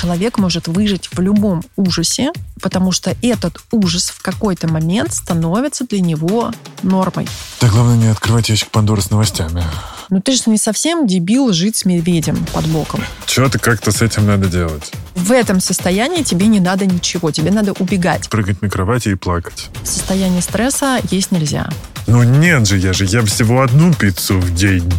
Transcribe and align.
человек 0.00 0.38
может 0.38 0.66
выжить 0.66 1.10
в 1.12 1.20
любом 1.20 1.62
ужасе, 1.76 2.32
потому 2.62 2.90
что 2.90 3.14
этот 3.22 3.58
ужас 3.70 4.10
в 4.10 4.22
какой-то 4.22 4.66
момент 4.66 5.12
становится 5.12 5.84
для 5.84 6.00
него 6.00 6.52
нормой. 6.82 7.28
Да 7.60 7.68
главное 7.68 7.96
не 7.96 8.06
открывать 8.06 8.48
ящик 8.48 8.70
Пандоры 8.70 9.02
с 9.02 9.10
новостями. 9.10 9.62
Ну 10.08 10.20
ты 10.20 10.32
же 10.32 10.44
не 10.46 10.56
совсем 10.56 11.06
дебил 11.06 11.52
жить 11.52 11.76
с 11.76 11.84
медведем 11.84 12.44
под 12.52 12.66
боком. 12.66 13.04
Что-то 13.26 13.58
как-то 13.58 13.92
с 13.92 14.00
этим 14.00 14.26
надо 14.26 14.48
делать. 14.48 14.90
В 15.14 15.32
этом 15.32 15.60
состоянии 15.60 16.22
тебе 16.22 16.46
не 16.46 16.60
надо 16.60 16.86
ничего, 16.86 17.30
тебе 17.30 17.50
надо 17.50 17.72
убегать. 17.72 18.28
Прыгать 18.30 18.62
на 18.62 18.70
кровати 18.70 19.10
и 19.10 19.14
плакать. 19.14 19.68
Состояние 19.84 20.40
стресса 20.40 21.00
есть 21.10 21.30
нельзя. 21.30 21.68
Ну 22.06 22.22
нет 22.22 22.66
же, 22.66 22.78
я 22.78 22.92
же 22.92 23.04
ем 23.04 23.26
всего 23.26 23.60
одну 23.62 23.92
пиццу 23.92 24.40
в 24.40 24.54
день. 24.54 24.90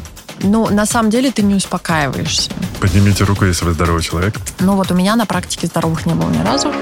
Ну, 0.44 0.70
на 0.70 0.86
самом 0.86 1.10
деле 1.10 1.32
ты 1.32 1.42
не 1.44 1.56
успокаиваешься. 1.56 2.52
Поднимите 2.80 3.24
руку, 3.24 3.46
если 3.46 3.66
вы 3.66 3.74
здоровый 3.74 4.02
человек. 4.02 4.36
Ну 4.60 4.76
вот 4.76 4.92
у 4.92 4.96
меня 4.96 5.16
на 5.16 5.26
практике 5.26 5.68
здоровых 5.68 6.06
не 6.06 6.14
было 6.14 6.30
ни 6.30 6.42
разу. 6.42 6.74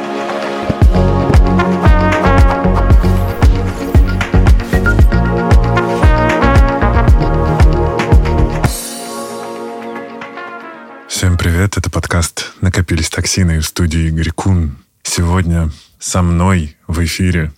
Всем 11.07 11.37
привет, 11.37 11.77
это 11.77 11.89
подкаст 11.89 12.53
«Накопились 12.61 13.09
токсины» 13.09 13.59
в 13.59 13.65
студии 13.65 14.07
Игорь 14.07 14.31
Кун. 14.31 14.77
Сегодня 15.03 15.69
со 15.99 16.21
мной 16.21 16.77
в 16.87 17.03
эфире 17.03 17.51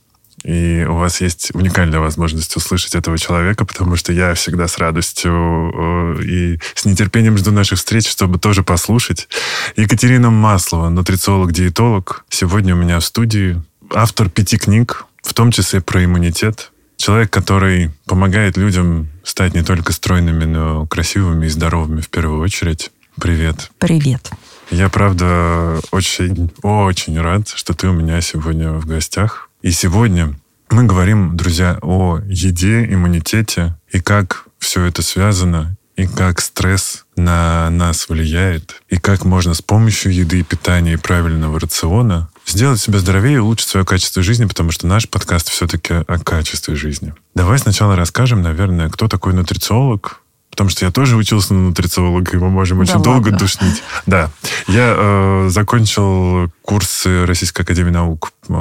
и 0.43 0.85
у 0.87 0.95
вас 0.95 1.21
есть 1.21 1.51
уникальная 1.53 1.99
возможность 1.99 2.55
услышать 2.55 2.95
этого 2.95 3.17
человека, 3.17 3.65
потому 3.65 3.95
что 3.95 4.11
я 4.11 4.33
всегда 4.33 4.67
с 4.67 4.77
радостью 4.77 6.17
э, 6.17 6.23
и 6.23 6.59
с 6.73 6.85
нетерпением 6.85 7.37
жду 7.37 7.51
наших 7.51 7.77
встреч, 7.77 8.09
чтобы 8.09 8.39
тоже 8.39 8.63
послушать. 8.63 9.27
Екатерина 9.75 10.31
Маслова, 10.31 10.89
нутрициолог-диетолог, 10.89 12.25
сегодня 12.29 12.75
у 12.75 12.77
меня 12.77 12.99
в 12.99 13.05
студии. 13.05 13.61
Автор 13.93 14.29
пяти 14.29 14.57
книг, 14.57 15.05
в 15.21 15.33
том 15.33 15.51
числе 15.51 15.81
про 15.81 16.03
иммунитет. 16.03 16.71
Человек, 16.97 17.29
который 17.31 17.91
помогает 18.05 18.57
людям 18.57 19.09
стать 19.23 19.53
не 19.53 19.63
только 19.63 19.91
стройными, 19.93 20.45
но 20.45 20.85
красивыми 20.87 21.47
и 21.47 21.49
здоровыми 21.49 22.01
в 22.01 22.09
первую 22.09 22.41
очередь. 22.41 22.91
Привет. 23.19 23.71
Привет. 23.79 24.31
Я, 24.71 24.87
правда, 24.89 25.79
очень, 25.91 26.49
очень 26.63 27.19
рад, 27.19 27.49
что 27.49 27.73
ты 27.73 27.87
у 27.87 27.93
меня 27.93 28.21
сегодня 28.21 28.71
в 28.71 28.85
гостях. 28.85 29.50
И 29.61 29.69
сегодня 29.69 30.33
мы 30.71 30.85
говорим, 30.85 31.37
друзья, 31.37 31.77
о 31.83 32.19
еде, 32.25 32.83
иммунитете 32.85 33.77
и 33.91 33.99
как 33.99 34.45
все 34.57 34.85
это 34.85 35.03
связано, 35.03 35.77
и 35.95 36.07
как 36.07 36.41
стресс 36.41 37.05
на 37.15 37.69
нас 37.69 38.09
влияет, 38.09 38.81
и 38.89 38.97
как 38.97 39.23
можно 39.23 39.53
с 39.53 39.61
помощью 39.61 40.15
еды 40.15 40.41
питания 40.41 40.93
и 40.93 40.97
правильного 40.97 41.59
рациона 41.59 42.29
сделать 42.47 42.81
себя 42.81 42.97
здоровее 42.97 43.35
и 43.35 43.39
улучшить 43.39 43.69
свое 43.69 43.85
качество 43.85 44.23
жизни, 44.23 44.45
потому 44.45 44.71
что 44.71 44.87
наш 44.87 45.07
подкаст 45.07 45.49
все-таки 45.49 45.93
о 45.93 46.17
качестве 46.17 46.73
жизни. 46.73 47.13
Давай 47.35 47.59
сначала 47.59 47.95
расскажем, 47.95 48.41
наверное, 48.41 48.89
кто 48.89 49.07
такой 49.07 49.33
нутрициолог, 49.33 50.20
потому 50.51 50.69
что 50.69 50.85
я 50.85 50.91
тоже 50.91 51.15
учился 51.15 51.53
на 51.53 51.61
нутрициолога, 51.61 52.31
и 52.33 52.37
мы 52.37 52.49
можем 52.49 52.77
да 52.77 52.81
очень 52.83 52.93
ладно. 52.95 53.05
долго 53.05 53.31
душнить. 53.31 53.81
Да. 54.05 54.29
Я 54.67 54.93
э, 54.95 55.47
закончил 55.49 56.51
курсы 56.61 57.25
Российской 57.25 57.61
Академии 57.61 57.89
Наук 57.89 58.33
э, 58.47 58.53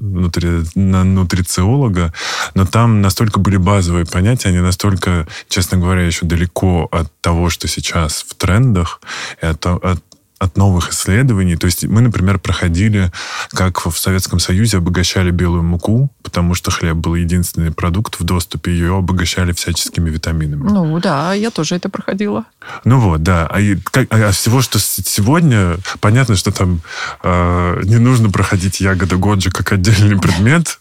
нутри, 0.00 0.64
на 0.74 1.04
нутрициолога, 1.04 2.12
но 2.54 2.66
там 2.66 3.00
настолько 3.00 3.38
были 3.40 3.56
базовые 3.56 4.04
понятия, 4.04 4.48
они 4.48 4.58
настолько, 4.58 5.26
честно 5.48 5.78
говоря, 5.78 6.02
еще 6.02 6.26
далеко 6.26 6.88
от 6.90 7.10
того, 7.20 7.48
что 7.50 7.68
сейчас 7.68 8.26
в 8.28 8.34
трендах, 8.34 9.00
и 9.40 9.46
от, 9.46 9.64
от 9.64 10.02
от 10.40 10.56
новых 10.56 10.90
исследований. 10.90 11.56
То 11.56 11.66
есть 11.66 11.84
мы, 11.84 12.00
например, 12.00 12.38
проходили, 12.38 13.12
как 13.50 13.86
в 13.86 13.96
Советском 13.96 14.40
Союзе 14.40 14.78
обогащали 14.78 15.30
белую 15.30 15.62
муку, 15.62 16.10
потому 16.22 16.54
что 16.54 16.70
хлеб 16.70 16.96
был 16.96 17.14
единственный 17.14 17.70
продукт 17.70 18.18
в 18.18 18.24
доступе, 18.24 18.72
ее 18.72 18.96
обогащали 18.96 19.52
всяческими 19.52 20.08
витаминами. 20.08 20.62
Ну 20.62 20.98
да, 20.98 21.34
я 21.34 21.50
тоже 21.50 21.76
это 21.76 21.90
проходила. 21.90 22.46
Ну 22.84 22.98
вот, 23.00 23.22
да. 23.22 23.46
А, 23.50 23.58
как, 23.84 24.08
а 24.10 24.32
всего, 24.32 24.62
что 24.62 24.78
сегодня, 24.78 25.76
понятно, 26.00 26.36
что 26.36 26.50
там 26.52 26.80
э, 27.22 27.80
не 27.84 27.96
нужно 27.96 28.30
проходить 28.30 28.80
ягода 28.80 29.16
Годжи 29.16 29.50
как 29.50 29.72
отдельный 29.72 30.18
предмет, 30.18 30.79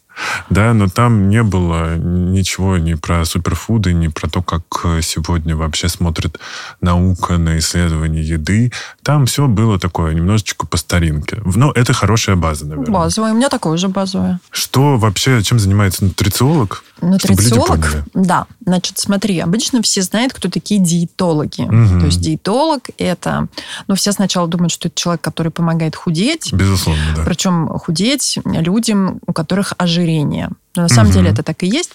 да, 0.50 0.74
но 0.74 0.88
там 0.88 1.30
не 1.30 1.44
было 1.44 1.96
ничего 1.98 2.78
ни 2.78 2.96
про 2.96 3.26
суперфуды, 3.26 3.94
ни 3.94 4.08
про 4.08 4.30
то, 4.30 4.42
как 4.42 4.64
сегодня 5.02 5.56
вообще 5.56 5.90
смотрит 5.90 6.40
наука 6.82 7.38
на 7.38 7.58
исследование 7.60 8.24
еды. 8.24 8.72
Там 9.04 9.26
все 9.26 9.48
было 9.48 9.80
такое 9.80 10.14
немножечко 10.14 10.66
по 10.66 10.78
старинке. 10.78 11.42
Но 11.44 11.72
это 11.72 11.94
хорошая 11.94 12.36
база, 12.36 12.66
наверное. 12.66 12.94
Базовая. 12.94 13.34
У 13.34 13.36
меня 13.36 13.50
такое 13.50 13.78
же 13.78 13.88
базовое. 13.88 14.40
Что 14.52 14.98
вообще, 14.98 15.42
чем 15.44 15.60
занимается 15.60 16.04
нутрициолог? 16.06 16.84
Нутрициолог? 17.02 18.04
Да. 18.14 18.48
Значит, 18.66 18.98
смотри, 18.98 19.40
обычно 19.40 19.82
все 19.82 20.02
знают, 20.02 20.34
кто 20.34 20.50
такие 20.50 20.80
диетологи. 20.80 21.62
Угу. 21.62 22.00
То 22.00 22.06
есть 22.06 22.22
диетолог 22.22 22.84
это... 22.98 23.48
Ну, 23.88 23.96
все 23.96 24.12
сначала 24.12 24.48
думают, 24.48 24.72
что 24.72 24.88
это 24.88 24.96
человек, 24.96 25.22
который 25.22 25.52
помогает 25.52 25.96
худеть. 25.96 26.54
Безусловно, 26.54 27.02
да. 27.16 27.24
Причем 27.24 27.68
худеть 27.80 28.40
людям, 28.46 29.20
у 29.26 29.34
которых 29.34 29.74
ожирение. 29.78 30.50
Но 30.76 30.84
на 30.84 30.90
самом 30.90 31.10
угу. 31.10 31.18
деле 31.18 31.32
это 31.32 31.44
так 31.44 31.64
и 31.64 31.68
есть. 31.68 31.92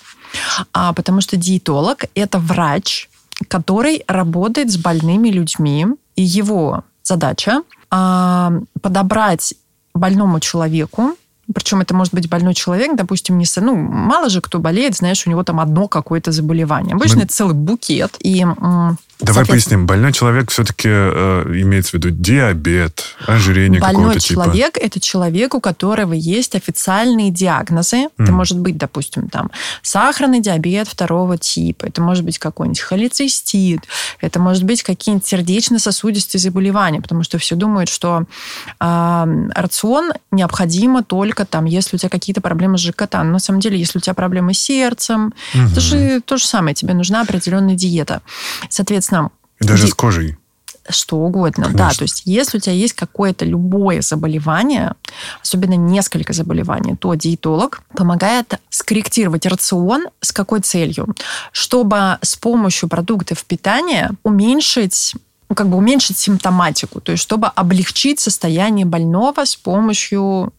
А, 0.72 0.92
потому 0.92 1.20
что 1.20 1.36
диетолог– 1.36 2.04
это 2.14 2.38
врач, 2.38 3.08
который 3.48 4.04
работает 4.06 4.70
с 4.70 4.76
больными 4.76 5.28
людьми. 5.28 5.86
И 6.16 6.22
его 6.22 6.84
задача 7.02 7.62
а, 7.90 8.52
подобрать 8.80 9.54
больному 9.94 10.40
человеку 10.40 11.16
причем 11.52 11.80
это 11.80 11.94
может 11.94 12.14
быть 12.14 12.28
больной 12.28 12.54
человек, 12.54 12.96
допустим, 12.96 13.38
не... 13.38 13.46
Ну, 13.56 13.74
мало 13.76 14.30
же 14.30 14.40
кто 14.40 14.58
болеет, 14.58 14.96
знаешь, 14.96 15.26
у 15.26 15.30
него 15.30 15.42
там 15.42 15.60
одно 15.60 15.88
какое-то 15.88 16.32
заболевание. 16.32 16.94
Обычно 16.94 17.18
Мы... 17.18 17.22
это 17.24 17.34
целый 17.34 17.54
букет. 17.54 18.16
И 18.20 18.46
Давай 19.20 19.46
поясним. 19.46 19.86
Больной 19.86 20.12
человек 20.12 20.50
все-таки 20.50 20.88
э, 20.90 21.44
имеется 21.62 21.92
в 21.92 21.94
виду 21.94 22.10
диабет, 22.10 23.04
ожирение 23.26 23.80
какого-то 23.80 24.18
типа. 24.18 24.40
Больной 24.40 24.54
человек– 24.56 24.78
это 24.80 25.00
человек, 25.00 25.54
у 25.54 25.60
которого 25.60 26.12
есть 26.12 26.56
официальные 26.56 27.30
диагнозы. 27.30 27.96
Mm. 27.96 28.10
Это 28.18 28.32
может 28.32 28.58
быть, 28.58 28.76
допустим, 28.76 29.28
там 29.28 29.50
сахарный 29.82 30.40
диабет 30.40 30.88
второго 30.88 31.38
типа. 31.38 31.86
Это 31.86 32.02
может 32.02 32.24
быть 32.24 32.38
какой-нибудь 32.38 32.80
холецистит. 32.80 33.82
Это 34.20 34.40
может 34.40 34.64
быть 34.64 34.82
какие-нибудь 34.82 35.26
сердечно-сосудистые 35.26 36.40
заболевания. 36.40 37.00
Потому 37.00 37.22
что 37.22 37.38
все 37.38 37.54
думают, 37.54 37.88
что 37.88 38.24
э, 38.80 39.48
рацион 39.54 40.12
необходимо 40.32 41.04
только 41.04 41.44
там, 41.46 41.66
если 41.66 41.96
у 41.96 41.98
тебя 41.98 42.10
какие-то 42.10 42.40
проблемы 42.40 42.78
с 42.78 42.80
ЖКТ. 42.80 43.14
Но 43.14 43.24
на 43.24 43.38
самом 43.38 43.60
деле, 43.60 43.78
если 43.78 43.98
у 43.98 44.00
тебя 44.00 44.14
проблемы 44.14 44.54
с 44.54 44.58
сердцем, 44.58 45.32
mm-hmm. 45.54 45.70
это 45.70 45.80
же 45.80 46.20
то 46.20 46.36
же 46.36 46.44
самое. 46.44 46.74
Тебе 46.74 46.94
нужна 46.94 47.20
определенная 47.20 47.76
диета. 47.76 48.20
Соответственно, 48.68 49.03
соответственно... 49.04 49.30
Даже 49.60 49.88
с 49.88 49.94
кожей? 49.94 50.36
Что 50.90 51.16
угодно, 51.16 51.64
Конечно. 51.64 51.88
да. 51.88 51.94
То 51.94 52.02
есть, 52.02 52.22
если 52.26 52.58
у 52.58 52.60
тебя 52.60 52.74
есть 52.74 52.92
какое-то 52.92 53.46
любое 53.46 54.02
заболевание, 54.02 54.94
особенно 55.40 55.74
несколько 55.74 56.34
заболеваний, 56.34 56.94
то 56.94 57.14
диетолог 57.14 57.82
помогает 57.96 58.60
скорректировать 58.68 59.46
рацион 59.46 60.08
с 60.20 60.30
какой 60.30 60.60
целью? 60.60 61.14
Чтобы 61.52 62.18
с 62.20 62.36
помощью 62.36 62.90
продуктов 62.90 63.44
питания 63.44 64.10
уменьшить 64.24 65.14
ну, 65.48 65.54
как 65.54 65.68
бы 65.68 65.76
уменьшить 65.76 66.18
симптоматику, 66.18 67.00
то 67.00 67.12
есть 67.12 67.22
чтобы 67.22 67.48
облегчить 67.48 68.20
состояние 68.20 68.84
больного 68.84 69.44
с 69.44 69.56
помощью 69.56 70.52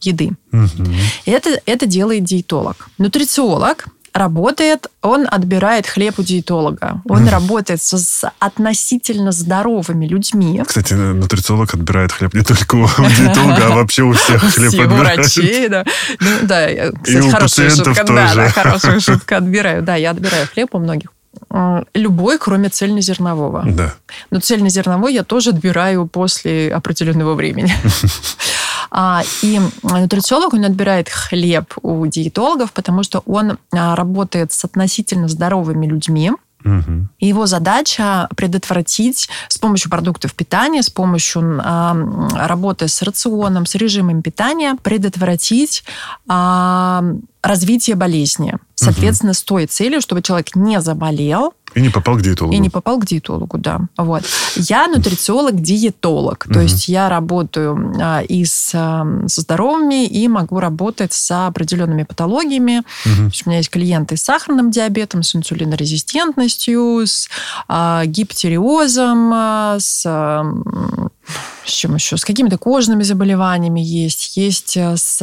еды. 0.00 0.32
Угу. 0.52 0.84
Это, 1.26 1.60
это 1.66 1.86
делает 1.86 2.24
диетолог. 2.24 2.88
Нутрициолог 2.98 3.86
работает, 4.14 4.86
он 5.02 5.26
отбирает 5.28 5.86
хлеб 5.86 6.18
у 6.18 6.22
диетолога. 6.22 7.02
Он 7.08 7.28
работает 7.28 7.82
с, 7.82 7.98
с 7.98 8.30
относительно 8.38 9.32
здоровыми 9.32 10.06
людьми. 10.06 10.62
Кстати, 10.64 10.94
нутрициолог 10.94 11.74
отбирает 11.74 12.12
хлеб 12.12 12.32
не 12.32 12.42
только 12.42 12.76
у 12.76 12.86
диетолога, 12.98 13.66
а 13.66 13.70
вообще 13.70 14.04
у 14.04 14.12
всех 14.12 14.42
хлеб 14.54 14.72
отбирает. 14.80 15.18
врачей, 15.18 15.68
да. 15.68 15.84
Ну, 16.20 16.30
да, 16.42 16.68
кстати, 17.02 17.16
И 17.16 17.20
у 17.20 17.30
хорошая 17.30 17.70
шутка. 17.70 18.04
Тоже. 18.04 18.14
Да, 18.14 18.34
да, 18.34 18.48
хорошая 18.48 19.00
шутка. 19.00 19.36
Отбираю. 19.38 19.82
Да, 19.82 19.96
я 19.96 20.10
отбираю 20.10 20.46
хлеб 20.46 20.74
у 20.74 20.78
многих. 20.78 21.10
Любой, 21.94 22.38
кроме 22.38 22.68
цельнозернового. 22.68 23.64
Да. 23.66 23.94
Но 24.30 24.38
цельнозерновой 24.38 25.12
я 25.12 25.24
тоже 25.24 25.50
отбираю 25.50 26.06
после 26.06 26.72
определенного 26.72 27.34
времени. 27.34 27.74
А, 28.90 29.22
и 29.42 29.60
нутрициолог, 29.82 30.54
он 30.54 30.64
отбирает 30.64 31.08
хлеб 31.08 31.74
у 31.82 32.06
диетологов, 32.06 32.72
потому 32.72 33.02
что 33.02 33.22
он 33.26 33.58
а, 33.72 33.96
работает 33.96 34.52
с 34.52 34.64
относительно 34.64 35.28
здоровыми 35.28 35.86
людьми, 35.86 36.32
Угу. 36.64 37.08
Его 37.20 37.46
задача 37.46 38.28
предотвратить 38.36 39.28
с 39.48 39.58
помощью 39.58 39.90
продуктов 39.90 40.34
питания, 40.34 40.82
с 40.82 40.88
помощью 40.88 41.60
э, 41.62 42.28
работы 42.34 42.88
с 42.88 43.02
рационом, 43.02 43.66
с 43.66 43.74
режимом 43.74 44.22
питания, 44.22 44.74
предотвратить 44.82 45.84
э, 46.28 47.14
развитие 47.42 47.96
болезни. 47.96 48.54
Соответственно, 48.76 49.32
угу. 49.32 49.36
с 49.36 49.42
той 49.42 49.66
целью, 49.66 50.00
чтобы 50.00 50.22
человек 50.22 50.56
не 50.56 50.80
заболел, 50.80 51.52
И 51.74 51.80
не 51.80 51.88
попал 51.88 52.16
к 52.16 52.22
диетологу. 52.22 52.54
И 52.54 52.58
не 52.58 52.70
попал 52.70 52.98
к 52.98 53.06
диетологу, 53.06 53.58
да. 53.58 53.80
Вот. 53.96 54.22
Я 54.56 54.86
нутрициолог-диетолог. 54.86 56.46
То 56.52 56.60
есть 56.60 56.88
я 56.88 57.08
работаю 57.08 57.92
а, 58.00 58.20
и 58.22 58.44
с, 58.44 58.70
а, 58.74 59.04
со 59.26 59.40
здоровыми, 59.40 60.06
и 60.06 60.28
могу 60.28 60.60
работать 60.60 61.12
с 61.12 61.46
определенными 61.46 62.04
патологиями. 62.04 62.82
Угу. 63.04 63.30
У 63.46 63.48
меня 63.48 63.58
есть 63.58 63.70
клиенты 63.70 64.16
с 64.16 64.22
сахарным 64.22 64.70
диабетом, 64.70 65.22
с 65.22 65.34
инсулинорезистентностью, 65.34 67.06
с 67.06 67.28
а, 67.68 68.04
гипотериозом, 68.06 69.32
с 69.78 70.04
с 71.64 71.70
чем 71.70 71.94
еще? 71.94 72.18
С 72.18 72.24
какими-то 72.26 72.58
кожными 72.58 73.02
заболеваниями 73.02 73.80
есть, 73.80 74.36
есть 74.36 74.76
с 74.76 75.18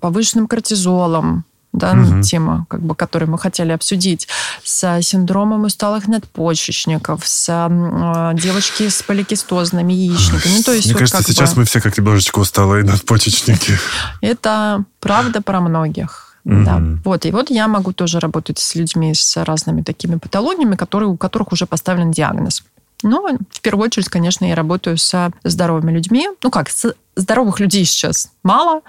повышенным 0.00 0.46
кортизолом, 0.46 1.44
да, 1.78 1.92
угу. 1.92 2.22
тема, 2.22 2.66
как 2.68 2.80
бы, 2.80 2.94
которую 2.94 3.30
мы 3.30 3.38
хотели 3.38 3.72
обсудить, 3.72 4.28
с 4.64 5.00
синдромом 5.02 5.64
усталых 5.64 6.08
надпочечников, 6.08 7.26
с 7.26 7.48
э, 7.48 8.32
девочки 8.34 8.88
с 8.88 9.02
поликистозными 9.02 9.92
яичниками. 9.92 10.56
Ну, 10.56 10.62
то 10.62 10.72
есть, 10.72 10.86
Мне 10.86 10.94
вот 10.94 11.00
кажется, 11.00 11.22
сейчас 11.32 11.54
бы... 11.54 11.60
мы 11.60 11.64
все 11.64 11.80
как 11.80 11.96
немножечко 11.96 12.38
усталые 12.40 12.84
надпочечники. 12.84 13.78
Это 14.20 14.84
правда 15.00 15.40
про 15.40 15.60
многих. 15.60 16.36
Mm-hmm. 16.44 16.64
Да. 16.64 17.00
Вот. 17.04 17.26
И 17.26 17.30
вот 17.30 17.50
я 17.50 17.68
могу 17.68 17.92
тоже 17.92 18.20
работать 18.20 18.58
с 18.58 18.74
людьми 18.74 19.14
с 19.14 19.36
разными 19.44 19.82
такими 19.82 20.16
патологиями, 20.16 20.76
которые, 20.76 21.08
у 21.08 21.16
которых 21.16 21.52
уже 21.52 21.66
поставлен 21.66 22.10
диагноз. 22.10 22.62
Но 23.02 23.28
в 23.50 23.60
первую 23.60 23.86
очередь, 23.86 24.08
конечно, 24.08 24.44
я 24.44 24.54
работаю 24.54 24.98
со 24.98 25.30
здоровыми 25.44 25.92
людьми. 25.92 26.28
Ну 26.42 26.50
как, 26.50 26.68
с 26.68 26.94
здоровых 27.18 27.58
людей 27.60 27.84
сейчас 27.84 28.30
мало, 28.42 28.82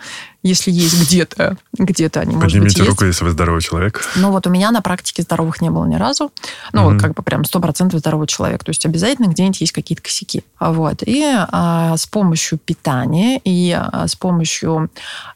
если 0.44 0.71
есть 0.71 1.01
где-то, 1.01 1.57
где-то 1.77 2.21
они, 2.21 2.35
Поднимите 2.35 2.59
может 2.59 2.77
быть, 2.77 2.89
руку, 2.89 3.06
есть. 3.06 3.17
если 3.17 3.25
вы 3.25 3.31
здоровый 3.31 3.61
человек. 3.61 4.03
Ну 4.15 4.31
вот 4.31 4.45
у 4.47 4.50
меня 4.50 4.71
на 4.71 4.81
практике 4.81 5.23
здоровых 5.23 5.61
не 5.61 5.69
было 5.69 5.85
ни 5.85 5.95
разу. 5.95 6.31
Ну 6.71 6.81
угу. 6.81 6.91
вот 6.94 7.01
как 7.01 7.13
бы 7.15 7.23
прям 7.23 7.44
сто 7.44 7.59
процентов 7.59 8.00
здоровый 8.00 8.27
человек. 8.27 8.63
То 8.63 8.69
есть 8.69 8.85
обязательно 8.85 9.27
где-нибудь 9.27 9.61
есть 9.61 9.73
какие-то 9.73 10.03
косяки. 10.03 10.44
Вот. 10.59 11.01
И 11.06 11.23
а, 11.25 11.97
с 11.97 12.06
помощью 12.06 12.59
питания 12.59 13.41
и 13.44 13.71
а, 13.71 14.07
с 14.07 14.15
помощью 14.15 14.89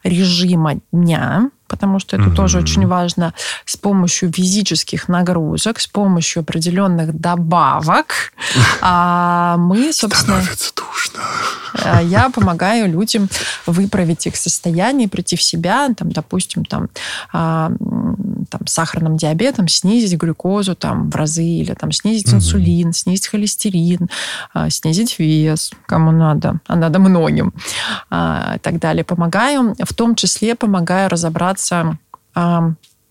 режима 0.04 0.76
дня, 0.92 1.50
потому 1.74 1.98
что 1.98 2.16
это 2.16 2.26
mm 2.26 2.34
тоже 2.34 2.58
очень 2.58 2.86
важно, 2.86 3.32
с 3.64 3.76
помощью 3.76 4.32
физических 4.32 5.08
нагрузок, 5.08 5.80
с 5.80 5.86
помощью 5.86 6.40
определенных 6.40 7.12
добавок 7.12 8.32
а, 8.80 9.56
мы, 9.56 9.92
собственно... 9.92 10.40
Становится 10.42 10.72
душно. 10.74 11.20
Э, 11.74 12.00
я 12.04 12.30
помогаю 12.30 12.88
людям 12.88 13.28
выправить 13.66 14.26
их 14.26 14.36
состояние, 14.36 15.08
прийти 15.08 15.36
в 15.36 15.42
себя, 15.42 15.88
там, 15.96 16.12
допустим, 16.12 16.64
там, 16.64 16.88
а, 17.32 17.70
там, 18.50 18.66
сахарным 18.66 19.16
диабетом, 19.16 19.68
снизить 19.68 20.18
глюкозу 20.18 20.74
там, 20.74 21.10
в 21.10 21.16
разы, 21.16 21.44
или 21.44 21.74
там, 21.74 21.92
снизить 21.92 22.28
угу. 22.28 22.36
инсулин, 22.36 22.92
снизить 22.92 23.28
холестерин, 23.28 24.08
а, 24.52 24.70
снизить 24.70 25.18
вес, 25.18 25.72
кому 25.86 26.12
надо, 26.12 26.60
а 26.66 26.76
надо 26.76 26.98
многим, 26.98 27.52
а, 28.10 28.54
и 28.56 28.58
так 28.58 28.78
далее. 28.78 29.04
Помогаю, 29.04 29.74
в 29.82 29.94
том 29.94 30.14
числе 30.14 30.54
помогаю 30.54 31.08
разобраться 31.08 31.63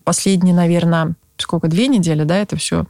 последние, 0.04 0.54
наверное, 0.54 1.14
сколько, 1.36 1.68
две 1.68 1.88
недели, 1.88 2.24
да, 2.24 2.36
это 2.36 2.56
все. 2.56 2.84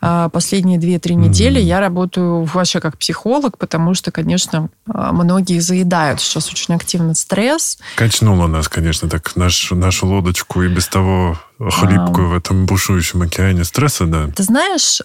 А 0.00 0.28
последние 0.28 0.78
две-три 0.78 1.14
недели 1.14 1.60
mm-hmm. 1.60 1.64
я 1.64 1.80
работаю 1.80 2.44
вообще 2.44 2.80
как 2.80 2.96
психолог, 2.96 3.58
потому 3.58 3.94
что, 3.94 4.10
конечно, 4.10 4.70
а, 4.88 5.12
многие 5.12 5.58
заедают 5.60 6.20
сейчас 6.20 6.50
очень 6.50 6.74
активно 6.74 7.14
стресс. 7.14 7.78
Качнуло 7.96 8.46
нас, 8.46 8.68
конечно, 8.68 9.08
так 9.08 9.36
наш, 9.36 9.70
нашу 9.70 10.06
лодочку 10.06 10.62
и 10.62 10.68
без 10.68 10.88
того 10.88 11.38
хлипкую 11.58 12.28
а... 12.28 12.30
в 12.30 12.34
этом 12.34 12.66
бушующем 12.66 13.22
океане 13.22 13.64
стресса, 13.64 14.06
да. 14.06 14.28
Ты 14.34 14.42
знаешь, 14.42 15.02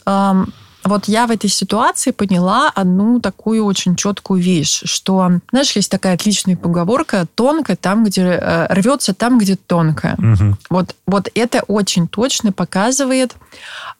вот 0.83 1.05
я 1.07 1.27
в 1.27 1.31
этой 1.31 1.49
ситуации 1.49 2.11
поняла 2.11 2.69
одну 2.73 3.19
такую 3.19 3.65
очень 3.65 3.95
четкую 3.95 4.41
вещь, 4.41 4.81
что, 4.85 5.39
знаешь, 5.51 5.71
есть 5.71 5.91
такая 5.91 6.13
отличная 6.13 6.55
поговорка 6.55 7.27
«тонко 7.35 7.75
там, 7.75 8.05
где 8.05 8.21
э, 8.21 8.67
рвется 8.73 9.13
там, 9.13 9.37
где 9.37 9.55
тонко». 9.55 10.15
Угу. 10.17 10.57
Вот, 10.69 10.95
вот 11.05 11.29
это 11.35 11.61
очень 11.67 12.07
точно 12.07 12.51
показывает, 12.51 13.35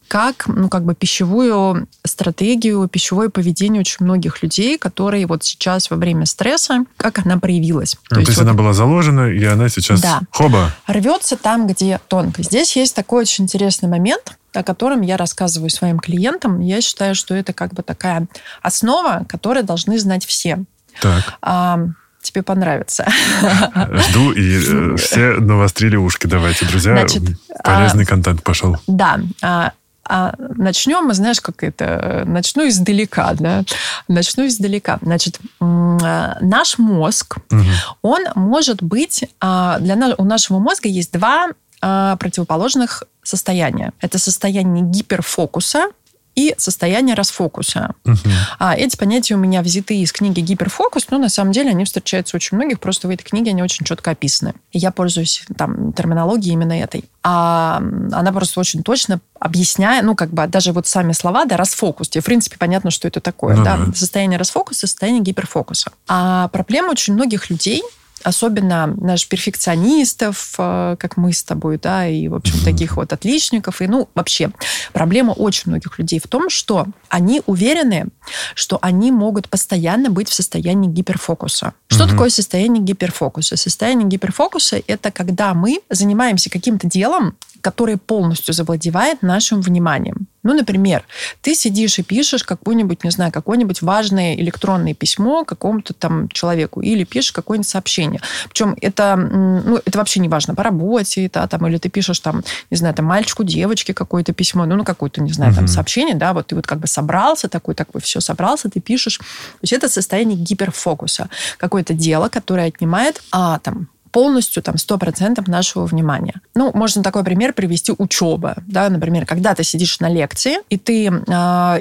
как, 0.08 0.48
ну, 0.48 0.70
как 0.70 0.84
бы 0.86 0.96
пищевую 0.96 1.88
стратегию, 2.04 2.88
пищевое 2.88 3.30
поведение 3.30 3.82
очень 3.82 4.06
многих 4.06 4.42
людей, 4.42 4.78
которые 4.78 5.28
вот 5.28 5.44
сейчас 5.44 5.90
во 5.90 5.98
время 5.98 6.26
стресса, 6.26 6.86
как 6.96 7.20
она 7.26 7.38
проявилась. 7.38 7.98
Ну, 8.10 8.20
то, 8.20 8.26
то 8.26 8.32
есть, 8.32 8.38
вот, 8.38 8.44
она 8.44 8.54
была 8.54 8.74
заложена, 8.74 9.30
и 9.30 9.44
она 9.44 9.70
сейчас 9.70 10.02
да, 10.02 10.22
хоба. 10.32 10.74
Рвется 10.88 11.36
там, 11.36 11.68
где 11.68 12.00
тонко. 12.08 12.44
Здесь 12.44 12.76
есть 12.76 12.96
такой 12.96 13.22
очень 13.22 13.44
интересный 13.46 13.90
момент, 13.90 14.38
о 14.57 14.63
котором 14.63 15.01
я 15.01 15.18
рассказываю 15.18 15.69
своим 15.69 16.00
клиентам. 16.00 16.59
Я 16.62 16.81
считаю, 16.81 17.15
что 17.15 17.36
это 17.36 17.54
как 17.54 17.74
бы 17.74 17.83
такая 17.83 18.27
основа, 18.62 19.25
которую 19.27 19.63
должны 19.63 20.00
знать 20.00 20.25
все. 20.25 20.63
Так. 21.01 21.24
А, 21.42 21.80
тебе 22.21 22.44
понравится. 22.44 23.06
Жду, 24.09 24.31
и 24.31 24.57
э, 24.57 24.95
все 24.98 25.33
навострили 25.39 25.95
ушки. 25.95 26.27
Давайте, 26.27 26.65
друзья, 26.65 26.94
Значит, 26.94 27.24
полезный 27.63 28.04
а, 28.04 28.07
контент 28.07 28.44
пошел. 28.44 28.77
Да. 28.88 29.19
А, 29.42 29.71
а 30.09 30.33
начнем 30.38 31.06
мы, 31.06 31.13
знаешь, 31.13 31.42
как 31.42 31.63
это, 31.63 32.24
начну 32.25 32.68
издалека, 32.68 33.33
да, 33.33 33.63
начну 34.07 34.48
издалека. 34.48 35.00
Значит, 35.01 35.39
а, 35.59 36.38
наш 36.42 36.77
мозг, 36.77 37.38
угу. 37.51 37.63
он 38.01 38.24
может 38.36 38.81
быть, 38.81 39.25
а, 39.39 39.80
для 39.80 39.95
у 40.18 40.24
нашего 40.24 40.59
мозга 40.59 40.88
есть 40.88 41.12
два 41.12 41.50
противоположных 41.80 43.04
состояния. 43.24 43.94
Это 44.02 44.18
состояние 44.18 44.84
гиперфокуса 44.84 45.92
и 46.38 46.54
состояние 46.58 47.16
расфокуса. 47.16 47.96
Угу. 48.06 48.16
А, 48.60 48.76
эти 48.76 48.96
понятия 48.96 49.34
у 49.34 49.40
меня 49.40 49.64
взяты 49.64 49.98
из 49.98 50.12
книги 50.12 50.40
«Гиперфокус», 50.40 51.08
но 51.10 51.18
на 51.18 51.30
самом 51.30 51.52
деле 51.52 51.72
они 51.72 51.84
встречаются 51.84 52.38
очень 52.38 52.58
многих, 52.58 52.80
просто 52.80 53.08
в 53.08 53.12
этой 53.12 53.24
книге 53.24 53.52
они 53.52 53.64
очень 53.64 53.86
четко 53.88 54.12
описаны. 54.12 54.54
И 54.72 54.78
я 54.78 54.92
пользуюсь 54.92 55.44
там 55.58 55.94
терминологией 55.94 56.54
именно 56.54 56.80
этой. 56.80 57.06
А 57.24 57.82
она 58.12 58.32
просто 58.32 58.60
очень 58.60 58.84
точно 58.84 59.20
объясняет, 59.40 60.06
ну, 60.06 60.16
как 60.16 60.30
бы 60.30 60.46
даже 60.46 60.74
вот 60.74 60.86
сами 60.86 61.14
слова, 61.14 61.46
да, 61.46 61.58
расфокус. 61.58 62.08
Тебе, 62.08 62.22
в 62.22 62.26
принципе, 62.26 62.58
понятно, 62.60 62.92
что 62.92 63.08
это 63.08 63.20
такое, 63.20 63.56
ну, 63.56 63.64
да? 63.64 63.78
да. 63.78 63.94
Состояние 63.94 64.38
расфокуса, 64.38 64.82
состояние 64.82 65.24
гиперфокуса. 65.24 65.92
А 66.08 66.50
проблема 66.50 66.92
очень 66.92 67.16
многих 67.16 67.50
людей– 67.50 67.82
особенно 68.28 68.88
наших 68.88 69.30
перфекционистов, 69.30 70.56
э, 70.58 70.98
как 71.00 71.16
мы 71.16 71.32
с 71.32 71.44
тобой, 71.44 71.80
да, 71.82 72.06
и, 72.06 72.28
в 72.28 72.36
общем, 72.36 72.56
mm-hmm. 72.56 72.66
таких 72.66 72.98
вот 72.98 73.14
отличников. 73.14 73.82
И, 73.82 73.88
ну, 73.88 74.10
вообще, 74.16 74.52
проблема 74.92 75.32
очень 75.32 75.64
многих 75.68 75.98
людей 75.98 76.20
в 76.20 76.28
том, 76.28 76.50
что 76.50 76.88
они 77.08 77.42
уверены, 77.46 78.08
что 78.54 78.80
они 78.82 79.12
могут 79.12 79.48
постоянно 79.48 80.10
быть 80.10 80.28
в 80.28 80.34
состоянии 80.34 80.90
гиперфокуса. 80.90 81.74
Что 81.88 82.06
такое 82.06 82.30
состояние 82.30 82.84
гиперфокуса? 82.84 83.56
Состояние 83.56 84.07
гиперфокуса– 84.10 84.81
это 84.88 85.10
когда 85.10 85.54
мы 85.54 85.80
занимаемся 85.90 86.50
каким-то 86.50 86.86
делом, 86.88 87.38
которое 87.61 87.97
полностью 87.97 88.54
завладевает 88.54 89.21
нашим 89.21 89.61
вниманием. 89.61 90.28
Ну, 90.47 90.54
например, 90.54 91.04
ты 91.42 91.56
сидишь 91.56 91.99
и 91.99 92.04
пишешь 92.04 92.44
какое-нибудь, 92.44 93.04
не 93.04 93.09
знаю, 93.09 93.33
какое-нибудь 93.33 93.81
важное 93.81 94.35
электронное 94.35 94.94
письмо 94.94 95.44
какому-то 95.44 95.94
там 95.94 96.30
человеку 96.30 96.80
или 96.80 97.04
пишешь 97.04 97.33
какое-нибудь 97.33 97.68
сообщение. 97.68 98.21
Причем 98.47 98.78
это, 98.80 99.18
ну, 99.18 99.81
это 99.83 99.97
вообще 99.97 100.21
не 100.21 100.30
важно 100.30 100.56
по 100.56 100.64
работе, 100.64 101.30
да, 101.33 101.47
там, 101.47 101.68
или 101.68 101.78
ты 101.78 101.90
пишешь 101.90 102.19
там, 102.21 102.44
не 102.71 102.78
знаю, 102.78 102.95
там 102.95 103.06
мальчику, 103.06 103.44
девочке 103.44 103.94
какое-то 103.94 104.31
письмо, 104.31 104.66
ну, 104.66 104.78
ну 104.78 104.85
какое-то, 104.85 105.21
не 105.21 105.33
знаю, 105.33 105.54
там 105.54 105.68
сообщение, 105.68 106.16
да, 106.16 106.31
вот 106.33 106.47
ты 106.47 106.56
вот 106.56 106.66
как 106.66 106.80
бы 106.80 106.87
собрался 106.87 107.49
такой, 107.49 107.76
такой, 107.76 107.99
все 107.99 108.21
собрался, 108.21 108.69
ты 108.69 108.80
пишешь. 108.80 109.18
То 109.18 109.64
есть 109.64 109.73
это 109.73 109.90
состояние 109.90 110.37
гиперфокуса. 110.37 111.30
Какое-то 111.57 111.94
дело, 111.94 112.30
которое 112.30 112.68
отнимает, 112.68 113.21
а, 113.31 113.59
там, 113.59 113.90
полностью 114.11 114.64
там 114.64 114.76
100% 114.76 115.49
нашего 115.49 115.85
внимания. 115.85 116.42
Ну, 116.56 116.71
можно 116.73 117.04
такой 117.04 117.23
пример 117.23 117.54
привести 117.54 117.94
учеба. 117.97 118.56
Да? 118.68 118.90
Например, 118.90 119.26
когда 119.26 119.56
ты 119.56 119.64
сидишь 119.64 119.99
на 119.99 120.09
лекции, 120.09 120.57
и 120.69 120.78
ты 120.78 121.07
э, 121.07 121.11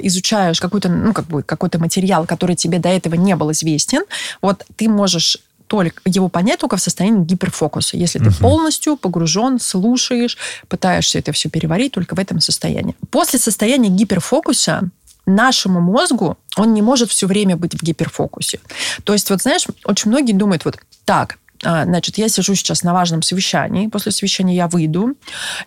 изучаешь 0.03 0.59
какой-то, 0.59 0.89
ну, 0.89 1.13
как 1.13 1.25
бы, 1.27 1.43
какой-то 1.43 1.79
материал, 1.79 2.25
который 2.25 2.55
тебе 2.55 2.79
до 2.79 2.89
этого 2.89 3.15
не 3.15 3.35
был 3.35 3.51
известен, 3.51 4.03
вот 4.41 4.65
ты 4.75 4.89
можешь 4.89 5.37
только 5.67 6.01
его 6.05 6.29
понять 6.29 6.59
только 6.59 6.77
в 6.77 6.81
состоянии 6.81 7.25
гиперфокуса. 7.25 7.97
Если 7.97 8.19
ты 8.19 8.31
полностью 8.31 8.95
погружен, 8.95 9.59
слушаешь, 9.59 10.37
пытаешься 10.69 11.19
это 11.19 11.33
все 11.33 11.49
переварить 11.49 11.91
только 11.91 12.15
в 12.15 12.19
этом 12.19 12.39
состоянии. 12.39 12.95
После 13.11 13.37
состояния 13.37 13.89
гиперфокуса 13.89 14.89
нашему 15.25 15.81
мозгу 15.81 16.37
он 16.55 16.73
не 16.73 16.81
может 16.81 17.11
все 17.11 17.27
время 17.27 17.57
быть 17.57 17.73
в 17.73 17.83
гиперфокусе. 17.83 18.59
То 19.03 19.13
есть, 19.13 19.29
вот 19.29 19.41
знаешь, 19.41 19.67
очень 19.83 20.09
многие 20.09 20.33
думают, 20.33 20.65
вот 20.65 20.77
так, 21.05 21.37
значит, 21.61 22.17
я 22.17 22.29
сижу 22.29 22.55
сейчас 22.55 22.83
на 22.83 22.93
важном 22.93 23.21
совещании, 23.21 23.87
после 23.87 24.11
совещания 24.11 24.55
я 24.55 24.67
выйду, 24.67 25.13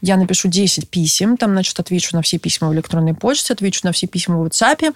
я 0.01 0.17
напишу 0.17 0.49
10 0.49 0.89
писем, 0.89 1.37
там, 1.37 1.53
значит, 1.53 1.79
отвечу 1.79 2.17
на 2.17 2.23
все 2.23 2.39
письма 2.39 2.69
в 2.69 2.75
электронной 2.75 3.15
почте, 3.15 3.53
отвечу 3.53 3.81
на 3.85 3.93
все 3.93 4.07
письма 4.07 4.37
в 4.37 4.47
WhatsApp, 4.47 4.95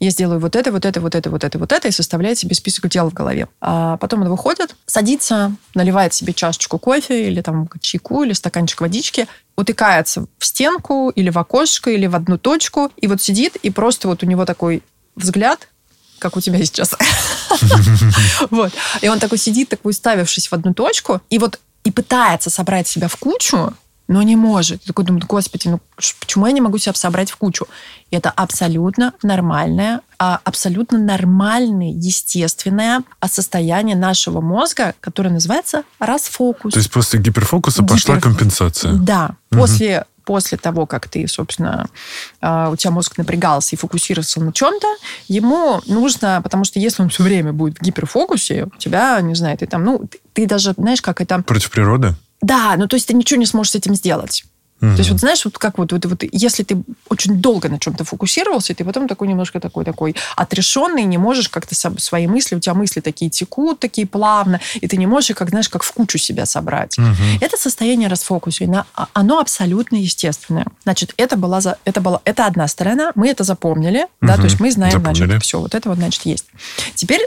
я 0.00 0.10
сделаю 0.10 0.40
вот 0.40 0.56
это, 0.56 0.72
вот 0.72 0.84
это, 0.84 1.00
вот 1.00 1.14
это, 1.14 1.30
вот 1.30 1.44
это, 1.44 1.58
вот 1.58 1.72
это, 1.72 1.88
и 1.88 1.90
составляет 1.90 2.38
себе 2.38 2.54
список 2.54 2.88
дел 2.88 3.10
в 3.10 3.14
голове. 3.14 3.48
А 3.60 3.96
потом 3.96 4.22
он 4.22 4.28
выходит, 4.28 4.76
садится, 4.86 5.54
наливает 5.74 6.14
себе 6.14 6.32
чашечку 6.32 6.78
кофе 6.78 7.28
или 7.28 7.40
там 7.40 7.68
чайку, 7.80 8.22
или 8.22 8.32
стаканчик 8.32 8.80
водички, 8.80 9.26
утыкается 9.56 10.26
в 10.38 10.46
стенку 10.46 11.10
или 11.10 11.30
в 11.30 11.38
окошко, 11.38 11.90
или 11.90 12.06
в 12.06 12.14
одну 12.14 12.38
точку, 12.38 12.90
и 12.96 13.06
вот 13.06 13.20
сидит, 13.22 13.56
и 13.56 13.70
просто 13.70 14.08
вот 14.08 14.22
у 14.22 14.26
него 14.26 14.44
такой 14.44 14.82
взгляд, 15.14 15.68
как 16.18 16.36
у 16.36 16.40
тебя 16.40 16.58
сейчас. 16.64 16.94
Вот. 18.50 18.72
И 19.00 19.08
он 19.08 19.18
такой 19.18 19.38
сидит, 19.38 19.68
такой 19.68 19.90
уставившись 19.90 20.48
в 20.48 20.52
одну 20.52 20.74
точку, 20.74 21.20
и 21.30 21.38
вот 21.38 21.60
и 21.84 21.90
пытается 21.90 22.50
собрать 22.50 22.88
себя 22.88 23.06
в 23.06 23.16
кучу, 23.16 23.72
но 24.08 24.22
не 24.22 24.36
может. 24.36 24.82
И 24.82 24.86
такой 24.86 25.04
думает, 25.04 25.24
господи, 25.24 25.68
ну 25.68 25.80
почему 26.20 26.46
я 26.46 26.52
не 26.52 26.60
могу 26.60 26.78
себя 26.78 26.94
собрать 26.94 27.30
в 27.30 27.36
кучу? 27.36 27.66
И 28.10 28.16
это 28.16 28.30
абсолютно 28.30 29.14
нормальное, 29.22 30.00
а, 30.18 30.40
абсолютно 30.44 30.98
нормальное, 30.98 31.92
естественное 31.92 33.02
состояние 33.28 33.96
нашего 33.96 34.40
мозга, 34.40 34.94
которое 35.00 35.30
называется 35.30 35.82
расфокус. 35.98 36.72
То 36.72 36.78
есть 36.78 36.90
после 36.90 37.20
гиперфокуса 37.20 37.82
Гипер... 37.82 37.94
пошла 37.94 38.20
компенсация? 38.20 38.92
Да. 38.94 39.36
Угу. 39.50 39.60
После 39.60 40.06
после 40.26 40.58
того, 40.58 40.86
как 40.86 41.08
ты, 41.08 41.26
собственно, 41.28 41.88
а, 42.42 42.68
у 42.70 42.76
тебя 42.76 42.90
мозг 42.90 43.16
напрягался 43.16 43.74
и 43.74 43.78
фокусировался 43.78 44.42
на 44.42 44.52
чем-то, 44.52 44.86
ему 45.28 45.80
нужно, 45.86 46.40
потому 46.42 46.64
что 46.64 46.78
если 46.78 47.02
он 47.02 47.08
все 47.08 47.22
время 47.22 47.54
будет 47.54 47.78
в 47.78 47.82
гиперфокусе, 47.82 48.64
у 48.64 48.76
тебя, 48.76 49.18
не 49.22 49.34
знаю, 49.34 49.56
ты 49.56 49.66
там, 49.66 49.84
ну, 49.84 50.08
ты 50.34 50.46
даже, 50.46 50.74
знаешь, 50.76 51.00
как 51.00 51.20
это... 51.20 51.40
Против 51.42 51.70
природы? 51.70 52.14
Да, 52.42 52.74
ну 52.76 52.86
то 52.86 52.96
есть 52.96 53.08
ты 53.08 53.14
ничего 53.14 53.40
не 53.40 53.46
сможешь 53.46 53.72
с 53.72 53.76
этим 53.76 53.94
сделать. 53.94 54.44
Угу. 54.80 54.90
То 54.92 54.98
есть 54.98 55.10
вот 55.10 55.20
знаешь, 55.20 55.44
вот 55.44 55.56
как 55.58 55.78
вот, 55.78 55.92
вот, 55.92 56.04
вот 56.04 56.22
если 56.32 56.62
ты 56.62 56.82
очень 57.08 57.38
долго 57.38 57.68
на 57.68 57.78
чем-то 57.78 58.04
фокусировался, 58.04 58.74
ты 58.74 58.84
потом 58.84 59.08
такой 59.08 59.28
немножко 59.28 59.58
такой 59.58 59.84
такой 59.84 60.14
отрешенный, 60.36 61.04
не 61.04 61.18
можешь 61.18 61.48
как-то 61.48 61.74
свои 61.74 62.26
мысли, 62.26 62.56
у 62.56 62.60
тебя 62.60 62.74
мысли 62.74 63.00
такие 63.00 63.30
текут, 63.30 63.80
такие 63.80 64.06
плавно, 64.06 64.60
и 64.74 64.86
ты 64.86 64.96
не 64.96 65.06
можешь 65.06 65.34
как 65.34 65.48
знаешь, 65.48 65.68
как 65.68 65.82
в 65.82 65.92
кучу 65.92 66.18
себя 66.18 66.46
собрать. 66.46 66.98
Угу. 66.98 67.06
Это 67.40 67.56
состояние 67.56 68.08
расфокуса, 68.08 68.86
а, 68.94 69.08
оно 69.12 69.40
абсолютно 69.40 69.96
естественное. 69.96 70.66
Значит, 70.84 71.14
это 71.16 71.36
была 71.36 71.60
за, 71.60 71.78
это 71.84 72.00
была 72.00 72.20
это 72.24 72.46
одна 72.46 72.68
сторона, 72.68 73.12
мы 73.14 73.28
это 73.28 73.44
запомнили, 73.44 74.02
угу. 74.02 74.28
да, 74.28 74.36
то 74.36 74.44
есть 74.44 74.60
мы 74.60 74.70
знаем, 74.70 74.92
запомнили. 74.92 75.24
значит, 75.24 75.42
все, 75.42 75.60
вот 75.60 75.74
это 75.74 75.88
вот 75.88 75.98
значит 75.98 76.26
есть. 76.26 76.46
Теперь 76.94 77.26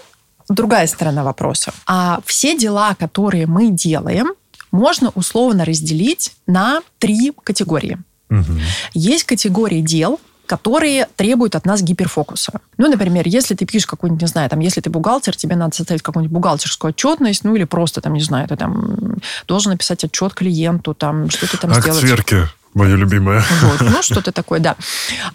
другая 0.50 0.88
сторона 0.88 1.24
вопроса. 1.24 1.74
А 1.86 2.20
все 2.26 2.58
дела, 2.58 2.96
которые 2.96 3.48
мы 3.48 3.70
делаем, 3.70 4.34
можно 4.72 5.10
условно 5.16 5.66
разделить 5.66 6.34
на 6.48 6.82
три 7.00 7.34
категории. 7.44 7.98
Угу. 8.30 8.54
Есть 8.94 9.24
категории 9.24 9.82
дел, 9.82 10.20
которые 10.50 11.08
требуют 11.16 11.56
от 11.56 11.66
нас 11.66 11.84
гиперфокуса. 11.84 12.54
Ну, 12.78 12.90
например, 12.90 13.28
если 13.28 13.54
ты 13.54 13.66
пишешь 13.68 13.86
какую-нибудь, 13.86 14.24
не 14.24 14.28
знаю, 14.28 14.50
там, 14.50 14.60
если 14.60 14.82
ты 14.82 14.90
бухгалтер, 14.90 15.36
тебе 15.36 15.56
надо 15.56 15.76
составить 15.76 16.02
какую-нибудь 16.02 16.34
бухгалтерскую 16.34 16.90
отчетность, 16.90 17.44
ну, 17.44 17.56
или 17.56 17.66
просто, 17.66 18.02
там, 18.02 18.14
не 18.14 18.22
знаю, 18.22 18.48
ты 18.48 18.56
там 18.56 19.18
должен 19.48 19.72
написать 19.72 20.04
отчет 20.04 20.34
клиенту, 20.34 20.96
там, 20.96 21.30
что 21.30 21.48
ты 21.48 21.56
там 21.58 21.70
Акт 21.70 21.84
сделать. 21.84 22.02
сверки, 22.02 22.48
мое 22.74 22.96
любимое. 22.96 23.44
Вот, 23.62 23.82
ну, 23.82 24.02
что-то 24.02 24.32
такое, 24.32 24.60
да. 24.60 24.76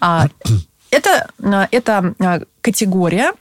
А, 0.01 0.27
это, 0.91 1.29
а, 1.43 1.67
это 1.71 2.15
а, 2.19 2.41
категория 2.61 3.33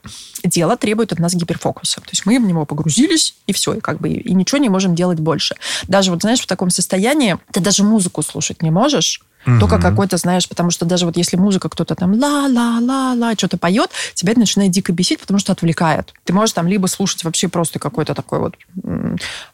дела 0.42 0.76
требует 0.76 1.12
от 1.12 1.18
нас 1.18 1.34
гиперфокуса. 1.34 2.00
То 2.00 2.10
есть 2.10 2.26
мы 2.26 2.38
в 2.38 2.44
него 2.44 2.66
погрузились, 2.66 3.36
и 3.46 3.52
все, 3.52 3.74
и 3.74 3.80
как 3.80 4.00
бы 4.00 4.08
и 4.10 4.34
ничего 4.34 4.58
не 4.58 4.68
можем 4.68 4.94
делать 4.94 5.20
больше. 5.20 5.54
Даже 5.88 6.10
вот, 6.10 6.22
знаешь, 6.22 6.40
в 6.40 6.46
таком 6.46 6.70
состоянии 6.70 7.38
ты 7.52 7.60
даже 7.60 7.84
музыку 7.84 8.22
слушать 8.22 8.62
не 8.62 8.70
можешь, 8.70 9.22
Угу. 9.46 9.60
Только 9.60 9.78
какой-то, 9.78 10.16
знаешь, 10.16 10.48
потому 10.48 10.70
что 10.70 10.86
даже 10.86 11.04
вот 11.06 11.16
если 11.16 11.36
музыка 11.36 11.68
кто-то 11.68 11.94
там 11.94 12.18
ла-ла-ла-ла, 12.18 13.34
что-то 13.34 13.58
поет, 13.58 13.90
тебя 14.14 14.32
это 14.32 14.40
начинает 14.40 14.70
дико 14.70 14.92
бесить, 14.92 15.20
потому 15.20 15.38
что 15.38 15.52
отвлекает. 15.52 16.14
Ты 16.24 16.32
можешь 16.32 16.54
там 16.54 16.66
либо 16.66 16.86
слушать 16.86 17.24
вообще 17.24 17.48
просто 17.48 17.78
какой-то 17.78 18.14
такой 18.14 18.38
вот, 18.38 18.56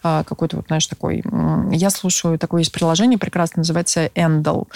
какой-то 0.03 0.59
вот, 0.59 0.67
знаешь, 0.69 0.87
такой... 0.87 1.25
Я 1.73 1.91
слушаю, 1.91 2.39
такое 2.39 2.61
есть 2.61 2.73
приложение 2.73 3.19
прекрасно, 3.19 3.61
называется 3.61 4.07
Endel 4.15 4.69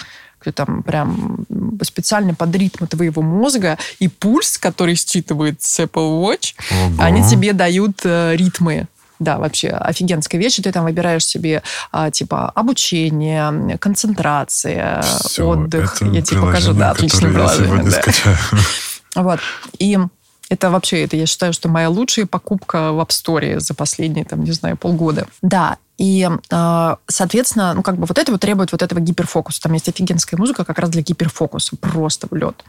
там 0.51 0.83
прям 0.83 1.45
специально 1.81 2.33
под 2.33 2.55
ритм 2.55 2.85
твоего 2.85 3.21
мозга 3.21 3.77
и 3.99 4.07
пульс, 4.07 4.57
который 4.57 4.95
считывает 4.95 5.61
с 5.61 5.79
Apple 5.79 6.21
Watch, 6.21 6.53
Ого. 6.71 7.03
они 7.03 7.23
тебе 7.27 7.53
дают 7.53 8.01
э, 8.03 8.35
ритмы. 8.35 8.87
Да, 9.17 9.37
вообще 9.37 9.69
офигенская 9.69 10.41
вещь. 10.41 10.57
Ты 10.57 10.71
там 10.73 10.83
выбираешь 10.83 11.25
себе 11.25 11.63
а, 11.91 12.11
типа 12.11 12.49
обучение, 12.49 13.77
концентрация, 13.77 15.01
Все, 15.01 15.47
отдых. 15.47 16.01
Я 16.01 16.21
тебе 16.21 16.41
покажу, 16.41 16.73
да, 16.73 16.91
отличное 16.91 17.31
приложение. 17.31 17.83
Да. 17.85 19.21
Вот. 19.21 19.39
И 19.79 19.97
это 20.49 20.69
вообще, 20.69 21.03
это 21.03 21.15
я 21.17 21.25
считаю, 21.25 21.53
что 21.53 21.69
моя 21.69 21.89
лучшая 21.89 22.25
покупка 22.25 22.91
в 22.91 22.99
App 22.99 23.09
Store 23.09 23.59
за 23.59 23.73
последние, 23.73 24.25
там, 24.25 24.43
не 24.43 24.51
знаю, 24.51 24.77
полгода. 24.77 25.27
Да, 25.41 25.77
и, 25.97 26.29
а, 26.51 26.97
соответственно, 27.07 27.73
ну, 27.73 27.81
как 27.81 27.97
бы 27.97 28.05
вот 28.05 28.17
это 28.17 28.31
вот 28.31 28.41
требует 28.41 28.71
вот 28.71 28.81
этого 28.81 28.99
гиперфокуса. 28.99 29.61
Там 29.61 29.73
есть 29.73 29.87
офигенская 29.87 30.37
музыка 30.37 30.65
как 30.65 30.77
раз 30.79 30.89
для 30.89 31.01
гиперфокуса. 31.01 31.77
Просто 31.77 32.27
в 32.29 32.35
лед. 32.35 32.63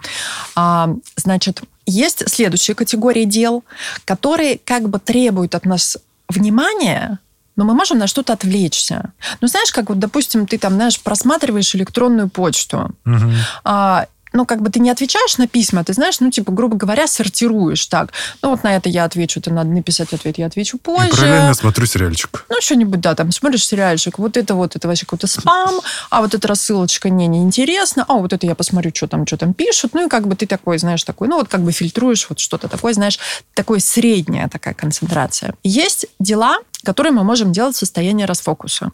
А, 0.54 0.90
значит, 1.16 1.62
есть 1.87 2.28
следующая 2.28 2.75
категория 2.75 3.25
дел, 3.25 3.64
которые 4.04 4.61
как 4.64 4.88
бы 4.88 4.99
требуют 5.00 5.54
от 5.54 5.64
нас 5.64 5.99
внимания, 6.28 7.18
но 7.56 7.64
мы 7.64 7.75
можем 7.75 7.99
на 7.99 8.06
что-то 8.06 8.33
отвлечься. 8.35 9.12
Ну, 9.40 9.49
знаешь, 9.49 9.73
как 9.73 9.88
вот, 9.88 9.99
допустим, 9.99 10.47
ты 10.47 10.59
там, 10.59 10.75
знаешь, 10.75 11.00
просматриваешь 11.00 11.75
электронную 11.75 12.28
почту, 12.28 12.95
угу. 13.04 13.30
а, 13.64 14.06
ну, 14.37 14.45
как 14.45 14.62
бы 14.62 14.71
ты 14.71 14.81
не 14.81 14.90
отвечаешь 14.90 15.38
на 15.38 15.49
письма, 15.49 15.83
ты 15.83 15.93
знаешь, 15.95 16.21
ну, 16.21 16.31
типа, 16.31 16.52
грубо 16.52 16.76
говоря, 16.76 17.07
сортируешь 17.07 17.87
так. 17.87 18.12
Ну, 18.43 18.50
вот 18.50 18.62
на 18.62 18.76
это 18.76 18.88
я 18.88 19.05
отвечу, 19.05 19.40
это 19.40 19.50
надо 19.50 19.71
написать 19.71 20.12
ответ, 20.12 20.38
я 20.38 20.47
отвечу 20.47 20.78
позже. 20.78 21.09
И 21.09 21.11
параллельно 21.11 21.55
смотрю 21.55 21.87
сериальчик. 21.87 22.45
Ну, 22.49 22.57
что-нибудь, 22.61 23.00
да, 23.00 23.14
там 23.14 23.33
смотришь 23.33 23.66
сериальчик, 23.66 24.19
вот 24.19 24.37
это 24.37 24.55
вот, 24.55 24.76
это 24.76 24.87
вообще 24.87 25.07
какой-то 25.07 25.26
спам, 25.26 25.81
а 26.11 26.21
вот 26.21 26.35
эта 26.35 26.47
рассылочка 26.47 27.09
не, 27.09 27.26
неинтересна, 27.26 28.05
а 28.07 28.14
вот 28.14 28.33
это 28.33 28.47
я 28.47 28.55
посмотрю, 28.55 28.93
что 28.95 29.07
там, 29.07 29.26
что 29.26 29.37
там 29.37 29.55
пишут, 29.55 29.95
ну, 29.95 30.07
и 30.07 30.09
как 30.09 30.28
бы 30.28 30.37
ты 30.37 30.47
такой, 30.47 30.78
знаешь, 30.78 31.02
такой, 31.02 31.28
ну, 31.28 31.37
вот 31.37 31.49
как 31.49 31.62
бы 31.62 31.73
фильтруешь 31.73 32.26
вот 32.28 32.38
что-то 32.38 32.69
такое, 32.69 32.93
знаешь, 32.93 33.19
такое 33.55 33.81
средняя 33.81 34.49
такая 34.49 34.75
концентрация. 34.75 35.55
Есть 35.62 36.07
дела, 36.19 36.59
которые 36.85 37.12
мы 37.12 37.25
можем 37.25 37.52
делать 37.52 37.75
в 37.75 37.78
состоянии 37.78 38.25
расфокуса. 38.25 38.93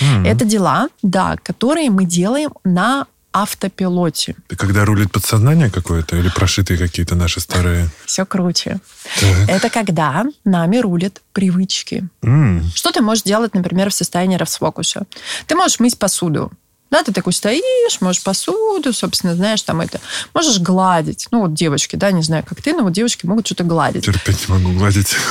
Mm-hmm. 0.00 0.26
Это 0.28 0.44
дела, 0.44 0.88
да, 1.02 1.36
которые 1.42 1.90
мы 1.90 2.04
делаем 2.04 2.52
на 2.64 3.06
автопилоте. 3.32 4.34
Это 4.48 4.56
когда 4.56 4.84
рулит 4.84 5.12
подсознание 5.12 5.70
какое-то 5.70 6.16
или 6.16 6.28
прошитые 6.28 6.78
какие-то 6.78 7.14
наши 7.14 7.40
старые? 7.40 7.88
Все 8.06 8.24
круче. 8.24 8.80
Так. 9.20 9.48
Это 9.48 9.70
когда 9.70 10.24
нами 10.44 10.78
рулят 10.78 11.20
привычки. 11.32 12.08
Mm. 12.22 12.62
Что 12.74 12.90
ты 12.90 13.00
можешь 13.00 13.24
делать, 13.24 13.54
например, 13.54 13.90
в 13.90 13.94
состоянии 13.94 14.36
расфокуса? 14.36 15.06
Ты 15.46 15.54
можешь 15.54 15.80
мыть 15.80 15.98
посуду. 15.98 16.50
Да, 16.90 17.02
ты 17.02 17.12
такой 17.12 17.32
стоишь, 17.32 18.00
можешь 18.00 18.22
посуду, 18.22 18.92
собственно, 18.92 19.34
знаешь, 19.34 19.62
там 19.62 19.80
это. 19.80 20.00
Можешь 20.32 20.58
гладить. 20.58 21.28
Ну, 21.30 21.42
вот 21.42 21.54
девочки, 21.54 21.96
да, 21.96 22.10
не 22.10 22.22
знаю, 22.22 22.44
как 22.48 22.62
ты, 22.62 22.72
но 22.74 22.82
вот 22.82 22.92
девочки 22.92 23.26
могут 23.26 23.46
что-то 23.46 23.64
гладить. 23.64 24.04
Терпеть 24.04 24.48
не 24.48 24.54
могу 24.54 24.78
гладить. 24.78 25.14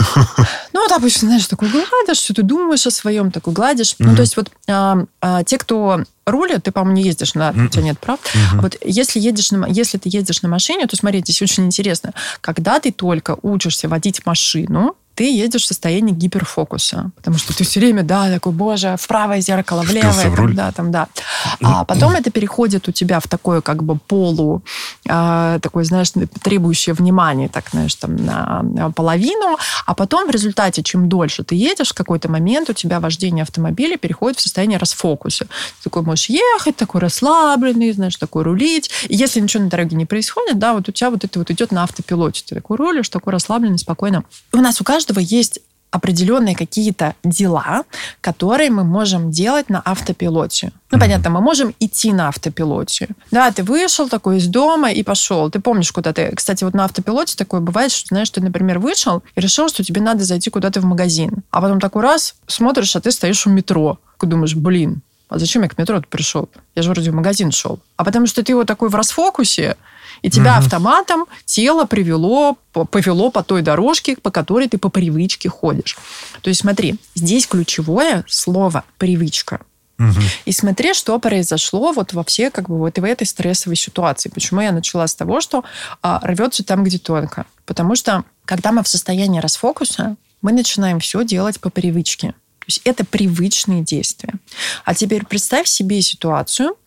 Ну, 0.73 0.83
вот 0.83 0.91
обычно, 0.91 1.29
знаешь, 1.29 1.47
такой 1.47 1.69
гладишь, 1.69 2.21
что 2.21 2.35
ты 2.35 2.43
думаешь 2.43 2.85
о 2.85 2.91
своем, 2.91 3.31
такой 3.31 3.51
гладишь. 3.51 3.93
Mm-hmm. 3.93 4.05
Ну, 4.05 4.15
то 4.15 4.21
есть 4.21 4.37
вот 4.37 4.51
а, 4.67 5.05
а, 5.21 5.43
те, 5.43 5.57
кто 5.57 6.03
рулят, 6.25 6.63
ты, 6.63 6.71
по-моему, 6.71 6.97
не 6.97 7.03
ездишь 7.03 7.33
на... 7.33 7.49
Mm-hmm. 7.49 7.65
У 7.65 7.69
тебя 7.69 7.83
нет 7.83 7.99
прав. 7.99 8.19
Mm-hmm. 8.19 8.61
Вот 8.61 8.75
если, 8.83 9.19
едешь 9.19 9.49
на, 9.51 9.65
если 9.65 9.97
ты 9.97 10.09
ездишь 10.11 10.43
на 10.43 10.49
машине, 10.49 10.85
то, 10.85 10.95
смотри, 10.95 11.21
здесь 11.21 11.41
очень 11.41 11.65
интересно. 11.65 12.13
Когда 12.41 12.79
ты 12.79 12.91
только 12.91 13.37
учишься 13.41 13.89
водить 13.89 14.23
машину, 14.25 14.95
ты 15.17 15.31
едешь 15.31 15.63
в 15.63 15.65
состоянии 15.65 16.13
гиперфокуса, 16.13 17.09
потому 17.15 17.39
что 17.39 17.57
ты 17.57 17.63
все 17.63 17.79
время, 17.79 18.03
да, 18.03 18.29
такой, 18.29 18.51
боже, 18.51 18.95
в 18.99 19.07
правое 19.07 19.41
зеркало, 19.41 19.81
в 19.81 19.89
левое, 19.91 20.35
там, 20.35 20.53
да, 20.53 20.71
там, 20.71 20.91
да. 20.91 21.07
А 21.63 21.85
потом 21.85 22.13
это 22.13 22.29
переходит 22.29 22.87
у 22.87 22.91
тебя 22.91 23.19
в 23.19 23.27
такое 23.27 23.61
как 23.61 23.83
бы 23.83 23.97
полу, 23.97 24.61
э, 25.09 25.59
такое, 25.59 25.85
знаешь, 25.85 26.11
требующее 26.43 26.93
внимания, 26.93 27.49
так, 27.49 27.65
знаешь, 27.71 27.95
там, 27.95 28.15
на 28.15 28.91
половину, 28.95 29.57
а 29.87 29.95
потом 29.95 30.27
в 30.27 30.29
результате, 30.29 30.83
чем 30.83 31.09
дольше 31.09 31.43
ты 31.43 31.55
едешь, 31.55 31.89
в 31.89 31.95
какой-то 31.95 32.29
момент 32.29 32.69
у 32.69 32.73
тебя 32.73 32.99
вождение 32.99 33.41
автомобиля 33.41 33.97
переходит 33.97 34.37
в 34.37 34.41
состояние 34.41 34.77
расфокуса. 34.77 35.45
Ты 35.45 35.85
такой 35.85 36.03
можешь 36.03 36.29
ехать, 36.29 36.75
такой 36.75 37.01
расслабленный, 37.01 37.91
знаешь, 37.91 38.17
такой 38.17 38.43
рулить. 38.43 38.91
И 39.09 39.15
если 39.15 39.39
ничего 39.39 39.63
на 39.63 39.69
дороге 39.71 39.95
не 39.95 40.05
происходит, 40.05 40.59
да, 40.59 40.73
вот 40.73 40.87
у 40.89 40.91
тебя 40.91 41.09
вот 41.09 41.23
это 41.23 41.39
вот 41.39 41.49
идет 41.49 41.71
на 41.71 41.81
автопилоте. 41.81 42.43
Ты 42.47 42.53
такой 42.53 42.77
рулишь, 42.77 43.09
такой 43.09 43.33
расслабленный, 43.33 43.79
спокойно. 43.79 44.23
У 44.53 44.57
нас 44.57 44.79
у 44.79 44.83
каждого 44.83 45.06
каждого 45.07 45.19
есть 45.19 45.59
определенные 45.89 46.55
какие-то 46.55 47.13
дела, 47.23 47.83
которые 48.21 48.69
мы 48.69 48.83
можем 48.83 49.31
делать 49.31 49.69
на 49.69 49.81
автопилоте. 49.85 50.71
Ну, 50.91 50.99
понятно, 50.99 51.29
мы 51.29 51.39
можем 51.39 51.73
идти 51.79 52.11
на 52.11 52.27
автопилоте. 52.27 53.07
Да, 53.31 53.51
ты 53.51 53.63
вышел 53.63 54.09
такой 54.09 54.37
из 54.37 54.47
дома 54.47 54.91
и 54.91 55.01
пошел. 55.03 55.49
Ты 55.49 55.59
помнишь, 55.59 55.91
куда 55.93 56.11
ты... 56.11 56.35
Кстати, 56.35 56.65
вот 56.65 56.73
на 56.73 56.83
автопилоте 56.83 57.37
такое 57.37 57.61
бывает, 57.61 57.91
что, 57.91 58.07
знаешь, 58.09 58.29
ты, 58.29 58.41
например, 58.41 58.79
вышел 58.79 59.23
и 59.35 59.41
решил, 59.41 59.69
что 59.69 59.83
тебе 59.83 60.01
надо 60.01 60.23
зайти 60.23 60.49
куда-то 60.49 60.81
в 60.81 60.85
магазин. 60.85 61.31
А 61.51 61.61
потом 61.61 61.79
такой 61.79 62.03
раз 62.03 62.35
смотришь, 62.47 62.95
а 62.95 62.99
ты 62.99 63.11
стоишь 63.11 63.47
у 63.47 63.49
метро. 63.49 63.97
Ты 64.19 64.27
думаешь, 64.27 64.55
блин, 64.55 65.01
а 65.29 65.39
зачем 65.39 65.63
я 65.63 65.69
к 65.69 65.77
метро 65.77 66.01
пришел? 66.09 66.49
Я 66.75 66.81
же 66.81 66.89
вроде 66.89 67.11
в 67.11 67.15
магазин 67.15 67.51
шел. 67.51 67.79
А 67.95 68.03
потому 68.03 68.27
что 68.27 68.43
ты 68.43 68.53
вот 68.55 68.67
такой 68.67 68.89
в 68.89 68.95
расфокусе, 68.95 69.77
и 70.21 70.29
тебя 70.29 70.51
угу. 70.51 70.59
автоматом 70.59 71.25
тело 71.45 71.85
привело, 71.85 72.57
повело 72.91 73.31
по 73.31 73.43
той 73.43 73.61
дорожке, 73.61 74.15
по 74.17 74.31
которой 74.31 74.67
ты 74.67 74.77
по 74.77 74.89
привычке 74.89 75.49
ходишь. 75.49 75.97
То 76.41 76.49
есть 76.49 76.61
смотри, 76.61 76.95
здесь 77.15 77.47
ключевое 77.47 78.23
слово 78.27 78.83
«привычка». 78.97 79.61
Угу. 79.99 80.21
И 80.45 80.51
смотри, 80.51 80.93
что 80.93 81.17
произошло 81.19 81.91
вот 81.91 82.13
во 82.13 82.23
все, 82.23 82.51
как 82.51 82.69
бы 82.69 82.77
вот 82.77 82.99
в 82.99 83.03
этой 83.03 83.25
стрессовой 83.25 83.75
ситуации. 83.75 84.29
Почему 84.29 84.61
я 84.61 84.71
начала 84.71 85.07
с 85.07 85.15
того, 85.15 85.41
что 85.41 85.63
а, 86.03 86.19
рвется 86.23 86.63
там, 86.63 86.83
где 86.83 86.99
тонко. 86.99 87.45
Потому 87.65 87.95
что, 87.95 88.23
когда 88.45 88.71
мы 88.71 88.83
в 88.83 88.87
состоянии 88.87 89.39
расфокуса, 89.39 90.15
мы 90.41 90.51
начинаем 90.51 90.99
все 90.99 91.23
делать 91.23 91.59
по 91.59 91.69
привычке. 91.71 92.35
То 92.59 92.65
есть 92.67 92.81
это 92.83 93.05
привычные 93.05 93.81
действия. 93.81 94.33
А 94.85 94.93
теперь 94.93 95.25
представь 95.25 95.67
себе 95.67 96.01
ситуацию, 96.01 96.77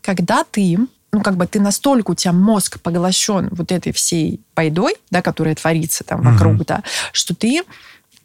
когда 0.00 0.44
ты 0.44 0.78
ну, 1.12 1.22
как 1.22 1.36
бы 1.36 1.46
ты 1.46 1.60
настолько, 1.60 2.12
у 2.12 2.14
тебя 2.14 2.32
мозг 2.32 2.80
поглощен 2.80 3.48
вот 3.50 3.72
этой 3.72 3.92
всей 3.92 4.40
пайдой, 4.54 4.94
да, 5.10 5.22
которая 5.22 5.54
творится 5.54 6.04
там 6.04 6.22
вокруг, 6.22 6.54
угу. 6.54 6.64
да, 6.66 6.82
что 7.12 7.34
ты 7.34 7.62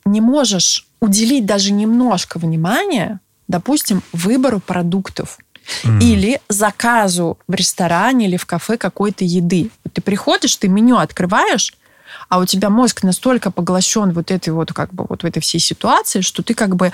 не 0.06 0.22
можешь 0.22 0.86
уделить 1.00 1.46
даже 1.46 1.74
немножко 1.74 2.38
внимания, 2.38 3.20
допустим, 3.48 4.04
выбору 4.14 4.60
продуктов 4.60 5.40
mm. 5.84 6.00
или 6.00 6.42
заказу 6.48 7.38
в 7.48 7.54
ресторане 7.54 8.28
или 8.28 8.38
в 8.38 8.46
кафе 8.46 8.78
какой-то 8.78 9.26
еды. 9.26 9.72
Ты 9.94 10.02
приходишь, 10.02 10.56
ты 10.56 10.68
меню 10.68 10.98
открываешь, 10.98 11.74
а 12.30 12.40
у 12.40 12.46
тебя 12.46 12.70
мозг 12.70 13.04
настолько 13.04 13.52
поглощен 13.52 14.12
вот 14.14 14.32
этой 14.32 14.50
вот 14.50 14.74
как 14.74 14.94
бы 14.94 15.06
вот 15.08 15.24
в 15.24 15.26
этой 15.26 15.42
всей 15.42 15.60
ситуации, 15.60 16.22
что 16.22 16.44
ты 16.44 16.54
как 16.54 16.76
бы 16.76 16.92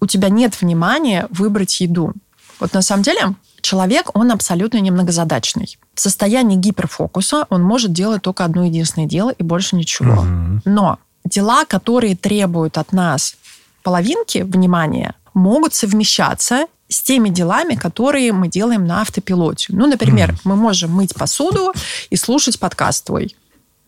у 0.00 0.06
тебя 0.06 0.28
нет 0.28 0.60
внимания 0.60 1.26
выбрать 1.30 1.80
еду. 1.80 2.12
Вот 2.58 2.72
на 2.72 2.82
самом 2.82 3.02
деле 3.02 3.34
человек, 3.66 4.10
он 4.14 4.30
абсолютно 4.30 4.78
немногозадачный. 4.78 5.78
В 5.94 6.00
состоянии 6.00 6.56
гиперфокуса 6.56 7.46
он 7.50 7.62
может 7.62 7.92
делать 7.92 8.22
только 8.22 8.44
одно 8.44 8.64
единственное 8.64 9.08
дело 9.08 9.30
и 9.30 9.42
больше 9.42 9.76
ничего. 9.76 10.22
Угу. 10.22 10.60
Но 10.64 10.98
дела, 11.24 11.64
которые 11.64 12.16
требуют 12.16 12.78
от 12.78 12.92
нас 12.92 13.36
половинки 13.82 14.38
внимания, 14.38 15.14
могут 15.34 15.74
совмещаться 15.74 16.66
с 16.88 17.02
теми 17.02 17.28
делами, 17.28 17.74
которые 17.74 18.32
мы 18.32 18.48
делаем 18.48 18.86
на 18.86 19.00
автопилоте. 19.00 19.72
Ну, 19.72 19.86
например, 19.86 20.30
mm. 20.30 20.38
мы 20.44 20.54
можем 20.54 20.92
мыть 20.92 21.14
посуду 21.14 21.72
и 22.10 22.16
слушать 22.16 22.60
подкаст 22.60 23.06
твой, 23.06 23.34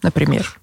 например. 0.02 0.58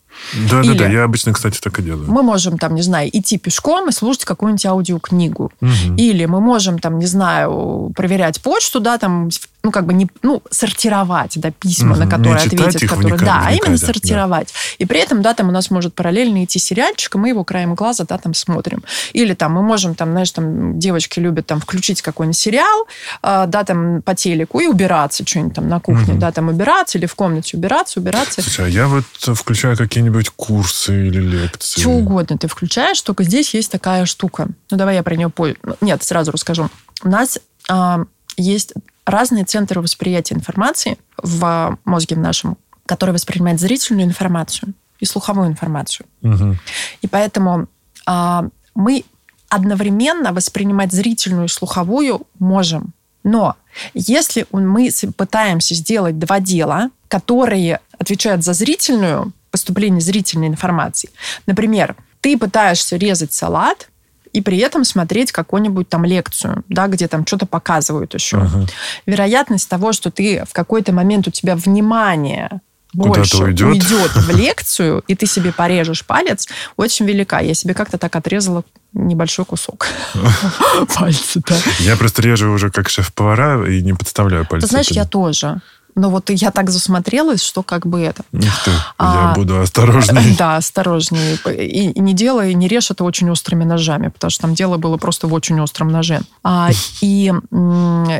Да, 0.49 0.61
Или 0.61 0.73
да, 0.73 0.85
да. 0.85 0.89
Я 0.89 1.03
обычно, 1.03 1.33
кстати, 1.33 1.59
так 1.59 1.79
и 1.79 1.81
делаю. 1.81 2.11
Мы 2.11 2.23
можем, 2.23 2.57
там, 2.57 2.75
не 2.75 2.81
знаю, 2.81 3.09
идти 3.11 3.37
пешком 3.37 3.89
и 3.89 3.91
слушать 3.91 4.25
какую-нибудь 4.25 4.65
аудиокнигу. 4.65 5.51
Угу. 5.61 5.95
Или 5.97 6.25
мы 6.25 6.41
можем, 6.41 6.79
там, 6.79 6.99
не 6.99 7.05
знаю, 7.05 7.91
проверять 7.95 8.41
почту, 8.41 8.79
да, 8.79 8.97
там, 8.97 9.29
ну, 9.65 9.71
как 9.71 9.87
бы 9.87 9.93
не, 9.93 10.07
ну, 10.21 10.43
сортировать, 10.51 11.39
да, 11.39 11.49
письма, 11.49 11.93
угу. 11.93 12.01
на 12.01 12.07
которые 12.07 12.35
не 12.35 12.45
ответят, 12.45 12.83
их, 12.83 12.89
которые, 12.89 13.13
вникать, 13.13 13.27
да, 13.27 13.39
вникать, 13.39 13.47
а 13.47 13.51
именно 13.51 13.79
да, 13.79 13.85
сортировать. 13.85 14.47
Да. 14.47 14.75
И 14.77 14.85
при 14.85 14.99
этом, 14.99 15.23
да, 15.23 15.33
там 15.33 15.49
у 15.49 15.51
нас 15.51 15.71
может 15.71 15.95
параллельно 15.95 16.43
идти 16.43 16.59
сериальчик, 16.59 17.15
и 17.15 17.17
мы 17.17 17.29
его 17.29 17.43
краем 17.43 17.73
глаза, 17.73 18.05
да, 18.07 18.19
там 18.19 18.35
смотрим. 18.35 18.83
Или 19.13 19.33
там 19.33 19.53
мы 19.53 19.63
можем, 19.63 19.95
там, 19.95 20.11
знаешь, 20.11 20.29
там 20.31 20.77
девочки 20.77 21.19
любят 21.19 21.47
там 21.47 21.59
включить 21.59 22.03
какой-нибудь 22.03 22.37
сериал, 22.37 22.85
э, 23.23 23.45
да, 23.47 23.63
там 23.63 24.03
по 24.03 24.13
телеку 24.13 24.59
и 24.59 24.67
убираться 24.67 25.25
что-нибудь 25.25 25.55
там 25.55 25.67
на 25.67 25.79
кухне, 25.79 26.13
угу. 26.13 26.21
да, 26.21 26.31
там 26.31 26.49
убираться 26.49 26.99
или 26.99 27.07
в 27.07 27.15
комнате 27.15 27.57
убираться, 27.57 27.99
убираться. 27.99 28.43
Слушай, 28.43 28.65
а 28.65 28.69
я 28.69 28.87
вот 28.87 29.05
включаю 29.15 29.75
какие-нибудь 29.75 30.29
курсы 30.29 31.07
или 31.07 31.21
лекции. 31.21 31.81
Что 31.81 31.89
угодно 31.89 32.37
ты 32.37 32.47
включаешь, 32.47 33.01
только 33.01 33.23
здесь 33.23 33.55
есть 33.55 33.71
такая 33.71 34.05
штука. 34.05 34.47
Ну, 34.69 34.77
давай 34.77 34.93
я 34.93 35.01
про 35.01 35.15
нее 35.15 35.29
позже. 35.29 35.57
Нет, 35.81 36.03
сразу 36.03 36.31
расскажу. 36.31 36.69
У 37.03 37.09
нас 37.09 37.39
э, 37.67 38.05
есть 38.37 38.73
разные 39.05 39.45
центры 39.45 39.81
восприятия 39.81 40.35
информации 40.35 40.97
в 41.21 41.77
мозге 41.85 42.15
в 42.15 42.19
нашем, 42.19 42.57
которые 42.85 43.13
воспринимают 43.13 43.59
зрительную 43.59 44.05
информацию 44.05 44.73
и 44.99 45.05
слуховую 45.05 45.47
информацию. 45.47 46.07
Угу. 46.21 46.57
И 47.01 47.07
поэтому 47.07 47.67
а, 48.05 48.47
мы 48.73 49.03
одновременно 49.49 50.33
воспринимать 50.33 50.91
зрительную 50.91 51.45
и 51.45 51.49
слуховую 51.49 52.27
можем. 52.39 52.93
Но 53.23 53.55
если 53.93 54.45
мы 54.51 54.89
пытаемся 55.17 55.73
сделать 55.75 56.19
два 56.19 56.39
дела, 56.39 56.91
которые 57.07 57.79
отвечают 57.97 58.43
за 58.43 58.53
зрительную, 58.53 59.33
поступление 59.51 60.01
зрительной 60.01 60.47
информации, 60.47 61.09
например, 61.45 61.95
ты 62.21 62.37
пытаешься 62.37 62.97
резать 62.97 63.33
салат, 63.33 63.89
и 64.35 64.41
при 64.41 64.57
этом 64.57 64.83
смотреть 64.83 65.31
какую-нибудь 65.31 65.87
там 65.87 66.03
лекцию, 66.03 66.63
да, 66.67 66.87
где 66.87 67.07
там 67.07 67.25
что-то 67.25 67.45
показывают 67.45 68.13
еще. 68.13 68.37
Ага. 68.37 68.65
Вероятность 69.05 69.69
того, 69.69 69.93
что 69.93 70.11
ты 70.11 70.43
в 70.45 70.51
какой-то 70.51 70.91
момент 70.91 71.27
у 71.27 71.31
тебя 71.31 71.55
внимание 71.55 72.59
больше 72.93 73.37
уйдет. 73.37 73.67
уйдет 73.67 74.11
в 74.15 74.29
лекцию, 74.29 75.03
и 75.07 75.15
ты 75.15 75.25
себе 75.25 75.51
порежешь 75.51 76.05
палец, 76.05 76.47
очень 76.75 77.05
велика. 77.05 77.39
Я 77.39 77.53
себе 77.53 77.73
как-то 77.73 77.97
так 77.97 78.15
отрезала 78.15 78.63
небольшой 78.93 79.45
кусок 79.45 79.87
пальца. 80.95 81.41
Я 81.79 81.95
просто 81.97 82.21
режу 82.21 82.51
уже 82.51 82.71
как 82.71 82.89
шеф-повара 82.89 83.69
и 83.69 83.81
не 83.81 83.93
подставляю 83.93 84.45
пальцы. 84.45 84.67
Ты 84.67 84.71
знаешь, 84.71 84.87
я 84.87 85.05
тоже. 85.05 85.61
Но 85.95 86.09
вот 86.09 86.29
я 86.29 86.51
так 86.51 86.69
засмотрелась, 86.69 87.41
что 87.41 87.63
как 87.63 87.87
бы 87.87 88.01
это... 88.01 88.23
Ух 88.33 88.63
ты, 88.65 88.71
а, 88.97 89.29
я 89.29 89.33
буду 89.35 89.61
осторожнее. 89.61 90.35
Да, 90.37 90.57
осторожнее. 90.57 91.37
И, 91.47 91.91
и 91.91 91.99
не 91.99 92.13
делай, 92.13 92.53
не 92.53 92.67
режь 92.67 92.91
это 92.91 93.05
очень 93.05 93.29
острыми 93.29 93.63
ножами, 93.63 94.09
потому 94.09 94.29
что 94.29 94.41
там 94.41 94.55
дело 94.55 94.77
было 94.77 94.97
просто 94.97 95.27
в 95.27 95.33
очень 95.33 95.59
остром 95.61 95.87
ноже. 95.87 96.21
А, 96.43 96.69
и 97.01 97.31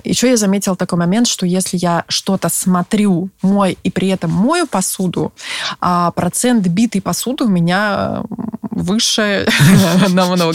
еще 0.06 0.30
я 0.30 0.38
заметила 0.38 0.76
такой 0.76 0.98
момент, 0.98 1.28
что 1.28 1.46
если 1.46 1.78
я 1.78 2.06
что-то 2.08 2.48
смотрю, 2.50 3.30
мой, 3.42 3.78
и 3.84 3.92
при 3.92 4.08
этом 4.08 4.32
мою 4.32 4.68
посуду, 4.68 5.34
а 5.82 6.12
процент 6.12 6.66
битой 6.68 7.02
посуды 7.02 7.44
у 7.44 7.50
меня 7.50 8.24
выше 8.72 9.48
намного. 10.10 10.54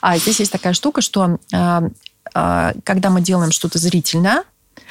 А 0.00 0.18
здесь 0.18 0.40
есть 0.40 0.52
такая 0.52 0.74
штука, 0.74 1.00
что 1.00 1.38
а, 1.52 1.82
а, 2.34 2.72
когда 2.84 3.10
мы 3.10 3.20
делаем 3.20 3.50
что-то 3.50 3.78
зрительно, 3.78 4.44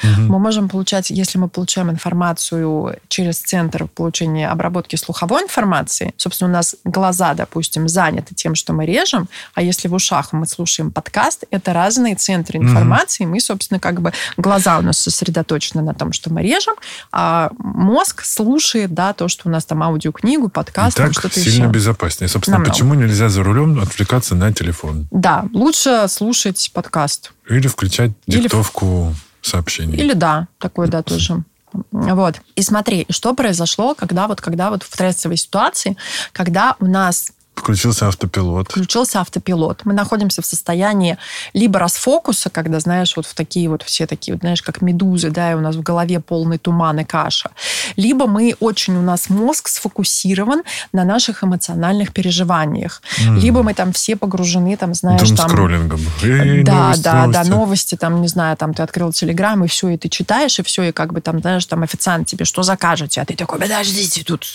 Угу. 0.04 0.21
Мы 0.21 0.39
можем 0.39 0.69
получать, 0.69 1.10
если 1.10 1.38
мы 1.38 1.50
получаем 1.50 1.89
информацию 1.89 2.98
через 3.08 3.39
центр 3.39 3.88
получения 3.88 4.50
обработки 4.50 4.95
слуховой 4.95 5.43
информации, 5.43 6.13
собственно, 6.17 6.50
у 6.50 6.54
нас 6.54 6.76
глаза, 6.84 7.34
допустим, 7.34 7.88
заняты 7.88 8.36
тем, 8.36 8.56
что 8.56 8.74
мы 8.74 8.86
режем, 8.86 9.30
а 9.54 9.62
если 9.62 9.88
в 9.88 9.93
ушах 9.93 10.34
мы 10.34 10.45
слушаем 10.45 10.91
подкаст, 10.91 11.45
это 11.52 11.74
разные 11.74 12.15
центры 12.15 12.60
информации. 12.60 13.24
Угу. 13.24 13.34
Мы, 13.34 13.39
собственно, 13.39 13.80
как 13.80 14.02
бы 14.02 14.13
глаза 14.38 14.78
у 14.80 14.82
нас 14.82 14.98
сосредоточены 14.98 15.82
на 15.82 15.93
том, 15.93 16.12
что 16.12 16.32
мы 16.32 16.41
режем, 16.41 16.76
а 17.12 17.52
мозг 17.58 18.24
слушает, 18.24 18.93
да, 18.93 19.13
то, 19.13 19.28
что 19.28 19.50
у 19.50 19.52
нас 19.52 19.65
там 19.65 19.84
аудиокнигу, 19.84 20.50
подкаст, 20.50 20.98
так 20.98 21.13
что-то 21.13 21.39
сильно 21.39 21.65
еще. 21.65 21.74
безопаснее. 21.74 22.28
Собственно, 22.30 22.58
Намного. 22.58 22.74
почему 22.74 22.93
нельзя 22.93 23.30
за 23.30 23.43
рулем 23.43 23.80
отвлекаться 23.80 24.36
на 24.36 24.54
телефон? 24.54 25.08
Да, 25.12 25.45
лучше 25.54 26.08
слушать 26.10 26.71
подкаст. 26.74 27.32
Или 27.50 27.67
включать 27.67 28.12
Или 28.26 28.43
диктовку 28.43 29.13
сообщений. 29.45 29.97
Или 29.97 30.13
да, 30.13 30.47
такой, 30.60 30.88
да, 30.88 31.03
тоже. 31.03 31.43
Вот. 31.91 32.36
И 32.55 32.62
смотри, 32.62 33.05
что 33.10 33.34
произошло, 33.34 33.95
когда 33.95 34.27
вот, 34.27 34.41
когда 34.41 34.69
вот 34.69 34.84
в 34.84 34.88
стрессовой 34.88 35.38
ситуации, 35.38 35.97
когда 36.31 36.75
у 36.79 36.86
нас 36.86 37.31
Включился 37.56 38.08
автопилот. 38.08 38.70
Включился 38.70 39.22
автопилот. 39.22 39.82
Мы 39.86 39.94
находимся 39.94 40.41
в 40.41 40.46
состоянии 40.46 41.18
либо 41.54 41.80
расфокуса, 41.80 42.50
когда, 42.50 42.80
знаешь, 42.80 43.15
вот 43.15 43.26
в 43.26 43.34
такие 43.34 43.70
вот 43.70 43.84
все 43.84 44.06
такие, 44.06 44.34
вот, 44.34 44.41
знаешь, 44.41 44.62
как 44.62 44.82
медузы, 44.82 45.32
да, 45.32 45.52
и 45.52 45.56
у 45.56 45.62
нас 45.62 45.76
в 45.76 45.82
голове 45.82 46.20
полный 46.20 46.58
туман 46.58 47.00
и 47.00 47.04
каша. 47.04 47.52
Либо 47.96 48.28
мы 48.28 48.56
очень, 48.60 48.96
у 48.98 49.02
нас 49.02 49.30
мозг 49.30 49.68
сфокусирован 49.68 50.63
на 50.94 51.06
наших 51.06 51.44
эмоциональных 51.44 52.13
переживаниях. 52.13 53.02
Mm. 53.20 53.39
Либо 53.39 53.63
мы 53.63 53.74
там 53.74 53.94
все 53.94 54.15
погружены, 54.15 54.78
там, 54.78 54.94
знаешь, 54.94 55.22
Дум 55.22 55.38
там... 55.38 55.50
скроллингом. 55.50 56.02
Эй, 56.24 56.63
да, 56.63 56.74
новости, 56.74 57.04
да, 57.04 57.13
новости. 57.13 57.34
да, 57.34 57.56
новости, 57.56 57.96
там, 57.96 58.22
не 58.22 58.28
знаю, 58.28 58.58
там 58.58 58.74
ты 58.74 58.84
открыл 58.84 59.12
Телеграм, 59.12 59.63
и 59.63 59.68
все, 59.68 59.89
и 59.89 59.98
ты 59.98 60.10
читаешь, 60.10 60.60
и 60.60 60.63
все, 60.63 60.84
и 60.84 60.91
как 60.91 61.13
бы 61.13 61.22
там, 61.22 61.39
знаешь, 61.39 61.65
там 61.65 61.84
официант 61.84 62.28
тебе 62.28 62.46
что 62.46 62.63
закажете, 62.63 63.22
а 63.22 63.26
ты 63.26 63.36
такой, 63.36 63.60
подождите, 63.60 64.24
тут 64.24 64.46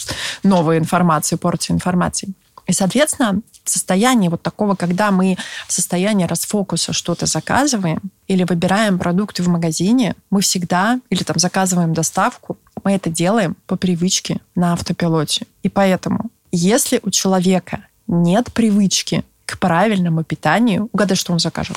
новая 0.42 0.78
информация, 0.78 1.36
порция 1.36 1.74
информации. 1.74 2.34
И, 2.66 2.72
соответственно, 2.72 3.40
в 3.64 3.70
состоянии 3.70 4.28
вот 4.28 4.42
такого, 4.42 4.74
когда 4.74 5.10
мы 5.10 5.36
в 5.66 5.72
состоянии 5.72 6.24
расфокуса 6.24 6.92
что-то 6.92 7.26
заказываем 7.26 8.00
или 8.26 8.44
выбираем 8.44 8.98
продукты 8.98 9.42
в 9.42 9.48
магазине, 9.48 10.14
мы 10.30 10.40
всегда, 10.40 11.00
или 11.10 11.22
там 11.22 11.38
заказываем 11.38 11.94
доставку, 11.94 12.58
мы 12.84 12.92
это 12.92 13.10
делаем 13.10 13.56
по 13.66 13.76
привычке 13.76 14.40
на 14.54 14.72
автопилоте. 14.72 15.46
И 15.62 15.68
поэтому, 15.68 16.30
если 16.52 17.00
у 17.02 17.10
человека 17.10 17.84
нет 18.06 18.52
привычки 18.52 19.24
к 19.50 19.58
правильному 19.58 20.22
питанию. 20.22 20.88
Угадай, 20.92 21.16
что 21.16 21.32
он 21.32 21.40
закажет. 21.40 21.76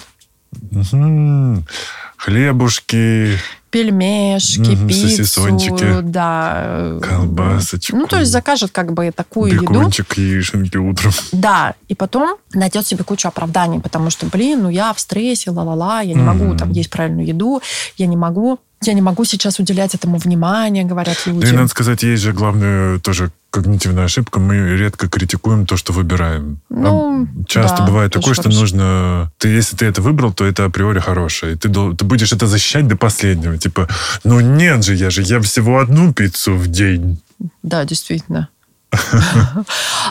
Хлебушки, 2.17 3.37
пельмешки, 3.73 4.75
угу, 4.75 4.87
пиццу, 4.87 6.01
да. 6.03 6.99
Колбасочку. 7.01 7.97
Ну, 7.97 8.05
то 8.05 8.19
есть 8.19 8.31
закажет 8.31 8.71
как 8.71 8.93
бы 8.93 9.11
такую 9.11 9.51
Бекончик, 9.51 10.13
еду. 10.15 10.21
яишенки 10.21 10.77
утром. 10.77 11.11
Да, 11.31 11.73
и 11.87 11.95
потом 11.95 12.37
найдет 12.53 12.85
себе 12.85 13.03
кучу 13.03 13.27
оправданий, 13.27 13.79
потому 13.79 14.11
что, 14.11 14.27
блин, 14.27 14.61
ну 14.61 14.69
я 14.69 14.93
в 14.93 14.99
стрессе, 14.99 15.49
ла-ла-ла, 15.49 16.01
я 16.01 16.13
не 16.13 16.21
угу. 16.21 16.29
могу 16.29 16.55
там 16.55 16.69
есть 16.69 16.91
правильную 16.91 17.25
еду, 17.25 17.63
я 17.97 18.05
не 18.05 18.15
могу 18.15 18.59
я 18.87 18.93
не 18.93 19.01
могу 19.01 19.25
сейчас 19.25 19.59
уделять 19.59 19.95
этому 19.95 20.17
внимание, 20.17 20.83
говорят 20.83 21.17
люди. 21.25 21.41
Да 21.41 21.49
и 21.49 21.51
надо 21.51 21.67
сказать, 21.67 22.03
есть 22.03 22.23
же 22.23 22.33
главная 22.33 22.99
тоже 22.99 23.31
когнитивная 23.49 24.05
ошибка. 24.05 24.39
Мы 24.39 24.77
редко 24.77 25.07
критикуем 25.07 25.65
то, 25.65 25.77
что 25.77 25.93
выбираем. 25.93 26.59
Ну, 26.69 27.27
Часто 27.47 27.79
да, 27.79 27.85
бывает 27.85 28.11
такое, 28.11 28.33
что 28.33 28.49
нужно... 28.49 29.31
Ты, 29.37 29.49
если 29.49 29.75
ты 29.75 29.85
это 29.85 30.01
выбрал, 30.01 30.33
то 30.33 30.45
это 30.45 30.65
априори 30.65 30.99
хорошее. 30.99 31.55
ты, 31.55 31.69
ты 31.69 32.05
будешь 32.05 32.33
это 32.33 32.47
защищать 32.47 32.87
до 32.87 32.95
последнего. 32.97 33.57
Типа, 33.57 33.87
ну 34.23 34.39
нет 34.39 34.83
же, 34.83 34.95
я 34.95 35.09
же 35.09 35.21
я 35.21 35.39
всего 35.41 35.79
одну 35.79 36.13
пиццу 36.13 36.55
в 36.55 36.67
день. 36.67 37.21
Да, 37.61 37.85
действительно. 37.85 38.49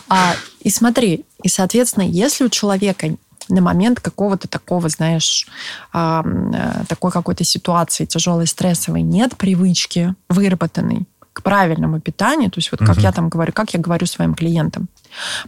А, 0.08 0.34
и 0.60 0.70
смотри, 0.70 1.24
и, 1.42 1.48
соответственно, 1.48 2.04
если 2.04 2.44
у 2.44 2.48
человека 2.48 3.16
на 3.48 3.60
момент 3.60 4.00
какого-то 4.00 4.48
такого, 4.48 4.88
знаешь, 4.88 5.46
э, 5.92 6.22
такой 6.88 7.10
какой-то 7.10 7.44
ситуации 7.44 8.04
тяжелой, 8.04 8.46
стрессовой 8.46 9.02
нет 9.02 9.36
привычки 9.36 10.14
выработанной 10.28 11.06
к 11.32 11.42
правильному 11.42 12.00
питанию, 12.00 12.50
то 12.50 12.58
есть 12.58 12.70
вот 12.70 12.80
как 12.80 12.96
угу. 12.96 13.00
я 13.00 13.12
там 13.12 13.28
говорю, 13.28 13.52
как 13.52 13.72
я 13.72 13.80
говорю 13.80 14.06
своим 14.06 14.34
клиентам, 14.34 14.88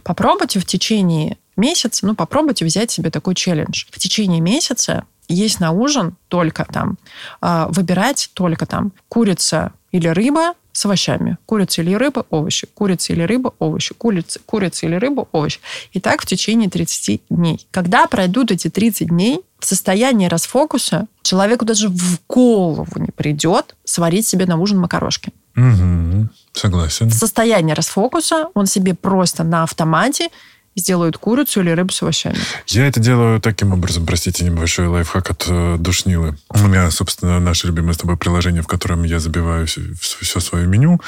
попробуйте 0.03 0.59
в 0.59 0.65
течение 0.65 1.37
месяца, 1.55 2.05
ну, 2.05 2.15
попробуйте 2.15 2.65
взять 2.65 2.91
себе 2.91 3.09
такой 3.09 3.35
челлендж. 3.35 3.85
В 3.91 3.99
течение 3.99 4.41
месяца 4.41 5.05
есть 5.27 5.59
на 5.59 5.71
ужин 5.71 6.15
только 6.27 6.65
там, 6.65 6.97
э, 7.41 7.67
выбирать 7.69 8.31
только 8.33 8.65
там 8.65 8.91
курица 9.09 9.71
или 9.91 10.07
рыба 10.07 10.53
с 10.75 10.85
овощами. 10.85 11.37
Курица 11.45 11.81
или 11.81 11.93
рыба, 11.93 12.25
овощи. 12.29 12.67
Курица 12.73 13.13
или 13.13 13.23
рыба, 13.23 13.53
овощи. 13.59 13.93
Курица, 13.93 14.39
курица 14.45 14.85
или 14.85 14.95
рыба, 14.95 15.27
овощи. 15.31 15.59
И 15.93 15.99
так 15.99 16.21
в 16.21 16.25
течение 16.25 16.69
30 16.69 17.21
дней. 17.29 17.65
Когда 17.71 18.05
пройдут 18.07 18.51
эти 18.51 18.69
30 18.69 19.07
дней, 19.07 19.41
в 19.59 19.65
состоянии 19.65 20.27
расфокуса 20.27 21.07
человеку 21.21 21.63
даже 21.65 21.87
в 21.87 22.19
голову 22.27 22.91
не 22.97 23.11
придет 23.11 23.75
сварить 23.85 24.27
себе 24.27 24.45
на 24.45 24.57
ужин 24.57 24.77
макарошки. 24.77 25.31
Угу, 25.55 26.27
согласен. 26.51 27.09
В 27.09 27.13
состоянии 27.13 27.73
расфокуса 27.73 28.49
он 28.53 28.65
себе 28.65 28.93
просто 28.93 29.43
на 29.43 29.63
автомате 29.63 30.29
сделают 30.75 31.17
курицу 31.17 31.61
или 31.61 31.69
рыбу 31.69 31.91
с 31.91 32.01
овощами. 32.01 32.37
Я 32.67 32.87
это 32.87 32.99
делаю 32.99 33.39
таким 33.39 33.71
образом, 33.71 34.05
простите, 34.05 34.43
небольшой 34.43 34.87
лайфхак 34.87 35.31
от 35.31 35.45
э, 35.47 35.77
душнилы. 35.79 36.35
У 36.49 36.67
меня, 36.67 36.91
собственно, 36.91 37.39
наше 37.39 37.67
любимое 37.67 37.93
с 37.93 37.97
тобой 37.97 38.17
приложение, 38.17 38.61
в 38.61 38.67
котором 38.67 39.03
я 39.03 39.19
забиваю 39.19 39.67
все, 39.67 39.81
все 39.99 40.39
свое 40.39 40.67
меню 40.67 40.99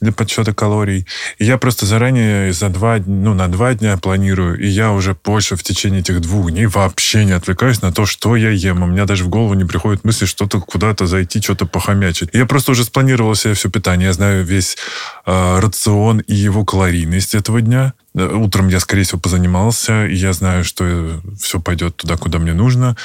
для 0.00 0.12
подсчета 0.12 0.52
калорий. 0.52 1.06
И 1.38 1.44
я 1.44 1.58
просто 1.58 1.86
заранее 1.86 2.52
за 2.52 2.68
два, 2.70 2.98
ну, 2.98 3.34
на 3.34 3.48
два 3.48 3.74
дня 3.74 3.96
планирую, 3.98 4.58
и 4.58 4.66
я 4.66 4.90
уже 4.90 5.16
больше 5.24 5.54
в 5.56 5.62
течение 5.62 6.00
этих 6.00 6.20
двух 6.20 6.50
дней 6.50 6.66
вообще 6.66 7.24
не 7.24 7.32
отвлекаюсь 7.32 7.82
на 7.82 7.92
то, 7.92 8.06
что 8.06 8.34
я 8.34 8.50
ем. 8.50 8.82
У 8.82 8.86
меня 8.86 9.04
даже 9.04 9.24
в 9.24 9.28
голову 9.28 9.54
не 9.54 9.64
приходит 9.64 10.04
мысли 10.04 10.26
что-то 10.26 10.60
куда-то 10.60 11.06
зайти, 11.06 11.40
что-то 11.40 11.66
похомячить. 11.66 12.30
Я 12.32 12.46
просто 12.46 12.72
уже 12.72 12.84
спланировал 12.84 13.34
себе 13.36 13.54
все 13.54 13.70
питание. 13.70 14.08
Я 14.08 14.12
знаю 14.12 14.44
весь 14.44 14.76
э, 15.24 15.58
рацион 15.60 16.18
и 16.18 16.34
его 16.34 16.64
калорийность 16.64 17.34
этого 17.34 17.60
дня. 17.60 17.94
Утром 18.16 18.68
я, 18.68 18.78
скорее 18.78 19.02
всего, 19.02 19.18
позанимался, 19.18 20.06
и 20.06 20.14
я 20.14 20.32
знаю, 20.32 20.62
что 20.62 21.20
все 21.40 21.58
пойдет 21.58 21.96
туда, 21.96 22.16
куда 22.16 22.38
мне 22.38 22.54
нужно. 22.54 22.96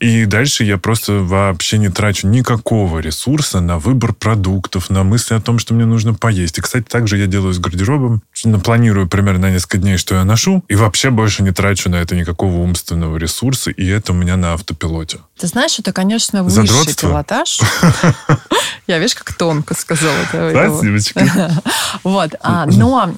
И 0.00 0.24
дальше 0.24 0.64
я 0.64 0.76
просто 0.76 1.14
вообще 1.14 1.78
не 1.78 1.88
трачу 1.88 2.26
никакого 2.26 2.98
ресурса 2.98 3.60
на 3.60 3.78
выбор 3.78 4.12
продуктов, 4.12 4.90
на 4.90 5.04
мысли 5.04 5.34
о 5.34 5.40
том, 5.40 5.60
что 5.60 5.72
мне 5.74 5.84
нужно 5.84 6.14
поесть. 6.14 6.58
И, 6.58 6.60
кстати, 6.60 6.84
также 6.84 7.16
я 7.16 7.26
делаю 7.26 7.54
с 7.54 7.58
гардеробом. 7.58 8.22
Планирую 8.64 9.06
примерно 9.08 9.42
на 9.42 9.50
несколько 9.52 9.78
дней, 9.78 9.98
что 9.98 10.16
я 10.16 10.24
ношу, 10.24 10.64
и 10.68 10.74
вообще 10.74 11.10
больше 11.10 11.42
не 11.44 11.52
трачу 11.52 11.88
на 11.88 11.96
это 11.96 12.16
никакого 12.16 12.56
умственного 12.56 13.16
ресурса, 13.18 13.70
и 13.70 13.86
это 13.86 14.12
у 14.12 14.16
меня 14.16 14.36
на 14.36 14.54
автопилоте. 14.54 15.18
Ты 15.38 15.46
знаешь, 15.46 15.78
это, 15.78 15.92
конечно, 15.92 16.42
высший 16.42 16.66
Задротство? 16.66 17.08
пилотаж. 17.10 17.60
Я, 18.86 18.98
видишь, 18.98 19.14
как 19.14 19.32
тонко 19.34 19.74
сказала. 19.74 20.16
Спасибо. 20.30 21.50
Вот. 22.02 22.34
А, 22.40 22.66
но 22.66 23.14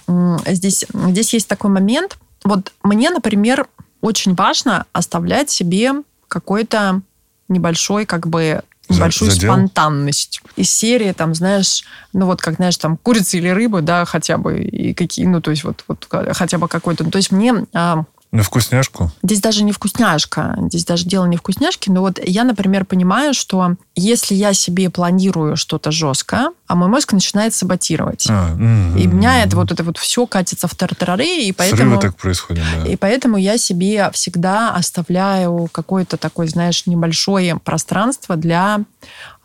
здесь, 0.46 0.84
здесь 1.08 1.34
есть 1.38 1.48
такой 1.48 1.70
момент. 1.70 2.18
Вот 2.44 2.72
мне, 2.82 3.10
например, 3.10 3.66
очень 4.00 4.34
важно 4.34 4.86
оставлять 4.92 5.50
себе 5.50 5.92
какой-то 6.28 7.00
небольшой, 7.48 8.04
как 8.06 8.26
бы, 8.26 8.62
небольшую 8.88 9.30
Задел? 9.30 9.52
спонтанность. 9.52 10.42
Из 10.56 10.70
серии, 10.70 11.12
там, 11.12 11.34
знаешь, 11.34 11.84
ну 12.12 12.26
вот 12.26 12.40
как, 12.40 12.56
знаешь, 12.56 12.76
там, 12.76 12.96
курица 12.96 13.36
или 13.36 13.48
рыба, 13.48 13.82
да, 13.82 14.04
хотя 14.04 14.38
бы, 14.38 14.62
и 14.62 14.94
какие, 14.94 15.26
ну, 15.26 15.40
то 15.40 15.50
есть 15.50 15.64
вот, 15.64 15.84
вот 15.88 16.06
хотя 16.32 16.58
бы 16.58 16.68
какой-то. 16.68 17.04
Ну, 17.04 17.10
то 17.10 17.18
есть 17.18 17.30
мне 17.30 17.66
а, 17.72 18.04
на 18.30 18.42
вкусняшку? 18.42 19.10
Здесь 19.22 19.40
даже 19.40 19.64
не 19.64 19.72
вкусняшка. 19.72 20.56
Здесь 20.66 20.84
даже 20.84 21.04
дело 21.04 21.24
не 21.24 21.36
вкусняшки. 21.36 21.88
Но 21.88 22.02
вот 22.02 22.18
я, 22.22 22.44
например, 22.44 22.84
понимаю, 22.84 23.32
что 23.32 23.76
если 23.96 24.34
я 24.34 24.52
себе 24.52 24.90
планирую 24.90 25.56
что-то 25.56 25.90
жесткое, 25.90 26.50
а 26.66 26.74
мой 26.74 26.88
мозг 26.88 27.12
начинает 27.12 27.54
саботировать. 27.54 28.26
А, 28.28 28.54
и 28.54 29.06
у 29.06 29.10
меня 29.10 29.42
это 29.42 29.56
вот 29.56 29.72
это 29.72 29.82
вот 29.82 29.96
все 29.96 30.26
катится 30.26 30.68
в 30.68 30.74
тартарары, 30.74 31.26
и 31.26 31.52
поэтому... 31.52 31.92
Срывы 31.92 32.02
так 32.02 32.16
происходят, 32.16 32.64
да. 32.76 32.86
И 32.86 32.96
поэтому 32.96 33.38
я 33.38 33.56
себе 33.56 34.10
всегда 34.12 34.74
оставляю 34.74 35.68
какое-то 35.72 36.18
такое, 36.18 36.46
знаешь, 36.48 36.84
небольшое 36.86 37.56
пространство 37.56 38.36
для... 38.36 38.80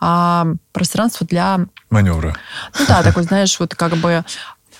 А, 0.02 0.46
пространство 0.74 1.26
для... 1.26 1.62
Маневра. 1.90 2.36
Ну 2.78 2.86
да, 2.86 3.02
такой, 3.04 3.24
знаешь, 3.24 3.58
вот 3.60 3.74
как 3.76 3.96
бы 3.96 4.26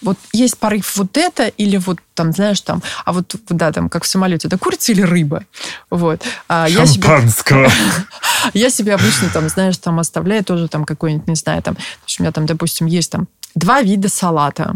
вот 0.04 0.18
есть 0.32 0.58
порыв 0.58 0.96
вот 0.96 1.18
это, 1.18 1.48
или 1.48 1.78
вот 1.78 2.00
там, 2.14 2.32
знаешь, 2.32 2.62
там, 2.62 2.82
а 3.06 3.14
вот, 3.14 3.36
да, 3.50 3.72
там, 3.72 3.90
как 3.90 4.04
в 4.04 4.08
самолете, 4.08 4.48
это 4.48 4.58
курица 4.58 4.92
или 4.92 5.02
рыба? 5.02 5.44
Вот. 5.90 6.22
А 6.48 6.68
Шампанского. 6.70 7.70
Я 8.54 8.70
себе 8.70 8.94
обычно, 8.94 9.30
там, 9.30 9.50
знаешь, 9.50 9.78
там 9.78 10.00
оставляю 10.00 10.44
тоже 10.44 10.68
там 10.68 10.86
какой-нибудь, 10.86 11.28
не 11.28 11.36
знаю, 11.36 11.62
там, 11.62 11.76
у 11.76 12.22
меня 12.22 12.32
там, 12.32 12.46
допустим, 12.46 12.88
есть 12.88 13.12
там 13.12 13.28
два 13.56 13.82
вида 13.82 14.10
салата. 14.10 14.76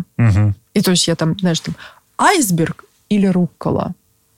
И 0.73 0.81
то 0.81 0.91
есть 0.91 1.07
я 1.07 1.15
там, 1.15 1.37
знаешь, 1.39 1.59
там, 1.59 1.75
айсберг 2.17 2.85
или 3.09 3.27
руккола. 3.27 3.93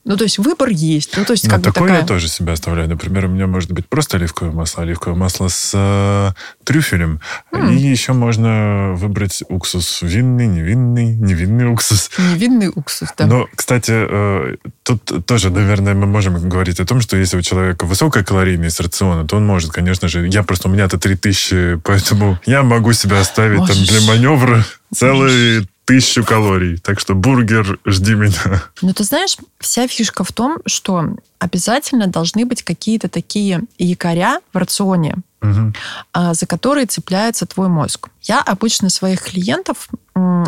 Ну, 0.06 0.16
то 0.16 0.24
есть 0.24 0.38
выбор 0.38 0.70
есть. 0.70 1.16
Ну, 1.18 1.26
то 1.26 1.34
есть, 1.34 1.44
ну, 1.44 1.50
как 1.52 1.62
такое 1.62 1.82
бы 1.82 1.88
такая... 1.88 2.02
я 2.02 2.08
тоже 2.08 2.30
себя 2.30 2.54
оставляю. 2.54 2.88
Например, 2.88 3.26
у 3.26 3.28
меня 3.28 3.48
может 3.48 3.72
быть 3.72 3.88
просто 3.88 4.18
оливковое 4.18 4.54
масло, 4.54 4.84
оливковое 4.84 5.18
масло 5.18 5.50
с 5.50 5.72
э, 5.74 6.32
трюфелем. 6.64 7.20
Mm. 7.52 7.76
И 7.76 7.78
еще 7.80 8.14
можно 8.14 8.94
выбрать 8.96 9.44
уксус 9.50 10.02
винный, 10.02 10.48
невинный, 10.48 11.16
невинный 11.16 11.70
уксус. 11.70 12.12
Невинный 12.18 12.72
уксус, 12.74 13.10
да. 13.18 13.26
Но, 13.26 13.48
кстати, 13.54 13.92
э, 13.94 14.56
тут 14.84 15.26
тоже, 15.26 15.50
наверное, 15.50 15.94
мы 15.94 16.06
можем 16.06 16.48
говорить 16.48 16.80
о 16.80 16.86
том, 16.86 17.02
что 17.02 17.18
если 17.18 17.38
у 17.38 17.42
человека 17.42 17.86
высокая 17.86 18.24
калорийность 18.24 18.80
рациона, 18.80 19.28
то 19.28 19.36
он 19.36 19.46
может, 19.46 19.72
конечно 19.72 20.08
же... 20.08 20.28
Я 20.28 20.44
просто... 20.44 20.70
У 20.70 20.72
меня-то 20.72 20.98
3000, 20.98 21.82
поэтому 21.84 22.40
я 22.46 22.64
могу 22.64 22.94
себя 22.94 23.20
оставить 23.20 23.68
там 23.68 23.76
для 23.76 24.02
маневра 24.08 24.64
целый 24.94 25.68
тысячу 25.90 26.24
калорий. 26.24 26.78
Так 26.78 27.00
что 27.00 27.16
бургер, 27.16 27.80
жди 27.84 28.14
меня. 28.14 28.64
Ну, 28.84 28.94
ты 28.94 29.04
знаешь, 29.04 29.38
вся 29.60 29.88
фишка 29.88 30.24
в 30.24 30.32
том, 30.32 30.60
что 30.68 31.16
обязательно 31.40 32.06
должны 32.06 32.46
быть 32.46 32.62
какие-то 32.62 33.10
такие 33.10 33.62
якоря 33.80 34.40
в 34.54 34.58
рационе, 34.58 35.16
угу. 35.42 35.74
за 36.14 36.46
которые 36.46 36.86
цепляется 36.86 37.48
твой 37.48 37.70
мозг. 37.70 38.10
Я 38.22 38.40
обычно 38.40 38.92
своих 38.92 39.24
клиентов 39.24 39.90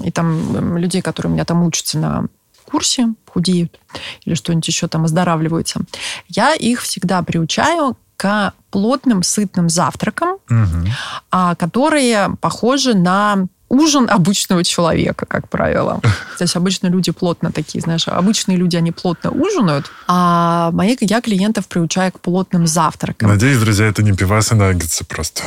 и 0.04 0.12
там 0.12 0.78
людей, 0.78 1.02
которые 1.02 1.32
у 1.32 1.34
меня 1.34 1.46
там 1.46 1.64
учатся 1.64 1.98
на 1.98 2.26
курсе, 2.66 3.08
худеют 3.26 3.80
или 4.26 4.36
что-нибудь 4.36 4.68
еще 4.68 4.88
там 4.88 5.06
оздоравливаются, 5.06 5.82
я 6.28 6.54
их 6.54 6.84
всегда 6.84 7.24
приучаю 7.24 7.98
к 8.16 8.54
плотным, 8.70 9.24
сытным 9.24 9.70
завтракам, 9.70 10.38
угу. 10.48 11.56
которые 11.58 12.38
похожи 12.40 12.94
на 12.94 13.48
ужин 13.72 14.10
обычного 14.10 14.64
человека, 14.64 15.26
как 15.26 15.50
правило. 15.50 16.00
То 16.38 16.44
есть 16.44 16.56
обычно 16.56 16.88
люди 16.88 17.12
плотно 17.12 17.52
такие, 17.52 17.82
знаешь, 17.82 18.08
обычные 18.08 18.58
люди, 18.58 18.76
они 18.76 18.92
плотно 18.92 19.32
ужинают, 19.32 19.90
а 20.08 20.72
мои, 20.72 20.98
я 21.00 21.22
клиентов 21.22 21.68
приучаю 21.68 22.12
к 22.12 22.20
плотным 22.20 22.68
завтракам. 22.68 23.30
Надеюсь, 23.30 23.60
друзья, 23.60 23.86
это 23.88 24.04
не 24.04 24.12
пивасы 24.12 24.56
наггетсы 24.56 25.06
просто. 25.06 25.44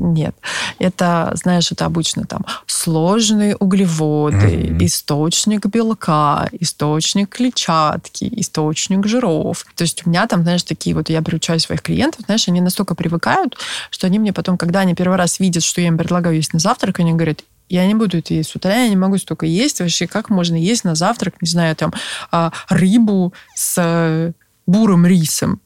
Нет. 0.00 0.34
Это, 0.78 1.32
знаешь, 1.34 1.70
это 1.70 1.86
обычно 1.86 2.24
там 2.24 2.44
сложные 2.66 3.56
углеводы, 3.56 4.36
mm-hmm. 4.36 4.84
источник 4.84 5.66
белка, 5.66 6.48
источник 6.52 7.28
клетчатки, 7.28 8.28
источник 8.40 9.06
жиров. 9.06 9.64
То 9.76 9.82
есть 9.82 10.06
у 10.06 10.10
меня 10.10 10.26
там, 10.26 10.42
знаешь, 10.42 10.62
такие 10.62 10.96
вот, 10.96 11.08
я 11.08 11.22
приучаю 11.22 11.60
своих 11.60 11.82
клиентов, 11.82 12.24
знаешь, 12.24 12.48
они 12.48 12.60
настолько 12.60 12.94
привыкают, 12.94 13.56
что 13.90 14.06
они 14.06 14.18
мне 14.18 14.32
потом, 14.32 14.58
когда 14.58 14.80
они 14.80 14.94
первый 14.94 15.16
раз 15.16 15.38
видят, 15.40 15.62
что 15.62 15.80
я 15.80 15.88
им 15.88 15.98
предлагаю 15.98 16.36
есть 16.36 16.52
на 16.52 16.58
завтрак, 16.58 16.98
они 17.00 17.12
говорят, 17.12 17.44
я 17.68 17.86
не 17.86 17.94
буду 17.94 18.18
это 18.18 18.34
есть 18.34 18.50
с 18.50 18.56
утра, 18.56 18.74
я 18.74 18.88
не 18.88 18.96
могу 18.96 19.16
столько 19.16 19.46
есть. 19.46 19.80
Вообще, 19.80 20.06
как 20.06 20.28
можно 20.28 20.56
есть 20.56 20.84
на 20.84 20.94
завтрак, 20.94 21.40
не 21.40 21.48
знаю, 21.48 21.74
там, 21.74 21.92
а, 22.30 22.52
рыбу 22.68 23.32
с 23.54 23.74
э, 23.78 24.32
бурым 24.66 25.06
рисом? 25.06 25.60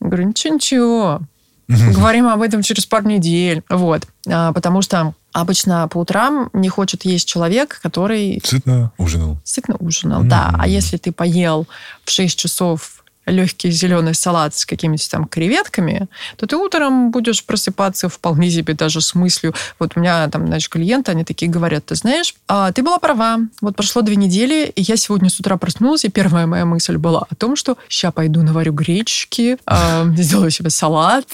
Я 0.00 0.08
говорю, 0.08 0.28
ничего-ничего, 0.28 1.20
Говорим 1.68 2.28
об 2.28 2.42
этом 2.42 2.62
через 2.62 2.86
пару 2.86 3.08
недель. 3.08 3.62
Вот. 3.68 4.06
А, 4.28 4.52
потому 4.52 4.82
что 4.82 5.14
обычно 5.32 5.88
по 5.88 5.98
утрам 5.98 6.50
не 6.52 6.68
хочет 6.68 7.04
есть 7.04 7.28
человек, 7.28 7.80
который... 7.82 8.40
Сытно 8.44 8.92
ужинал. 8.98 9.38
Сытно 9.44 9.76
ужинал, 9.78 10.22
mm-hmm. 10.22 10.28
да. 10.28 10.54
А 10.58 10.68
если 10.68 10.96
ты 10.96 11.12
поел 11.12 11.66
в 12.04 12.10
6 12.10 12.38
часов 12.38 13.03
легкий 13.26 13.70
зеленый 13.70 14.14
салат 14.14 14.54
с 14.54 14.66
какими-то 14.66 15.08
там 15.10 15.26
креветками, 15.26 16.08
то 16.36 16.46
ты 16.46 16.56
утром 16.56 17.10
будешь 17.10 17.44
просыпаться 17.44 18.08
вполне 18.08 18.50
себе 18.50 18.74
даже 18.74 19.00
с 19.00 19.14
мыслью. 19.14 19.54
Вот 19.78 19.92
у 19.96 20.00
меня 20.00 20.28
там, 20.28 20.46
значит, 20.46 20.70
клиенты, 20.70 21.12
они 21.12 21.24
такие 21.24 21.50
говорят, 21.50 21.86
ты 21.86 21.94
знаешь, 21.94 22.34
а, 22.48 22.72
ты 22.72 22.82
была 22.82 22.98
права. 22.98 23.38
Вот 23.60 23.76
прошло 23.76 24.02
две 24.02 24.16
недели, 24.16 24.66
и 24.74 24.82
я 24.82 24.96
сегодня 24.96 25.30
с 25.30 25.40
утра 25.40 25.56
проснулась, 25.56 26.04
и 26.04 26.10
первая 26.10 26.46
моя 26.46 26.64
мысль 26.64 26.96
была 26.96 27.24
о 27.28 27.34
том, 27.34 27.56
что 27.56 27.76
сейчас 27.88 28.12
пойду 28.12 28.42
наварю 28.42 28.72
гречки, 28.72 29.58
а, 29.66 30.04
сделаю 30.16 30.50
себе 30.50 30.70
салат, 30.70 31.26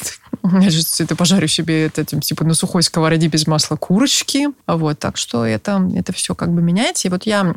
значит, 0.43 0.87
это 1.01 1.17
пожарю 1.17 1.49
себе 1.49 1.87
это, 1.87 2.05
типа 2.05 2.45
на 2.45 2.55
сухой 2.55 2.83
сковороде 2.83 3.27
без 3.29 3.47
масла 3.47 3.77
курочки. 3.77 4.49
Вот, 4.67 4.99
так 4.99 5.17
что 5.17 5.45
это, 5.45 5.89
это 5.95 6.13
все 6.13 6.35
как 6.35 6.53
бы 6.53 6.63
меняется. 6.63 7.09
И 7.09 7.11
вот 7.11 7.27
я 7.27 7.55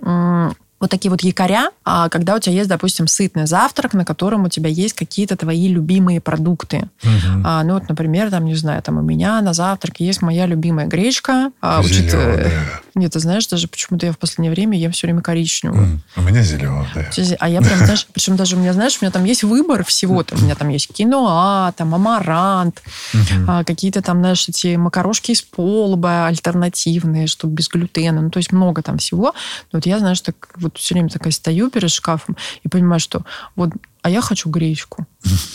вот 0.84 0.92
такие 0.92 1.10
вот 1.10 1.22
якоря, 1.22 1.72
а 1.86 2.10
когда 2.10 2.36
у 2.36 2.40
тебя 2.40 2.56
есть, 2.56 2.70
допустим, 2.70 3.08
сытный 3.08 3.48
завтрак, 3.48 3.94
на 3.94 4.06
котором 4.06 4.44
у 4.44 4.50
тебя 4.50 4.70
есть 4.70 4.94
какие-то 4.94 5.36
твои 5.36 5.68
любимые 5.68 6.22
продукты. 6.22 6.90
Угу. 7.04 7.48
Ну 7.64 7.74
вот, 7.74 7.90
например, 7.90 8.30
там, 8.30 8.46
не 8.46 8.56
знаю, 8.56 8.82
там 8.84 8.98
у 8.98 9.02
меня 9.02 9.42
на 9.42 9.54
завтрак 9.54 10.00
есть 10.00 10.22
моя 10.22 10.46
любимая 10.46 10.88
гречка. 10.88 11.52
А, 11.62 11.82
Зеленая. 11.82 12.83
Нет, 12.96 13.14
ты 13.14 13.20
знаешь, 13.20 13.48
даже 13.48 13.68
почему-то 13.68 14.06
я 14.06 14.12
в 14.12 14.20
последнее 14.20 14.52
время 14.52 14.78
ем 14.78 14.92
все 14.92 15.08
время 15.08 15.22
коричневую. 15.22 15.84
Mm, 15.84 16.00
у 16.18 16.22
меня 16.22 16.44
зеленая. 16.44 17.12
А 17.40 17.50
я 17.50 17.62
прям, 17.62 17.78
знаешь, 17.80 18.08
причем 18.14 18.36
даже 18.36 18.56
у 18.56 18.60
меня, 18.60 18.74
знаешь, 18.74 18.98
у 19.02 19.06
меня 19.06 19.12
там 19.12 19.24
есть 19.24 19.44
выбор 19.44 19.84
всего. 19.84 20.24
Там, 20.24 20.40
у 20.40 20.44
меня 20.44 20.56
там 20.56 20.70
есть 20.70 20.94
киноа, 20.94 21.74
там 21.76 21.96
амарант, 21.96 22.84
mm-hmm. 23.14 23.46
а, 23.48 23.64
какие-то 23.64 24.02
там, 24.02 24.20
знаешь, 24.20 24.48
эти 24.48 24.76
макарошки 24.76 25.32
из 25.32 25.42
полба 25.42 26.28
альтернативные, 26.28 27.28
чтобы 27.28 27.56
без 27.56 27.68
глютена. 27.68 28.22
Ну, 28.22 28.30
то 28.30 28.38
есть 28.38 28.52
много 28.52 28.84
там 28.84 29.00
всего. 29.00 29.34
Но 29.72 29.78
вот 29.78 29.86
я, 29.86 29.98
знаешь, 30.00 30.22
так 30.22 30.36
вот 30.56 30.78
все 30.78 30.94
время 30.94 31.10
такая 31.10 31.34
стою 31.34 31.72
перед 31.72 31.90
шкафом 31.90 32.38
и 32.64 32.70
понимаю, 32.70 33.00
что 33.00 33.24
вот 33.56 33.72
а 34.04 34.10
я 34.10 34.22
хочу 34.22 34.50
гречку. 34.50 35.08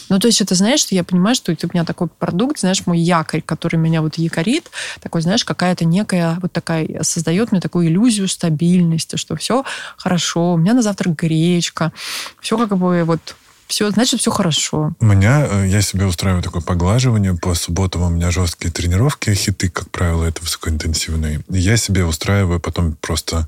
Ну, 0.08 0.18
то 0.18 0.26
есть 0.26 0.40
это, 0.40 0.54
знаешь, 0.54 0.86
я 0.90 1.04
понимаю, 1.04 1.36
что 1.36 1.52
это 1.52 1.66
у 1.66 1.70
меня 1.72 1.84
такой 1.84 2.08
продукт, 2.08 2.58
знаешь, 2.58 2.86
мой 2.86 2.98
якорь, 2.98 3.42
который 3.42 3.76
меня 3.76 4.00
вот 4.00 4.16
якорит, 4.16 4.70
такой, 5.00 5.20
знаешь, 5.20 5.44
какая-то 5.44 5.84
некая 5.84 6.38
вот 6.40 6.50
такая, 6.50 7.02
создает 7.02 7.52
мне 7.52 7.60
такую 7.60 7.88
иллюзию 7.88 8.26
стабильности, 8.26 9.16
что 9.16 9.36
все 9.36 9.64
хорошо, 9.98 10.54
у 10.54 10.56
меня 10.56 10.72
на 10.72 10.82
завтрак 10.82 11.14
гречка, 11.14 11.92
все 12.40 12.56
как 12.56 12.76
бы 12.78 13.04
вот 13.04 13.36
все, 13.66 13.90
значит, 13.90 14.20
все 14.20 14.30
хорошо. 14.30 14.94
У 14.98 15.04
меня, 15.04 15.46
э, 15.46 15.66
я 15.68 15.82
себе 15.82 16.06
устраиваю 16.06 16.42
такое 16.42 16.62
поглаживание. 16.62 17.34
По 17.34 17.54
субботам 17.54 18.02
у 18.02 18.08
меня 18.08 18.30
жесткие 18.30 18.72
тренировки, 18.72 19.34
хиты, 19.34 19.68
как 19.68 19.90
правило, 19.90 20.24
это 20.24 20.40
высокоинтенсивные. 20.40 21.42
Я 21.50 21.76
себе 21.76 22.06
устраиваю 22.06 22.60
потом 22.60 22.96
просто, 22.98 23.46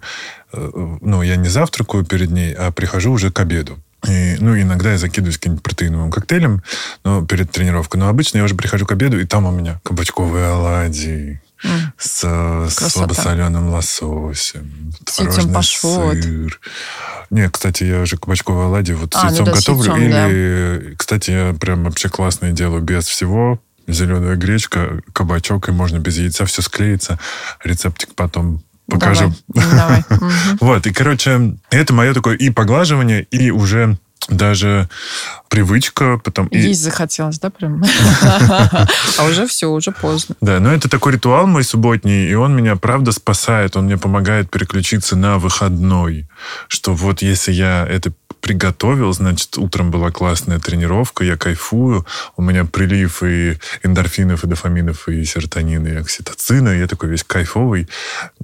э, 0.52 0.70
ну, 1.00 1.22
я 1.22 1.36
не 1.36 1.48
завтракаю 1.48 2.04
перед 2.04 2.30
ней, 2.30 2.52
а 2.52 2.70
прихожу 2.70 3.12
уже 3.12 3.32
к 3.32 3.40
обеду. 3.40 3.78
И, 4.08 4.36
ну, 4.40 4.58
иногда 4.58 4.92
я 4.92 4.98
закидываюсь 4.98 5.36
каким-нибудь 5.36 5.62
протеиновым 5.62 6.10
коктейлем 6.10 6.62
но 7.04 7.24
перед 7.24 7.50
тренировкой. 7.50 8.00
Но 8.00 8.08
обычно 8.08 8.38
я 8.38 8.44
уже 8.44 8.54
прихожу 8.54 8.86
к 8.86 8.92
обеду, 8.92 9.20
и 9.20 9.26
там 9.26 9.46
у 9.46 9.50
меня 9.50 9.80
кабачковые 9.84 10.46
оладьи, 10.46 11.40
Mm. 11.62 11.92
С, 11.98 12.20
с 12.70 12.88
слабосоленым 12.88 13.68
лососем, 13.68 14.94
пашот. 15.52 16.22
сыр. 16.22 16.58
Не, 17.28 17.50
кстати, 17.50 17.84
я 17.84 18.00
уже 18.00 18.16
кабачковые 18.16 18.64
оладьи 18.66 18.94
вот 18.94 19.14
а, 19.14 19.20
с 19.20 19.24
яйцом 19.24 19.44
ну 19.44 19.52
да, 19.52 19.58
готовлю. 19.58 19.82
С 19.82 19.98
яйцом, 19.98 20.30
Или, 20.30 20.78
да. 20.88 20.96
кстати, 20.96 21.30
я 21.30 21.52
прям 21.52 21.84
вообще 21.84 22.08
классные 22.08 22.52
делаю 22.52 22.80
без 22.80 23.04
всего. 23.06 23.60
Зеленая 23.86 24.36
гречка, 24.36 25.00
кабачок, 25.12 25.68
и 25.68 25.72
можно 25.72 25.98
без 25.98 26.16
яйца 26.16 26.46
все 26.46 26.62
склеится. 26.62 27.18
Рецептик 27.62 28.14
потом 28.14 28.62
покажу. 28.90 29.32
Давай. 29.48 30.04
Вот, 30.60 30.86
и, 30.86 30.92
короче, 30.92 31.56
это 31.70 31.94
мое 31.94 32.12
такое 32.12 32.36
и 32.36 32.50
поглаживание, 32.50 33.22
и 33.22 33.50
уже 33.50 33.98
даже 34.28 34.88
привычка. 35.48 36.20
Потом... 36.22 36.48
Есть 36.50 36.80
и... 36.80 36.84
захотелось, 36.84 37.38
да, 37.38 37.50
прям? 37.50 37.82
А 39.18 39.24
уже 39.24 39.46
все, 39.46 39.70
уже 39.70 39.92
поздно. 39.92 40.36
Да, 40.40 40.60
но 40.60 40.72
это 40.72 40.88
такой 40.88 41.14
ритуал 41.14 41.46
мой 41.46 41.64
субботний, 41.64 42.28
и 42.30 42.34
он 42.34 42.54
меня, 42.54 42.76
правда, 42.76 43.12
спасает. 43.12 43.76
Он 43.76 43.86
мне 43.86 43.96
помогает 43.96 44.50
переключиться 44.50 45.16
на 45.16 45.38
выходной. 45.38 46.28
Что 46.68 46.94
вот 46.94 47.22
если 47.22 47.52
я 47.52 47.86
это 47.86 48.12
приготовил, 48.40 49.12
значит, 49.12 49.58
утром 49.58 49.90
была 49.90 50.10
классная 50.10 50.58
тренировка, 50.58 51.24
я 51.24 51.36
кайфую, 51.36 52.06
у 52.36 52.42
меня 52.42 52.64
прилив 52.64 53.22
и 53.22 53.58
эндорфинов, 53.82 54.44
и 54.44 54.46
дофаминов, 54.46 55.08
и 55.08 55.24
серотонина, 55.24 55.88
и 55.88 55.96
окситоцина, 55.96 56.70
я 56.70 56.86
такой 56.86 57.10
весь 57.10 57.24
кайфовый, 57.24 57.88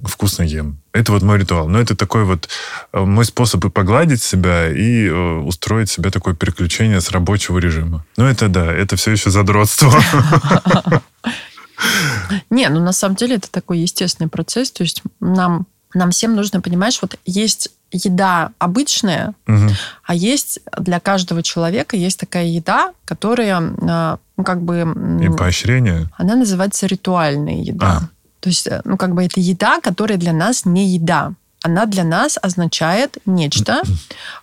вкусно 0.03 0.43
ем. 0.43 0.77
Это 0.93 1.11
вот 1.11 1.21
мой 1.21 1.37
ритуал. 1.37 1.67
Но 1.67 1.79
это 1.79 1.95
такой 1.95 2.23
вот 2.23 2.49
э, 2.91 2.99
мой 2.99 3.23
способ 3.25 3.63
и 3.65 3.69
погладить 3.69 4.23
себя, 4.23 4.67
и 4.67 5.07
э, 5.07 5.37
устроить 5.39 5.91
себе 5.91 6.09
такое 6.09 6.33
переключение 6.33 7.01
с 7.01 7.11
рабочего 7.11 7.59
режима. 7.59 8.03
Но 8.17 8.27
это 8.27 8.47
да, 8.47 8.73
это 8.73 8.95
все 8.95 9.11
еще 9.11 9.29
задротство. 9.29 9.93
Не, 12.49 12.69
ну 12.69 12.79
на 12.79 12.93
самом 12.93 13.15
деле 13.15 13.35
это 13.35 13.51
такой 13.51 13.79
естественный 13.79 14.29
процесс. 14.29 14.71
То 14.71 14.83
есть 14.83 15.03
нам, 15.19 15.67
нам 15.93 16.11
всем 16.11 16.35
нужно 16.35 16.61
понимать, 16.61 16.97
вот 17.01 17.19
есть 17.25 17.69
еда 17.91 18.51
обычная, 18.59 19.33
угу. 19.47 19.69
а 20.03 20.15
есть 20.15 20.59
для 20.77 20.99
каждого 20.99 21.41
человека 21.43 21.95
есть 21.95 22.19
такая 22.19 22.45
еда, 22.45 22.91
которая, 23.05 23.61
э, 23.61 24.17
ну, 24.37 24.43
как 24.43 24.61
бы... 24.61 24.85
И 25.21 25.29
поощрение? 25.29 26.09
Она 26.17 26.35
называется 26.35 26.85
ритуальная 26.87 27.61
еда. 27.61 27.99
А. 28.01 28.09
То 28.39 28.49
есть, 28.49 28.67
э, 28.67 28.81
ну, 28.83 28.97
как 28.97 29.13
бы 29.13 29.23
это 29.23 29.39
еда, 29.39 29.79
которая 29.81 30.17
для 30.17 30.33
нас 30.33 30.65
не 30.65 30.87
еда. 30.87 31.33
Она 31.63 31.85
для 31.85 32.03
нас 32.03 32.37
означает 32.41 33.17
нечто, 33.25 33.81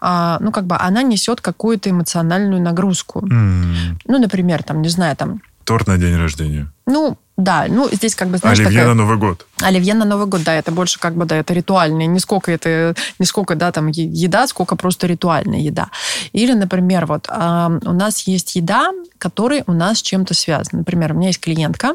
а, 0.00 0.38
ну, 0.40 0.50
как 0.50 0.66
бы 0.66 0.76
она 0.76 1.02
несет 1.02 1.40
какую-то 1.40 1.88
эмоциональную 1.88 2.60
нагрузку. 2.60 3.20
Mm. 3.20 4.00
Ну, 4.06 4.18
например, 4.18 4.62
там, 4.62 4.82
не 4.82 4.88
знаю, 4.88 5.16
там... 5.16 5.40
Торт 5.64 5.86
на 5.86 5.96
день 5.96 6.16
рождения. 6.16 6.66
Ну, 6.86 7.16
да, 7.36 7.66
ну, 7.68 7.88
здесь 7.90 8.14
как 8.14 8.28
бы, 8.28 8.38
знаешь, 8.38 8.60
Оливье 8.60 8.78
такая... 8.78 8.94
на 8.94 9.02
Новый 9.02 9.16
год. 9.16 9.46
Оливье 9.60 9.94
на 9.94 10.04
Новый 10.04 10.26
год, 10.26 10.44
да, 10.44 10.54
это 10.54 10.70
больше 10.70 11.00
как 11.00 11.16
бы, 11.16 11.24
да, 11.24 11.36
это 11.36 11.52
ритуальное. 11.52 12.06
Не 12.06 12.20
сколько 12.20 12.52
это, 12.52 12.94
не 13.18 13.26
сколько, 13.26 13.56
да, 13.56 13.72
там, 13.72 13.88
еда, 13.88 14.46
сколько 14.46 14.76
просто 14.76 15.08
ритуальная 15.08 15.58
еда. 15.58 15.88
Или, 16.32 16.52
например, 16.52 17.06
вот 17.06 17.26
э, 17.28 17.80
у 17.84 17.92
нас 17.92 18.20
есть 18.28 18.54
еда, 18.54 18.92
которая 19.18 19.64
у 19.66 19.72
нас 19.72 19.98
с 19.98 20.02
чем-то 20.02 20.32
связана. 20.32 20.78
Например, 20.78 21.12
у 21.12 21.16
меня 21.16 21.28
есть 21.28 21.40
клиентка, 21.40 21.94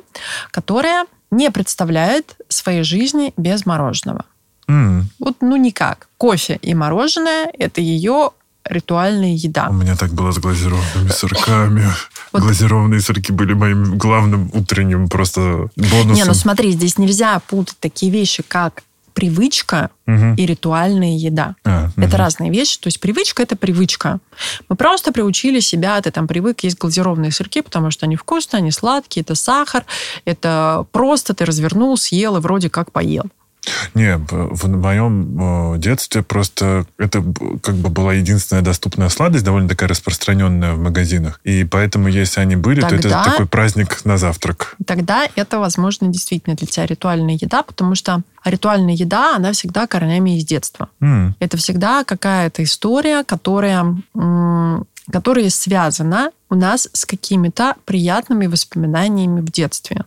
которая 0.52 1.06
не 1.32 1.50
представляет 1.52 2.36
своей 2.50 2.84
жизни 2.84 3.34
без 3.38 3.66
мороженого. 3.66 4.26
Mm. 4.68 5.04
Вот, 5.20 5.38
ну, 5.40 5.56
никак. 5.56 6.10
Кофе 6.18 6.60
и 6.62 6.74
мороженое– 6.74 7.50
это 7.58 7.80
ее 7.80 8.32
ритуальная 8.66 9.34
еда. 9.34 9.68
У 9.70 9.74
меня 9.74 9.96
так 9.96 10.14
было 10.14 10.32
с 10.32 10.38
глазированными 10.38 11.10
сырками. 11.10 11.86
Вот. 12.32 12.44
Глазированные 12.44 13.02
сырки 13.02 13.32
были 13.32 13.54
моим 13.54 13.98
главным 13.98 14.52
утренним 14.54 15.10
просто 15.10 15.70
бонусом. 15.76 16.14
Не, 16.14 16.26
ну 16.26 16.36
смотри, 16.36 16.74
здесь 16.74 17.00
нельзя 17.00 17.40
путать 17.40 17.78
такие 17.80 18.12
вещи, 18.12 18.44
как 18.48 18.84
привычка 19.20 19.90
угу. 20.08 20.36
и 20.38 20.46
ритуальная 20.46 21.18
еда. 21.18 21.56
А, 21.66 21.90
это 21.98 22.08
угу. 22.08 22.18
разные 22.18 22.52
вещи. 22.52 22.80
То 22.80 22.88
есть 22.88 23.00
привычка 23.00 23.44
это 23.44 23.56
привычка. 23.56 24.20
Мы 24.70 24.76
просто 24.76 25.12
приучили 25.12 25.60
себя, 25.60 26.00
ты 26.02 26.12
там 26.12 26.28
привык 26.28 26.62
есть 26.62 26.78
глазированные 26.78 27.32
сырки, 27.32 27.62
потому 27.62 27.92
что 27.92 28.06
они 28.06 28.16
вкусные, 28.16 28.60
они 28.60 28.72
сладкие, 28.72 29.24
это 29.24 29.36
сахар, 29.36 29.86
это 30.24 30.86
просто 30.92 31.34
ты 31.34 31.46
развернул, 31.46 31.98
съел 31.98 32.38
и 32.38 32.40
вроде 32.40 32.70
как 32.70 32.92
поел. 32.92 33.26
Не, 33.94 34.18
в 34.18 34.68
моем 34.68 35.74
э, 35.74 35.78
детстве 35.78 36.24
просто 36.24 36.86
это 36.98 37.24
как 37.62 37.76
бы 37.76 37.90
была 37.90 38.14
единственная 38.14 38.64
доступная 38.64 39.10
сладость, 39.10 39.44
довольно 39.44 39.68
такая 39.68 39.90
распространенная 39.90 40.74
в 40.74 40.80
магазинах. 40.80 41.40
И 41.44 41.64
поэтому, 41.66 42.08
если 42.08 42.40
они 42.40 42.56
были, 42.56 42.82
тогда, 42.82 42.98
то 42.98 43.08
это 43.08 43.32
такой 43.32 43.46
праздник 43.48 44.06
на 44.06 44.18
завтрак. 44.18 44.76
Тогда 44.86 45.28
это, 45.36 45.60
возможно, 45.60 46.08
действительно 46.08 46.56
для 46.56 46.68
тебя 46.68 46.86
ритуальная 46.86 47.38
еда, 47.40 47.64
потому 47.64 47.96
что 47.96 48.22
ритуальная 48.46 48.94
еда, 48.94 49.36
она 49.36 49.52
всегда 49.52 49.88
корнями 49.88 50.38
из 50.38 50.46
детства. 50.46 50.90
Mm. 51.02 51.34
Это 51.40 51.58
всегда 51.58 52.04
какая-то 52.04 52.64
история, 52.64 53.24
которая 53.24 53.96
которая 55.12 55.50
связана 55.50 56.30
у 56.50 56.56
нас 56.56 56.88
с 56.94 57.04
какими-то 57.04 57.76
приятными 57.86 58.46
воспоминаниями 58.46 59.42
в 59.42 59.52
детстве. 59.52 60.06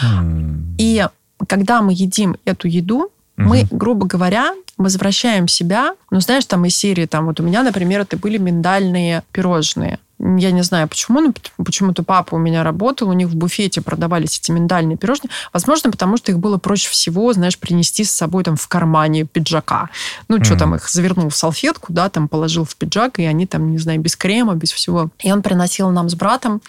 Mm. 0.00 0.76
И 0.78 1.04
когда 1.46 1.82
мы 1.82 1.92
едим 1.92 2.36
эту 2.44 2.68
еду, 2.68 2.98
угу. 2.98 3.10
мы, 3.36 3.66
грубо 3.70 4.06
говоря, 4.06 4.54
возвращаем 4.76 5.48
себя, 5.48 5.94
ну, 6.10 6.20
знаешь, 6.20 6.46
там 6.46 6.64
из 6.64 6.76
серии, 6.76 7.06
там, 7.06 7.26
вот 7.26 7.40
у 7.40 7.42
меня, 7.42 7.62
например, 7.62 8.00
это 8.00 8.16
были 8.16 8.38
миндальные 8.38 9.22
пирожные. 9.32 9.98
Я 10.18 10.50
не 10.50 10.62
знаю 10.62 10.88
почему, 10.88 11.20
но 11.20 11.32
почему-то 11.64 12.02
папа 12.02 12.34
у 12.34 12.38
меня 12.38 12.64
работал, 12.64 13.08
у 13.08 13.12
них 13.12 13.28
в 13.28 13.36
буфете 13.36 13.80
продавались 13.80 14.38
эти 14.38 14.50
миндальные 14.50 14.96
пирожные. 14.96 15.30
Возможно, 15.52 15.90
потому 15.90 16.16
что 16.16 16.32
их 16.32 16.38
было 16.38 16.58
проще 16.58 16.90
всего, 16.90 17.32
знаешь, 17.32 17.58
принести 17.58 18.04
с 18.04 18.10
собой 18.10 18.44
там 18.44 18.56
в 18.56 18.66
кармане 18.68 19.24
пиджака. 19.24 19.90
Ну, 20.28 20.38
mm-hmm. 20.38 20.44
что 20.44 20.58
там, 20.58 20.74
их 20.74 20.88
завернул 20.88 21.28
в 21.28 21.36
салфетку, 21.36 21.92
да, 21.92 22.08
там 22.08 22.28
положил 22.28 22.64
в 22.64 22.74
пиджак, 22.76 23.18
и 23.18 23.24
они 23.24 23.46
там, 23.46 23.70
не 23.70 23.78
знаю, 23.78 24.00
без 24.00 24.16
крема, 24.16 24.54
без 24.54 24.72
всего. 24.72 25.10
И 25.20 25.30
он 25.30 25.42
приносил 25.42 25.90
нам 25.90 26.08
с 26.08 26.14
братом 26.14 26.60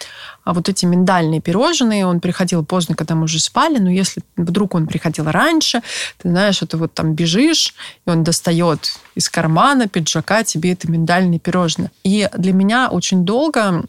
а 0.44 0.52
вот 0.52 0.68
эти 0.68 0.84
миндальные 0.84 1.40
пирожные. 1.40 2.06
Он 2.06 2.18
приходил 2.18 2.64
поздно, 2.64 2.94
когда 2.94 3.14
мы 3.14 3.24
уже 3.24 3.38
спали, 3.38 3.78
но 3.78 3.90
если 3.90 4.22
вдруг 4.36 4.74
он 4.74 4.86
приходил 4.86 5.26
раньше, 5.30 5.80
ты 6.18 6.28
знаешь, 6.28 6.62
это 6.62 6.76
вот 6.76 6.92
там 6.92 7.14
бежишь, 7.14 7.74
и 8.06 8.10
он 8.10 8.24
достает 8.24 8.98
из 9.20 9.28
кармана 9.28 9.86
пиджака 9.86 10.42
тебе 10.44 10.72
это 10.72 10.90
миндальные 10.90 11.38
пирожные. 11.38 11.90
И 12.04 12.28
для 12.36 12.52
меня 12.54 12.88
очень 12.88 13.24
долго... 13.24 13.84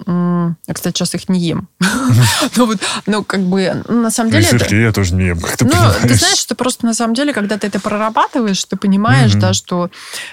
Я, 0.67 0.73
кстати, 0.73 0.97
сейчас 0.97 1.15
их 1.15 1.29
не 1.29 1.39
ем. 1.39 1.67
Ну, 2.57 2.65
вот, 2.65 2.79
ну, 3.05 3.23
как 3.23 3.41
бы, 3.41 3.83
ну, 3.87 4.01
на 4.01 4.11
самом 4.11 4.31
деле... 4.31 4.43
Сырки 4.43 4.75
я 4.75 4.91
тоже 4.91 5.15
не 5.15 5.27
ем, 5.27 5.39
как 5.39 5.55
ты 5.55 5.65
Ну, 5.65 5.71
ты 6.01 6.15
знаешь, 6.15 6.37
что 6.37 6.55
просто 6.55 6.85
на 6.85 6.93
самом 6.93 7.13
деле, 7.13 7.33
когда 7.33 7.57
ты 7.57 7.67
это 7.67 7.79
прорабатываешь, 7.79 8.63
ты 8.65 8.75
понимаешь, 8.75 9.33
да, 9.33 9.53
что 9.53 9.89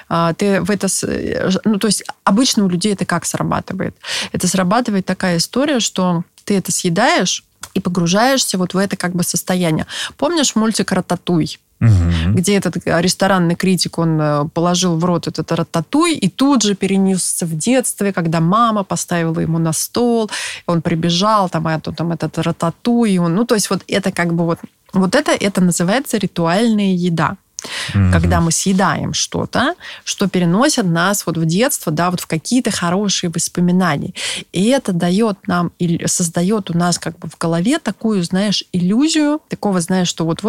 а, 0.09 0.35
ты 0.35 0.61
в 0.61 0.71
это... 0.71 0.89
Э, 1.07 1.51
ну, 1.65 1.79
то 1.79 1.87
есть 1.87 2.03
обычно 2.25 2.65
у 2.65 2.69
людей 2.69 2.93
это 2.93 3.05
как 3.05 3.25
срабатывает? 3.25 3.95
Это 4.33 4.49
срабатывает 4.49 5.07
такая 5.07 5.37
история, 5.37 5.79
что 5.79 6.25
ты 6.45 6.57
это 6.57 6.73
съедаешь, 6.73 7.45
и 7.75 7.81
погружаешься 7.81 8.59
вот 8.59 8.75
в 8.75 8.79
это 8.79 8.97
как 8.97 9.15
бы 9.15 9.23
состояние. 9.23 9.87
Помнишь 10.17 10.57
мультик 10.57 10.91
«Рататуй»? 10.91 11.61
Угу. 11.81 12.35
где 12.35 12.57
этот 12.57 12.77
ресторанный 12.85 13.55
критик, 13.55 13.99
он 13.99 14.21
э, 14.21 14.45
положил 14.53 14.99
в 14.99 15.05
рот 15.05 15.27
этот 15.27 15.53
рататуй 15.53 16.15
и 16.15 16.29
тут 16.29 16.63
же 16.63 16.75
перенесся 16.75 17.47
в 17.47 17.57
детстве, 17.57 18.13
когда 18.13 18.41
мама 18.41 18.85
поставила 18.85 19.41
ему 19.41 19.59
на 19.59 19.73
стол, 19.73 20.31
он 20.67 20.83
прибежал, 20.83 21.49
там, 21.49 21.67
а, 21.67 21.81
там 21.81 22.13
этот 22.13 22.39
рататуй, 22.39 23.13
и 23.13 23.19
он, 23.19 23.35
ну, 23.35 23.45
то 23.45 23.55
есть 23.55 23.71
вот 23.71 23.83
это 23.89 24.13
как 24.13 24.35
бы 24.35 24.45
вот, 24.45 24.59
вот 24.93 25.15
это, 25.15 25.33
это 25.33 25.61
называется 25.61 26.19
ритуальная 26.19 26.95
еда. 26.95 27.37
Mm-hmm. 27.95 28.13
Когда 28.13 28.41
мы 28.41 28.53
съедаем 28.53 29.13
что-то, 29.15 29.75
что 30.05 30.29
переносит 30.29 30.85
нас 30.85 31.27
вот 31.27 31.37
в 31.37 31.45
детство, 31.45 31.91
да, 31.91 32.11
вот 32.11 32.21
в 32.21 32.27
какие-то 32.27 32.71
хорошие 32.71 33.31
воспоминания. 33.31 34.15
И 34.53 34.67
это 34.67 34.93
дает 34.93 35.49
нам, 35.49 35.73
создает 36.07 36.71
у 36.71 36.79
нас 36.79 36.99
как 36.99 37.19
бы 37.19 37.29
в 37.29 37.37
голове 37.37 37.79
такую, 37.79 38.23
знаешь, 38.23 38.65
иллюзию, 38.73 39.41
такого, 39.49 39.81
знаешь, 39.81 40.09
что 40.09 40.25
вот, 40.25 40.43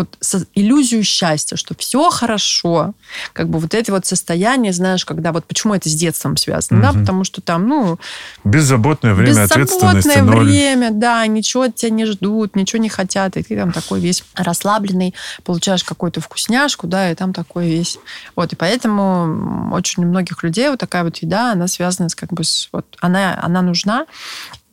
вот 0.00 0.18
иллюзию 0.54 1.04
счастья, 1.04 1.56
что 1.56 1.74
все 1.76 2.10
хорошо. 2.10 2.92
Как 3.32 3.48
бы 3.48 3.58
вот 3.58 3.74
эти 3.74 3.90
вот 3.90 4.06
состояния, 4.06 4.72
знаешь, 4.72 5.04
когда 5.04 5.32
вот 5.32 5.44
почему 5.46 5.74
это 5.74 5.88
с 5.88 5.94
детством 5.94 6.36
связано, 6.36 6.80
угу. 6.80 6.92
да, 6.92 7.00
потому 7.00 7.24
что 7.24 7.40
там, 7.40 7.68
ну... 7.68 7.98
Беззаботное 8.44 9.14
время, 9.14 9.46
Беззаботное 9.46 10.22
время, 10.22 10.90
да, 10.90 11.26
ничего 11.26 11.64
от 11.64 11.74
тебя 11.76 11.90
не 11.90 12.06
ждут, 12.06 12.56
ничего 12.56 12.80
не 12.82 12.88
хотят, 12.88 13.36
и 13.36 13.42
ты 13.42 13.56
там 13.56 13.72
такой 13.72 14.00
весь 14.00 14.24
расслабленный, 14.34 15.14
получаешь 15.44 15.84
какую-то 15.84 16.20
вкусняшку, 16.20 16.86
да, 16.86 17.10
и 17.10 17.14
там 17.14 17.32
такой 17.32 17.68
весь... 17.68 17.98
Вот, 18.36 18.52
и 18.52 18.56
поэтому 18.56 19.70
очень 19.72 20.04
у 20.04 20.06
многих 20.06 20.42
людей 20.42 20.68
вот 20.68 20.80
такая 20.80 21.04
вот 21.04 21.16
еда, 21.18 21.52
она 21.52 21.68
связана 21.68 22.08
с 22.08 22.14
как 22.14 22.32
бы 22.32 22.44
с... 22.44 22.68
Вот, 22.72 22.86
она, 23.00 23.38
она 23.42 23.62
нужна, 23.62 24.06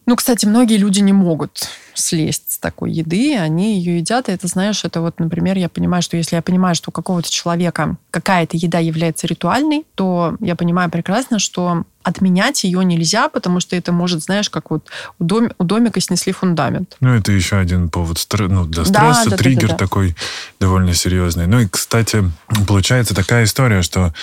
ну, 0.08 0.15
кстати, 0.15 0.46
многие 0.46 0.78
люди 0.78 1.02
не 1.02 1.12
могут 1.12 1.67
слезть 1.93 2.54
с 2.54 2.58
такой 2.60 2.93
еды, 2.93 3.38
они 3.38 3.78
ее 3.78 3.98
едят, 3.98 4.30
и 4.30 4.32
это, 4.32 4.48
знаешь, 4.48 4.86
это 4.86 5.02
вот, 5.02 5.20
например, 5.20 5.58
я 5.58 5.67
понимаю, 5.67 6.02
что 6.02 6.15
если 6.15 6.38
я 6.38 6.41
понимаю, 6.41 6.76
что 6.76 6.91
у 6.91 6.93
какого-то 6.93 7.30
человека 7.30 7.98
какая-то 8.10 8.56
еда 8.56 8.80
является 8.80 9.28
ритуальной, 9.28 9.86
то 9.96 10.38
я 10.39 10.56
понимаю 10.56 10.89
прекрасно, 10.89 11.39
что 11.39 11.84
отменять 12.04 12.63
ее 12.63 12.86
нельзя, 12.86 13.28
потому 13.28 13.60
что 13.60 13.76
это 13.76 13.91
может, 13.91 14.24
знаешь, 14.24 14.50
как 14.50 14.72
вот 14.72 14.88
у, 15.20 15.26
дом, 15.26 15.52
у 15.58 15.63
домика 15.65 16.00
снесли 16.00 16.32
фундамент. 16.32 16.96
Ну, 17.02 17.13
это 17.13 17.34
еще 17.34 17.58
один 17.58 17.89
повод 17.89 18.26
ну, 18.39 18.65
для 18.65 18.86
стресса, 18.86 19.24
да, 19.26 19.32
да, 19.32 19.38
триггер 19.38 19.63
да, 19.63 19.67
да, 19.67 19.74
да. 19.74 19.78
такой 19.78 20.15
довольно 20.58 20.93
серьезный. 20.93 21.48
Ну 21.48 21.60
и, 21.60 21.67
кстати, 21.67 22.24
получается 22.65 23.13
такая 23.13 23.43
история, 23.43 23.82
что 23.82 24.13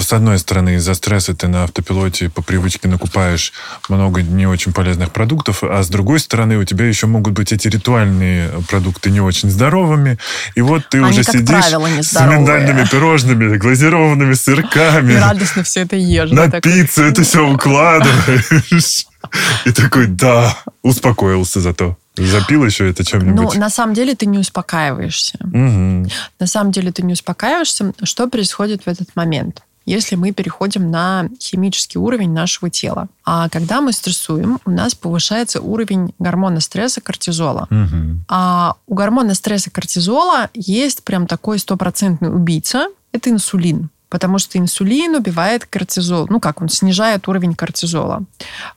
с 0.00 0.12
одной 0.12 0.38
стороны, 0.38 0.76
из-за 0.76 0.94
стресса 0.94 1.34
ты 1.34 1.48
на 1.48 1.64
автопилоте 1.64 2.30
по 2.30 2.40
привычке 2.40 2.88
накупаешь 2.88 3.52
много 3.88 4.22
не 4.22 4.46
очень 4.46 4.72
полезных 4.72 5.10
продуктов, 5.12 5.64
а 5.64 5.82
с 5.82 5.88
другой 5.88 6.20
стороны, 6.20 6.56
у 6.56 6.64
тебя 6.64 6.86
еще 6.86 7.06
могут 7.06 7.34
быть 7.34 7.52
эти 7.52 7.68
ритуальные 7.68 8.50
продукты 8.68 9.10
не 9.10 9.20
очень 9.20 9.50
здоровыми, 9.50 10.18
и 10.54 10.60
вот 10.60 10.88
ты 10.88 10.98
Они, 10.98 11.10
уже 11.10 11.24
сидишь 11.24 11.48
правило, 11.48 11.88
с 12.00 12.12
миндальными 12.12 12.86
пирожными, 12.86 13.56
глазированными 13.56 14.34
сырками. 14.34 15.14
И 15.14 15.16
радостно 15.16 15.64
все 15.64 15.80
это 15.80 15.96
ешь. 15.96 16.30
На 16.30 16.46
да, 16.46 16.60
пиццу 16.60 17.02
это 17.02 17.22
все 17.22 17.44
укладываешь. 17.48 19.06
И 19.64 19.72
такой, 19.72 20.06
да, 20.06 20.56
успокоился 20.82 21.60
зато. 21.60 21.96
Запил 22.16 22.64
еще 22.64 22.90
это 22.90 23.04
чем-нибудь? 23.04 23.54
Ну, 23.54 23.60
на 23.60 23.70
самом 23.70 23.94
деле 23.94 24.14
ты 24.14 24.26
не 24.26 24.38
успокаиваешься. 24.38 25.38
Угу. 25.40 26.10
На 26.38 26.46
самом 26.46 26.70
деле 26.70 26.92
ты 26.92 27.02
не 27.02 27.14
успокаиваешься. 27.14 27.92
Что 28.02 28.28
происходит 28.28 28.84
в 28.84 28.88
этот 28.88 29.16
момент? 29.16 29.62
Если 29.84 30.16
мы 30.16 30.32
переходим 30.32 30.90
на 30.90 31.28
химический 31.40 31.98
уровень 31.98 32.32
нашего 32.32 32.70
тела. 32.70 33.08
А 33.24 33.48
когда 33.48 33.80
мы 33.80 33.92
стрессуем, 33.92 34.58
у 34.64 34.70
нас 34.70 34.94
повышается 34.94 35.60
уровень 35.60 36.14
гормона 36.18 36.60
стресса 36.60 37.00
кортизола. 37.00 37.68
Угу. 37.70 38.24
А 38.28 38.74
у 38.86 38.94
гормона 38.94 39.34
стресса 39.34 39.70
кортизола 39.70 40.50
есть 40.54 41.04
прям 41.04 41.26
такой 41.26 41.58
стопроцентный 41.58 42.34
убийца. 42.34 42.86
Это 43.12 43.30
инсулин 43.30 43.90
потому 44.12 44.38
что 44.38 44.58
инсулин 44.58 45.14
убивает 45.14 45.64
кортизол, 45.64 46.26
ну 46.28 46.38
как, 46.38 46.60
он 46.60 46.68
снижает 46.68 47.26
уровень 47.28 47.54
кортизола. 47.54 48.24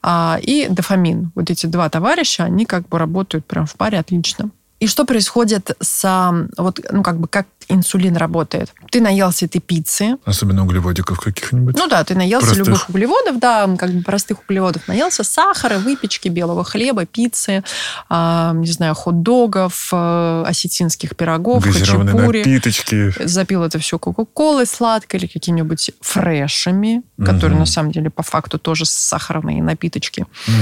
А, 0.01 0.39
и 0.41 0.69
дофамин. 0.69 1.33
Вот 1.35 1.49
эти 1.49 1.65
два 1.65 1.89
товарища, 1.89 2.45
они 2.45 2.65
как 2.65 2.87
бы 2.87 2.97
работают 2.97 3.45
прям 3.45 3.65
в 3.65 3.75
паре 3.75 3.99
отлично. 3.99 4.49
И 4.79 4.87
что 4.87 5.05
происходит 5.05 5.71
с, 5.79 6.47
вот, 6.57 6.79
ну, 6.91 7.01
как 7.01 7.17
бы, 7.17 7.27
как 7.29 7.47
инсулин 7.69 8.17
работает? 8.17 8.73
Ты 8.91 8.99
наелся 8.99 9.45
этой 9.45 9.59
пиццы. 9.59 10.17
Особенно 10.25 10.63
углеводиков 10.63 11.19
каких-нибудь. 11.19 11.77
Ну 11.77 11.87
да, 11.87 12.03
ты 12.03 12.13
наелся 12.13 12.47
простых. 12.47 12.67
любых 12.67 12.89
углеводов, 12.89 13.39
да, 13.39 13.73
как 13.77 13.91
бы 13.91 14.03
простых 14.03 14.39
углеводов. 14.47 14.87
Наелся 14.87 15.23
сахара, 15.23 15.79
выпечки, 15.79 16.27
белого 16.27 16.65
хлеба, 16.65 17.05
пиццы, 17.05 17.63
э, 18.09 18.51
не 18.53 18.71
знаю, 18.71 18.95
хот-догов, 18.95 19.89
э, 19.93 20.43
осетинских 20.45 21.15
пирогов, 21.15 21.63
хачапури. 21.65 22.39
напиточки. 22.39 23.13
Запил 23.25 23.63
это 23.63 23.79
все 23.79 23.97
кока-колой 23.97 24.65
сладкой 24.65 25.21
или 25.21 25.27
какими-нибудь 25.27 25.91
фрешами, 26.01 27.01
угу. 27.17 27.25
которые 27.25 27.57
на 27.57 27.65
самом 27.65 27.91
деле 27.91 28.09
по 28.09 28.23
факту 28.23 28.59
тоже 28.59 28.85
сахарные 28.85 29.63
напиточки. 29.63 30.25
Угу. 30.47 30.55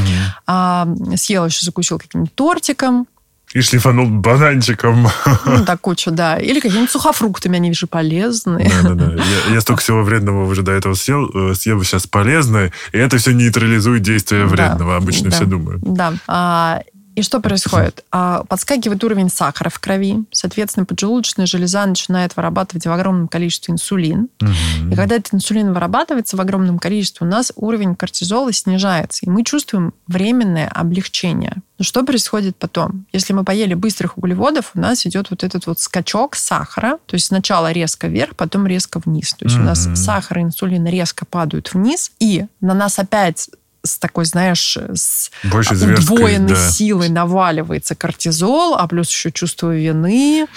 А, 0.45 0.87
съел 1.15 1.45
еще, 1.47 1.65
закусил 1.65 1.97
каким-нибудь 1.97 2.35
тортиком, 2.35 3.07
и 3.53 3.61
шлифанул 3.61 4.07
бананчиком. 4.07 5.07
Ну, 5.45 5.63
да, 5.63 5.77
кучу, 5.77 6.11
да. 6.11 6.37
Или 6.37 6.59
какими-нибудь 6.59 6.91
сухофруктами, 6.91 7.57
они 7.57 7.73
же 7.73 7.87
полезные. 7.87 8.71
Да-да-да. 8.83 9.23
Я, 9.47 9.55
я 9.55 9.61
столько 9.61 9.81
всего 9.81 10.03
вредного 10.03 10.45
уже 10.45 10.61
до 10.61 10.71
этого 10.71 10.93
съел, 10.95 11.29
э, 11.33 11.53
съел 11.55 11.81
сейчас 11.83 12.07
полезное, 12.07 12.71
и 12.91 12.97
это 12.97 13.17
все 13.17 13.31
нейтрализует 13.31 14.01
действие 14.01 14.45
вредного, 14.45 14.91
да, 14.91 14.97
обычно 14.97 15.29
да, 15.29 15.35
все 15.35 15.45
думают. 15.45 15.81
Да. 15.81 16.13
А, 16.27 16.81
и 17.15 17.21
что 17.21 17.39
происходит? 17.39 18.03
А, 18.11 18.43
подскакивает 18.45 19.03
уровень 19.03 19.29
сахара 19.29 19.69
в 19.69 19.79
крови, 19.79 20.23
соответственно, 20.31 20.85
поджелудочная 20.85 21.45
железа 21.45 21.85
начинает 21.85 22.35
вырабатывать 22.35 22.85
в 22.85 22.91
огромном 22.91 23.27
количестве 23.27 23.73
инсулин. 23.73 24.29
Угу. 24.41 24.91
И 24.91 24.95
когда 24.95 25.15
этот 25.15 25.33
инсулин 25.35 25.73
вырабатывается 25.73 26.37
в 26.37 26.41
огромном 26.41 26.79
количестве, 26.79 27.27
у 27.27 27.29
нас 27.29 27.51
уровень 27.55 27.95
кортизола 27.95 28.51
снижается, 28.51 29.25
и 29.25 29.29
мы 29.29 29.43
чувствуем 29.43 29.93
временное 30.07 30.67
облегчение. 30.67 31.57
Но 31.77 31.85
что 31.85 32.03
происходит 32.03 32.57
потом? 32.57 33.05
Если 33.13 33.33
мы 33.33 33.43
поели 33.43 33.73
быстрых 33.73 34.17
углеводов, 34.17 34.71
у 34.73 34.79
нас 34.79 35.05
идет 35.05 35.29
вот 35.29 35.43
этот 35.43 35.67
вот 35.67 35.79
скачок 35.79 36.35
сахара, 36.35 36.97
то 37.05 37.15
есть 37.15 37.27
сначала 37.27 37.71
резко 37.71 38.07
вверх, 38.07 38.35
потом 38.35 38.65
резко 38.65 38.99
вниз. 39.03 39.33
То 39.33 39.45
есть 39.45 39.55
угу. 39.55 39.63
у 39.63 39.67
нас 39.67 39.87
сахар 39.95 40.39
и 40.39 40.41
инсулин 40.41 40.85
резко 40.87 41.25
падают 41.25 41.73
вниз, 41.73 42.11
и 42.19 42.45
на 42.59 42.73
нас 42.73 42.97
опять 42.97 43.49
с 43.85 43.97
такой, 43.97 44.23
знаешь, 44.23 44.77
с 44.77 45.29
Больше 45.43 45.73
удвоенной 45.73 46.53
да. 46.53 46.69
силой 46.69 47.09
наваливается 47.09 47.95
кортизол, 47.95 48.75
а 48.75 48.87
плюс 48.87 49.09
еще 49.09 49.29
чувство 49.29 49.75
вины, 49.75 50.47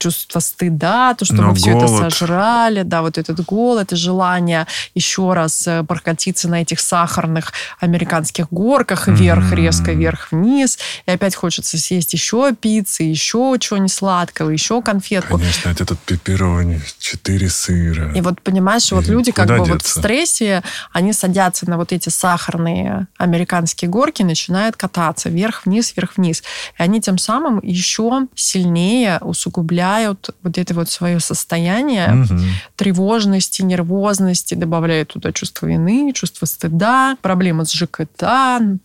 чувство 0.00 0.40
стыда, 0.40 1.14
то, 1.14 1.24
что 1.24 1.34
Но 1.34 1.42
мы 1.50 1.54
все 1.54 1.76
это 1.76 1.86
сожрали, 1.86 2.82
да, 2.82 3.02
вот 3.02 3.16
этот 3.16 3.44
голод 3.44 3.92
и 3.92 3.96
желание 3.96 4.66
еще 4.92 5.34
раз 5.34 5.68
э, 5.68 5.84
прокатиться 5.84 6.48
на 6.48 6.62
этих 6.62 6.80
сахарных 6.80 7.52
американских 7.78 8.48
горках 8.50 9.06
вверх, 9.06 9.52
mm-hmm. 9.52 9.56
резко 9.56 9.92
вверх-вниз, 9.92 10.78
и 11.06 11.10
опять 11.12 11.36
хочется 11.36 11.78
съесть 11.78 12.12
еще 12.12 12.52
пиццы, 12.60 13.04
еще 13.04 13.56
чего-нибудь 13.60 13.92
сладкого, 13.92 14.50
еще 14.50 14.82
конфетку. 14.82 15.38
Конечно, 15.38 15.68
это 15.70 15.86
тут 15.86 16.00
пепперони, 16.00 16.82
четыре 16.98 17.48
сыра. 17.48 18.12
И 18.14 18.20
вот 18.20 18.40
понимаешь, 18.42 18.90
и 18.90 18.96
вот 18.96 19.06
люди 19.06 19.30
как 19.30 19.46
бы 19.46 19.58
деться? 19.58 19.72
вот 19.72 19.82
в 19.82 19.88
стрессе, 19.88 20.64
они 20.92 21.12
садятся 21.12 21.70
на 21.70 21.76
вот 21.76 21.92
эти 21.92 22.08
сахарные 22.08 22.63
популярные 22.64 23.06
американские 23.18 23.90
горки 23.90 24.22
начинают 24.22 24.76
кататься 24.76 25.28
вверх-вниз, 25.28 25.94
вверх-вниз. 25.96 26.42
И 26.78 26.82
они 26.82 27.00
тем 27.00 27.18
самым 27.18 27.60
еще 27.62 28.26
сильнее 28.34 29.18
усугубляют 29.20 30.30
вот 30.42 30.58
это 30.58 30.74
вот 30.74 30.90
свое 30.90 31.20
состояние 31.20 32.24
угу. 32.24 32.40
тревожности, 32.76 33.62
нервозности, 33.62 34.54
добавляют 34.54 35.12
туда 35.12 35.32
чувство 35.32 35.66
вины, 35.66 36.12
чувство 36.14 36.46
стыда, 36.46 37.16
проблемы 37.22 37.64
с 37.64 37.72
ЖКТ, 37.72 38.24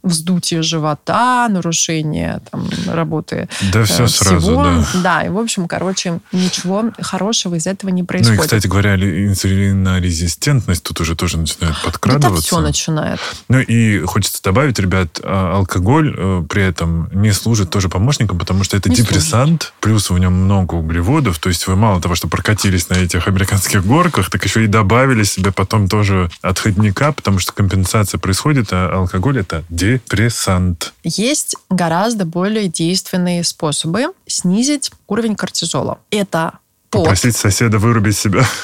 вздутие 0.03 0.61
живота, 0.61 1.47
нарушение 1.49 2.41
там, 2.51 2.67
работы 2.87 3.47
Да, 3.73 3.83
все 3.83 4.06
всего. 4.06 4.08
сразу, 4.08 4.56
да. 4.56 4.85
Да, 5.01 5.23
и, 5.23 5.29
в 5.29 5.37
общем, 5.37 5.67
короче, 5.67 6.19
ничего 6.31 6.91
хорошего 6.99 7.56
из 7.56 7.67
этого 7.67 7.91
не 7.91 8.04
происходит. 8.04 8.37
Ну 8.37 8.43
и, 8.43 8.45
кстати 8.45 8.67
говоря, 8.67 8.95
инсулинорезистентность 8.95 10.83
тут 10.83 11.01
уже 11.01 11.15
тоже 11.15 11.37
начинает 11.37 11.75
подкрадываться. 11.83 12.39
Это 12.39 12.41
все 12.41 12.60
начинает. 12.60 13.19
Ну 13.47 13.60
и 13.69 13.99
хочется 13.99 14.41
добавить, 14.41 14.79
ребят, 14.79 15.19
а, 15.23 15.57
алкоголь 15.57 16.15
э, 16.17 16.43
при 16.49 16.63
этом 16.63 17.07
не 17.13 17.31
служит 17.31 17.69
тоже 17.69 17.87
помощником, 17.87 18.39
потому 18.39 18.63
что 18.63 18.75
это 18.75 18.89
не 18.89 18.95
депрессант, 18.95 19.61
служит. 19.61 19.73
плюс 19.79 20.09
в 20.09 20.17
нем 20.17 20.33
много 20.33 20.73
углеводов, 20.73 21.37
то 21.37 21.49
есть 21.49 21.67
вы 21.67 21.75
мало 21.75 22.01
того, 22.01 22.15
что 22.15 22.27
прокатились 22.27 22.89
на 22.89 22.95
этих 22.95 23.27
американских 23.27 23.85
горках, 23.85 24.31
так 24.31 24.43
еще 24.43 24.63
и 24.63 24.67
добавили 24.67 25.23
себе 25.23 25.51
потом 25.51 25.87
тоже 25.87 26.31
отходника, 26.41 27.11
потому 27.11 27.37
что 27.37 27.53
компенсация 27.53 28.17
происходит, 28.17 28.69
а 28.71 28.91
алкоголь 28.91 29.37
это 29.37 29.63
депрессант. 29.69 30.93
Есть 31.03 31.55
гораздо 31.69 32.25
более 32.25 32.69
действенные 32.69 33.43
способы 33.43 34.07
снизить 34.25 34.91
уровень 35.07 35.35
кортизола. 35.35 35.99
Это 36.09 36.53
пот. 36.90 37.04
Попросить 37.04 37.35
соседа 37.35 37.77
вырубить 37.77 38.17
себя. 38.17 38.44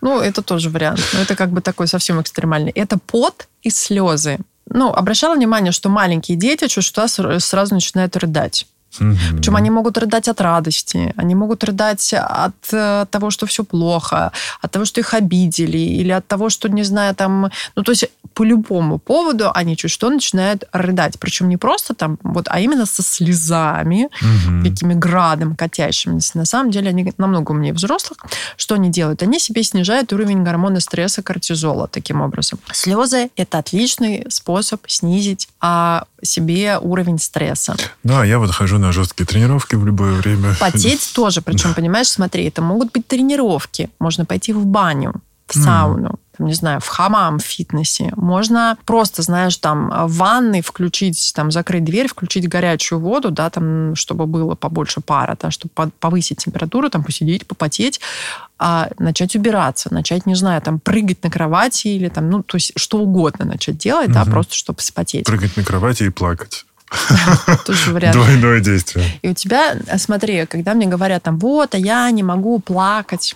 Ну, 0.00 0.20
это 0.20 0.42
тоже 0.42 0.70
вариант. 0.70 1.00
Но 1.14 1.20
это 1.20 1.34
как 1.34 1.50
бы 1.50 1.60
такой 1.60 1.88
совсем 1.88 2.20
экстремальный. 2.20 2.70
Это 2.70 2.96
пот 2.96 3.48
и 3.62 3.70
слезы. 3.70 4.38
Ну, 4.66 4.92
обращала 4.92 5.34
внимание, 5.34 5.72
что 5.72 5.88
маленькие 5.88 6.36
дети 6.36 6.68
что 6.68 7.40
сразу 7.40 7.74
начинают 7.74 8.16
рыдать. 8.16 8.66
Угу. 9.00 9.36
Причем 9.36 9.56
они 9.56 9.70
могут 9.70 9.98
рыдать 9.98 10.28
от 10.28 10.40
радости, 10.40 11.12
они 11.16 11.34
могут 11.34 11.64
рыдать 11.64 12.14
от 12.14 12.54
э, 12.72 13.06
того, 13.10 13.30
что 13.30 13.46
все 13.46 13.64
плохо, 13.64 14.32
от 14.60 14.70
того, 14.70 14.84
что 14.84 15.00
их 15.00 15.14
обидели, 15.14 15.78
или 15.78 16.10
от 16.10 16.26
того, 16.26 16.50
что, 16.50 16.68
не 16.68 16.84
знаю, 16.84 17.14
там... 17.14 17.50
Ну, 17.76 17.82
то 17.82 17.92
есть 17.92 18.08
по 18.34 18.44
любому 18.44 18.98
поводу 18.98 19.50
они 19.54 19.76
чуть 19.76 19.90
что 19.90 20.10
начинают 20.10 20.64
рыдать. 20.72 21.18
Причем 21.18 21.48
не 21.48 21.56
просто 21.56 21.94
там, 21.94 22.18
вот, 22.22 22.46
а 22.50 22.60
именно 22.60 22.86
со 22.86 23.02
слезами, 23.02 24.08
угу. 24.20 24.64
такими 24.64 24.94
градом 24.94 25.54
катящимися. 25.56 26.38
На 26.38 26.44
самом 26.44 26.70
деле 26.70 26.88
они 26.88 27.12
намного 27.16 27.52
умнее 27.52 27.72
взрослых. 27.72 28.18
Что 28.56 28.74
они 28.74 28.90
делают? 28.90 29.22
Они 29.22 29.38
себе 29.38 29.62
снижают 29.62 30.12
уровень 30.12 30.42
гормона 30.42 30.80
стресса 30.80 31.22
кортизола 31.22 31.88
таким 31.88 32.20
образом. 32.20 32.58
Слезы– 32.72 33.30
это 33.36 33.58
отличный 33.58 34.26
способ 34.28 34.82
снизить 34.88 35.48
а, 35.60 36.04
себе 36.22 36.78
уровень 36.78 37.18
стресса. 37.18 37.76
Да, 38.02 38.24
я 38.24 38.38
вот 38.38 38.50
хожу 38.50 38.78
на 38.78 38.83
жесткие 38.92 39.26
тренировки 39.26 39.74
в 39.74 39.86
любое 39.86 40.14
время. 40.14 40.54
Потеть 40.60 41.12
тоже, 41.14 41.42
причем, 41.42 41.74
понимаешь, 41.74 42.08
смотри, 42.08 42.44
это 42.44 42.62
могут 42.62 42.92
быть 42.92 43.06
тренировки. 43.06 43.90
Можно 43.98 44.24
пойти 44.24 44.52
в 44.52 44.66
баню, 44.66 45.14
в 45.46 45.54
сауну 45.54 46.18
там, 46.36 46.46
не 46.46 46.54
знаю, 46.54 46.80
в 46.80 46.86
хамам, 46.88 47.38
в 47.38 47.42
фитнесе. 47.42 48.12
Можно 48.16 48.76
просто, 48.84 49.22
знаешь, 49.22 49.56
там 49.56 49.90
в 50.06 50.16
ванной 50.16 50.62
включить, 50.62 51.32
там, 51.34 51.50
закрыть 51.50 51.84
дверь, 51.84 52.08
включить 52.08 52.48
горячую 52.48 53.00
воду, 53.00 53.30
да, 53.30 53.50
там, 53.50 53.94
чтобы 53.94 54.26
было 54.26 54.54
побольше 54.54 55.00
пара, 55.00 55.36
да, 55.40 55.50
чтобы 55.50 55.90
повысить 56.00 56.38
температуру, 56.38 56.90
там, 56.90 57.04
посидеть, 57.04 57.46
попотеть, 57.46 58.00
а 58.58 58.88
начать 58.98 59.36
убираться, 59.36 59.92
начать, 59.92 60.26
не 60.26 60.34
знаю, 60.34 60.60
там, 60.62 60.80
прыгать 60.80 61.22
на 61.22 61.30
кровати 61.30 61.88
или 61.88 62.08
там, 62.08 62.30
ну, 62.30 62.42
то 62.42 62.56
есть 62.56 62.72
что 62.76 62.98
угодно 62.98 63.44
начать 63.44 63.78
делать, 63.78 64.08
угу. 64.08 64.14
да, 64.14 64.24
просто 64.24 64.54
чтобы 64.54 64.80
спотеть. 64.80 65.26
Прыгать 65.26 65.56
на 65.56 65.64
кровати 65.64 66.04
и 66.04 66.08
плакать. 66.08 66.64
Тоже 67.66 67.92
вариант. 67.92 68.14
Двойное 68.14 68.60
действие. 68.60 69.06
И 69.22 69.28
у 69.28 69.34
тебя, 69.34 69.76
смотри, 69.96 70.46
когда 70.46 70.74
мне 70.74 70.86
говорят 70.86 71.22
там, 71.22 71.38
вот, 71.38 71.74
а 71.74 71.78
я 71.78 72.10
не 72.10 72.22
могу 72.22 72.58
плакать, 72.60 73.34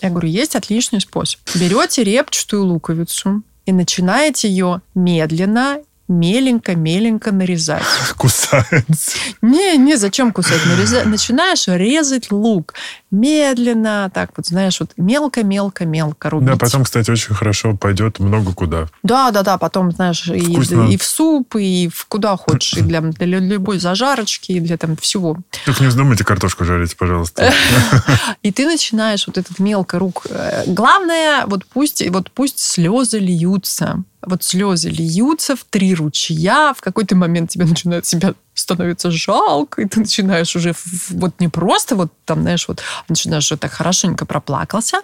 я 0.00 0.10
говорю, 0.10 0.28
есть 0.28 0.56
отличный 0.56 1.00
способ. 1.00 1.40
Берете 1.54 2.04
репчатую 2.04 2.64
луковицу 2.64 3.42
и 3.66 3.72
начинаете 3.72 4.48
ее 4.48 4.80
медленно 4.94 5.78
меленько-меленько 6.08 7.32
нарезать. 7.32 7.82
Кусается. 8.16 9.18
Не, 9.40 9.76
не, 9.78 9.96
зачем 9.96 10.32
кусать? 10.32 10.64
Нарезать. 10.66 11.06
Начинаешь 11.06 11.66
резать 11.66 12.30
лук 12.30 12.74
медленно, 13.14 14.10
так 14.12 14.30
вот, 14.36 14.46
знаешь, 14.46 14.80
вот 14.80 14.92
мелко-мелко-мелко 14.96 16.30
рубить. 16.30 16.48
Да, 16.48 16.56
потом, 16.56 16.84
кстати, 16.84 17.10
очень 17.10 17.34
хорошо 17.34 17.76
пойдет 17.76 18.18
много 18.18 18.52
куда. 18.52 18.88
Да, 19.02 19.30
да, 19.30 19.42
да, 19.42 19.56
потом, 19.56 19.92
знаешь, 19.92 20.26
и, 20.26 20.92
и 20.92 20.96
в 20.96 21.04
суп, 21.04 21.56
и 21.56 21.88
в 21.94 22.06
куда 22.06 22.36
хочешь, 22.36 22.74
и 22.74 22.82
для, 22.82 23.00
для 23.00 23.38
любой 23.38 23.78
зажарочки, 23.78 24.52
и 24.52 24.60
для 24.60 24.76
там 24.76 24.96
всего. 24.96 25.38
Только 25.64 25.82
не 25.82 25.88
вздумайте 25.88 26.24
картошку 26.24 26.64
жарить, 26.64 26.96
пожалуйста. 26.96 27.52
И 28.42 28.52
ты 28.52 28.66
начинаешь 28.66 29.26
вот 29.26 29.38
этот 29.38 29.58
мелко 29.58 29.98
рук. 29.98 30.26
Главное, 30.66 31.46
вот 31.46 31.64
пусть, 31.66 32.06
вот 32.10 32.30
пусть 32.30 32.58
слезы 32.58 33.18
льются 33.18 34.02
вот 34.26 34.42
слезы 34.42 34.88
льются 34.88 35.56
в 35.56 35.64
три 35.64 35.94
ручья, 35.94 36.72
в 36.74 36.80
какой-то 36.80 37.16
момент 37.16 37.50
тебе 37.50 37.66
начинает 37.66 38.06
себя 38.06 38.34
становится 38.54 39.10
жалко, 39.10 39.82
и 39.82 39.86
ты 39.86 40.00
начинаешь 40.00 40.56
уже 40.56 40.74
вот 41.10 41.40
не 41.40 41.48
просто 41.48 41.96
вот 41.96 42.12
там, 42.24 42.42
знаешь, 42.42 42.68
вот 42.68 42.82
начинаешь 43.08 43.50
вот 43.50 43.60
так 43.60 43.72
хорошенько 43.72 44.26
проплакался, 44.26 45.02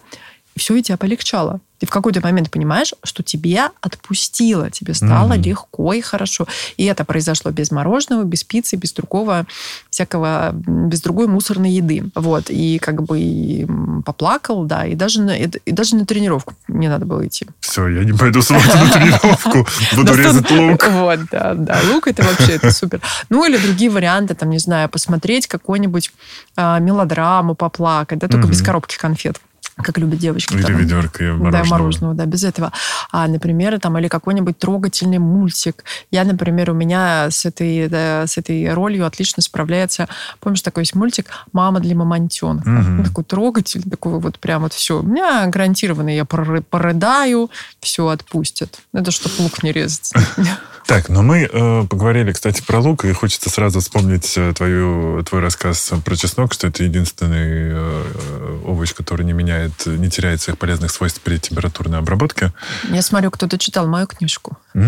все, 0.61 0.76
и 0.76 0.82
тебя 0.82 0.96
полегчало 0.96 1.61
ты 1.80 1.86
в 1.86 1.90
какой-то 1.90 2.20
момент 2.20 2.50
понимаешь, 2.50 2.92
что 3.02 3.22
тебе 3.22 3.70
отпустило, 3.80 4.70
тебе 4.70 4.92
стало 4.92 5.32
mm-hmm. 5.32 5.42
легко 5.42 5.92
и 5.94 6.02
хорошо. 6.02 6.46
И 6.76 6.84
это 6.84 7.06
произошло 7.06 7.50
без 7.50 7.70
мороженого, 7.70 8.24
без 8.24 8.44
пиццы, 8.44 8.76
без 8.76 8.92
другого 8.92 9.46
всякого, 9.88 10.52
без 10.52 11.00
другой 11.00 11.26
мусорной 11.26 11.70
еды. 11.70 12.04
Вот. 12.14 12.50
И 12.50 12.78
как 12.78 13.02
бы 13.02 13.18
и 13.18 13.66
поплакал, 14.04 14.64
да, 14.64 14.84
и 14.84 14.94
даже 14.94 15.22
на, 15.22 15.30
и 15.30 15.72
даже 15.72 15.96
на 15.96 16.04
тренировку 16.04 16.52
не 16.68 16.88
надо 16.88 17.06
было 17.06 17.26
идти. 17.26 17.46
Все, 17.61 17.88
я 17.88 18.04
не 18.04 18.12
пойду 18.12 18.42
с 18.42 18.50
вами 18.50 18.62
на 18.62 18.90
тренировку, 18.92 19.66
буду 19.96 20.14
резать 20.14 20.50
лук. 20.50 20.86
Вот, 20.90 21.20
да, 21.32 21.54
да, 21.54 21.80
лук 21.90 22.08
это 22.08 22.22
вообще 22.22 22.56
это 22.56 22.72
супер. 22.72 23.00
Ну 23.30 23.46
или 23.46 23.56
другие 23.56 23.90
варианты, 23.90 24.34
там, 24.34 24.50
не 24.50 24.58
знаю, 24.58 24.90
посмотреть 24.90 25.46
какую-нибудь 25.46 26.12
а, 26.56 26.78
мелодраму, 26.78 27.54
поплакать, 27.54 28.18
да, 28.18 28.28
только 28.28 28.48
без 28.48 28.61
коробки 28.61 28.98
конфет 28.98 29.40
как 29.83 29.99
любят 29.99 30.18
девочки. 30.18 30.55
Или 30.55 30.62
там, 30.62 30.76
ведерко 30.76 31.22
мороженого. 31.24 31.51
Да, 31.51 31.64
мороженого, 31.64 32.14
да, 32.14 32.26
без 32.26 32.45
этого. 32.45 32.72
А, 33.11 33.28
например, 33.28 33.78
там, 33.81 33.99
или 33.99 34.09
какой-нибудь 34.09 34.59
трогательный 34.59 35.18
мультик. 35.18 35.85
Я, 36.11 36.24
например, 36.24 36.70
у 36.70 36.74
меня 36.74 37.31
с 37.31 37.45
этой, 37.45 37.89
да, 37.89 38.26
с 38.26 38.39
этой 38.39 38.72
ролью 38.72 39.07
отлично 39.07 39.43
справляется, 39.43 40.09
помнишь, 40.41 40.62
такой 40.62 40.83
есть 40.83 40.95
мультик 40.95 41.31
«Мама 41.53 41.81
для 41.81 41.95
мамонтенка». 41.95 42.68
Угу. 42.68 43.05
Такой 43.05 43.24
трогательный, 43.24 43.91
такой 43.91 44.18
вот 44.18 44.39
прям 44.39 44.62
вот 44.62 44.72
все. 44.72 45.01
У 45.01 45.03
меня 45.03 45.47
гарантированно 45.47 46.14
я 46.14 46.24
порыдаю, 46.24 47.51
все 47.81 48.09
отпустят. 48.09 48.81
Это 48.93 49.11
чтобы 49.11 49.35
лук 49.39 49.62
не 49.62 49.72
резать. 49.72 50.12
Так, 50.91 51.09
но 51.09 51.22
мы 51.22 51.49
э, 51.49 51.84
поговорили, 51.88 52.32
кстати, 52.32 52.64
про 52.66 52.80
лук, 52.80 53.05
и 53.05 53.12
хочется 53.12 53.49
сразу 53.49 53.78
вспомнить 53.78 54.34
э, 54.36 54.53
твою, 54.53 55.22
твой 55.22 55.41
рассказ 55.41 55.93
про 56.05 56.16
чеснок, 56.16 56.53
что 56.53 56.66
это 56.66 56.82
единственный 56.82 57.70
э, 57.70 58.61
овощ, 58.64 58.93
который 58.93 59.24
не 59.24 59.32
меняет, 59.32 59.86
не 59.86 60.11
теряет 60.11 60.43
своих 60.43 60.59
полезных 60.59 60.91
свойств 60.91 61.20
при 61.20 61.38
температурной 61.38 62.01
обработке. 62.01 62.53
Я 62.88 63.03
смотрю, 63.03 63.30
кто-то 63.30 63.57
читал 63.57 63.86
мою 63.86 64.09
книжку. 64.09 64.59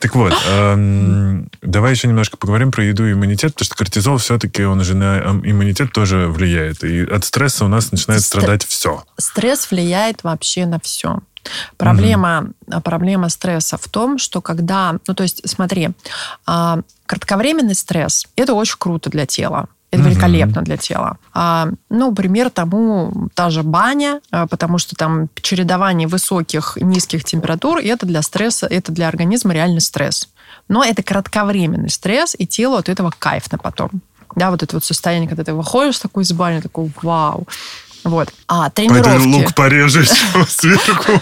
Так 0.00 0.14
вот, 0.14 0.34
эм, 0.48 1.50
давай 1.74 1.90
еще 1.90 2.06
немножко 2.06 2.36
поговорим 2.36 2.70
про 2.70 2.84
еду 2.84 3.04
и 3.04 3.12
иммунитет, 3.12 3.54
потому 3.54 3.66
что 3.66 3.74
кортизол 3.74 4.18
все-таки, 4.18 4.62
он 4.64 4.82
же 4.84 4.94
на 4.94 5.18
иммунитет 5.18 5.92
тоже 5.92 6.28
влияет. 6.28 6.84
И 6.84 7.02
от 7.02 7.24
стресса 7.24 7.64
у 7.64 7.68
нас 7.68 7.90
начинает 7.90 8.22
страдать 8.22 8.64
все. 8.64 9.02
Стресс 9.18 9.70
влияет 9.70 10.22
вообще 10.22 10.66
на 10.66 10.78
все. 10.78 11.18
Проблема, 11.76 12.50
угу. 12.66 12.80
проблема 12.80 13.28
стресса 13.28 13.76
в 13.76 13.88
том, 13.88 14.18
что 14.18 14.40
когда, 14.40 14.96
ну 15.06 15.14
то 15.14 15.24
есть 15.24 15.42
смотри, 15.44 15.90
а, 16.46 16.78
кратковременный 17.06 17.74
стресс 17.74 18.26
это 18.36 18.54
очень 18.54 18.76
круто 18.78 19.10
для 19.10 19.26
тела. 19.26 19.66
Это 19.90 20.02
угу. 20.02 20.10
великолепно 20.10 20.62
для 20.62 20.76
тела. 20.76 21.18
А, 21.34 21.68
ну, 21.90 22.14
пример 22.14 22.50
тому 22.50 23.28
та 23.34 23.50
же 23.50 23.62
баня, 23.62 24.20
а, 24.30 24.46
потому 24.46 24.78
что 24.78 24.96
там 24.96 25.28
чередование 25.42 26.08
высоких 26.08 26.78
низких 26.80 27.24
температур, 27.24 27.78
и 27.78 27.86
это 27.88 28.06
для 28.06 28.22
стресса, 28.22 28.66
это 28.66 28.90
для 28.90 29.08
организма 29.08 29.52
реальный 29.52 29.80
стресс. 29.80 30.28
Но 30.68 30.84
это 30.84 31.02
кратковременный 31.02 31.90
стресс, 31.90 32.34
и 32.38 32.46
тело 32.46 32.78
от 32.78 32.88
этого 32.88 33.12
кайфно 33.16 33.58
потом. 33.58 33.90
Да, 34.34 34.50
вот 34.50 34.62
это 34.62 34.76
вот 34.76 34.84
состояние, 34.84 35.28
когда 35.28 35.44
ты 35.44 35.54
выходишь 35.54 35.98
такой 35.98 36.24
из 36.24 36.32
бани, 36.32 36.60
такой, 36.60 36.90
вау, 37.02 37.46
вот. 38.04 38.28
А, 38.48 38.68
тренировки. 38.68 39.08
Пойду 39.08 39.38
лук 39.38 39.54
порежешь 39.54 40.10
сверху. 40.48 41.20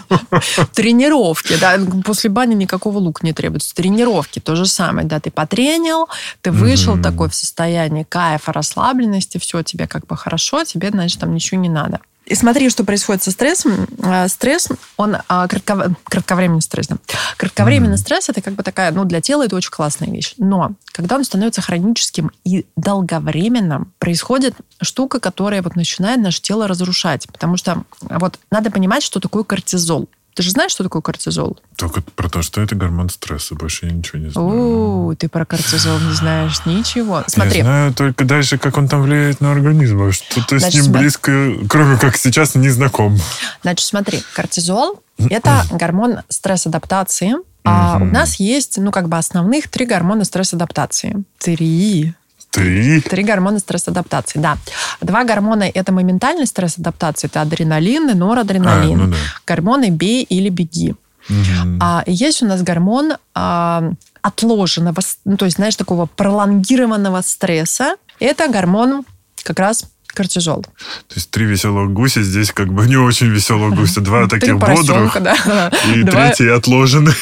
Тренировки, 0.75 1.57
да. 1.59 1.79
После 2.05 2.29
бани 2.29 2.55
никакого 2.55 2.99
лука 2.99 3.25
не 3.25 3.33
требуется. 3.33 3.75
Тренировки 3.75 4.41
то 4.41 4.57
же 4.57 4.67
самое, 4.67 5.07
да. 5.07 5.21
Ты 5.21 5.31
потренил, 5.31 6.09
ты 6.41 6.51
вышел 6.51 7.01
такой 7.01 7.29
в 7.29 7.35
состоянии 7.35 8.03
кайфа, 8.03 8.53
расслабленности, 8.53 9.39
все, 9.39 9.63
тебе 9.63 9.87
как 9.87 10.07
бы 10.07 10.17
хорошо, 10.17 10.65
тебе, 10.65 10.91
значит, 10.91 11.21
там 11.21 11.33
ничего 11.33 11.61
не 11.61 11.69
надо. 11.69 12.01
И 12.33 12.35
смотри, 12.35 12.71
что 12.71 12.83
происходит 12.83 13.23
со 13.23 13.31
стрессом. 13.31 13.87
А, 14.03 14.27
стресс, 14.27 14.69
он 14.97 15.19
а, 15.29 15.47
кратко, 15.47 15.95
кратковременный 16.05 16.63
стресс. 16.63 16.87
Да. 16.87 16.97
Кратковременный 17.37 17.97
mm-hmm. 17.97 17.99
стресс 17.99 18.31
это 18.31 18.41
как 18.41 18.55
бы 18.55 18.63
такая, 18.63 18.91
ну, 18.91 19.05
для 19.05 19.21
тела 19.21 19.45
это 19.45 19.55
очень 19.55 19.71
классная 19.71 20.09
вещь. 20.09 20.33
Но 20.39 20.73
когда 20.93 21.17
он 21.17 21.25
становится 21.25 21.61
хроническим 21.61 22.31
и 22.43 22.65
долговременным, 22.75 23.93
происходит 23.99 24.55
штука, 24.81 25.21
которая 25.21 25.61
вот 25.61 25.77
начинает 25.77 26.23
наше 26.23 26.41
тело 26.41 26.67
разрушать. 26.67 27.27
Потому 27.31 27.59
что 27.59 27.85
вот 28.01 28.39
надо 28.51 28.71
понимать, 28.71 29.03
что 29.03 29.21
такое 29.21 29.45
кортизол. 29.45 30.09
Ты 30.35 30.43
же 30.43 30.51
знаешь, 30.51 30.73
что 30.73 30.83
такое 30.83 31.03
кортизол? 31.03 31.59
Только 31.77 32.01
про 32.01 32.29
то, 32.29 32.41
что 32.43 32.63
это 32.63 32.75
гормон 32.75 33.11
стресса. 33.11 33.55
Больше 33.55 33.87
я 33.87 33.93
ничего 33.93 34.19
не 34.19 34.31
знаю. 34.31 35.09
О, 35.11 35.15
ты 35.15 35.29
про 35.29 35.45
кортизол 35.45 35.99
не 36.01 36.15
знаешь 36.15 36.65
ничего. 36.65 37.23
Смотри. 37.27 37.59
Я 37.59 37.65
знаю 37.65 37.95
только 37.95 38.25
дальше, 38.25 38.57
как 38.57 38.79
он 38.79 38.89
там 38.89 39.03
влияет 39.03 39.41
на 39.41 39.53
организм. 39.53 40.03
А 40.03 40.13
что-то 40.13 40.59
с 40.59 40.75
ним 40.75 40.91
близко, 40.91 41.55
кроме 41.69 41.99
как 41.99 42.17
сейчас, 42.17 42.55
не 42.55 42.71
знаком. 42.71 43.19
Значит, 43.63 43.87
смотри. 43.87 44.23
Кортизол– 44.35 45.03
это 45.19 45.65
гормон 45.71 46.21
стресс-адаптации. 46.29 47.35
А 47.65 47.99
у 48.01 48.05
нас 48.05 48.37
есть, 48.37 48.79
ну, 48.79 48.91
как 48.91 49.09
бы 49.09 49.19
основных 49.19 49.69
три 49.69 49.87
гормона 49.87 50.25
стресс-адаптации. 50.25 51.25
Три. 51.39 52.15
Три? 52.53 53.01
Три 53.01 53.25
гормона 53.25 53.59
стресс-адаптации, 53.59 54.39
да. 54.39 54.59
Два 55.01 55.25
гормона– 55.25 55.65
это 55.75 55.91
моментальный 55.91 56.47
стресс-адаптации, 56.47 57.27
это 57.27 57.41
адреналин 57.41 58.11
и 58.11 58.15
норадреналин. 58.15 59.01
А, 59.01 59.05
ну 59.05 59.11
да. 59.11 59.17
Гормоны 59.47 59.89
«бей» 59.89 60.23
или 60.23 60.51
«беги». 60.51 60.95
Угу. 61.31 61.79
А 61.81 62.03
есть 62.07 62.43
у 62.43 62.47
нас 62.47 62.63
гормон 62.63 63.15
а, 63.35 63.93
отложенного, 64.21 65.01
ну, 65.25 65.37
то 65.39 65.47
есть, 65.47 65.57
знаешь, 65.57 65.77
такого 65.77 66.05
пролонгированного 66.05 67.23
стресса. 67.23 67.97
Это 68.21 68.49
гормон 68.49 69.05
как 69.43 69.59
раз 69.59 69.87
кортизол. 70.15 70.63
То 70.63 71.15
есть 71.15 71.31
три 71.31 71.45
веселых 71.47 71.93
гуся 71.93 72.23
здесь 72.23 72.53
как 72.53 72.73
бы 72.73 72.87
не 72.87 72.97
очень 72.97 73.29
веселых 73.29 73.75
гуся, 73.75 74.01
два 74.01 74.29
таких 74.29 74.59
бодрых 74.59 75.17
да. 75.21 75.71
и 75.95 76.03
Два... 76.03 76.29
третий 76.29 76.49
отложенный. 76.49 77.15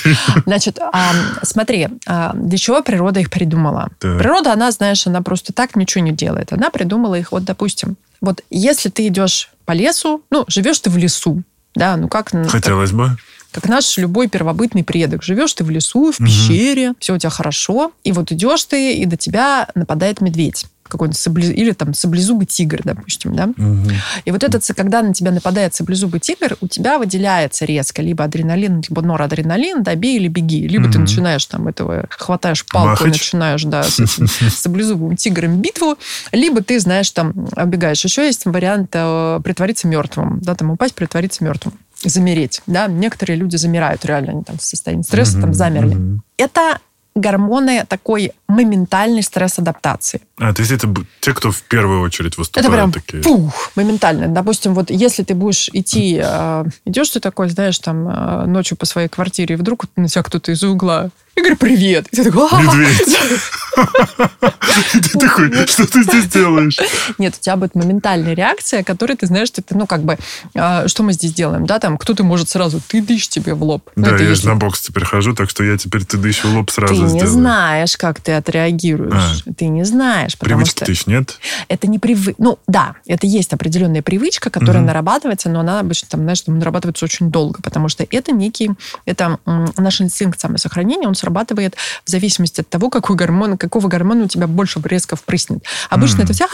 Значит, 0.46 0.78
а, 0.80 1.12
смотри, 1.42 1.88
а, 2.06 2.32
для 2.34 2.58
чего 2.58 2.82
природа 2.82 3.20
их 3.20 3.30
придумала? 3.30 3.90
Так. 3.98 4.18
Природа, 4.18 4.52
она, 4.52 4.70
знаешь, 4.70 5.06
она 5.06 5.22
просто 5.22 5.52
так 5.52 5.76
ничего 5.76 6.04
не 6.04 6.12
делает. 6.12 6.52
Она 6.52 6.70
придумала 6.70 7.14
их, 7.14 7.32
вот, 7.32 7.44
допустим, 7.44 7.96
вот 8.20 8.42
если 8.50 8.88
ты 8.88 9.06
идешь 9.06 9.50
по 9.64 9.72
лесу, 9.72 10.22
ну, 10.30 10.44
живешь 10.48 10.80
ты 10.80 10.90
в 10.90 10.96
лесу, 10.96 11.42
да, 11.74 11.96
ну 11.96 12.08
как... 12.08 12.30
Хотелось 12.48 12.90
как, 12.90 12.98
бы. 12.98 13.16
Как 13.52 13.68
наш 13.68 13.96
любой 13.98 14.28
первобытный 14.28 14.84
предок. 14.84 15.22
Живешь 15.22 15.54
ты 15.54 15.64
в 15.64 15.70
лесу, 15.70 16.12
в 16.12 16.18
пещере, 16.18 16.90
угу. 16.90 16.96
все 17.00 17.14
у 17.14 17.18
тебя 17.18 17.30
хорошо, 17.30 17.92
и 18.04 18.12
вот 18.12 18.30
идешь 18.32 18.64
ты, 18.64 18.94
и 18.94 19.06
до 19.06 19.16
тебя 19.16 19.68
нападает 19.74 20.20
медведь 20.20 20.66
какой-нибудь 20.90 21.18
саблез... 21.18 21.50
или 21.50 21.72
там 21.72 21.94
саблезубый 21.94 22.46
тигр, 22.46 22.80
допустим, 22.84 23.34
да. 23.34 23.46
Угу. 23.46 23.90
И 24.24 24.30
вот 24.30 24.44
этот, 24.44 24.66
когда 24.76 25.02
на 25.02 25.14
тебя 25.14 25.30
нападает 25.30 25.74
саблезубый 25.74 26.20
тигр, 26.20 26.56
у 26.60 26.68
тебя 26.68 26.98
выделяется 26.98 27.64
резко 27.64 28.02
либо 28.02 28.24
адреналин, 28.24 28.82
либо 28.88 29.02
норадреналин, 29.02 29.82
да, 29.82 29.94
бей 29.94 30.16
или 30.16 30.28
беги. 30.28 30.66
Либо 30.68 30.84
угу. 30.84 30.92
ты 30.92 30.98
начинаешь 30.98 31.46
там 31.46 31.68
этого, 31.68 32.06
хватаешь 32.10 32.66
палку 32.66 33.04
и 33.04 33.08
начинаешь, 33.08 33.64
да, 33.64 33.82
с 33.82 34.00
этим 34.00 34.26
саблезубым 34.50 35.16
тигром 35.16 35.60
битву, 35.60 35.96
либо 36.32 36.62
ты, 36.62 36.78
знаешь, 36.80 37.10
там, 37.10 37.32
убегаешь. 37.56 38.04
Еще 38.04 38.26
есть 38.26 38.44
вариант 38.44 38.90
э, 38.92 39.40
притвориться 39.42 39.86
мертвым, 39.88 40.40
да, 40.40 40.54
там 40.54 40.70
упасть, 40.70 40.94
притвориться 40.94 41.44
мертвым 41.44 41.74
замереть, 42.02 42.62
да, 42.66 42.86
некоторые 42.86 43.36
люди 43.36 43.56
замирают 43.56 44.04
реально, 44.04 44.32
они 44.32 44.42
там 44.42 44.56
в 44.56 44.62
состоянии 44.62 45.02
стресса 45.02 45.36
mm-hmm. 45.36 45.40
там 45.42 45.54
замерли. 45.54 45.96
Mm-hmm. 45.96 46.18
Это 46.38 46.78
гормоны 47.14 47.84
такой 47.88 48.32
моментальной 48.50 49.22
стресс-адаптации. 49.22 50.20
А, 50.38 50.52
то 50.52 50.60
есть 50.60 50.72
это 50.72 50.92
те, 51.20 51.32
кто 51.32 51.50
в 51.50 51.62
первую 51.62 52.02
очередь 52.02 52.36
выступают 52.36 52.66
это 52.66 52.74
прям 52.74 52.92
такие? 52.92 53.22
Пух, 53.22 53.70
моментально. 53.76 54.28
Допустим, 54.28 54.74
вот 54.74 54.90
если 54.90 55.22
ты 55.22 55.34
будешь 55.34 55.68
идти, 55.72 56.20
э, 56.22 56.64
идешь 56.84 57.10
ты 57.10 57.20
такой, 57.20 57.48
знаешь, 57.48 57.78
там 57.78 58.08
э, 58.08 58.46
ночью 58.46 58.76
по 58.76 58.86
своей 58.86 59.08
квартире, 59.08 59.54
и 59.54 59.58
вдруг 59.58 59.86
на 59.96 60.08
тебя 60.08 60.22
кто-то 60.22 60.52
из 60.52 60.62
угла 60.62 61.10
я 61.36 61.42
говорю, 61.42 61.56
привет. 61.56 62.06
И 62.10 62.16
ты 62.16 62.24
такой, 62.24 62.50
Медведь. 62.62 63.16
Ты 64.92 65.18
такой, 65.18 65.66
что 65.66 65.86
ты 65.86 66.02
здесь 66.02 66.26
делаешь? 66.26 66.76
Нет, 67.18 67.34
у 67.38 67.40
тебя 67.40 67.56
будет 67.56 67.74
моментальная 67.74 68.34
реакция, 68.34 68.82
которая, 68.82 69.16
ты 69.16 69.26
знаешь, 69.26 69.50
ты, 69.50 69.62
ну, 69.70 69.86
как 69.86 70.02
бы, 70.02 70.18
а, 70.54 70.88
что 70.88 71.02
мы 71.02 71.12
здесь 71.12 71.32
делаем, 71.32 71.66
да, 71.66 71.78
там, 71.78 71.96
кто-то 71.96 72.24
может 72.24 72.48
сразу, 72.48 72.80
ты 72.86 73.00
дышь 73.00 73.28
тебе 73.28 73.54
в 73.54 73.62
лоб. 73.62 73.88
Ну, 73.96 74.06
да, 74.06 74.16
я 74.16 74.34
же 74.34 74.46
на 74.46 74.56
бокс 74.56 74.80
теперь 74.80 75.04
хожу, 75.04 75.34
так 75.34 75.50
что 75.50 75.64
я 75.64 75.76
теперь 75.76 76.04
ты 76.04 76.16
дышь 76.16 76.44
в 76.44 76.52
лоб 76.54 76.70
сразу 76.70 76.94
Ты 76.94 77.12
не 77.12 77.26
знаешь, 77.26 77.96
как 77.96 78.20
ты 78.20 78.32
отреагируешь. 78.40 79.44
А. 79.46 79.52
Ты 79.54 79.68
не 79.68 79.84
знаешь, 79.84 80.36
потому 80.36 80.66
что... 80.66 80.84
Ты 80.84 80.94
нет? 81.06 81.38
Это 81.68 81.86
не 81.86 81.98
привычка. 81.98 82.34
Ну, 82.38 82.58
да, 82.66 82.96
это 83.06 83.26
есть 83.26 83.52
определенная 83.52 84.02
привычка, 84.02 84.50
которая 84.50 84.82
нарабатывается, 84.82 85.48
но 85.48 85.60
она 85.60 85.80
обычно, 85.80 86.08
там, 86.08 86.20
знаешь, 86.22 86.42
нарабатывается 86.46 87.04
очень 87.04 87.30
долго, 87.30 87.60
потому 87.62 87.88
что 87.88 88.06
это 88.10 88.32
некий, 88.32 88.72
это 89.04 89.38
наш 89.76 90.00
инстинкт 90.00 90.40
самосохранения, 90.40 91.08
он 91.08 91.14
срабатывает 91.14 91.76
в 92.04 92.10
зависимости 92.10 92.60
от 92.60 92.68
того, 92.68 92.90
какой 92.90 93.16
гормон, 93.16 93.56
какого 93.56 93.88
гормона 93.88 94.24
у 94.24 94.28
тебя 94.28 94.46
больше 94.46 94.80
резко 94.84 95.16
впрыснет. 95.16 95.64
Обычно 95.88 96.22
это 96.22 96.32
вся, 96.32 96.46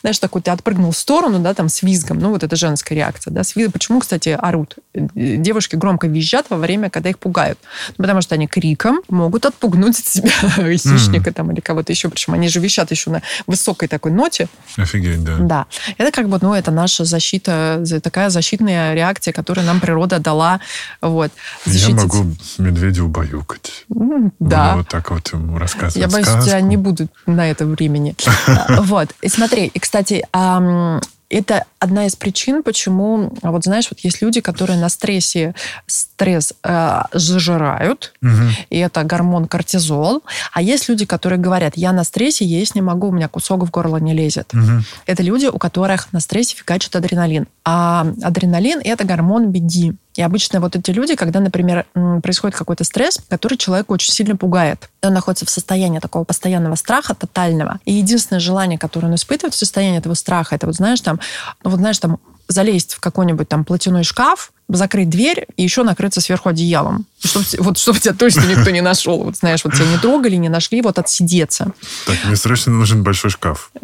знаешь, 0.00 0.18
такой 0.18 0.42
ты 0.42 0.50
отпрыгнул 0.50 0.92
в 0.92 0.96
сторону, 0.96 1.38
да, 1.38 1.54
там 1.54 1.68
с 1.68 1.82
визгом. 1.82 2.18
Ну, 2.18 2.30
вот 2.30 2.42
это 2.42 2.56
женская 2.56 2.94
реакция, 2.94 3.32
да, 3.32 3.44
с 3.44 3.54
визгом. 3.56 3.72
Почему, 3.72 4.00
кстати, 4.00 4.30
орут? 4.30 4.76
Девушки 4.94 5.76
громко 5.76 6.06
визжат 6.06 6.46
во 6.50 6.56
время, 6.56 6.90
когда 6.90 7.10
их 7.10 7.18
пугают. 7.18 7.58
Потому 7.96 8.20
что 8.22 8.34
они 8.34 8.46
криком 8.46 9.00
могут 9.08 9.46
отпугнуть 9.46 9.98
от 9.98 10.06
себя 10.08 10.30
хищника 10.76 11.17
mm-hmm. 11.26 11.32
там 11.32 11.52
или 11.52 11.60
кого-то 11.60 11.92
еще. 11.92 12.08
Причем 12.08 12.34
они 12.34 12.48
же 12.48 12.60
вещат 12.60 12.90
еще 12.90 13.10
на 13.10 13.22
высокой 13.46 13.88
такой 13.88 14.12
ноте. 14.12 14.48
Офигеть, 14.76 15.22
да. 15.24 15.36
Да. 15.38 15.66
Это 15.96 16.10
как 16.10 16.28
бы, 16.28 16.38
ну, 16.40 16.54
это 16.54 16.70
наша 16.70 17.04
защита, 17.04 17.84
такая 18.02 18.30
защитная 18.30 18.94
реакция, 18.94 19.32
которую 19.32 19.66
нам 19.66 19.80
природа 19.80 20.18
дала. 20.18 20.60
Вот. 21.00 21.30
Защитить. 21.64 21.88
Я 21.88 22.02
могу 22.02 22.26
медведя 22.58 23.04
убаюкать. 23.04 23.86
Да. 24.38 24.76
вот 24.76 24.88
так 24.88 25.10
вот 25.10 25.32
ему 25.32 25.58
рассказывать 25.58 25.96
Я 25.96 26.08
боюсь, 26.08 26.26
сказку. 26.26 26.46
тебя 26.46 26.60
не 26.60 26.76
будут 26.76 27.10
на 27.26 27.50
это 27.50 27.66
времени. 27.66 28.14
Вот. 28.68 29.10
И 29.22 29.28
смотри, 29.28 29.66
и, 29.66 29.78
кстати, 29.78 30.24
это 31.30 31.64
одна 31.78 32.06
из 32.06 32.16
причин, 32.16 32.62
почему, 32.62 33.32
вот 33.42 33.64
знаешь, 33.64 33.88
вот 33.90 34.00
есть 34.00 34.22
люди, 34.22 34.40
которые 34.40 34.78
на 34.78 34.88
стрессе 34.88 35.54
стресс 35.86 36.54
э, 36.64 37.02
зажирают, 37.12 38.14
угу. 38.22 38.30
и 38.70 38.78
это 38.78 39.04
гормон 39.04 39.46
кортизол, 39.46 40.22
а 40.52 40.62
есть 40.62 40.88
люди, 40.88 41.04
которые 41.04 41.38
говорят, 41.38 41.74
я 41.76 41.92
на 41.92 42.04
стрессе 42.04 42.44
есть 42.44 42.74
не 42.74 42.82
могу, 42.82 43.08
у 43.08 43.12
меня 43.12 43.28
кусок 43.28 43.64
в 43.64 43.70
горло 43.70 43.98
не 43.98 44.14
лезет. 44.14 44.52
Угу. 44.54 44.84
Это 45.06 45.22
люди, 45.22 45.46
у 45.46 45.58
которых 45.58 46.12
на 46.12 46.20
стрессе 46.20 46.56
фигачит 46.56 46.96
адреналин. 46.96 47.46
А 47.64 48.06
адреналин– 48.22 48.80
это 48.84 49.04
гормон 49.04 49.50
беги. 49.50 49.94
И 50.18 50.22
обычно 50.22 50.58
вот 50.58 50.74
эти 50.74 50.90
люди, 50.90 51.14
когда, 51.14 51.38
например, 51.38 51.86
происходит 52.24 52.56
какой-то 52.56 52.82
стресс, 52.82 53.20
который 53.28 53.56
человека 53.56 53.92
очень 53.92 54.12
сильно 54.12 54.34
пугает, 54.34 54.90
он 55.00 55.14
находится 55.14 55.46
в 55.46 55.50
состоянии 55.50 56.00
такого 56.00 56.24
постоянного 56.24 56.74
страха, 56.74 57.14
тотального. 57.14 57.78
И 57.84 57.92
единственное 57.92 58.40
желание, 58.40 58.80
которое 58.80 59.06
он 59.06 59.14
испытывает 59.14 59.54
в 59.54 59.56
состоянии 59.56 59.98
этого 59.98 60.14
страха, 60.14 60.56
это 60.56 60.66
вот, 60.66 60.74
знаешь, 60.74 61.00
там, 61.02 61.20
ну 61.62 61.70
вот, 61.70 61.78
знаешь, 61.78 62.00
там, 62.00 62.18
залезть 62.48 62.94
в 62.94 63.00
какой-нибудь 63.00 63.48
там 63.48 63.64
платяной 63.64 64.02
шкаф, 64.02 64.50
закрыть 64.68 65.08
дверь 65.08 65.46
и 65.56 65.62
еще 65.62 65.84
накрыться 65.84 66.20
сверху 66.20 66.48
одеялом. 66.48 67.06
Чтобы, 67.24 67.44
вот 67.58 67.78
чтобы 67.78 67.98
тебя 67.98 68.14
точно 68.14 68.42
никто 68.42 68.70
не 68.70 68.80
нашел. 68.80 69.24
Вот 69.24 69.36
знаешь, 69.36 69.64
вот 69.64 69.74
тебя 69.74 69.86
не 69.86 69.98
трогали, 69.98 70.36
не 70.36 70.48
нашли, 70.48 70.80
вот 70.82 70.98
отсидеться. 70.98 71.72
Так, 72.06 72.16
мне 72.24 72.36
срочно 72.36 72.72
нужен 72.72 73.02
большой 73.02 73.30
шкаф. 73.30 73.70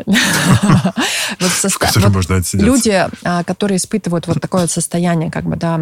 Вот. 2.55 2.65
Люди, 2.65 3.07
а, 3.25 3.45
которые 3.45 3.79
испытывают 3.79 4.27
вот 4.27 4.41
такое 4.41 4.67
состояние, 4.67 5.31
как 5.31 5.45
бы, 5.45 5.57
да, 5.57 5.81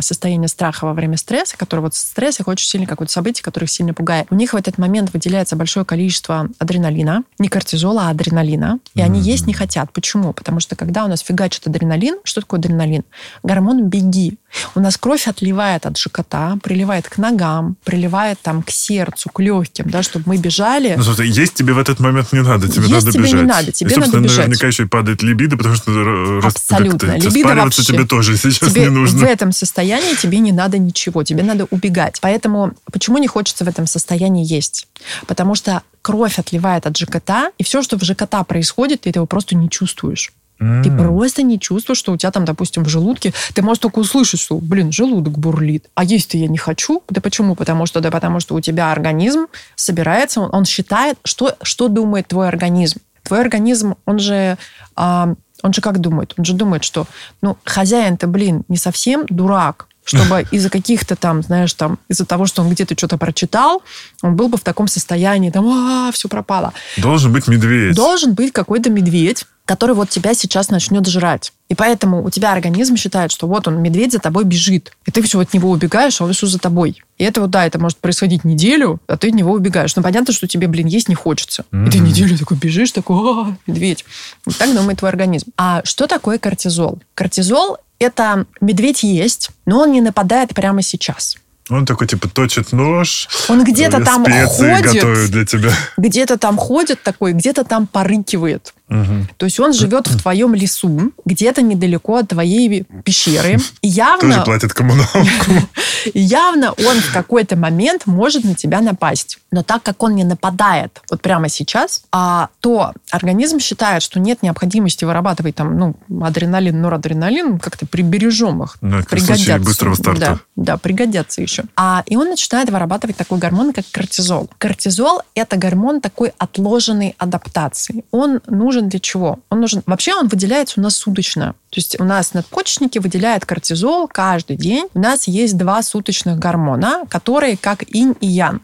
состояние 0.00 0.48
страха 0.48 0.84
во 0.84 0.94
время 0.94 1.16
стресса, 1.16 1.56
которые 1.56 1.84
вот 1.84 1.94
стресс 1.94 2.40
их 2.40 2.48
очень 2.48 2.66
сильно, 2.66 2.86
какое-то 2.86 3.12
событие, 3.12 3.42
которое 3.42 3.66
их 3.66 3.70
сильно 3.70 3.92
пугает. 3.94 4.26
У 4.30 4.34
них 4.34 4.52
в 4.52 4.56
этот 4.56 4.78
момент 4.78 5.12
выделяется 5.12 5.56
большое 5.56 5.84
количество 5.84 6.48
адреналина, 6.58 7.24
не 7.38 7.48
кортизола, 7.48 8.08
а 8.08 8.10
адреналина. 8.10 8.78
И 8.94 9.02
они 9.02 9.20
есть 9.20 9.46
не 9.46 9.52
хотят. 9.52 9.92
Почему? 9.92 10.32
Потому 10.32 10.60
что 10.60 10.76
когда 10.76 11.04
у 11.04 11.08
нас 11.08 11.20
фигачит 11.20 11.66
адреналин, 11.66 12.18
что 12.24 12.40
такое 12.40 12.60
адреналин? 12.60 13.04
Гормон 13.42 13.88
беги. 13.88 14.38
У 14.74 14.80
нас 14.80 14.96
кровь 14.96 15.26
отливает 15.26 15.86
от 15.86 15.98
ЖКТ, 15.98 16.62
приливает 16.62 16.93
к 17.02 17.18
ногам, 17.18 17.76
приливает 17.84 18.38
там 18.40 18.62
к 18.62 18.70
сердцу, 18.70 19.30
к 19.30 19.40
легким, 19.40 19.90
да, 19.90 20.02
чтобы 20.02 20.24
мы 20.26 20.36
бежали. 20.36 20.94
Ну, 20.96 21.02
слушай, 21.02 21.28
есть 21.28 21.54
тебе 21.54 21.72
в 21.72 21.78
этот 21.78 22.00
момент 22.00 22.32
не 22.32 22.42
надо, 22.42 22.68
тебе 22.68 22.82
есть 22.82 22.92
надо 22.92 23.12
тебе 23.12 23.22
бежать. 23.24 23.40
не 23.40 23.46
надо, 23.46 23.72
тебе 23.72 23.94
и, 23.94 23.98
надо 23.98 24.20
бежать. 24.20 24.38
наверняка 24.38 24.66
еще 24.66 24.82
и 24.84 24.86
падает 24.86 25.22
либидо, 25.22 25.56
потому 25.56 25.74
что 25.74 26.40
Абсолютно. 26.44 27.16
Либидо 27.16 27.54
вообще. 27.54 27.82
тебе 27.82 28.04
тоже 28.04 28.36
сейчас 28.36 28.70
тебе 28.70 28.82
не 28.82 28.90
нужно. 28.90 29.18
В 29.18 29.22
этом 29.24 29.52
состоянии 29.52 30.14
тебе 30.14 30.38
не 30.38 30.52
надо 30.52 30.78
ничего, 30.78 31.24
тебе 31.24 31.42
надо 31.42 31.66
убегать. 31.70 32.18
Поэтому 32.20 32.74
почему 32.92 33.18
не 33.18 33.26
хочется 33.26 33.64
в 33.64 33.68
этом 33.68 33.86
состоянии 33.86 34.44
есть? 34.44 34.88
Потому 35.26 35.54
что 35.54 35.82
кровь 36.02 36.38
отливает 36.38 36.86
от 36.86 36.96
ЖКТ, 36.96 37.30
и 37.58 37.64
все, 37.64 37.82
что 37.82 37.98
в 37.98 38.04
ЖКТ 38.04 38.46
происходит, 38.46 39.02
ты 39.02 39.10
этого 39.10 39.26
просто 39.26 39.56
не 39.56 39.70
чувствуешь. 39.70 40.32
Ты 40.58 40.90
просто 40.90 41.42
не 41.42 41.58
чувствуешь, 41.58 41.98
что 41.98 42.12
у 42.12 42.16
тебя 42.16 42.30
там, 42.30 42.44
допустим, 42.44 42.84
в 42.84 42.88
желудке, 42.88 43.32
ты 43.54 43.62
можешь 43.62 43.80
только 43.80 43.98
услышать, 43.98 44.40
что, 44.40 44.58
блин, 44.58 44.92
желудок 44.92 45.36
бурлит. 45.36 45.86
А 45.94 46.04
есть-то 46.04 46.38
я 46.38 46.46
не 46.46 46.58
хочу. 46.58 47.02
Да 47.08 47.20
почему? 47.20 47.54
Потому 47.54 47.86
что, 47.86 48.00
да 48.00 48.10
потому 48.10 48.40
что 48.40 48.54
у 48.54 48.60
тебя 48.60 48.92
организм 48.92 49.46
собирается, 49.74 50.40
он, 50.40 50.50
он 50.52 50.64
считает, 50.64 51.18
что, 51.24 51.56
что 51.62 51.88
думает 51.88 52.28
твой 52.28 52.48
организм. 52.48 53.00
Твой 53.24 53.40
организм, 53.40 53.94
он 54.04 54.18
же 54.18 54.56
а, 54.96 55.34
Он 55.62 55.72
же 55.72 55.80
как 55.80 55.98
думает? 55.98 56.34
Он 56.36 56.44
же 56.44 56.52
думает, 56.52 56.84
что, 56.84 57.06
ну, 57.42 57.56
хозяин-то, 57.64 58.26
блин, 58.26 58.64
не 58.68 58.76
совсем 58.76 59.24
дурак, 59.28 59.88
чтобы 60.04 60.46
из-за 60.50 60.70
каких-то 60.70 61.16
там, 61.16 61.42
знаешь, 61.42 61.72
там, 61.74 61.98
из-за 62.08 62.26
того, 62.26 62.46
что 62.46 62.62
он 62.62 62.70
где-то 62.70 62.94
что-то 62.96 63.18
прочитал, 63.18 63.82
он 64.22 64.36
был 64.36 64.48
бы 64.48 64.58
в 64.58 64.60
таком 64.60 64.86
состоянии, 64.86 65.50
там, 65.50 65.66
а, 65.66 66.12
все 66.12 66.28
пропало. 66.28 66.72
Должен 66.98 67.32
быть 67.32 67.48
медведь. 67.48 67.96
Должен 67.96 68.34
быть 68.34 68.52
какой-то 68.52 68.90
медведь, 68.90 69.46
который 69.64 69.94
вот 69.94 70.10
тебя 70.10 70.34
сейчас 70.34 70.68
начнет 70.68 71.06
жрать. 71.06 71.52
И 71.68 71.74
поэтому 71.74 72.22
у 72.22 72.30
тебя 72.30 72.52
организм 72.52 72.96
считает, 72.96 73.32
что 73.32 73.46
вот 73.46 73.66
он, 73.66 73.80
медведь 73.80 74.12
за 74.12 74.18
тобой 74.18 74.44
бежит. 74.44 74.92
И 75.06 75.10
ты 75.10 75.22
все 75.22 75.40
от 75.40 75.54
него 75.54 75.70
убегаешь, 75.70 76.20
а 76.20 76.24
он 76.24 76.32
все 76.32 76.46
за 76.46 76.58
тобой. 76.58 77.02
И 77.16 77.24
это 77.24 77.40
вот, 77.40 77.50
да, 77.50 77.64
это 77.64 77.78
может 77.78 77.98
происходить 77.98 78.44
неделю, 78.44 79.00
а 79.06 79.16
ты 79.16 79.28
от 79.28 79.34
него 79.34 79.52
убегаешь. 79.52 79.96
Но 79.96 80.02
понятно, 80.02 80.34
что 80.34 80.46
тебе, 80.46 80.68
блин, 80.68 80.86
есть 80.86 81.08
не 81.08 81.14
хочется. 81.14 81.64
Mm-hmm. 81.72 81.88
И 81.88 81.90
ты 81.90 81.98
неделю 81.98 82.38
такой 82.38 82.58
бежишь, 82.58 82.92
такой, 82.92 83.16
а, 83.16 83.56
медведь. 83.66 84.04
Вот 84.44 84.56
так 84.56 84.74
думает 84.74 84.98
твой 84.98 85.10
организм. 85.10 85.52
А 85.56 85.80
что 85.84 86.06
такое 86.06 86.38
кортизол? 86.38 87.00
Кортизол– 87.14 87.78
это 87.98 88.46
медведь 88.60 89.02
есть, 89.02 89.50
но 89.64 89.80
он 89.80 89.92
не 89.92 90.02
нападает 90.02 90.52
прямо 90.54 90.82
сейчас. 90.82 91.36
Он 91.70 91.86
такой, 91.86 92.06
типа, 92.06 92.28
точит 92.28 92.72
нож. 92.72 93.28
Он 93.48 93.64
где-то 93.64 94.04
там 94.04 94.24
ходит. 94.24 95.30
для 95.30 95.46
тебя. 95.46 95.70
Где-то 95.96 96.36
там 96.36 96.58
ходит 96.58 97.02
такой, 97.02 97.32
где-то 97.32 97.64
там 97.64 97.86
порыкивает. 97.86 98.74
Угу. 98.88 99.26
То 99.38 99.46
есть 99.46 99.58
он 99.60 99.72
живет 99.72 100.06
в 100.06 100.20
твоем 100.20 100.54
лесу, 100.54 101.12
где-то 101.24 101.62
недалеко 101.62 102.16
от 102.16 102.28
твоей 102.28 102.84
пещеры. 103.04 103.58
И 103.80 103.88
явно... 103.88 104.20
Тоже 104.20 104.44
платит 104.44 104.72
коммуналку. 104.72 105.10
Явно 106.12 106.72
он 106.72 107.00
в 107.00 107.12
какой-то 107.14 107.56
момент 107.56 108.02
может 108.06 108.44
на 108.44 108.54
тебя 108.54 108.82
напасть. 108.82 109.38
Но 109.50 109.62
так 109.62 109.82
как 109.82 110.02
он 110.02 110.14
не 110.14 110.24
нападает 110.24 111.00
вот 111.10 111.22
прямо 111.22 111.48
сейчас, 111.48 112.02
а, 112.12 112.48
то 112.60 112.92
организм 113.10 113.58
считает, 113.58 114.02
что 114.02 114.20
нет 114.20 114.42
необходимости 114.42 115.04
вырабатывать 115.04 115.54
там, 115.54 115.78
ну, 115.78 115.96
адреналин, 116.22 116.78
норадреналин, 116.80 117.58
как-то 117.58 117.86
прибережем 117.86 118.64
их. 118.64 118.76
Да, 118.82 119.02
пригодятся. 119.08 119.58
быстрого 119.58 119.94
старта. 119.94 120.20
Да, 120.20 120.40
да, 120.56 120.76
пригодятся 120.76 121.40
еще. 121.40 121.64
А, 121.76 122.02
и 122.06 122.16
он 122.16 122.28
начинает 122.28 122.68
вырабатывать 122.68 123.16
такой 123.16 123.38
гормон, 123.38 123.72
как 123.72 123.84
кортизол. 123.90 124.50
Кортизол– 124.58 125.22
это 125.34 125.56
гормон 125.56 126.00
такой 126.00 126.32
отложенной 126.36 127.14
адаптации. 127.16 128.04
Он 128.10 128.40
нужен 128.46 128.73
для 128.82 129.00
чего? 129.00 129.38
Он 129.50 129.60
нужен... 129.60 129.82
Вообще 129.86 130.14
он 130.14 130.28
выделяется 130.28 130.80
у 130.80 130.82
нас 130.82 130.96
суточно. 130.96 131.54
То 131.70 131.76
есть 131.76 132.00
у 132.00 132.04
нас 132.04 132.34
надпочечники 132.34 132.98
выделяют 132.98 133.44
кортизол 133.44 134.08
каждый 134.08 134.56
день. 134.56 134.88
У 134.94 135.00
нас 135.00 135.28
есть 135.28 135.56
два 135.56 135.82
суточных 135.82 136.38
гормона, 136.38 137.04
которые 137.08 137.56
как 137.56 137.84
инь 137.94 138.14
и 138.20 138.26
ян. 138.26 138.60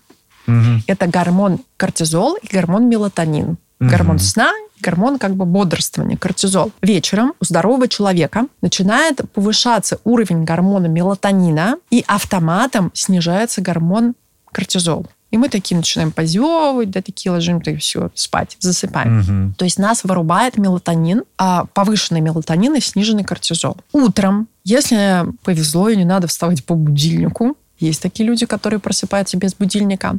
Угу. 0.46 0.82
Это 0.86 1.06
гормон 1.06 1.60
кортизол 1.76 2.36
и 2.42 2.46
гормон 2.46 2.88
мелатонин. 2.88 3.58
Угу. 3.80 3.90
Гормон 3.90 4.18
сна 4.18 4.50
гормон 4.80 5.18
как 5.18 5.34
бы 5.34 5.44
бодрствования, 5.44 6.16
кортизол. 6.16 6.72
Вечером 6.82 7.34
у 7.40 7.44
здорового 7.44 7.88
человека 7.88 8.46
начинает 8.62 9.20
повышаться 9.32 10.00
уровень 10.04 10.44
гормона 10.44 10.86
мелатонина, 10.86 11.76
и 11.90 12.04
автоматом 12.06 12.90
снижается 12.94 13.60
гормон 13.60 14.14
кортизол. 14.52 15.06
И 15.30 15.38
мы 15.38 15.48
такие 15.48 15.76
начинаем 15.76 16.10
позевывать, 16.10 16.90
да, 16.90 17.02
такие 17.02 17.30
ложимся, 17.30 17.70
и 17.70 17.76
все, 17.76 18.10
спать, 18.14 18.56
засыпаем. 18.58 19.20
Угу. 19.20 19.54
То 19.58 19.64
есть 19.64 19.78
нас 19.78 20.02
вырубает 20.04 20.58
мелатонин, 20.58 21.22
а 21.38 21.66
повышенный 21.66 22.20
мелатонин 22.20 22.74
и 22.74 22.80
сниженный 22.80 23.24
кортизол. 23.24 23.76
Утром, 23.92 24.48
если 24.64 25.24
повезло 25.42 25.88
и 25.88 25.96
не 25.96 26.04
надо 26.04 26.26
вставать 26.26 26.64
по 26.64 26.74
будильнику, 26.74 27.56
есть 27.78 28.02
такие 28.02 28.26
люди, 28.26 28.44
которые 28.44 28.80
просыпаются 28.80 29.36
без 29.36 29.54
будильника. 29.54 30.16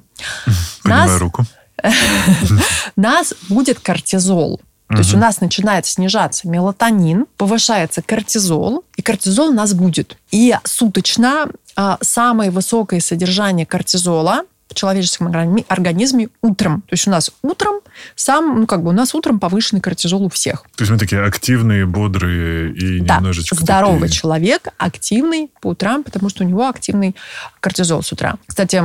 Поднимаю 0.81 1.09
нас, 1.09 1.19
руку. 1.19 1.43
нас 2.95 3.33
будет 3.49 3.79
кортизол. 3.79 4.61
То 4.87 4.97
есть 4.97 5.13
у 5.13 5.17
нас 5.17 5.39
начинает 5.39 5.85
снижаться 5.85 6.49
мелатонин, 6.49 7.25
повышается 7.37 8.01
кортизол, 8.01 8.83
и 8.97 9.01
кортизол 9.01 9.49
у 9.49 9.53
нас 9.53 9.73
будет. 9.73 10.17
И 10.31 10.53
суточно 10.65 11.47
а, 11.77 11.97
самое 12.01 12.51
высокое 12.51 12.99
содержание 12.99 13.65
кортизола 13.65 14.43
в 14.71 14.73
человеческом 14.73 15.27
организме 15.67 16.29
утром. 16.41 16.81
То 16.81 16.93
есть 16.93 17.07
у 17.07 17.11
нас 17.11 17.31
утром 17.41 17.81
сам, 18.15 18.61
ну 18.61 18.67
как 18.67 18.83
бы 18.83 18.89
у 18.89 18.93
нас 18.93 19.13
утром 19.13 19.39
повышенный 19.39 19.81
кортизол 19.81 20.23
у 20.23 20.29
всех. 20.29 20.63
То 20.75 20.83
есть 20.83 20.91
мы 20.91 20.97
такие 20.97 21.23
активные, 21.23 21.85
бодрые 21.85 22.73
и 22.73 22.99
да. 23.01 23.17
немножечко 23.17 23.55
Здоровый 23.55 24.01
такие... 24.01 24.15
человек 24.15 24.69
активный 24.77 25.49
по 25.59 25.69
утрам, 25.69 26.03
потому 26.03 26.29
что 26.29 26.43
у 26.43 26.47
него 26.47 26.67
активный 26.67 27.15
кортизол 27.59 28.01
с 28.01 28.11
утра. 28.13 28.37
Кстати, 28.47 28.81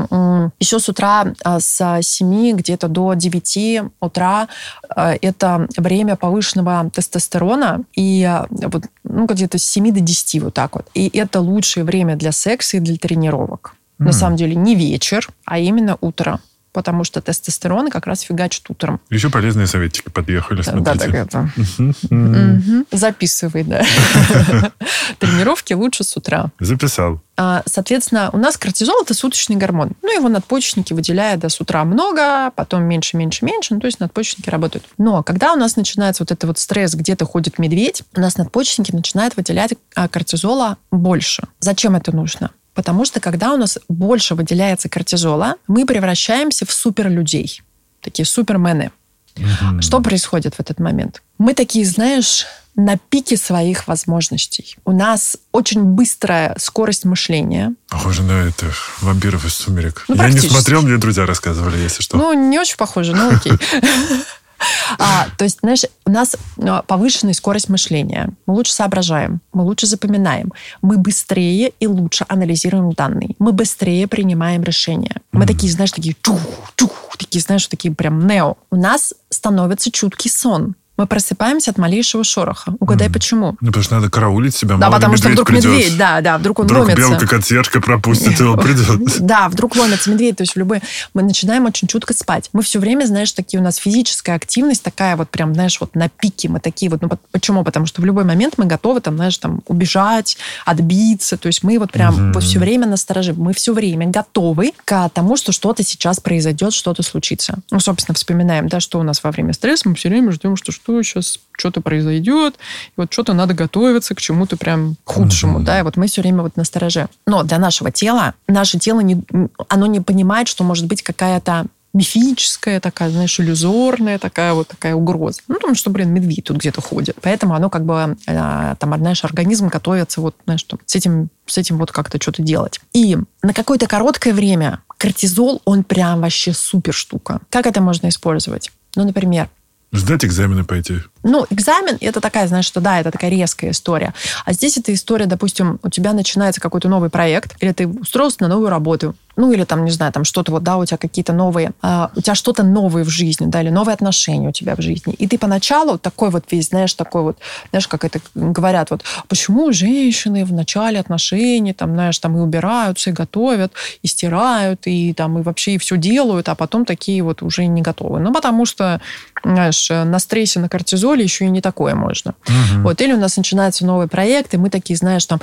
еще 0.61 0.81
с 0.81 0.89
утра 0.89 1.33
а, 1.45 1.61
с 1.61 2.01
7 2.03 2.57
где-то 2.57 2.89
до 2.89 3.15
9 3.15 3.83
утра 4.01 4.49
а, 4.89 5.15
это 5.21 5.69
время 5.77 6.17
повышенного 6.17 6.91
тестостерона 6.91 7.83
и 7.95 8.25
а, 8.25 8.47
вот, 8.51 8.85
ну, 9.05 9.27
где-то 9.27 9.59
с 9.59 9.63
7 9.63 9.93
до 9.93 10.01
10 10.01 10.43
вот 10.43 10.55
так 10.55 10.75
вот. 10.75 10.89
И 10.95 11.09
это 11.17 11.41
лучшее 11.41 11.85
время 11.85 12.17
для 12.17 12.33
секса 12.33 12.79
и 12.79 12.81
для 12.81 12.97
тренировок. 12.97 13.76
Mm. 13.99 14.05
На 14.05 14.13
самом 14.13 14.37
деле 14.37 14.55
не 14.55 14.75
вечер, 14.75 15.29
а 15.45 15.59
именно 15.59 15.97
утро 16.01 16.41
потому 16.77 17.05
что 17.05 17.23
тестостерон 17.23 17.89
как 17.89 18.07
раз 18.07 18.21
фигачит 18.21 18.69
утром. 18.69 19.01
Еще 19.09 19.31
полезные 19.31 19.67
советики 19.67 20.11
подъехали, 20.11 20.61
смотрите. 20.61 20.93
Да, 20.93 21.07
так 21.07 21.15
это. 21.15 22.87
Записывай, 22.93 23.65
да. 23.65 23.83
Тренировки 25.19 25.73
лучше 25.73 26.05
с 26.05 26.15
утра. 26.19 26.51
Записал. 26.61 27.23
А, 27.39 27.63
соответственно, 27.65 28.29
у 28.35 28.37
нас 28.37 28.59
кортизол– 28.59 28.95
это 29.03 29.15
суточный 29.15 29.57
гормон. 29.57 29.93
Ну, 30.03 30.15
его 30.15 30.29
надпочечники 30.29 30.93
выделяют 30.93 31.41
да, 31.41 31.49
с 31.49 31.59
утра 31.63 31.83
много, 31.87 32.51
потом 32.55 32.83
меньше, 32.83 33.17
меньше, 33.17 33.47
меньше. 33.47 33.73
Ну, 33.73 33.81
то 33.81 33.87
есть 33.87 33.99
надпочечники 33.99 34.51
работают. 34.51 34.85
Но 34.99 35.23
когда 35.23 35.55
у 35.55 35.57
нас 35.57 35.77
начинается 35.77 36.25
вот 36.25 36.31
это 36.31 36.47
вот 36.47 36.59
стресс, 36.59 36.95
где-то 36.95 37.25
ходит 37.25 37.59
медведь, 37.59 38.03
у 38.15 38.21
нас 38.21 38.37
надпочечники 38.37 38.95
начинают 38.95 39.35
выделять 39.39 39.73
а, 39.95 40.09
кортизола 40.09 40.77
больше. 40.91 41.45
Зачем 41.59 41.97
это 41.97 42.15
нужно? 42.15 42.51
Потому 42.77 43.07
что 43.07 43.21
когда 43.21 43.55
у 43.55 43.57
нас 43.57 43.79
больше 43.89 44.35
выделяется 44.35 44.91
кортизола, 44.91 45.55
мы 45.67 45.87
превращаемся 45.87 46.67
в 46.67 46.73
суперлюдей. 46.73 47.63
Такие 48.03 48.27
супермены. 48.27 48.93
Угу. 49.37 49.81
Что 49.81 50.01
происходит 50.01 50.55
в 50.55 50.61
этот 50.61 50.79
момент? 50.79 51.23
Мы 51.39 51.55
такие, 51.55 51.87
знаешь, 51.87 52.47
на 52.75 52.99
пике 52.99 53.39
своих 53.39 53.89
возможностей. 53.89 54.77
У 54.85 54.93
нас 54.93 55.39
очень 55.53 55.83
быстрая 55.83 56.55
скорость 56.59 57.07
мышления. 57.07 57.75
Похоже 57.89 58.23
на 58.23 58.33
это 58.33 58.67
вампиров 59.01 59.47
из 59.47 59.55
сумерек. 59.55 60.05
Ну, 60.09 60.15
Я 60.15 60.29
не 60.29 60.39
смотрел, 60.39 60.83
мне 60.83 60.99
друзья 60.99 61.25
рассказывали, 61.25 61.79
если 61.79 62.03
что. 62.03 62.19
Ну, 62.19 62.35
не 62.35 62.59
очень 62.59 62.77
похоже, 62.77 63.17
но 63.17 63.31
окей. 63.31 63.53
А, 64.99 65.27
то 65.37 65.45
есть, 65.45 65.59
знаешь, 65.61 65.83
у 66.05 66.11
нас 66.11 66.37
а, 66.59 66.83
повышенная 66.83 67.35
скорость 67.35 67.69
мышления. 67.69 68.31
Мы 68.47 68.55
лучше 68.55 68.73
соображаем, 68.73 69.41
мы 69.53 69.65
лучше 69.65 69.87
запоминаем, 69.87 70.53
мы 70.81 70.97
быстрее 70.97 71.73
и 71.81 71.87
лучше 71.87 72.25
анализируем 72.29 72.93
данные, 72.93 73.35
мы 73.39 73.53
быстрее 73.53 74.07
принимаем 74.07 74.63
решения. 74.63 75.17
Мы 75.33 75.43
mm-hmm. 75.43 75.47
такие, 75.47 75.73
знаешь, 75.73 75.93
такие 75.93 76.17
чух, 76.23 76.41
чух, 76.77 77.17
такие, 77.19 77.41
знаешь, 77.41 77.67
такие 77.67 77.93
прям 77.95 78.27
нео. 78.27 78.55
У 78.71 78.77
нас 78.77 79.13
становится 79.29 79.91
чуткий 79.91 80.31
сон 80.31 80.77
мы 80.97 81.07
просыпаемся 81.07 81.71
от 81.71 81.79
малейшего 81.79 82.25
шороха. 82.25 82.75
Угадай, 82.81 83.09
mm. 83.09 83.13
почему? 83.13 83.57
Ну, 83.61 83.69
потому 83.69 83.83
что 83.83 83.95
надо 83.97 84.11
караулить 84.11 84.55
себя. 84.55 84.77
Да, 84.77 84.91
потому 84.91 85.17
что 85.17 85.29
вдруг 85.29 85.49
придет. 85.49 85.65
медведь, 85.65 85.97
да, 85.99 86.21
да, 86.21 86.39
вдруг 86.39 86.61
он 86.61 86.67
вдруг 86.67 86.83
ломится. 86.83 87.03
Вдруг 87.03 87.21
белка 87.21 87.27
консьержка 87.27 87.81
пропустит 87.81 88.41
его, 88.41 88.57
придет. 88.63 89.21
Да, 89.21 89.49
вдруг 89.49 89.77
ломится 89.77 90.11
медведь. 90.11 90.37
То 90.37 90.43
есть 90.43 90.55
в 90.55 90.59
любой... 90.59 90.81
Мы 91.15 91.23
начинаем 91.23 91.67
очень 91.67 91.89
чутко 91.89 92.15
спать. 92.15 92.49
Мы 92.53 92.63
все 92.63 92.79
время, 92.79 93.05
знаешь, 93.07 93.33
такие 93.33 93.61
у 93.61 93.63
нас 93.63 93.77
физическая 93.77 94.37
активность 94.37 94.83
такая 94.83 95.17
вот 95.17 95.31
прям, 95.31 95.55
знаешь, 95.55 95.79
вот 95.81 95.95
на 95.95 96.09
пике. 96.09 96.49
Мы 96.49 96.61
такие 96.61 96.91
вот... 96.91 97.03
Ну, 97.03 97.11
почему? 97.31 97.65
Потому 97.65 97.87
что 97.87 98.01
в 98.01 98.05
любой 98.05 98.25
момент 98.25 98.55
мы 98.57 98.65
готовы 98.65 99.01
там, 99.01 99.17
знаешь, 99.17 99.37
там 99.39 99.61
убежать, 99.67 100.39
отбиться. 100.65 101.37
То 101.37 101.49
есть 101.49 101.63
мы 101.63 101.79
вот 101.79 101.93
прям 101.93 102.33
mm-hmm. 102.33 102.41
все 102.41 102.59
время 102.59 102.87
насторожи. 102.87 103.35
Мы 103.35 103.53
все 103.53 103.73
время 103.73 104.07
готовы 104.07 104.73
к 104.85 105.11
тому, 105.11 105.37
что 105.37 105.53
что-то 105.53 105.83
сейчас 105.83 106.21
произойдет, 106.21 106.73
что-то 106.73 107.03
случится. 107.03 107.59
Ну, 107.71 107.81
собственно, 107.81 108.15
вспоминаем, 108.15 108.69
да, 108.69 108.81
что 108.81 108.99
у 108.99 109.03
нас 109.03 109.23
во 109.23 109.31
время 109.31 109.53
стресса. 109.53 109.89
Мы 109.89 109.95
все 109.95 110.09
время 110.09 110.33
ждем, 110.33 110.57
что 110.57 110.73
что 110.87 111.03
сейчас 111.03 111.39
что-то 111.53 111.81
произойдет, 111.81 112.55
и 112.55 112.93
вот 112.97 113.13
что-то 113.13 113.33
надо 113.33 113.55
готовиться 113.55 114.15
к 114.15 114.21
чему-то 114.21 114.57
прям 114.57 114.97
худшему, 115.05 115.59
mm-hmm. 115.59 115.65
да, 115.65 115.81
и 115.81 115.83
вот 115.83 115.97
мы 115.97 116.07
все 116.07 116.21
время 116.21 116.43
вот 116.43 116.57
на 116.57 116.65
стороже. 116.65 117.09
Но 117.27 117.43
для 117.43 117.59
нашего 117.59 117.91
тела, 117.91 118.35
наше 118.47 118.79
тело, 118.79 119.01
не, 119.01 119.23
оно 119.69 119.87
не 119.87 120.01
понимает, 120.01 120.49
что 120.49 120.65
может 120.65 120.87
быть 120.87 121.03
какая-то 121.03 121.67
мифическая 121.93 122.79
такая, 122.79 123.09
знаешь, 123.09 123.41
иллюзорная 123.41 124.19
такая 124.19 124.53
вот 124.53 124.69
такая 124.69 124.95
угроза. 124.95 125.41
Ну, 125.49 125.55
потому 125.55 125.75
что, 125.75 125.89
блин, 125.89 126.13
медведь 126.13 126.45
тут 126.45 126.59
где-то 126.59 126.83
ходит. 126.83 127.17
Поэтому 127.23 127.55
оно 127.55 127.71
как 127.71 127.87
бы, 127.87 128.19
э, 128.27 128.75
там, 128.79 128.99
знаешь, 128.99 129.25
организм 129.25 129.69
готовится 129.69 130.21
вот, 130.21 130.37
знаешь, 130.45 130.61
что, 130.61 130.79
с 130.85 130.95
этим, 130.95 131.31
с 131.47 131.57
этим 131.57 131.79
вот 131.79 131.93
как-то 131.93 132.21
что-то 132.21 132.43
делать. 132.43 132.81
И 132.93 133.17
на 133.43 133.55
какое-то 133.55 133.87
короткое 133.87 134.35
время 134.35 134.81
кортизол, 134.99 135.63
он 135.65 135.85
прям 135.85 136.21
вообще 136.21 136.53
супер 136.53 136.93
штука. 136.93 137.41
Как 137.49 137.67
это 137.67 137.81
можно 137.81 138.09
использовать? 138.09 138.71
Ну, 138.95 139.05
например, 139.05 139.49
Сдать 139.97 140.25
экзамены 140.25 140.65
пойти. 140.65 141.01
Ну, 141.23 141.47
экзамен 141.51 141.97
это 142.01 142.21
такая, 142.21 142.47
знаешь, 142.47 142.67
что 142.67 142.81
да, 142.81 143.01
это 143.01 143.11
такая 143.11 143.31
резкая 143.31 143.71
история. 143.71 144.15
А 144.45 144.53
здесь 144.53 144.77
эта 144.79 144.93
история, 144.93 145.27
допустим, 145.27 145.79
у 145.83 145.89
тебя 145.89 146.13
начинается 146.13 146.61
какой-то 146.61 146.89
новый 146.89 147.11
проект, 147.11 147.57
или 147.61 147.73
ты 147.73 147.87
устроился 147.89 148.39
на 148.41 148.49
новую 148.49 148.69
работу, 148.69 149.15
ну 149.37 149.53
или 149.53 149.65
там, 149.65 149.85
не 149.85 149.91
знаю, 149.91 150.13
там 150.13 150.25
что-то 150.25 150.53
вот, 150.53 150.63
да, 150.63 150.77
у 150.79 150.85
тебя 150.85 150.97
какие-то 150.97 151.33
новые, 151.33 151.73
э, 151.83 152.09
у 152.17 152.21
тебя 152.21 152.35
что-то 152.35 152.63
новое 152.63 153.05
в 153.05 153.09
жизни, 153.09 153.47
да, 153.47 153.61
или 153.61 153.71
новые 153.71 153.95
отношения 153.95 154.49
у 154.49 154.53
тебя 154.53 154.75
в 154.75 154.81
жизни. 154.81 155.15
И 155.15 155.29
ты 155.29 155.39
поначалу 155.39 155.99
такой 155.99 156.31
вот 156.31 156.45
весь, 156.51 156.69
знаешь, 156.69 156.95
такой 156.95 157.23
вот, 157.23 157.39
знаешь, 157.71 157.87
как 157.87 158.05
это 158.05 158.21
говорят, 158.35 158.91
вот, 158.91 159.05
почему 159.29 159.73
женщины 159.73 160.45
в 160.45 160.53
начале 160.53 160.99
отношений, 160.99 161.75
там, 161.75 161.93
знаешь, 161.93 162.19
там 162.19 162.37
и 162.37 162.41
убираются, 162.41 163.11
и 163.11 163.13
готовят, 163.13 163.73
и 164.03 164.07
стирают, 164.07 164.87
и 164.87 165.13
там, 165.13 165.39
и 165.39 165.43
вообще 165.43 165.75
и 165.75 165.79
все 165.79 165.97
делают, 165.97 166.49
а 166.49 166.55
потом 166.55 166.85
такие 166.85 167.23
вот 167.23 167.43
уже 167.43 167.67
не 167.67 167.83
готовы. 167.83 168.21
Ну, 168.21 168.33
потому 168.33 168.65
что, 168.65 169.01
знаешь, 169.45 169.91
на 169.91 170.19
стрессе, 170.19 170.61
на 170.61 170.69
кортизоле 170.69 171.23
еще 171.23 171.45
и 171.45 171.51
не 171.51 171.61
такое 171.61 171.95
можно. 171.95 172.35
Угу. 172.47 172.83
Вот, 172.83 173.01
или 173.01 173.13
у 173.13 173.21
нас 173.21 173.37
начинается 173.37 173.85
новый 173.85 174.09
проект, 174.09 174.55
и 174.55 174.57
мы 174.57 174.71
такие, 174.71 174.97
знаешь, 174.97 175.27
там, 175.27 175.41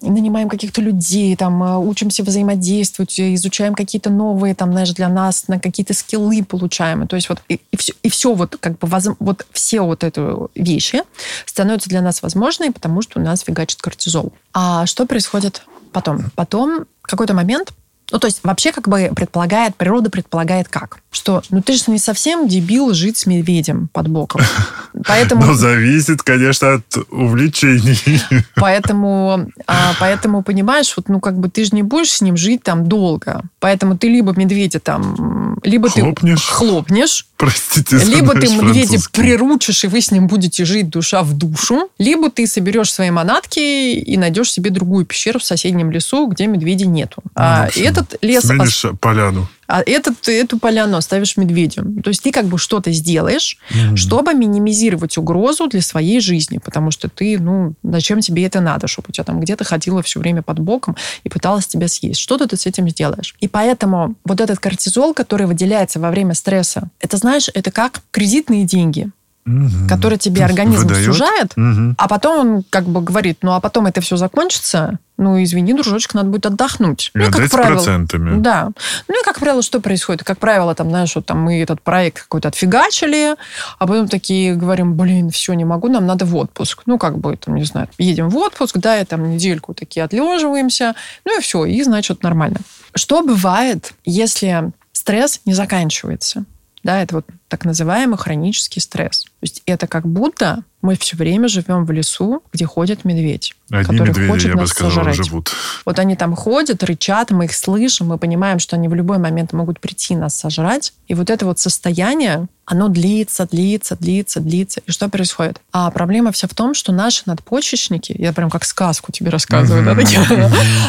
нанимаем 0.00 0.48
каких-то 0.48 0.80
людей, 0.80 1.36
там, 1.36 1.62
э, 1.62 1.76
учимся 1.78 2.22
взаимодействовать, 2.22 3.18
изучаем 3.18 3.74
какие-то 3.74 4.10
новые, 4.10 4.54
там, 4.54 4.72
знаешь, 4.72 4.92
для 4.92 5.08
нас 5.08 5.48
на 5.48 5.58
какие-то 5.58 5.94
скиллы 5.94 6.44
получаем. 6.44 7.06
То 7.06 7.16
есть 7.16 7.28
вот 7.28 7.42
и, 7.48 7.60
и, 7.70 7.76
все, 7.76 7.92
и 8.02 8.08
все 8.08 8.34
вот 8.34 8.56
как 8.58 8.78
бы 8.78 8.88
воз, 8.88 9.08
вот 9.18 9.46
все 9.52 9.80
вот 9.80 10.04
эти 10.04 10.20
вещи 10.58 11.02
становятся 11.44 11.88
для 11.88 12.02
нас 12.02 12.22
возможными, 12.22 12.70
потому 12.70 13.02
что 13.02 13.20
у 13.20 13.22
нас 13.22 13.40
фигачит 13.40 13.80
кортизол. 13.80 14.32
А 14.52 14.86
что 14.86 15.06
происходит 15.06 15.62
потом? 15.92 16.30
Потом 16.34 16.86
какой-то 17.02 17.34
момент 17.34 17.72
ну, 18.12 18.18
то 18.18 18.26
есть 18.28 18.40
вообще 18.44 18.72
как 18.72 18.88
бы 18.88 19.10
предполагает, 19.14 19.74
природа 19.74 20.10
предполагает 20.10 20.68
как? 20.68 21.00
Что, 21.16 21.42
ну 21.48 21.62
ты 21.62 21.72
же 21.72 21.84
не 21.86 21.98
совсем 21.98 22.46
дебил 22.46 22.92
жить 22.92 23.16
с 23.16 23.24
медведем 23.24 23.88
под 23.90 24.08
боком. 24.08 24.42
Поэтому... 25.06 25.46
Ну, 25.46 25.54
зависит, 25.54 26.22
конечно, 26.22 26.74
от 26.74 26.96
увлечений. 27.10 28.20
Поэтому, 28.54 29.50
а, 29.66 29.94
поэтому, 29.98 30.42
понимаешь, 30.42 30.92
вот, 30.96 31.08
ну, 31.08 31.20
как 31.20 31.38
бы 31.38 31.48
ты 31.48 31.64
же 31.64 31.70
не 31.72 31.82
будешь 31.82 32.10
с 32.10 32.20
ним 32.20 32.36
жить 32.36 32.62
там 32.62 32.86
долго. 32.86 33.42
Поэтому 33.60 33.96
ты 33.96 34.08
либо 34.08 34.32
медведя 34.36 34.78
там, 34.78 35.58
либо 35.62 35.88
хлопнешь. 35.88 36.46
ты 36.46 36.52
хлопнешь, 36.52 37.26
Простите, 37.36 37.98
либо 37.98 38.34
ты 38.34 38.48
медведя 38.48 38.98
приручишь, 39.12 39.84
и 39.84 39.88
вы 39.88 40.00
с 40.00 40.10
ним 40.10 40.26
будете 40.26 40.64
жить 40.64 40.88
душа 40.88 41.22
в 41.22 41.34
душу, 41.34 41.90
либо 41.98 42.30
ты 42.30 42.46
соберешь 42.46 42.92
свои 42.92 43.10
манатки 43.10 43.58
и 43.58 44.16
найдешь 44.16 44.52
себе 44.52 44.70
другую 44.70 45.04
пещеру 45.06 45.38
в 45.38 45.44
соседнем 45.44 45.90
лесу, 45.90 46.26
где 46.28 46.46
медведя 46.46 46.86
нету. 46.86 47.22
Ну, 47.24 47.30
а 47.34 47.68
этот 47.76 48.16
лес... 48.22 48.44
Сменишь 48.44 48.86
поляну. 49.00 49.48
А 49.66 49.82
этот, 49.84 50.28
эту 50.28 50.58
поляну 50.58 50.96
оставишь 50.96 51.36
медведем. 51.36 52.02
То 52.02 52.08
есть 52.08 52.22
ты 52.22 52.32
как 52.32 52.46
бы 52.46 52.58
что-то 52.58 52.92
сделаешь, 52.92 53.58
mm-hmm. 53.70 53.96
чтобы 53.96 54.34
минимизировать 54.34 55.18
угрозу 55.18 55.66
для 55.66 55.82
своей 55.82 56.20
жизни, 56.20 56.58
потому 56.58 56.90
что 56.90 57.08
ты, 57.08 57.38
ну, 57.38 57.74
зачем 57.82 58.20
тебе 58.20 58.44
это 58.44 58.60
надо, 58.60 58.86
чтобы 58.86 59.06
у 59.08 59.12
тебя 59.12 59.24
там 59.24 59.40
где-то 59.40 59.64
ходила 59.64 60.02
все 60.02 60.20
время 60.20 60.42
под 60.42 60.60
боком 60.60 60.96
и 61.24 61.28
пыталась 61.28 61.66
тебя 61.66 61.88
съесть. 61.88 62.20
Что-то 62.20 62.46
ты 62.46 62.56
с 62.56 62.66
этим 62.66 62.88
сделаешь. 62.88 63.34
И 63.40 63.48
поэтому 63.48 64.14
вот 64.24 64.40
этот 64.40 64.58
кортизол, 64.58 65.14
который 65.14 65.46
выделяется 65.46 65.98
во 66.00 66.10
время 66.10 66.34
стресса, 66.34 66.88
это, 67.00 67.16
знаешь, 67.16 67.48
это 67.52 67.70
как 67.70 68.02
кредитные 68.10 68.64
деньги 68.64 69.10
угу. 69.46 69.88
который 69.88 70.18
тебе 70.18 70.44
организм 70.44 70.82
Выдает. 70.82 71.04
сужает, 71.04 71.52
угу. 71.56 71.94
а 71.96 72.08
потом 72.08 72.38
он 72.38 72.64
как 72.68 72.84
бы 72.84 73.00
говорит, 73.00 73.38
ну 73.42 73.52
а 73.52 73.60
потом 73.60 73.86
это 73.86 74.00
все 74.00 74.16
закончится, 74.16 74.98
ну 75.18 75.42
извини, 75.42 75.72
дружочек, 75.72 76.14
надо 76.14 76.28
будет 76.28 76.46
отдохнуть. 76.46 77.10
И 77.14 77.18
ну, 77.18 77.30
как 77.30 77.50
правило, 77.50 77.74
процентами. 77.76 78.38
Да. 78.40 78.70
Ну 79.08 79.20
и 79.20 79.24
как 79.24 79.38
правило, 79.38 79.62
что 79.62 79.80
происходит? 79.80 80.24
Как 80.24 80.38
правило, 80.38 80.74
там, 80.74 80.90
знаешь, 80.90 81.14
вот 81.14 81.24
там 81.24 81.40
мы 81.40 81.62
этот 81.62 81.80
проект 81.80 82.22
какой-то 82.22 82.48
отфигачили, 82.48 83.34
а 83.78 83.86
потом 83.86 84.08
такие 84.08 84.54
говорим, 84.54 84.94
блин, 84.94 85.30
все, 85.30 85.54
не 85.54 85.64
могу, 85.64 85.88
нам 85.88 86.06
надо 86.06 86.26
в 86.26 86.36
отпуск. 86.36 86.82
Ну 86.86 86.98
как 86.98 87.18
бы, 87.18 87.36
там, 87.36 87.54
не 87.54 87.64
знаю, 87.64 87.88
едем 87.98 88.28
в 88.28 88.36
отпуск, 88.36 88.76
да, 88.78 89.00
и 89.00 89.04
там 89.04 89.30
недельку 89.30 89.72
такие 89.72 90.04
отлеживаемся, 90.04 90.94
ну 91.24 91.38
и 91.38 91.40
все, 91.40 91.64
и 91.64 91.82
значит 91.82 92.22
нормально. 92.22 92.58
Что 92.94 93.22
бывает, 93.22 93.94
если 94.04 94.70
стресс 94.92 95.40
не 95.46 95.54
заканчивается? 95.54 96.44
Да, 96.86 97.02
это 97.02 97.16
вот 97.16 97.26
так 97.48 97.64
называемый 97.64 98.16
хронический 98.16 98.78
стресс. 98.78 99.24
То 99.24 99.30
есть 99.42 99.60
это 99.66 99.88
как 99.88 100.06
будто 100.06 100.62
мы 100.82 100.96
все 100.96 101.16
время 101.16 101.48
живем 101.48 101.84
в 101.84 101.90
лесу, 101.90 102.44
где 102.52 102.64
ходит 102.64 103.04
медведь, 103.04 103.56
Одни 103.70 103.82
который 103.82 104.10
медведи, 104.10 104.30
хочет 104.30 104.48
я 104.50 104.54
нас 104.54 104.62
бы 104.62 104.66
сказал, 104.68 104.92
сожрать. 104.92 105.16
живут. 105.16 105.50
Вот 105.84 105.98
они 105.98 106.14
там 106.14 106.36
ходят, 106.36 106.84
рычат, 106.84 107.32
мы 107.32 107.46
их 107.46 107.54
слышим, 107.54 108.06
мы 108.06 108.18
понимаем, 108.18 108.60
что 108.60 108.76
они 108.76 108.86
в 108.86 108.94
любой 108.94 109.18
момент 109.18 109.52
могут 109.52 109.80
прийти 109.80 110.14
нас 110.14 110.38
сожрать. 110.38 110.92
И 111.08 111.14
вот 111.14 111.28
это 111.28 111.44
вот 111.44 111.58
состояние, 111.58 112.46
оно 112.66 112.86
длится, 112.86 113.48
длится, 113.50 113.96
длится, 113.96 114.38
длится. 114.38 114.80
И 114.86 114.92
что 114.92 115.08
происходит? 115.08 115.60
А 115.72 115.90
проблема 115.90 116.30
вся 116.30 116.46
в 116.46 116.54
том, 116.54 116.72
что 116.72 116.92
наши 116.92 117.24
надпочечники, 117.26 118.14
я 118.16 118.32
прям 118.32 118.48
как 118.48 118.64
сказку 118.64 119.10
тебе 119.10 119.30
рассказываю, 119.30 119.84
да, 119.84 119.96
такие. 119.96 120.20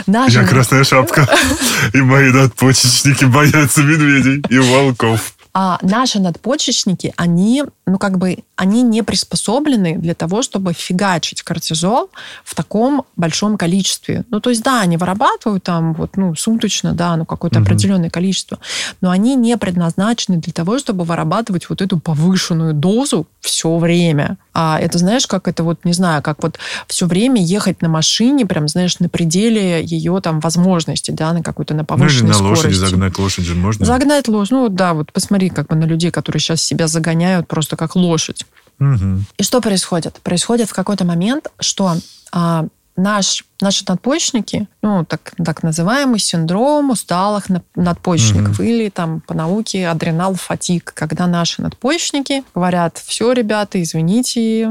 Я 0.06 0.46
красная 0.46 0.84
шапка, 0.84 1.28
и 1.94 2.02
мои 2.02 2.32
надпочечники 2.32 3.26
боятся 3.26 3.82
медведей 3.82 4.44
и 4.48 4.60
волков. 4.60 5.34
А 5.54 5.80
наши 5.82 6.20
надпочечники, 6.20 7.14
они, 7.18 7.64
ну, 7.86 7.98
как 7.98 8.18
бы, 8.18 8.40
они 8.56 8.82
не 8.82 9.04
приспособлены 9.04 9.98
для 9.98 10.14
того, 10.14 10.42
чтобы 10.42 10.74
фигачить 10.74 11.42
кортизол 11.44 12.10
в 12.44 12.56
таком 12.56 13.06
большом 13.16 13.58
количестве. 13.58 14.26
Ну, 14.30 14.40
то 14.40 14.50
есть, 14.50 14.64
да, 14.64 14.82
они 14.82 14.98
вырабатывают 14.98 15.64
там 15.64 15.94
вот, 15.94 16.18
ну, 16.18 16.36
суточно, 16.36 16.94
да, 16.94 17.16
ну, 17.16 17.26
какое-то 17.26 17.60
mm-hmm. 17.60 17.64
определенное 17.64 18.10
количество, 18.10 18.60
но 19.02 19.12
они 19.12 19.36
не 19.36 19.58
предназначены 19.58 20.38
для 20.38 20.54
того, 20.54 20.80
чтобы 20.80 21.04
вырабатывать 21.04 21.70
вот 21.70 21.82
эту 21.82 22.00
повышенную 22.00 22.74
дозу 22.74 23.28
все 23.40 23.78
время. 23.78 24.38
А 24.54 24.80
это, 24.80 24.98
знаешь, 24.98 25.28
как 25.28 25.48
это 25.48 25.64
вот, 25.64 25.86
не 25.86 25.94
знаю, 25.94 26.22
как 26.24 26.42
вот 26.42 26.58
все 26.88 27.06
время 27.06 27.42
ехать 27.42 27.82
на 27.82 27.90
машине, 27.90 28.46
прям, 28.46 28.68
знаешь, 28.68 29.00
на 29.00 29.10
пределе 29.10 29.84
ее 29.84 30.20
там 30.22 30.40
возможности, 30.40 31.12
да, 31.12 31.34
на 31.34 31.44
какой-то 31.44 31.74
на 31.74 31.86
повышенной 31.86 32.22
ну, 32.22 32.28
или 32.28 32.32
на 32.32 32.56
скорости. 32.56 32.66
лошади 32.66 32.90
загнать 32.92 33.18
лошадь 33.20 33.46
же 33.46 33.56
можно? 33.56 33.86
Загнать 33.86 34.28
лошадь, 34.28 34.52
ну, 34.52 34.70
да, 34.70 34.94
вот 34.94 35.14
посмотри, 35.14 35.47
как 35.54 35.68
бы 35.68 35.76
на 35.76 35.86
людей, 35.86 36.12
которые 36.12 36.40
сейчас 36.40 36.62
себя 36.62 36.88
загоняют 36.88 37.48
просто 37.48 37.76
как 37.76 37.96
лошадь. 37.96 38.46
Угу. 38.80 39.22
И 39.38 39.44
что 39.44 39.62
происходит? 39.62 40.20
Происходит 40.22 40.70
в 40.70 40.74
какой-то 40.74 41.06
момент, 41.06 41.48
что 41.60 41.96
а, 42.32 42.66
наш, 42.96 43.46
наши 43.62 43.86
надпочечники, 43.88 44.68
ну, 44.82 45.06
так, 45.06 45.34
так 45.44 45.64
называемый 45.64 46.20
синдром 46.20 46.90
усталых 46.90 47.48
надпочечников, 47.76 48.60
угу. 48.60 48.68
или 48.68 48.90
там 48.90 49.22
по 49.22 49.34
науке 49.34 49.88
адренал 49.88 50.36
фатик, 50.36 50.94
когда 50.94 51.28
наши 51.28 51.62
надпочечники 51.62 52.44
говорят, 52.54 52.98
все, 52.98 53.32
ребята, 53.32 53.82
извините, 53.82 54.70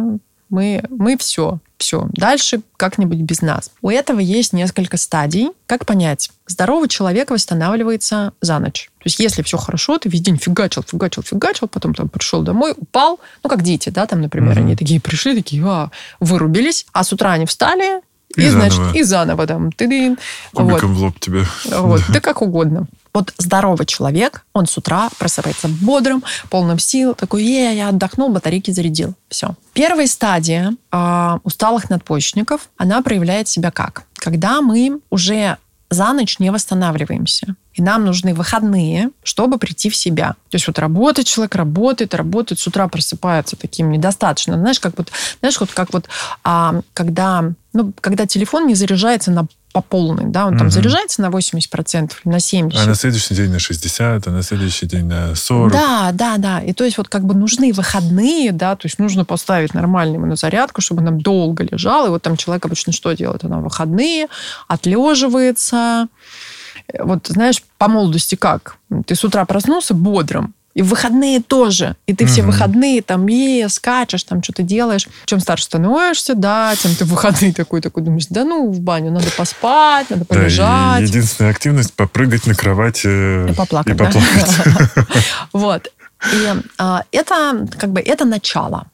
мы, 0.51 0.85
мы 0.91 1.17
все, 1.17 1.59
все, 1.79 2.07
дальше 2.13 2.61
как-нибудь 2.77 3.19
без 3.19 3.43
нас. 3.43 3.71
У 3.83 3.91
этого 3.91 4.19
есть 4.21 4.53
несколько 4.53 4.97
стадий. 4.97 5.51
Как 5.67 5.85
понять? 5.85 6.31
Здоровый 6.47 6.89
человек 6.89 7.31
восстанавливается 7.31 8.33
за 8.41 8.59
ночь. 8.59 8.91
То 8.99 9.03
есть 9.05 9.19
если 9.19 9.43
все 9.43 9.59
хорошо, 9.59 9.99
ты 9.99 10.09
весь 10.09 10.23
день 10.23 10.39
фигачил, 10.39 10.83
фигачил, 10.83 11.23
фигачил, 11.23 11.69
потом 11.69 11.95
там 11.95 12.09
пришел 12.09 12.43
домой, 12.43 12.75
упал, 12.77 13.21
ну 13.43 13.51
как 13.51 13.63
дети, 13.63 13.91
да, 13.91 14.07
там, 14.07 14.21
например, 14.21 14.53
угу. 14.53 14.61
они 14.61 14.77
такие 14.77 15.01
пришли, 15.01 15.37
такие, 15.37 15.63
а, 15.67 15.91
вырубились, 16.19 16.87
а 16.93 17.05
с 17.05 17.13
утра 17.13 17.33
они 17.33 17.47
встали, 17.47 18.01
и, 18.37 18.43
и 18.43 18.49
значит, 18.49 18.81
и 18.95 19.03
заново 19.03 19.47
там. 19.47 19.73
Ты, 19.73 20.17
Кубиком 20.53 20.95
вот. 20.95 20.99
в 20.99 21.03
лоб 21.03 21.21
тебе. 21.21 21.45
Вот, 21.67 22.03
да 22.09 22.21
как 22.21 22.43
угодно. 22.43 22.87
Вот 23.17 23.33
здоровый 23.39 23.87
человек, 23.87 24.45
он 24.53 24.67
с 24.67 24.77
утра 24.77 25.09
просыпается 25.19 25.69
бодрым, 25.69 26.23
полным 26.51 26.79
сил, 26.79 27.15
такой, 27.15 27.45
е, 27.45 27.75
я 27.75 27.89
отдохнул, 27.89 28.29
батарейки 28.29 28.73
зарядил. 28.73 29.15
Все. 29.31 29.55
Первая 29.73 30.07
стадия 30.07 30.75
э, 30.93 31.39
усталых 31.43 31.89
надпочечников, 31.89 32.69
она 32.77 33.01
проявляет 33.01 33.49
себя 33.49 33.71
как? 33.71 34.03
Когда 34.17 34.61
мы 34.61 35.01
уже 35.09 35.57
за 35.89 36.13
ночь 36.13 36.39
не 36.41 36.51
восстанавливаемся. 36.51 37.55
И 37.73 37.81
нам 37.81 38.05
нужны 38.05 38.35
выходные, 38.35 39.11
чтобы 39.23 39.57
прийти 39.59 39.89
в 39.89 39.97
себя. 39.97 40.35
То 40.51 40.57
есть 40.57 40.67
вот 40.67 40.79
работает 40.79 41.27
человек, 41.27 41.55
работает, 41.55 42.15
работает, 42.15 42.59
с 42.59 42.67
утра 42.67 42.87
просыпается 42.89 43.57
таким 43.57 43.91
недостаточно. 43.93 44.59
Знаешь, 44.59 44.81
как 44.81 44.99
вот, 44.99 45.11
знаешь, 45.41 45.59
вот 45.59 45.71
как 45.71 45.93
вот, 45.93 46.07
а, 46.45 46.81
когда, 46.93 47.53
ну, 47.73 47.93
когда 48.01 48.27
телефон 48.27 48.67
не 48.67 48.75
заряжается 48.75 49.31
на 49.31 49.47
по 49.77 49.83
полной, 49.83 50.25
да, 50.25 50.47
он 50.47 50.55
угу. 50.55 50.61
там 50.61 50.71
заряжается 50.71 51.21
на 51.21 51.27
80% 51.27 52.13
на 52.25 52.37
70%. 52.37 52.73
А 52.75 52.87
на 52.87 52.95
следующий 52.95 53.35
день 53.35 53.51
на 53.51 53.59
60, 53.59 54.27
а 54.27 54.31
на 54.31 54.43
следующий 54.43 54.87
день 54.87 55.05
на 55.05 55.35
40. 55.35 55.71
Да, 55.71 56.13
да, 56.15 56.39
да. 56.39 56.61
И 56.61 56.73
то 56.73 56.83
есть 56.83 56.97
вот 56.97 57.11
как 57.11 57.25
бы 57.25 57.35
нужны 57.35 57.75
выходные, 57.75 58.53
да, 58.53 58.75
то 58.75 58.87
есть 58.87 58.99
нужно 58.99 59.27
поставить 59.27 59.75
нормальную 59.75 60.27
на 60.27 60.35
зарядку, 60.35 60.81
чтобы 60.81 61.03
нам 61.03 61.21
долго 61.21 61.63
лежал. 61.63 62.07
И 62.07 62.09
вот 62.09 62.23
там 62.23 62.39
человек 62.39 62.65
обычно 62.65 62.95
что 62.95 63.13
делает? 63.13 63.45
Он 63.45 63.51
на 63.51 63.61
выходные 63.61 64.29
отлеживается. 64.67 66.09
Вот 66.99 67.27
знаешь, 67.27 67.63
по 67.77 67.89
молодости 67.89 68.35
как? 68.35 68.79
Ты 69.05 69.15
с 69.15 69.25
утра 69.25 69.45
проснулся 69.45 69.93
бодрым, 69.93 70.55
и 70.77 70.83
в 70.83 70.89
выходные 70.89 71.41
тоже. 71.41 71.97
И 72.07 72.15
ты 72.15 72.25
угу. 72.25 72.33
все 72.33 72.43
выходные 72.43 73.01
там 73.01 73.27
е, 73.29 73.67
скачешь, 73.71 74.25
там 74.25 74.43
что-то 74.43 74.63
делаешь. 74.63 75.09
Чем 75.25 75.41
старше 75.41 75.65
становишься, 75.65 76.35
да, 76.35 76.75
тем 76.77 76.95
ты 76.95 77.07
в 77.07 77.09
выходные 77.09 77.55
такой, 77.55 77.81
такой 77.81 78.03
думаешь, 78.03 78.27
да 78.29 78.45
ну, 78.45 78.71
в 78.71 78.81
баню 78.81 79.11
надо 79.11 79.29
поспать, 79.39 80.11
надо 80.11 80.27
полежать. 80.27 80.59
Да, 80.59 80.99
единственная 80.99 81.51
активность– 81.51 81.95
попрыгать 81.97 82.47
на 82.47 82.55
кровати 82.55 83.51
и 83.51 83.55
поплакать. 83.55 83.95
И 83.95 83.97
поплакать. 83.97 85.09
Вот. 85.55 85.89
И 86.33 86.55
а, 86.77 87.05
это 87.11 87.67
как 87.79 87.93
бы 87.93 88.01
это 88.01 88.27
начало. 88.27 88.87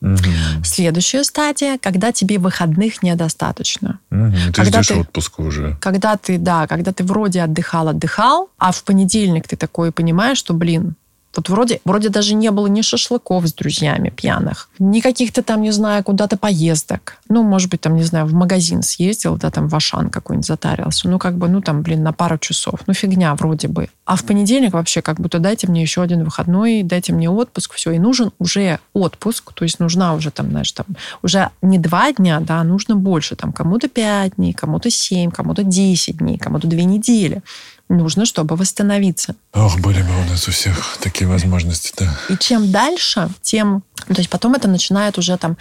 Угу. 0.00 0.64
Следующая 0.64 1.22
стадия, 1.22 1.78
когда 1.80 2.10
тебе 2.10 2.38
выходных 2.38 3.04
недостаточно. 3.04 4.00
Угу. 4.10 4.32
Ты 4.48 4.52
когда 4.52 4.82
ждешь 4.82 4.88
ты, 4.88 5.00
отпуска 5.02 5.40
уже. 5.42 5.76
Когда 5.80 6.16
ты, 6.16 6.38
да, 6.38 6.66
когда 6.66 6.92
ты 6.92 7.04
вроде 7.04 7.42
отдыхал, 7.42 7.88
отдыхал, 7.88 8.50
а 8.58 8.72
в 8.72 8.82
понедельник 8.82 9.46
ты 9.46 9.56
такой 9.56 9.92
понимаешь, 9.92 10.38
что, 10.38 10.54
блин, 10.54 10.96
вот 11.34 11.48
вроде, 11.48 11.80
вроде 11.84 12.08
даже 12.08 12.34
не 12.34 12.50
было 12.50 12.66
ни 12.66 12.82
шашлыков 12.82 13.46
с 13.46 13.54
друзьями 13.54 14.10
пьяных, 14.10 14.68
ни 14.78 15.00
каких-то 15.00 15.42
там, 15.42 15.62
не 15.62 15.70
знаю, 15.70 16.04
куда-то 16.04 16.36
поездок. 16.36 17.18
Ну, 17.28 17.42
может 17.42 17.70
быть, 17.70 17.80
там, 17.80 17.96
не 17.96 18.02
знаю, 18.02 18.26
в 18.26 18.34
магазин 18.34 18.82
съездил, 18.82 19.36
да, 19.36 19.50
там 19.50 19.68
в 19.68 19.74
Ашан 19.74 20.10
какой-нибудь 20.10 20.46
затарился. 20.46 21.08
Ну, 21.08 21.18
как 21.18 21.36
бы, 21.36 21.48
ну, 21.48 21.60
там, 21.60 21.82
блин, 21.82 22.02
на 22.02 22.12
пару 22.12 22.38
часов. 22.38 22.80
Ну, 22.86 22.94
фигня 22.94 23.34
вроде 23.34 23.68
бы. 23.68 23.88
А 24.04 24.16
в 24.16 24.24
понедельник 24.24 24.74
вообще 24.74 25.00
как 25.00 25.20
будто 25.20 25.38
дайте 25.38 25.66
мне 25.66 25.82
еще 25.82 26.02
один 26.02 26.24
выходной, 26.24 26.82
дайте 26.82 27.12
мне 27.12 27.30
отпуск, 27.30 27.74
все. 27.74 27.92
И 27.92 27.98
нужен 27.98 28.32
уже 28.38 28.78
отпуск, 28.92 29.52
то 29.54 29.64
есть 29.64 29.80
нужна 29.80 30.14
уже 30.14 30.30
там, 30.30 30.50
знаешь, 30.50 30.72
там, 30.72 30.86
уже 31.22 31.50
не 31.62 31.78
два 31.78 32.12
дня, 32.12 32.40
да, 32.40 32.60
а 32.60 32.64
нужно 32.64 32.96
больше. 32.96 33.36
Там 33.36 33.52
кому-то 33.52 33.88
пять 33.88 34.36
дней, 34.36 34.52
кому-то 34.52 34.90
семь, 34.90 35.30
кому-то 35.30 35.62
десять 35.62 36.18
дней, 36.18 36.36
кому-то 36.36 36.66
две 36.66 36.84
недели 36.84 37.42
нужно, 37.96 38.26
чтобы 38.26 38.56
восстановиться. 38.56 39.34
Ох, 39.52 39.78
были 39.78 40.02
бы 40.02 40.08
у 40.20 40.30
нас 40.30 40.48
у 40.48 40.50
всех 40.50 40.98
такие 41.00 41.28
возможности, 41.28 41.92
да. 41.98 42.16
И 42.28 42.36
чем 42.36 42.70
дальше, 42.70 43.28
тем... 43.42 43.82
То 44.06 44.18
есть 44.18 44.30
потом 44.30 44.54
это 44.54 44.68
начинает 44.68 45.18
уже 45.18 45.36
там... 45.36 45.56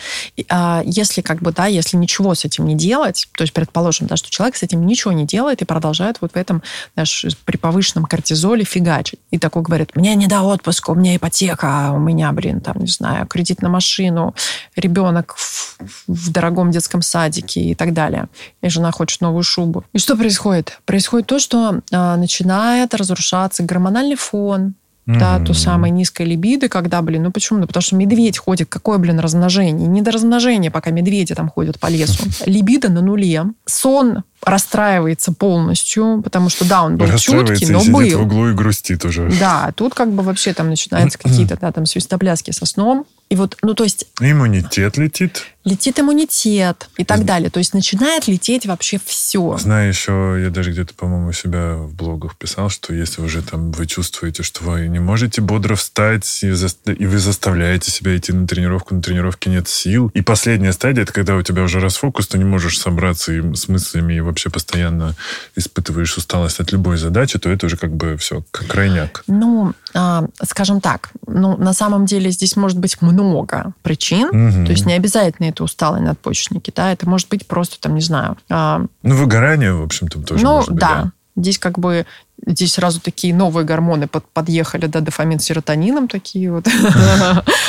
А, 0.50 0.82
если 0.86 1.22
как 1.22 1.42
бы, 1.42 1.52
да, 1.52 1.68
если 1.68 1.98
ничего 1.98 2.36
с 2.36 2.46
этим 2.46 2.66
не 2.66 2.76
делать, 2.76 3.28
то 3.34 3.44
есть 3.44 3.54
предположим, 3.54 4.08
да, 4.08 4.16
что 4.16 4.30
человек 4.30 4.56
с 4.56 4.64
этим 4.64 4.86
ничего 4.86 5.12
не 5.12 5.26
делает 5.26 5.62
и 5.62 5.66
продолжает 5.66 6.18
вот 6.22 6.34
в 6.34 6.36
этом, 6.36 6.64
знаешь, 6.94 7.26
при 7.46 7.58
повышенном 7.58 8.06
кортизоле 8.06 8.64
фигачить. 8.64 9.20
И 9.32 9.38
такой 9.38 9.62
говорит, 9.62 9.96
мне 9.96 10.16
не 10.16 10.28
до 10.28 10.42
отпуска, 10.42 10.92
у 10.92 10.96
меня 10.96 11.16
ипотека, 11.16 11.92
у 11.94 12.00
меня, 12.00 12.32
блин, 12.32 12.62
там, 12.62 12.78
не 12.80 12.88
знаю, 12.88 13.28
кредит 13.28 13.62
на 13.62 13.70
машину, 13.70 14.36
ребенок 14.76 15.36
в, 15.36 15.78
в 16.08 16.32
дорогом 16.32 16.72
детском 16.72 17.02
садике 17.02 17.62
и 17.62 17.76
так 17.76 17.94
далее. 17.94 18.28
И 18.62 18.70
жена 18.70 18.92
хочет 18.92 19.22
новую 19.22 19.44
шубу. 19.44 19.84
И 19.94 20.00
что 20.00 20.16
происходит? 20.16 20.80
Происходит 20.86 21.28
то, 21.28 21.40
что 21.40 21.82
а, 21.92 22.18
начинает 22.18 22.94
разрушаться 22.94 23.64
гормональный 23.64 24.16
фон, 24.16 24.76
Mm-hmm. 25.12 25.20
Да, 25.20 25.40
то 25.40 25.54
самое 25.54 25.92
низкое 25.92 26.26
либидо, 26.26 26.70
когда, 26.70 27.02
блин, 27.02 27.24
ну 27.24 27.32
почему? 27.32 27.60
Ну, 27.60 27.68
потому 27.68 27.82
что 27.82 27.96
медведь 27.96 28.38
ходит, 28.38 28.70
какое, 28.70 28.98
блин, 28.98 29.20
размножение? 29.20 29.88
Не 29.88 30.02
до 30.02 30.12
размножения, 30.12 30.72
пока 30.72 30.92
медведи 30.92 31.36
там 31.36 31.50
ходят 31.50 31.80
по 31.80 31.88
лесу. 31.88 32.24
Либидо 32.46 32.90
на 32.90 33.02
нуле. 33.02 33.46
Сон 33.66 34.24
расстраивается 34.44 35.32
полностью, 35.32 36.22
потому 36.24 36.50
что, 36.50 36.66
да, 36.66 36.84
он 36.84 36.98
был 36.98 37.08
чуткий, 37.18 37.68
но 37.68 37.82
и 37.82 37.90
был. 37.90 38.20
в 38.20 38.22
углу 38.24 38.50
и 38.50 38.54
грустит 38.54 39.06
уже. 39.06 39.32
Да, 39.40 39.72
тут 39.76 39.94
как 39.94 40.12
бы 40.12 40.24
вообще 40.24 40.54
там 40.54 40.70
начинаются 40.70 41.18
какие-то, 41.18 41.58
да, 41.60 41.72
там 41.72 41.86
свистопляски 41.86 42.52
со 42.52 42.66
сном. 42.66 43.06
И 43.32 43.36
вот, 43.36 43.58
ну, 43.62 43.74
то 43.74 43.86
есть... 43.86 44.08
Иммунитет 44.20 44.98
летит. 44.98 45.46
Летит 45.64 45.98
иммунитет 46.02 46.90
и 46.98 47.06
так 47.06 47.24
далее. 47.24 47.50
То 47.50 47.60
есть 47.60 47.74
начинает 47.74 48.28
лететь 48.28 48.66
вообще 48.66 49.00
все. 49.06 49.58
Знаю 49.58 49.88
еще, 49.88 50.38
я 50.44 50.50
даже 50.50 50.72
где-то, 50.72 50.94
по-моему, 50.96 51.30
у 51.30 51.32
себя 51.32 51.76
в 51.76 51.94
блогах 51.94 52.36
писал, 52.36 52.70
что 52.70 52.94
если 52.94 53.22
уже 53.22 53.42
там 53.42 53.72
вы 53.72 53.88
чувствуете, 53.88 54.44
что 54.44 54.66
вы 54.66 54.90
не 54.90 55.00
можете 55.00 55.40
бодро 55.40 55.76
встать, 55.76 56.40
и, 56.44 56.52
за... 56.52 56.68
и 56.88 57.06
вы 57.06 57.20
заставляете 57.20 57.90
себя 57.90 58.18
идти 58.18 58.34
на 58.34 58.48
тренировку, 58.48 58.96
на 58.96 59.02
тренировке 59.02 59.50
нет 59.50 59.70
сил. 59.70 60.12
И 60.14 60.22
последняя 60.22 60.74
стадия, 60.74 61.04
это 61.04 61.14
когда 61.14 61.38
у 61.38 61.42
тебя 61.42 61.64
уже 61.64 61.80
расфокус, 61.80 62.28
ты 62.28 62.38
не 62.38 62.44
можешь 62.44 62.78
собраться 62.78 63.32
и 63.32 63.56
с 63.56 63.70
мыслями, 63.70 64.16
и 64.16 64.20
вообще 64.32 64.50
постоянно 64.50 65.16
испытываешь 65.56 66.18
усталость 66.18 66.60
от 66.60 66.72
любой 66.72 66.98
задачи, 66.98 67.40
то 67.40 67.50
это 67.50 67.68
уже 67.68 67.78
как 67.78 67.96
бы 67.96 68.18
все, 68.18 68.44
как 68.52 68.68
крайняк. 68.68 69.24
Ну, 69.28 69.74
а, 69.94 70.26
скажем 70.44 70.82
так, 70.82 71.12
ну, 71.28 71.58
на 71.58 71.74
самом 71.74 72.06
деле 72.06 72.32
здесь 72.32 72.56
может 72.56 72.78
быть 72.78 73.02
много 73.02 73.52
много 73.52 73.74
причин. 73.82 74.28
Угу. 74.28 74.66
То 74.66 74.72
есть 74.72 74.86
не 74.86 74.94
обязательно 74.94 75.48
это 75.48 75.64
усталые 75.64 76.04
надпочечники, 76.04 76.72
да, 76.76 76.92
это 76.92 77.08
может 77.08 77.30
быть 77.30 77.48
просто 77.48 77.80
там, 77.80 77.96
не 77.96 78.02
знаю... 78.02 78.38
А... 78.50 78.86
Ну, 79.04 79.16
выгорание, 79.16 79.74
в 79.74 79.84
общем-то, 79.84 80.22
тоже 80.22 80.44
Ну, 80.44 80.56
может 80.56 80.72
быть, 80.72 80.80
да. 80.80 81.04
да. 81.04 81.12
Здесь 81.36 81.58
как 81.60 81.80
бы 81.80 82.06
здесь 82.46 82.74
сразу 82.74 83.00
такие 83.00 83.34
новые 83.34 83.66
гормоны 83.66 84.08
под, 84.08 84.28
подъехали, 84.28 84.88
да, 84.88 85.00
дофамин 85.00 85.40
с 85.40 85.46
серотонином 85.46 86.08
такие 86.08 86.52
вот. 86.52 86.68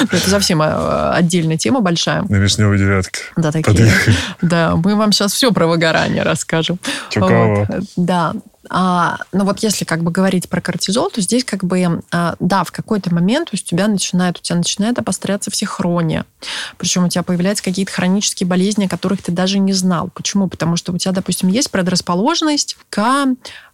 Это 0.00 0.30
совсем 0.30 0.60
а, 0.62 1.14
отдельная 1.14 1.58
тема 1.58 1.80
большая. 1.80 2.22
На 2.22 2.36
вишневой 2.36 2.78
девятке. 2.78 3.20
Да, 3.36 3.52
такие. 3.52 3.92
Да, 4.40 4.76
мы 4.76 4.96
вам 4.96 5.12
сейчас 5.12 5.32
все 5.32 5.52
про 5.52 5.66
выгорание 5.66 6.22
расскажем. 6.22 6.78
Да, 7.96 8.34
а, 8.74 9.18
но 9.32 9.44
вот 9.44 9.58
если 9.58 9.84
как 9.84 10.02
бы 10.02 10.10
говорить 10.10 10.48
про 10.48 10.62
кортизол, 10.62 11.10
то 11.10 11.20
здесь 11.20 11.44
как 11.44 11.62
бы, 11.62 12.02
а, 12.10 12.36
да, 12.40 12.64
в 12.64 12.72
какой-то 12.72 13.14
момент 13.14 13.50
у 13.52 13.56
тебя 13.58 13.86
начинает, 13.86 14.38
у 14.38 14.40
тебя 14.40 14.56
начинает 14.56 14.98
обостряться 14.98 15.50
все 15.50 15.66
хрония. 15.66 16.24
Причем 16.78 17.04
у 17.04 17.08
тебя 17.10 17.22
появляются 17.22 17.62
какие-то 17.62 17.92
хронические 17.92 18.46
болезни, 18.46 18.86
о 18.86 18.88
которых 18.88 19.20
ты 19.20 19.30
даже 19.30 19.58
не 19.58 19.74
знал. 19.74 20.08
Почему? 20.14 20.48
Потому 20.48 20.76
что 20.76 20.92
у 20.92 20.96
тебя, 20.96 21.12
допустим, 21.12 21.50
есть 21.50 21.70
предрасположенность 21.70 22.78
к 22.88 23.26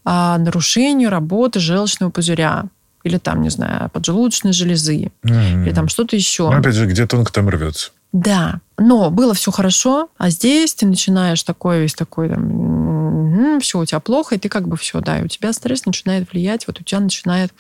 а, 0.05 0.39
нарушению 0.39 1.11
работы 1.11 1.61
желчного 1.61 2.11
пузыря 2.11 2.65
или 3.05 3.19
там, 3.19 3.43
не 3.43 3.51
знаю, 3.51 3.91
поджелудочной 3.91 4.53
железы, 4.53 5.13
mm-hmm. 5.23 5.65
или 5.65 5.73
там 5.73 5.87
что-то 5.87 6.17
еще. 6.17 6.51
Ну, 6.51 6.59
опять 6.59 6.75
же, 6.75 6.87
где 6.87 7.07
тонко 7.07 7.33
там 7.33 7.49
рвется. 7.49 7.93
Да, 8.13 8.61
но 8.79 9.11
было 9.11 9.35
все 9.35 9.51
хорошо, 9.51 10.09
а 10.17 10.31
здесь 10.31 10.75
ты 10.75 10.87
начинаешь 10.87 11.43
такой 11.43 11.81
весь 11.81 11.95
такой, 11.95 12.31
там, 12.31 13.61
все 13.61 13.79
у 13.79 13.85
тебя 13.85 14.01
плохо, 14.01 14.35
и 14.35 14.39
ты 14.39 14.49
как 14.49 14.67
бы 14.67 14.77
все, 14.77 15.01
да, 15.01 15.19
и 15.19 15.25
у 15.25 15.29
тебя 15.29 15.53
стресс 15.53 15.85
начинает 15.85 16.33
влиять, 16.33 16.67
вот 16.67 16.81
у 16.81 16.85
тебя 16.85 17.01
начинает 17.01 17.53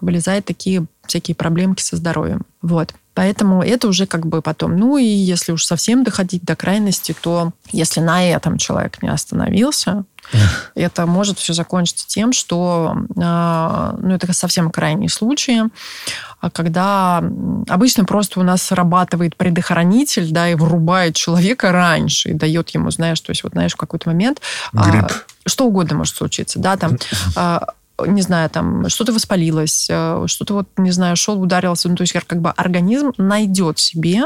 вылезать 0.00 0.44
такие 0.44 0.86
всякие 1.06 1.34
проблемки 1.34 1.82
со 1.82 1.96
здоровьем. 1.96 2.42
Вот. 2.62 2.94
Поэтому 3.14 3.62
это 3.62 3.88
уже 3.88 4.06
как 4.06 4.26
бы 4.26 4.42
потом. 4.42 4.76
Ну 4.76 4.98
и 4.98 5.04
если 5.04 5.52
уж 5.52 5.64
совсем 5.64 6.04
доходить 6.04 6.44
до 6.44 6.54
крайности, 6.54 7.16
то 7.18 7.52
если 7.72 8.00
на 8.00 8.28
этом 8.28 8.58
человек 8.58 9.02
не 9.02 9.08
остановился, 9.08 10.04
это 10.74 11.06
может 11.06 11.38
все 11.38 11.52
закончиться 11.52 12.06
тем, 12.06 12.32
что, 12.32 12.96
а, 13.20 13.96
ну, 14.00 14.14
это 14.14 14.32
совсем 14.32 14.70
крайние 14.70 15.08
случаи, 15.08 15.62
а 16.40 16.50
когда 16.50 17.22
обычно 17.68 18.04
просто 18.04 18.40
у 18.40 18.42
нас 18.42 18.62
срабатывает 18.62 19.36
предохранитель, 19.36 20.30
да, 20.30 20.48
и 20.48 20.54
вырубает 20.54 21.14
человека 21.14 21.72
раньше, 21.72 22.30
и 22.30 22.34
дает 22.34 22.70
ему, 22.70 22.90
знаешь, 22.90 23.20
то 23.20 23.30
есть 23.30 23.42
вот, 23.42 23.52
знаешь, 23.52 23.72
в 23.72 23.76
какой-то 23.76 24.08
момент... 24.08 24.40
Грипп. 24.72 25.12
Что 25.46 25.66
угодно 25.66 25.96
может 25.96 26.16
случиться, 26.16 26.58
да, 26.58 26.76
там 26.76 26.98
не 28.04 28.22
знаю, 28.22 28.50
там 28.50 28.88
что-то 28.88 29.12
воспалилось, 29.12 29.86
э, 29.88 30.24
что-то 30.26 30.54
вот, 30.54 30.68
не 30.76 30.90
знаю, 30.90 31.16
шел, 31.16 31.40
ударился. 31.40 31.88
Ну, 31.88 31.96
то 31.96 32.02
есть 32.02 32.12
как 32.12 32.40
бы 32.40 32.50
организм 32.50 33.12
найдет 33.16 33.78
себе 33.78 34.24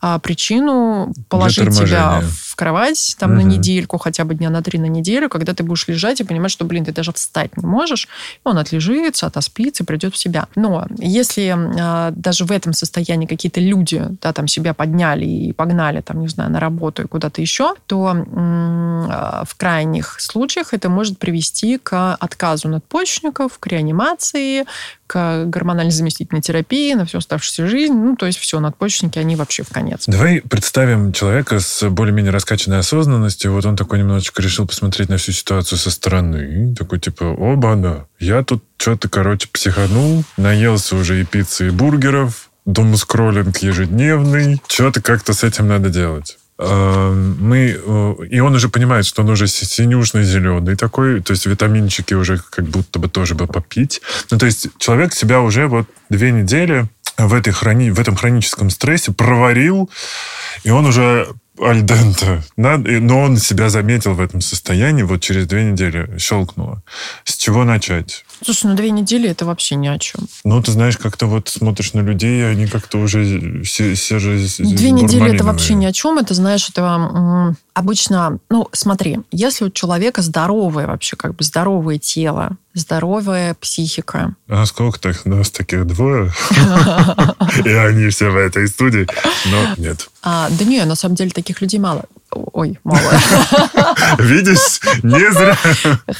а, 0.00 0.18
причину 0.18 1.12
положить 1.28 1.76
тебя 1.76 2.22
в 2.22 2.51
кровать 2.54 3.16
там 3.18 3.32
угу. 3.32 3.40
на 3.40 3.44
недельку, 3.44 3.98
хотя 3.98 4.24
бы 4.24 4.34
дня 4.34 4.50
на 4.50 4.62
три 4.62 4.78
на 4.78 4.86
неделю, 4.86 5.28
когда 5.28 5.54
ты 5.54 5.62
будешь 5.62 5.86
лежать 5.88 6.20
и 6.20 6.24
понимать, 6.24 6.50
что, 6.50 6.64
блин, 6.64 6.84
ты 6.84 6.92
даже 6.92 7.12
встать 7.12 7.56
не 7.56 7.66
можешь, 7.66 8.08
он 8.44 8.58
отлежится, 8.58 9.26
отоспится, 9.26 9.84
придет 9.84 10.14
в 10.14 10.18
себя. 10.18 10.46
Но 10.54 10.86
если 10.98 11.54
а, 11.80 12.10
даже 12.12 12.44
в 12.44 12.52
этом 12.52 12.72
состоянии 12.72 13.26
какие-то 13.26 13.60
люди, 13.60 14.04
да, 14.20 14.32
там 14.32 14.48
себя 14.48 14.74
подняли 14.74 15.24
и 15.24 15.52
погнали, 15.52 16.00
там, 16.00 16.20
не 16.20 16.28
знаю, 16.28 16.50
на 16.50 16.60
работу 16.60 17.02
и 17.02 17.06
куда-то 17.06 17.40
еще, 17.40 17.74
то 17.86 18.14
а, 18.14 19.44
в 19.46 19.54
крайних 19.56 20.20
случаях 20.20 20.74
это 20.74 20.88
может 20.88 21.18
привести 21.18 21.78
к 21.78 22.14
отказу 22.14 22.68
надпочечников, 22.68 23.58
к 23.58 23.66
реанимации, 23.66 24.64
к 25.12 25.44
гормональной 25.44 25.92
заместительной 25.92 26.40
терапии 26.40 26.94
на 26.94 27.04
всю 27.04 27.18
оставшуюся 27.18 27.66
жизнь. 27.66 27.92
Ну, 27.92 28.16
то 28.16 28.24
есть 28.24 28.38
все, 28.38 28.60
надпочечники, 28.60 29.18
они 29.18 29.36
вообще 29.36 29.62
в 29.62 29.68
конец. 29.68 30.04
Давай 30.06 30.40
представим 30.40 31.12
человека 31.12 31.60
с 31.60 31.88
более-менее 31.90 32.32
раскачанной 32.52 32.80
осознанностью. 32.80 33.52
Вот 33.52 33.64
он 33.64 33.76
такой 33.76 33.98
немножечко 33.98 34.42
решил 34.42 34.66
посмотреть 34.66 35.08
на 35.08 35.16
всю 35.16 35.32
ситуацию 35.32 35.78
со 35.78 35.90
стороны. 35.90 36.74
Такой 36.74 36.98
типа, 37.00 37.24
оба, 37.24 37.76
да, 37.76 38.06
я 38.18 38.42
тут 38.42 38.62
что-то, 38.76 39.08
короче, 39.08 39.48
психанул, 39.50 40.24
наелся 40.36 40.96
уже 40.96 41.20
и 41.20 41.24
пиццы, 41.24 41.68
и 41.68 41.70
бургеров, 41.70 42.50
скроллинг 42.96 43.56
ежедневный. 43.58 44.60
Что-то 44.68 45.00
как-то 45.00 45.32
с 45.32 45.44
этим 45.44 45.68
надо 45.68 45.88
делать. 45.88 46.36
Эм, 46.58 47.36
мы, 47.40 47.80
э, 47.82 48.14
и 48.30 48.40
он 48.40 48.54
уже 48.54 48.68
понимает, 48.68 49.06
что 49.06 49.22
он 49.22 49.30
уже 49.30 49.46
синюшный, 49.46 50.24
зеленый 50.24 50.76
такой, 50.76 51.22
то 51.22 51.32
есть 51.32 51.46
витаминчики 51.46 52.14
уже 52.14 52.38
как 52.50 52.66
будто 52.66 52.98
бы 52.98 53.08
тоже 53.08 53.34
бы 53.34 53.46
попить. 53.46 54.02
Ну, 54.30 54.38
то 54.38 54.46
есть 54.46 54.68
человек 54.78 55.14
себя 55.14 55.40
уже 55.40 55.66
вот 55.66 55.86
две 56.10 56.30
недели 56.30 56.86
в, 57.16 57.34
этой 57.34 57.52
хрони, 57.52 57.90
в 57.90 57.98
этом 57.98 58.16
хроническом 58.16 58.70
стрессе 58.70 59.12
проварил, 59.12 59.90
и 60.64 60.70
он 60.70 60.86
уже 60.86 61.28
альдента. 61.64 62.42
Но 62.56 63.20
он 63.20 63.36
себя 63.36 63.68
заметил 63.68 64.14
в 64.14 64.20
этом 64.20 64.40
состоянии, 64.40 65.02
вот 65.02 65.20
через 65.20 65.46
две 65.46 65.64
недели 65.64 66.18
щелкнуло. 66.18 66.82
С 67.24 67.36
чего 67.36 67.64
начать? 67.64 68.24
Слушай, 68.44 68.66
ну 68.66 68.74
две 68.74 68.90
недели 68.90 69.28
это 69.28 69.44
вообще 69.44 69.74
ни 69.76 69.88
о 69.88 69.98
чем. 69.98 70.26
Ну, 70.44 70.62
ты 70.62 70.72
знаешь, 70.72 70.96
как-то 70.96 71.26
вот 71.26 71.48
смотришь 71.48 71.92
на 71.92 72.00
людей, 72.00 72.40
и 72.40 72.44
они 72.44 72.66
как-то 72.66 72.98
уже 72.98 73.62
все, 73.62 73.94
все 73.94 74.18
же 74.18 74.38
Две 74.58 74.90
недели 74.90 75.34
это 75.34 75.44
вообще 75.44 75.74
ни 75.74 75.86
о 75.86 75.92
чем. 75.92 76.18
Это, 76.18 76.34
знаешь, 76.34 76.68
это 76.68 77.54
обычно, 77.74 78.38
ну, 78.50 78.68
смотри, 78.72 79.18
если 79.30 79.66
у 79.66 79.70
человека 79.70 80.22
здоровое 80.22 80.86
вообще, 80.86 81.16
как 81.16 81.34
бы 81.34 81.44
здоровое 81.44 81.98
тело, 81.98 82.56
здоровая 82.74 83.54
психика. 83.54 84.34
А 84.48 84.66
сколько 84.66 85.00
так? 85.00 85.24
Нас 85.24 85.50
таких 85.50 85.86
двое. 85.86 86.32
И 87.64 87.68
они 87.68 88.08
все 88.08 88.30
в 88.30 88.36
этой 88.36 88.68
студии. 88.68 89.06
Но 89.46 89.74
нет. 89.76 90.08
А, 90.22 90.48
да 90.50 90.64
не, 90.64 90.84
на 90.84 90.94
самом 90.94 91.14
деле 91.14 91.30
таких 91.30 91.60
людей 91.60 91.80
мало. 91.80 92.04
Ой, 92.34 92.78
мало. 92.84 93.00
Видишь, 94.18 94.80
не 95.02 95.32
зря. 95.32 95.56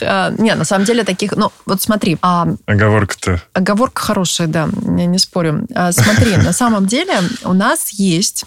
А, 0.03 0.31
не, 0.31 0.55
на 0.55 0.65
самом 0.65 0.85
деле 0.85 1.05
таких... 1.05 1.33
Ну, 1.37 1.51
вот 1.67 1.81
смотри. 1.81 2.19
А, 2.23 2.49
Оговорка-то. 2.67 3.43
Оговорка 3.55 4.03
хорошая, 4.03 4.47
да, 4.47 4.69
не 4.83 5.19
спорю. 5.19 5.67
А, 5.75 5.93
смотри, 5.93 6.37
на 6.39 6.53
самом 6.53 6.87
деле 6.87 7.15
у 7.45 7.53
нас 7.53 7.91
есть 7.91 8.45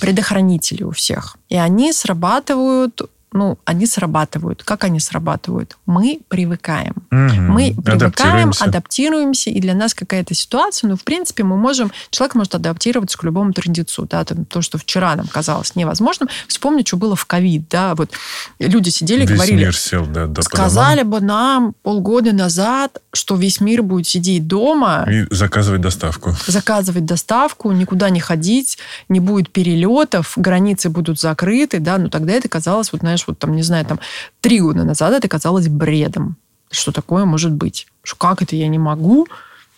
предохранители 0.00 0.84
у 0.84 0.90
всех. 0.90 1.36
И 1.48 1.56
они 1.56 1.92
срабатывают 1.92 3.02
ну, 3.32 3.58
они 3.64 3.86
срабатывают. 3.86 4.62
Как 4.62 4.84
они 4.84 5.00
срабатывают? 5.00 5.76
Мы 5.86 6.20
привыкаем. 6.28 6.94
Угу. 7.10 7.52
Мы 7.52 7.74
привыкаем, 7.74 8.50
адаптируемся. 8.50 8.64
адаптируемся, 8.64 9.50
и 9.50 9.60
для 9.60 9.74
нас 9.74 9.94
какая-то 9.94 10.34
ситуация, 10.34 10.88
ну, 10.88 10.96
в 10.96 11.04
принципе, 11.04 11.44
мы 11.44 11.56
можем, 11.56 11.90
человек 12.10 12.34
может 12.34 12.54
адаптироваться 12.54 13.18
к 13.18 13.24
любому 13.24 13.52
трендецу, 13.52 14.06
да, 14.06 14.24
там, 14.24 14.44
то, 14.44 14.62
что 14.62 14.78
вчера 14.78 15.16
нам 15.16 15.26
казалось 15.26 15.74
невозможным. 15.74 16.28
Вспомни, 16.46 16.82
что 16.86 16.96
было 16.96 17.16
в 17.16 17.26
ковид, 17.26 17.68
да, 17.70 17.94
вот 17.94 18.10
люди 18.58 18.90
сидели, 18.90 19.20
весь 19.22 19.30
говорили... 19.30 19.64
Мир 19.64 19.76
сел, 19.76 20.06
да, 20.06 20.26
да, 20.26 20.42
сказали 20.42 21.02
бы 21.02 21.20
нам 21.20 21.74
полгода 21.82 22.32
назад, 22.32 23.00
что 23.12 23.36
весь 23.36 23.60
мир 23.60 23.82
будет 23.82 24.06
сидеть 24.06 24.46
дома. 24.46 25.06
И 25.10 25.26
заказывать 25.34 25.80
доставку. 25.80 26.34
Заказывать 26.46 27.04
доставку, 27.04 27.72
никуда 27.72 28.10
не 28.10 28.20
ходить, 28.20 28.78
не 29.08 29.20
будет 29.20 29.50
перелетов, 29.50 30.34
границы 30.36 30.90
будут 30.90 31.20
закрыты, 31.20 31.80
да, 31.80 31.98
ну, 31.98 32.08
тогда 32.08 32.32
это 32.32 32.48
казалось, 32.48 32.92
вот, 32.92 33.00
знаешь, 33.00 33.21
знаешь, 33.22 33.24
вот 33.26 33.38
там, 33.38 33.54
не 33.54 33.62
знаю, 33.62 33.84
там, 33.84 34.00
три 34.40 34.60
года 34.60 34.84
назад 34.84 35.12
это 35.12 35.28
казалось 35.28 35.68
бредом. 35.68 36.36
Что 36.70 36.92
такое 36.92 37.24
может 37.24 37.52
быть? 37.52 37.86
Что 38.02 38.16
как 38.16 38.42
это 38.42 38.56
я 38.56 38.68
не 38.68 38.78
могу 38.78 39.26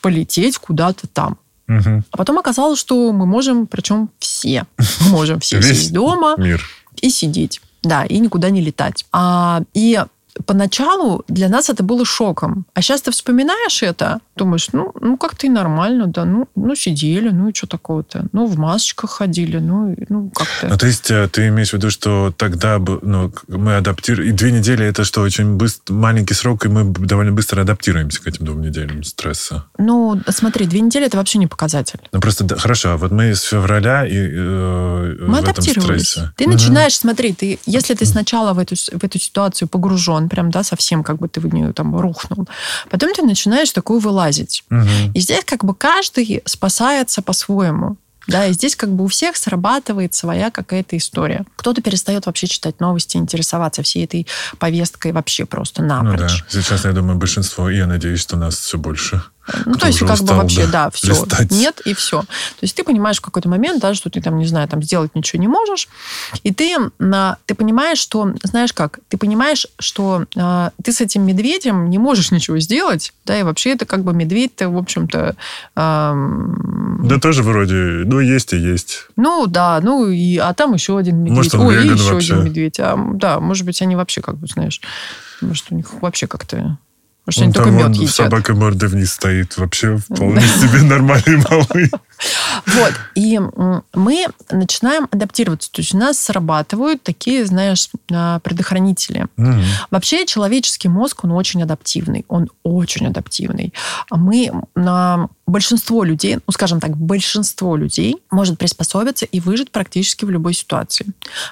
полететь 0.00 0.58
куда-то 0.58 1.06
там? 1.08 1.38
Угу. 1.68 2.02
А 2.10 2.16
потом 2.16 2.38
оказалось, 2.38 2.78
что 2.78 3.12
мы 3.12 3.26
можем, 3.26 3.66
причем 3.66 4.10
все, 4.18 4.64
можем 5.10 5.40
все 5.40 5.62
сидеть 5.62 5.92
дома 5.92 6.34
мир. 6.38 6.62
и 7.00 7.10
сидеть. 7.10 7.60
Да, 7.82 8.04
и 8.04 8.18
никуда 8.18 8.50
не 8.50 8.60
летать. 8.60 9.06
А, 9.12 9.62
и 9.74 10.02
поначалу 10.46 11.24
для 11.28 11.48
нас 11.48 11.70
это 11.70 11.82
было 11.82 12.04
шоком. 12.04 12.66
А 12.74 12.82
сейчас 12.82 13.02
ты 13.02 13.10
вспоминаешь 13.10 13.82
это, 13.82 14.20
думаешь, 14.36 14.68
ну, 14.72 14.92
ну 15.00 15.16
как-то 15.16 15.46
и 15.46 15.50
нормально, 15.50 16.06
да, 16.06 16.24
ну, 16.24 16.48
ну 16.54 16.74
сидели, 16.74 17.30
ну 17.30 17.48
и 17.48 17.54
что 17.54 17.66
такого-то, 17.66 18.26
ну 18.32 18.46
в 18.46 18.58
масочках 18.58 19.10
ходили, 19.10 19.58
ну, 19.58 19.94
ну 20.08 20.30
как-то. 20.34 20.68
Ну 20.68 20.76
то 20.76 20.86
есть 20.86 21.10
э, 21.10 21.28
ты 21.28 21.48
имеешь 21.48 21.70
в 21.70 21.74
виду, 21.74 21.90
что 21.90 22.32
тогда 22.36 22.78
ну, 22.78 23.32
мы 23.48 23.76
адаптируем, 23.76 24.30
и 24.30 24.32
две 24.32 24.52
недели 24.52 24.84
это 24.84 25.04
что, 25.04 25.20
очень 25.20 25.54
быстро, 25.54 25.94
маленький 25.94 26.34
срок, 26.34 26.66
и 26.66 26.68
мы 26.68 26.84
довольно 26.84 27.32
быстро 27.32 27.62
адаптируемся 27.62 28.22
к 28.22 28.26
этим 28.26 28.44
двум 28.46 28.60
неделям 28.60 29.04
стресса? 29.04 29.64
Ну, 29.78 30.20
смотри, 30.28 30.66
две 30.66 30.80
недели 30.80 31.06
это 31.06 31.16
вообще 31.16 31.38
не 31.38 31.46
показатель. 31.46 32.00
Ну 32.12 32.20
просто, 32.20 32.44
да, 32.44 32.56
хорошо, 32.56 32.90
а 32.90 32.96
вот 32.96 33.12
мы 33.12 33.34
с 33.34 33.42
февраля 33.42 34.06
и 34.06 34.16
э, 34.16 35.16
мы 35.20 35.40
в. 35.40 35.48
Этом 35.48 35.62
стрессе. 35.62 36.32
Ты 36.36 36.44
угу. 36.44 36.54
начинаешь, 36.54 36.96
смотри, 36.96 37.32
ты, 37.32 37.58
если 37.66 37.94
ты 37.94 38.06
сначала 38.06 38.52
в 38.52 38.58
эту, 38.58 38.74
в 38.74 39.04
эту 39.04 39.18
ситуацию 39.18 39.68
погружен, 39.68 40.23
прям, 40.28 40.50
да, 40.50 40.62
совсем 40.62 41.02
как 41.04 41.18
бы 41.18 41.28
ты 41.28 41.40
в 41.40 41.52
нее 41.52 41.72
там 41.72 41.96
рухнул, 41.96 42.48
потом 42.90 43.12
ты 43.14 43.22
начинаешь 43.22 43.70
такую 43.70 44.00
вылазить 44.00 44.14
вылазить. 44.14 44.64
Угу. 44.70 45.12
И 45.14 45.20
здесь 45.20 45.44
как 45.44 45.64
бы 45.64 45.74
каждый 45.74 46.42
спасается 46.44 47.22
по-своему. 47.22 47.96
Да, 48.26 48.46
и 48.46 48.54
здесь 48.54 48.74
как 48.74 48.90
бы 48.90 49.04
у 49.04 49.08
всех 49.08 49.36
срабатывает 49.36 50.14
своя 50.14 50.50
какая-то 50.50 50.96
история. 50.96 51.44
Кто-то 51.56 51.82
перестает 51.82 52.24
вообще 52.24 52.46
читать 52.46 52.80
новости, 52.80 53.18
интересоваться 53.18 53.82
всей 53.82 54.06
этой 54.06 54.26
повесткой 54.58 55.12
вообще 55.12 55.44
просто 55.44 55.82
напрочь. 55.82 56.20
Ну 56.20 56.26
да, 56.28 56.62
сейчас, 56.62 56.86
я 56.86 56.92
думаю, 56.92 57.18
большинство, 57.18 57.68
и 57.68 57.76
я 57.76 57.86
надеюсь, 57.86 58.20
что 58.20 58.38
нас 58.38 58.56
все 58.56 58.78
больше. 58.78 59.22
Ну, 59.66 59.74
то 59.74 59.86
есть, 59.86 59.98
как 60.00 60.20
бы 60.20 60.34
вообще, 60.34 60.66
да, 60.66 60.84
да 60.84 60.90
все. 60.90 61.08
Листать. 61.08 61.50
Нет, 61.50 61.80
и 61.84 61.94
все. 61.94 62.20
То 62.20 62.62
есть, 62.62 62.74
ты 62.76 62.82
понимаешь 62.82 63.18
в 63.18 63.20
какой-то 63.20 63.48
момент, 63.48 63.80
да, 63.80 63.94
что 63.94 64.08
ты 64.08 64.20
там, 64.20 64.38
не 64.38 64.46
знаю, 64.46 64.68
там 64.68 64.82
сделать 64.82 65.14
ничего 65.14 65.40
не 65.40 65.48
можешь. 65.48 65.88
И 66.42 66.52
ты, 66.52 66.76
на, 66.98 67.36
ты 67.46 67.54
понимаешь, 67.54 67.98
что, 67.98 68.32
знаешь 68.42 68.72
как, 68.72 69.00
ты 69.08 69.18
понимаешь, 69.18 69.66
что 69.78 70.24
э, 70.34 70.70
ты 70.82 70.92
с 70.92 71.00
этим 71.00 71.26
медведем 71.26 71.90
не 71.90 71.98
можешь 71.98 72.30
ничего 72.30 72.58
сделать, 72.58 73.12
да, 73.26 73.38
и 73.38 73.42
вообще 73.42 73.72
это 73.72 73.84
как 73.84 74.02
бы 74.02 74.12
медведь-то, 74.14 74.70
в 74.70 74.78
общем-то... 74.78 75.36
Э, 75.76 76.14
да 77.00 77.18
тоже 77.20 77.42
вроде, 77.42 77.74
ну, 77.74 78.20
есть 78.20 78.52
и 78.54 78.56
есть. 78.56 79.08
Ну, 79.16 79.46
да, 79.46 79.80
ну, 79.82 80.08
и, 80.08 80.38
а 80.38 80.54
там 80.54 80.72
еще 80.72 80.96
один 80.96 81.18
медведь. 81.18 81.36
Может, 81.36 81.54
он 81.54 81.66
Ой, 81.66 81.84
и 81.84 81.88
еще 81.88 82.12
вообще. 82.12 82.34
один 82.34 82.44
медведь. 82.46 82.80
А, 82.80 82.96
да, 83.14 83.40
может 83.40 83.66
быть, 83.66 83.80
они 83.82 83.94
вообще 83.96 84.22
как 84.22 84.36
бы, 84.36 84.46
знаешь, 84.46 84.80
может, 85.40 85.66
у 85.70 85.74
них 85.74 85.92
вообще 86.00 86.26
как-то 86.26 86.78
может, 87.26 87.42
они 87.42 87.52
только 87.52 87.70
мед 87.70 87.94
едят. 87.96 88.14
Собака 88.14 88.54
мордой 88.54 88.88
вниз 88.88 89.12
стоит. 89.12 89.56
Вообще 89.56 89.96
вполне 89.96 90.42
себе 90.42 90.82
нормальный 90.82 91.36
малый. 91.50 91.90
Вот. 92.66 92.92
И 93.14 93.40
мы 93.94 94.26
начинаем 94.50 95.08
адаптироваться. 95.10 95.72
То 95.72 95.80
есть 95.80 95.94
у 95.94 95.98
нас 95.98 96.18
срабатывают 96.18 97.02
такие, 97.02 97.46
знаешь, 97.46 97.88
а, 98.12 98.40
предохранители. 98.40 99.26
Вообще 99.90 100.26
человеческий 100.26 100.88
мозг, 100.88 101.24
он 101.24 101.32
очень 101.32 101.62
адаптивный. 101.62 102.24
Он 102.28 102.50
очень 102.62 103.06
адаптивный. 103.06 103.72
Мы 104.10 104.52
на 104.74 105.28
большинство 105.46 106.04
людей, 106.04 106.36
ну, 106.46 106.52
скажем 106.52 106.80
так, 106.80 106.96
большинство 106.96 107.76
людей 107.76 108.16
может 108.30 108.58
приспособиться 108.58 109.24
и 109.24 109.40
выжить 109.40 109.70
практически 109.70 110.24
в 110.24 110.30
любой 110.30 110.54
ситуации. 110.54 111.06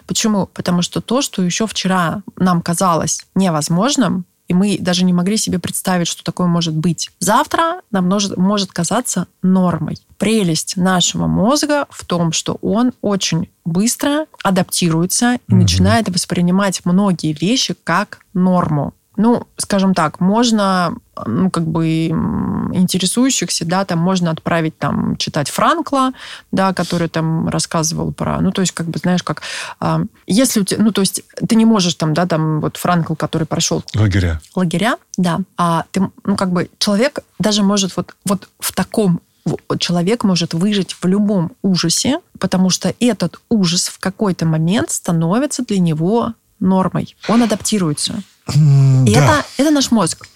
Почему? 0.06 0.46
Потому 0.46 0.82
что 0.82 1.00
то, 1.00 1.22
что 1.22 1.42
еще 1.42 1.66
вчера 1.66 2.22
нам 2.36 2.62
казалось 2.62 3.26
невозможным, 3.34 4.26
и 4.48 4.54
мы 4.54 4.76
даже 4.78 5.04
не 5.04 5.12
могли 5.12 5.36
себе 5.36 5.58
представить, 5.58 6.08
что 6.08 6.24
такое 6.24 6.46
может 6.46 6.74
быть. 6.74 7.10
Завтра 7.18 7.80
нам 7.90 8.08
может, 8.08 8.36
может 8.36 8.72
казаться 8.72 9.26
нормой. 9.42 9.96
Прелесть 10.18 10.76
нашего 10.76 11.26
мозга 11.26 11.86
в 11.90 12.04
том, 12.04 12.32
что 12.32 12.58
он 12.60 12.92
очень 13.00 13.48
быстро 13.64 14.26
адаптируется 14.42 15.38
и 15.48 15.52
mm 15.52 15.62
начинает 15.62 16.08
воспринимать 16.08 16.84
многие 16.84 17.32
вещи 17.32 17.74
как 17.84 18.18
норму 18.34 18.94
ну, 19.16 19.46
скажем 19.56 19.94
так, 19.94 20.20
можно, 20.20 20.94
ну, 21.26 21.50
как 21.50 21.66
бы 21.66 22.06
интересующихся, 22.72 23.64
да, 23.64 23.84
там 23.84 23.98
можно 23.98 24.30
отправить 24.30 24.78
там 24.78 25.16
читать 25.16 25.50
Франкла, 25.50 26.12
да, 26.50 26.72
который 26.72 27.08
там 27.08 27.48
рассказывал 27.48 28.12
про, 28.12 28.40
ну, 28.40 28.52
то 28.52 28.62
есть, 28.62 28.72
как 28.72 28.86
бы, 28.86 28.98
знаешь, 28.98 29.22
как, 29.22 29.42
э, 29.80 30.04
если 30.26 30.60
у 30.60 30.64
тебя, 30.64 30.82
ну, 30.82 30.92
то 30.92 31.02
есть, 31.02 31.22
ты 31.46 31.54
не 31.54 31.64
можешь 31.64 31.94
там, 31.94 32.14
да, 32.14 32.26
там 32.26 32.60
вот 32.60 32.76
Франкл, 32.76 33.14
который 33.14 33.46
прошел... 33.46 33.84
Лагеря. 33.94 34.40
Лагеря, 34.54 34.96
да. 35.18 35.40
А 35.56 35.84
ты, 35.90 36.10
ну, 36.24 36.36
как 36.36 36.50
бы, 36.50 36.70
человек 36.78 37.20
даже 37.38 37.62
может 37.62 37.96
вот, 37.96 38.14
вот 38.24 38.48
в 38.58 38.72
таком 38.72 39.20
человек 39.78 40.24
может 40.24 40.54
выжить 40.54 40.96
в 41.00 41.04
любом 41.06 41.52
ужасе, 41.62 42.20
потому 42.38 42.70
что 42.70 42.94
этот 43.00 43.40
ужас 43.48 43.88
в 43.88 43.98
какой-то 43.98 44.46
момент 44.46 44.90
становится 44.90 45.64
для 45.64 45.78
него 45.78 46.34
нормой. 46.62 47.16
Он 47.28 47.42
адаптируется. 47.42 48.22
И 48.48 49.14
да. 49.14 49.20
это, 49.20 49.46
это 49.56 49.70
наш 49.70 49.90
мозг. 49.90 50.26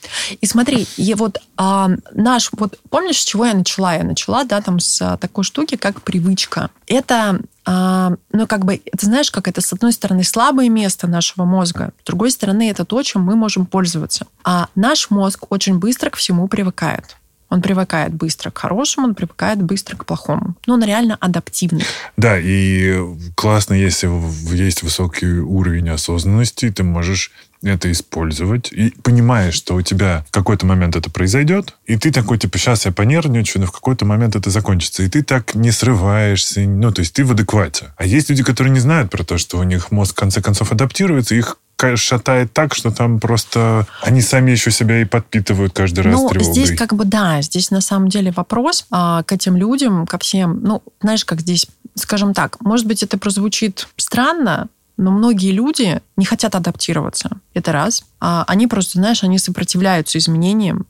И 0.40 0.46
смотри, 0.46 0.86
и 0.96 1.14
вот 1.14 1.38
а, 1.56 1.90
наш, 2.12 2.50
вот 2.52 2.78
помнишь, 2.88 3.20
с 3.20 3.24
чего 3.24 3.46
я 3.46 3.54
начала? 3.54 3.94
Я 3.94 4.04
начала, 4.04 4.44
да, 4.44 4.60
там 4.60 4.78
с 4.78 5.02
а, 5.02 5.16
такой 5.16 5.42
штуки, 5.42 5.76
как 5.76 6.02
привычка. 6.02 6.70
Это, 6.86 7.40
а, 7.64 8.12
ну, 8.30 8.46
как 8.46 8.64
бы, 8.64 8.76
ты 8.76 9.06
знаешь, 9.06 9.30
как 9.32 9.48
это, 9.48 9.60
с 9.60 9.72
одной 9.72 9.92
стороны, 9.92 10.22
слабое 10.22 10.68
место 10.68 11.08
нашего 11.08 11.44
мозга, 11.44 11.92
с 12.02 12.06
другой 12.06 12.30
стороны, 12.30 12.70
это 12.70 12.84
то, 12.84 13.02
чем 13.02 13.22
мы 13.22 13.34
можем 13.34 13.66
пользоваться. 13.66 14.26
А 14.44 14.68
наш 14.76 15.10
мозг 15.10 15.46
очень 15.50 15.78
быстро 15.78 16.10
к 16.10 16.16
всему 16.16 16.46
привыкает. 16.46 17.16
Он 17.48 17.62
привыкает 17.62 18.12
быстро 18.12 18.50
к 18.50 18.58
хорошему, 18.58 19.08
он 19.08 19.14
привыкает 19.14 19.62
быстро 19.62 19.96
к 19.96 20.04
плохому. 20.04 20.56
Но 20.66 20.74
он 20.74 20.84
реально 20.84 21.16
адаптивный. 21.20 21.84
Да, 22.16 22.38
и 22.38 22.98
классно, 23.34 23.74
если 23.74 24.10
есть 24.54 24.82
высокий 24.82 25.38
уровень 25.38 25.88
осознанности, 25.88 26.70
ты 26.70 26.82
можешь 26.82 27.30
это 27.62 27.90
использовать, 27.90 28.72
и 28.72 28.94
понимаешь, 29.02 29.54
что 29.54 29.74
у 29.74 29.82
тебя 29.82 30.24
в 30.28 30.32
какой-то 30.32 30.66
момент 30.66 30.96
это 30.96 31.10
произойдет, 31.10 31.74
и 31.86 31.96
ты 31.96 32.12
такой, 32.12 32.38
типа, 32.38 32.58
сейчас 32.58 32.84
я 32.84 32.92
понервничаю, 32.92 33.62
но 33.62 33.66
в 33.66 33.72
какой-то 33.72 34.04
момент 34.04 34.36
это 34.36 34.50
закончится, 34.50 35.02
и 35.02 35.08
ты 35.08 35.22
так 35.22 35.54
не 35.54 35.70
срываешься, 35.70 36.60
ну, 36.60 36.92
то 36.92 37.00
есть 37.00 37.14
ты 37.14 37.24
в 37.24 37.32
адеквате. 37.32 37.92
А 37.96 38.04
есть 38.04 38.28
люди, 38.28 38.42
которые 38.42 38.72
не 38.72 38.80
знают 38.80 39.10
про 39.10 39.24
то, 39.24 39.38
что 39.38 39.58
у 39.58 39.62
них 39.62 39.90
мозг 39.90 40.12
в 40.12 40.18
конце 40.18 40.42
концов 40.42 40.72
адаптируется, 40.72 41.34
их 41.34 41.58
шатает 41.96 42.52
так, 42.52 42.74
что 42.74 42.90
там 42.90 43.20
просто 43.20 43.86
они 44.02 44.22
сами 44.22 44.50
еще 44.50 44.70
себя 44.70 45.00
и 45.00 45.04
подпитывают 45.04 45.72
каждый 45.74 46.00
раз 46.00 46.14
ну, 46.14 46.28
тревогой. 46.28 46.52
здесь 46.52 46.76
как 46.76 46.94
бы, 46.94 47.04
да, 47.04 47.42
здесь 47.42 47.70
на 47.70 47.80
самом 47.80 48.08
деле 48.08 48.32
вопрос 48.32 48.86
а, 48.90 49.22
к 49.22 49.32
этим 49.32 49.56
людям, 49.56 50.06
ко 50.06 50.18
всем, 50.18 50.60
ну, 50.62 50.82
знаешь, 51.00 51.24
как 51.24 51.40
здесь, 51.40 51.66
скажем 51.94 52.34
так, 52.34 52.60
может 52.60 52.86
быть, 52.86 53.02
это 53.02 53.18
прозвучит 53.18 53.88
странно, 53.96 54.68
но 54.96 55.10
многие 55.10 55.52
люди 55.52 56.00
не 56.16 56.24
хотят 56.24 56.54
адаптироваться. 56.54 57.30
Это 57.52 57.72
раз. 57.72 58.04
А 58.20 58.44
они 58.46 58.66
просто, 58.66 58.98
знаешь, 58.98 59.22
они 59.22 59.38
сопротивляются 59.38 60.18
изменениям. 60.18 60.86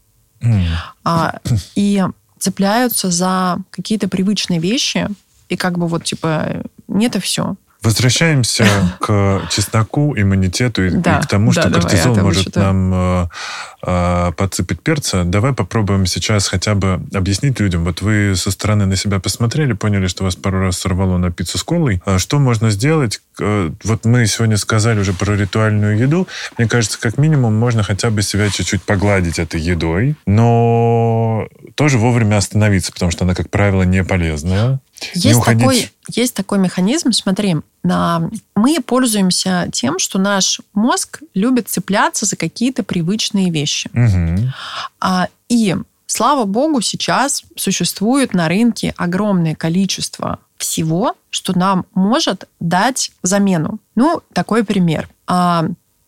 а, 1.03 1.41
и 1.75 2.05
цепляются 2.39 3.11
за 3.11 3.59
какие-то 3.71 4.09
привычные 4.09 4.61
вещи, 4.61 5.09
и 5.49 5.57
как 5.57 5.79
бы 5.79 5.89
вот 5.89 6.05
типа 6.05 6.63
нет 6.87 7.17
и 7.17 7.21
все. 7.21 7.57
Возвращаемся 7.83 8.67
к 9.01 9.43
чесноку, 9.51 10.15
иммунитету 10.17 10.87
и, 10.87 10.91
да, 10.91 11.19
и 11.19 11.23
к 11.23 11.27
тому, 11.27 11.53
что 11.53 11.69
да, 11.69 11.81
кортизол 11.81 12.15
давай, 12.15 12.23
может 12.23 12.57
нам 12.57 13.29
э, 13.87 14.29
э, 14.29 14.33
подсыпать 14.33 14.81
перца. 14.81 15.25
Давай 15.25 15.53
попробуем 15.53 16.07
сейчас 16.07 16.49
хотя 16.49 16.75
бы 16.75 17.01
объяснить 17.15 17.61
людям. 17.61 17.85
Вот 17.85 18.03
вы 18.03 18.35
со 18.37 18.51
стороны 18.51 18.87
на 18.87 18.97
себя 18.97 19.21
посмотрели, 19.21 19.73
поняли, 19.73 20.07
что 20.07 20.25
вас 20.25 20.37
пару 20.37 20.61
раз 20.61 20.79
сорвало 20.79 21.19
на 21.19 21.31
пиццу 21.31 21.59
с 21.59 21.63
колой. 21.63 22.03
А 22.05 22.19
что 22.19 22.39
можно 22.39 22.71
сделать? 22.71 23.21
Э, 23.41 23.71
вот 23.85 24.05
мы 24.05 24.27
сегодня 24.27 24.57
сказали 24.57 25.01
уже 25.01 25.13
про 25.13 25.37
ритуальную 25.37 25.97
еду. 25.99 26.27
Мне 26.59 26.69
кажется, 26.69 27.01
как 27.01 27.19
минимум 27.19 27.55
можно 27.55 27.83
хотя 27.83 28.11
бы 28.11 28.23
себя 28.23 28.51
чуть-чуть 28.51 28.83
погладить 28.83 29.39
этой 29.39 29.61
едой, 29.61 30.17
но 30.27 31.49
тоже 31.75 31.99
вовремя 31.99 32.37
остановиться, 32.37 32.93
потому 32.93 33.11
что 33.11 33.25
она, 33.25 33.35
как 33.35 33.51
правило, 33.51 33.83
не 33.83 34.03
полезная. 34.05 34.81
Есть, 35.15 35.45
такой, 35.45 35.91
есть 36.09 36.35
такой 36.35 36.59
механизм, 36.59 37.13
смотри, 37.13 37.57
мы 38.55 38.81
пользуемся 38.81 39.69
тем, 39.73 39.99
что 39.99 40.19
наш 40.19 40.61
мозг 40.75 41.23
любит 41.35 41.69
цепляться 41.69 42.27
за 42.27 42.37
какие-то 42.37 42.83
привычные 42.83 43.51
вещи. 43.51 43.89
Угу. 43.95 44.53
А, 45.01 45.29
и, 45.49 45.77
слава 46.07 46.45
богу, 46.45 46.81
сейчас 46.81 47.45
существует 47.57 48.35
на 48.35 48.49
рынке 48.49 48.95
огромное 48.97 49.55
количество 49.55 50.41
всего, 50.57 51.15
что 51.31 51.57
нам 51.57 51.87
может 51.95 52.49
дать 52.61 53.13
замену. 53.23 53.79
Ну, 53.95 54.23
такой 54.33 54.65
пример. 54.65 55.09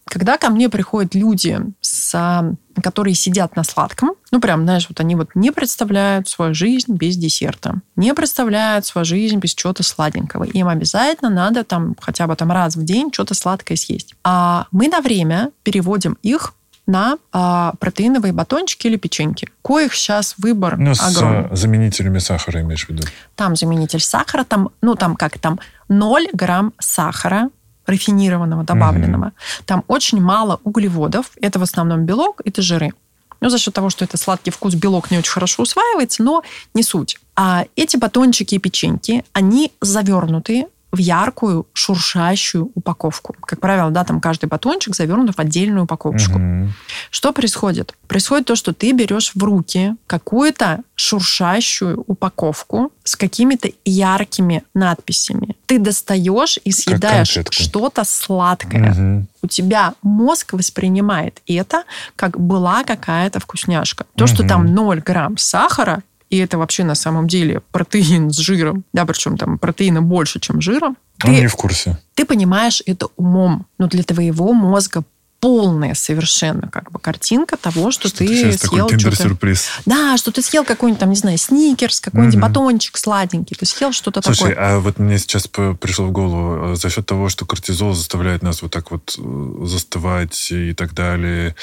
А, 0.09 0.13
когда 0.13 0.39
ко 0.39 0.51
мне 0.51 0.69
приходят 0.69 1.15
люди, 1.15 1.61
с, 1.81 2.55
которые 2.83 3.15
сидят 3.15 3.57
на 3.57 3.65
сладком, 3.65 4.13
ну, 4.31 4.41
прям, 4.41 4.63
знаешь, 4.63 4.87
вот 4.89 5.01
они 5.01 5.15
вот 5.15 5.31
не 5.35 5.51
представляют 5.51 6.29
свою 6.29 6.55
жизнь 6.55 6.93
без 6.93 7.17
десерта, 7.17 7.81
не 7.97 8.15
представляют 8.15 8.87
свою 8.87 9.05
жизнь 9.05 9.39
без 9.39 9.55
чего-то 9.55 9.83
сладенького. 9.83 10.45
Им 10.45 10.69
обязательно 10.69 11.31
надо 11.31 11.65
там 11.65 11.95
хотя 12.01 12.27
бы 12.27 12.37
там 12.37 12.51
раз 12.51 12.77
в 12.77 12.85
день 12.85 13.11
что-то 13.13 13.35
сладкое 13.35 13.77
съесть. 13.77 14.15
А 14.25 14.67
мы 14.71 14.89
на 14.89 15.01
время 15.01 15.51
переводим 15.63 16.17
их 16.23 16.55
на 16.87 17.19
а, 17.33 17.75
протеиновые 17.81 18.33
батончики 18.33 18.87
или 18.87 18.97
печеньки. 18.97 19.49
Коих 19.63 19.95
сейчас 19.95 20.35
выбор 20.39 20.79
ну, 20.79 20.93
огромный. 20.99 21.55
с 21.55 21.61
заменителями 21.61 22.19
сахара 22.19 22.63
имеешь 22.63 22.87
в 22.87 22.89
виду? 22.89 23.03
Там 23.37 23.57
заменитель 23.57 24.01
сахара, 24.01 24.43
там, 24.45 24.71
ну, 24.81 24.95
там 24.95 25.15
как 25.15 25.39
там, 25.39 25.61
0 25.89 26.29
грамм 26.33 26.73
сахара, 26.79 27.51
рафинированного, 27.89 28.65
добавленного. 28.65 29.27
Угу. 29.27 29.65
Там 29.67 29.85
очень 29.89 30.21
мало 30.21 30.61
углеводов. 30.65 31.31
Это 31.41 31.59
в 31.59 31.63
основном 31.63 32.05
белок, 32.05 32.41
это 32.45 32.63
жиры. 32.63 32.93
Ну, 33.41 33.51
за 33.51 33.59
счет 33.59 33.75
того, 33.75 33.91
что 33.91 34.05
это 34.05 34.17
сладкий 34.17 34.51
вкус, 34.51 34.75
белок 34.75 35.11
не 35.11 35.19
очень 35.19 35.33
хорошо 35.33 35.63
усваивается, 35.63 36.23
но 36.23 36.43
не 36.75 36.83
суть. 36.83 37.19
А 37.37 37.65
эти 37.77 37.97
батончики 37.97 38.57
и 38.57 38.59
печеньки, 38.59 39.25
они 39.33 39.73
завернутые 39.81 40.67
в 40.91 40.99
яркую, 40.99 41.67
шуршащую 41.75 42.71
упаковку. 42.75 43.35
Как 43.43 43.61
правило, 43.61 43.91
да, 43.91 44.05
там 44.05 44.21
каждый 44.21 44.47
батончик 44.47 44.97
завернут 44.97 45.37
в 45.37 45.39
отдельную 45.39 45.85
упаковочку. 45.85 46.39
Угу. 46.39 46.69
Что 47.11 47.33
происходит? 47.33 47.95
Происходит 48.07 48.47
то, 48.47 48.57
что 48.57 48.73
ты 48.73 48.93
берешь 48.93 49.33
в 49.35 49.43
руки 49.43 49.95
какую-то 50.07 50.81
шуршащую 50.95 52.03
упаковку 52.07 52.91
с 53.05 53.17
какими-то 53.17 53.69
яркими 53.85 54.65
надписями. 54.75 55.57
Ты 55.67 55.79
достаешь 55.79 56.59
и 56.65 56.73
съедаешь 56.73 57.39
что-то 57.51 58.05
сладкое. 58.05 58.93
Угу. 58.93 59.27
У 59.43 59.47
тебя 59.47 59.95
мозг 60.03 60.55
воспринимает 60.55 61.43
это, 61.47 61.85
как 62.17 62.41
была 62.41 62.83
какая-то 62.85 63.41
вкусняшка. 63.41 64.07
То, 64.17 64.25
угу. 64.25 64.35
что 64.35 64.49
там 64.49 64.75
0 64.75 65.01
грамм 65.01 65.37
сахара, 65.37 66.03
и 66.31 66.39
это 66.39 66.59
вообще 66.59 66.85
на 66.85 66.95
самом 66.95 67.27
деле 67.27 67.63
протеин 67.73 68.31
с 68.31 68.37
жиром, 68.37 68.85
да, 68.93 69.07
причем 69.07 69.37
там 69.37 69.59
протеина 69.59 70.03
больше, 70.03 70.41
чем 70.41 70.61
жира. 70.61 70.89
Он 70.89 70.95
ты, 71.21 71.41
не 71.41 71.47
в 71.47 71.57
курсе. 71.57 71.99
Ты 72.15 72.25
понимаешь 72.25 72.83
это 72.87 73.09
умом, 73.17 73.67
но 73.79 73.89
для 73.89 74.03
твоего 74.03 74.53
мозга 74.53 75.05
полная 75.41 75.95
совершенно 75.95 76.69
как 76.69 76.91
бы 76.91 76.99
картинка 76.99 77.57
того, 77.57 77.91
что, 77.91 78.09
что 78.09 78.19
ты 78.19 78.53
съел 78.57 78.89
киндер-сюрприз. 78.89 79.69
Да, 79.87 80.17
что 80.17 80.33
ты 80.33 80.43
съел 80.43 80.65
какой-нибудь 80.65 81.01
там, 81.01 81.11
не 81.11 81.17
знаю, 81.17 81.39
сникерс, 81.39 82.01
какой-нибудь 82.01 82.35
угу. 82.35 82.43
батончик 82.43 82.97
сладенький, 82.97 83.57
ты 83.57 83.65
съел 83.65 83.93
что-то 83.93 84.21
такое. 84.21 84.35
Слушай, 84.35 84.55
а 84.55 84.81
вот 84.81 84.99
мне 84.99 85.19
сейчас 85.19 85.47
пришло 85.47 86.07
в 86.07 86.13
голову, 86.13 86.73
э, 86.73 86.77
за 86.77 86.91
счет 86.91 87.07
того, 87.07 87.29
что 87.29 87.47
кортизол 87.47 87.95
заставляет 87.95 88.43
нас 88.43 88.63
вот 88.63 88.73
так 88.73 88.91
вот 88.91 89.17
э, 89.19 89.67
застывать 89.67 90.51
и 90.51 90.75
так 90.75 90.95
далее. 90.95 91.55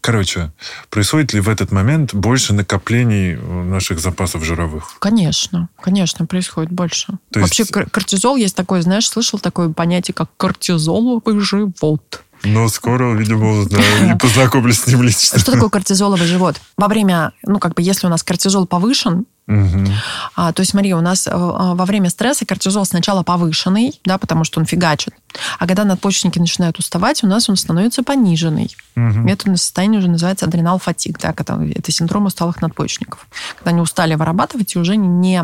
Короче, 0.00 0.52
происходит 0.88 1.34
ли 1.34 1.40
в 1.40 1.48
этот 1.48 1.72
момент 1.72 2.14
больше 2.14 2.54
накоплений 2.54 3.36
наших 3.36 3.98
запасов 4.00 4.44
жировых? 4.44 4.96
Конечно, 5.00 5.68
конечно, 5.80 6.26
происходит 6.26 6.72
больше. 6.72 7.18
То 7.30 7.40
Вообще 7.40 7.62
есть... 7.62 7.72
кортизол 7.72 8.36
есть 8.36 8.56
такое, 8.56 8.80
знаешь, 8.82 9.08
слышал 9.08 9.38
такое 9.38 9.68
понятие, 9.68 10.14
как 10.14 10.30
кортизоловый 10.36 11.38
живот. 11.40 12.22
Но 12.46 12.68
скоро, 12.68 13.14
видимо, 13.14 13.60
узнаю 13.60 14.14
и 14.14 14.18
познакомлюсь 14.18 14.80
с 14.80 14.86
ним 14.86 15.02
лично. 15.02 15.38
Что 15.38 15.52
такое 15.52 15.68
кортизоловый 15.68 16.26
живот? 16.26 16.60
Во 16.76 16.88
время, 16.88 17.32
ну, 17.42 17.58
как 17.58 17.74
бы, 17.74 17.82
если 17.82 18.06
у 18.06 18.10
нас 18.10 18.22
кортизол 18.22 18.66
повышен, 18.66 19.26
Угу. 19.48 19.86
А, 20.34 20.52
то 20.52 20.60
есть, 20.60 20.72
смотри, 20.72 20.92
у 20.92 21.00
нас 21.00 21.28
а, 21.30 21.74
во 21.74 21.84
время 21.84 22.10
стресса 22.10 22.44
кортизол 22.44 22.84
сначала 22.84 23.22
повышенный, 23.22 24.00
да, 24.04 24.18
потому 24.18 24.42
что 24.42 24.58
он 24.58 24.66
фигачит. 24.66 25.14
А 25.58 25.68
когда 25.68 25.84
надпочечники 25.84 26.38
начинают 26.40 26.78
уставать, 26.80 27.22
у 27.22 27.28
нас 27.28 27.48
он 27.48 27.56
становится 27.56 28.02
пониженный. 28.02 28.74
Угу. 28.96 29.28
Это 29.28 29.56
состояние 29.56 30.00
уже 30.00 30.08
называется 30.08 30.46
адrenal 30.46 30.80
фатик, 30.80 31.20
да, 31.20 31.32
это, 31.36 31.62
это 31.74 31.92
синдром 31.92 32.26
усталых 32.26 32.60
надпочечников. 32.60 33.28
Когда 33.56 33.70
они 33.70 33.80
устали 33.80 34.16
вырабатывать 34.16 34.74
и 34.74 34.78
уже 34.80 34.96
не 34.96 35.40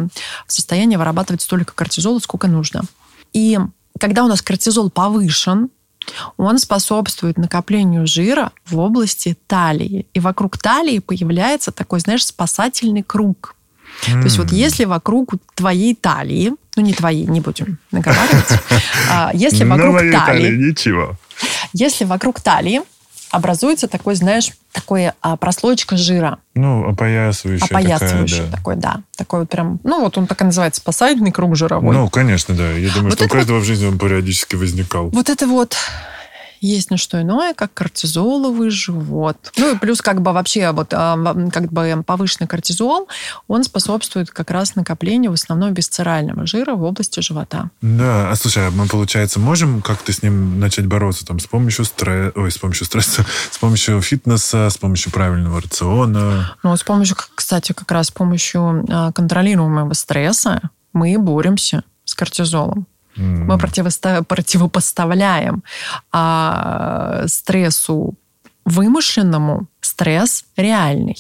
в 0.48 0.52
состоянии 0.52 0.96
вырабатывать 0.96 1.42
столько 1.42 1.72
кортизола, 1.72 2.18
сколько 2.18 2.48
нужно. 2.48 2.82
И 3.32 3.58
когда 4.00 4.24
у 4.24 4.28
нас 4.28 4.42
кортизол 4.42 4.90
повышен, 4.90 5.70
он 6.36 6.58
способствует 6.58 7.38
накоплению 7.38 8.06
жира 8.06 8.52
в 8.66 8.78
области 8.78 9.36
талии. 9.46 10.06
И 10.14 10.20
вокруг 10.20 10.58
талии 10.58 10.98
появляется 10.98 11.72
такой, 11.72 12.00
знаешь, 12.00 12.24
спасательный 12.24 13.02
круг. 13.02 13.54
Mm. 14.06 14.20
То 14.20 14.24
есть 14.24 14.38
вот 14.38 14.52
если 14.52 14.84
вокруг 14.84 15.34
твоей 15.54 15.94
талии, 15.94 16.52
ну 16.76 16.82
не 16.82 16.92
твоей, 16.92 17.26
не 17.26 17.40
будем 17.40 17.78
наговаривать, 17.90 18.60
а 19.10 19.30
если 19.34 19.64
вокруг 19.68 20.00
талии... 20.00 20.70
Ничего. 20.70 21.16
Если 21.72 22.04
вокруг 22.04 22.40
талии 22.40 22.82
образуется 23.32 23.88
такой, 23.88 24.14
знаешь, 24.14 24.52
такой 24.72 25.12
а, 25.20 25.36
прослоечка 25.36 25.96
жира. 25.96 26.38
Ну, 26.54 26.88
опоясывающий. 26.88 27.66
Опоясывающий 27.66 28.36
такая, 28.36 28.50
да. 28.50 28.56
такой, 28.56 28.76
да. 28.76 29.02
Такой 29.16 29.40
вот 29.40 29.48
прям, 29.48 29.80
ну, 29.82 30.00
вот 30.02 30.16
он 30.18 30.26
так 30.26 30.40
и 30.42 30.44
называется, 30.44 30.80
спасательный 30.80 31.32
круг 31.32 31.56
жировой. 31.56 31.94
Ну, 31.94 32.08
конечно, 32.10 32.54
да. 32.54 32.70
Я 32.72 32.90
думаю, 32.90 33.10
вот 33.10 33.14
что 33.14 33.24
у 33.24 33.28
каждого 33.28 33.56
вот, 33.56 33.64
в 33.64 33.66
жизни 33.66 33.86
он 33.86 33.98
периодически 33.98 34.54
возникал. 34.54 35.08
Вот 35.08 35.30
это 35.30 35.46
вот 35.46 35.76
есть 36.62 36.90
не 36.90 36.96
что 36.96 37.20
иное, 37.20 37.54
как 37.54 37.74
кортизоловый 37.74 38.70
живот. 38.70 39.52
Ну 39.56 39.74
и 39.74 39.78
плюс 39.78 40.00
как 40.00 40.22
бы 40.22 40.32
вообще 40.32 40.70
вот 40.70 40.94
а, 40.94 41.16
как 41.52 41.72
бы 41.72 42.02
повышенный 42.06 42.46
кортизол, 42.46 43.08
он 43.48 43.64
способствует 43.64 44.30
как 44.30 44.50
раз 44.50 44.76
накоплению 44.76 45.32
в 45.32 45.34
основном 45.34 45.74
бисцерального 45.74 46.46
жира 46.46 46.74
в 46.74 46.82
области 46.84 47.20
живота. 47.20 47.70
Да, 47.82 48.30
а 48.30 48.36
слушай, 48.36 48.68
а 48.68 48.70
мы, 48.70 48.86
получается, 48.86 49.40
можем 49.40 49.82
как-то 49.82 50.12
с 50.12 50.22
ним 50.22 50.60
начать 50.60 50.86
бороться 50.86 51.26
там 51.26 51.40
с 51.40 51.46
помощью 51.46 51.84
стресса, 51.84 52.32
ой, 52.36 52.50
с 52.50 52.58
помощью 52.58 52.86
стресса, 52.86 53.26
с 53.50 53.58
помощью 53.58 54.00
фитнеса, 54.00 54.70
с 54.70 54.78
помощью 54.78 55.12
правильного 55.12 55.60
рациона? 55.60 56.56
Ну, 56.62 56.76
с 56.76 56.82
помощью, 56.84 57.16
кстати, 57.34 57.72
как 57.72 57.90
раз 57.90 58.06
с 58.06 58.10
помощью 58.12 58.84
а, 58.88 59.10
контролируемого 59.12 59.92
стресса 59.94 60.60
мы 60.92 61.18
боремся 61.18 61.82
с 62.04 62.14
кортизолом. 62.14 62.86
Mm. 63.16 63.44
Мы 63.44 63.58
противопоставляем 63.58 65.62
а, 66.12 67.24
стрессу 67.26 68.14
вымышленному 68.64 69.66
стресс 69.80 70.44
реальный. 70.56 71.16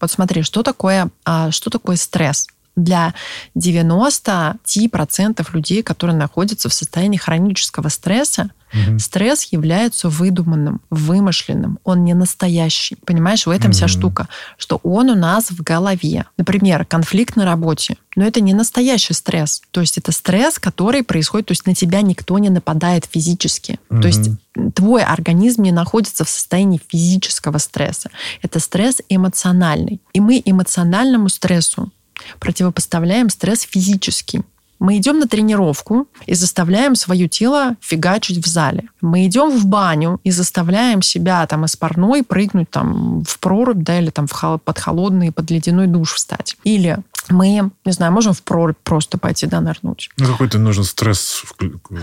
Вот 0.00 0.10
смотри, 0.10 0.42
что 0.42 0.62
такое, 0.62 1.10
а, 1.24 1.50
что 1.50 1.70
такое 1.70 1.96
стресс? 1.96 2.48
Для 2.76 3.14
90% 3.56 5.46
людей, 5.52 5.82
которые 5.82 6.16
находятся 6.16 6.68
в 6.68 6.74
состоянии 6.74 7.16
хронического 7.16 7.88
стресса, 7.88 8.50
Угу. 8.72 8.98
Стресс 8.98 9.44
является 9.52 10.08
выдуманным, 10.08 10.80
вымышленным. 10.90 11.78
Он 11.84 12.04
не 12.04 12.14
настоящий. 12.14 12.96
Понимаешь, 13.04 13.46
в 13.46 13.50
этом 13.50 13.70
угу. 13.70 13.76
вся 13.76 13.88
штука, 13.88 14.28
что 14.58 14.80
он 14.82 15.10
у 15.10 15.14
нас 15.14 15.50
в 15.50 15.62
голове. 15.62 16.26
Например, 16.36 16.84
конфликт 16.84 17.36
на 17.36 17.44
работе. 17.44 17.96
Но 18.16 18.24
это 18.24 18.40
не 18.40 18.54
настоящий 18.54 19.12
стресс. 19.12 19.62
То 19.70 19.80
есть 19.80 19.98
это 19.98 20.10
стресс, 20.10 20.58
который 20.58 21.02
происходит, 21.02 21.46
то 21.46 21.52
есть 21.52 21.66
на 21.66 21.74
тебя 21.74 22.00
никто 22.02 22.38
не 22.38 22.50
нападает 22.50 23.06
физически. 23.10 23.78
Угу. 23.90 24.00
То 24.00 24.08
есть 24.08 24.30
твой 24.74 25.04
организм 25.04 25.62
не 25.62 25.72
находится 25.72 26.24
в 26.24 26.28
состоянии 26.28 26.80
физического 26.88 27.58
стресса. 27.58 28.10
Это 28.42 28.58
стресс 28.58 29.00
эмоциональный. 29.08 30.00
И 30.12 30.20
мы 30.20 30.42
эмоциональному 30.44 31.28
стрессу 31.28 31.90
противопоставляем 32.38 33.30
стресс 33.30 33.62
физический. 33.62 34.42
Мы 34.78 34.98
идем 34.98 35.18
на 35.18 35.26
тренировку 35.26 36.06
и 36.26 36.34
заставляем 36.34 36.96
свое 36.96 37.28
тело 37.28 37.76
фигачить 37.80 38.44
в 38.44 38.46
зале. 38.46 38.88
Мы 39.00 39.26
идем 39.26 39.50
в 39.50 39.66
баню 39.66 40.20
и 40.22 40.30
заставляем 40.30 41.00
себя 41.02 41.46
там 41.46 41.64
из 41.64 41.76
парной 41.76 42.22
прыгнуть 42.22 42.70
там 42.70 43.22
в 43.24 43.38
прорубь, 43.38 43.82
да, 43.82 43.98
или 43.98 44.10
там 44.10 44.26
в, 44.26 44.58
под 44.62 44.78
холодный, 44.78 45.32
под 45.32 45.50
ледяной 45.50 45.86
душ 45.86 46.14
встать. 46.14 46.56
Или 46.64 46.98
мы, 47.30 47.70
не 47.84 47.92
знаю, 47.92 48.12
можем 48.12 48.34
в 48.34 48.42
прорубь 48.42 48.76
просто 48.84 49.18
пойти, 49.18 49.46
да, 49.46 49.60
нырнуть. 49.60 50.10
Ну, 50.18 50.26
какой-то 50.26 50.58
нужен 50.58 50.84
стресс, 50.84 51.42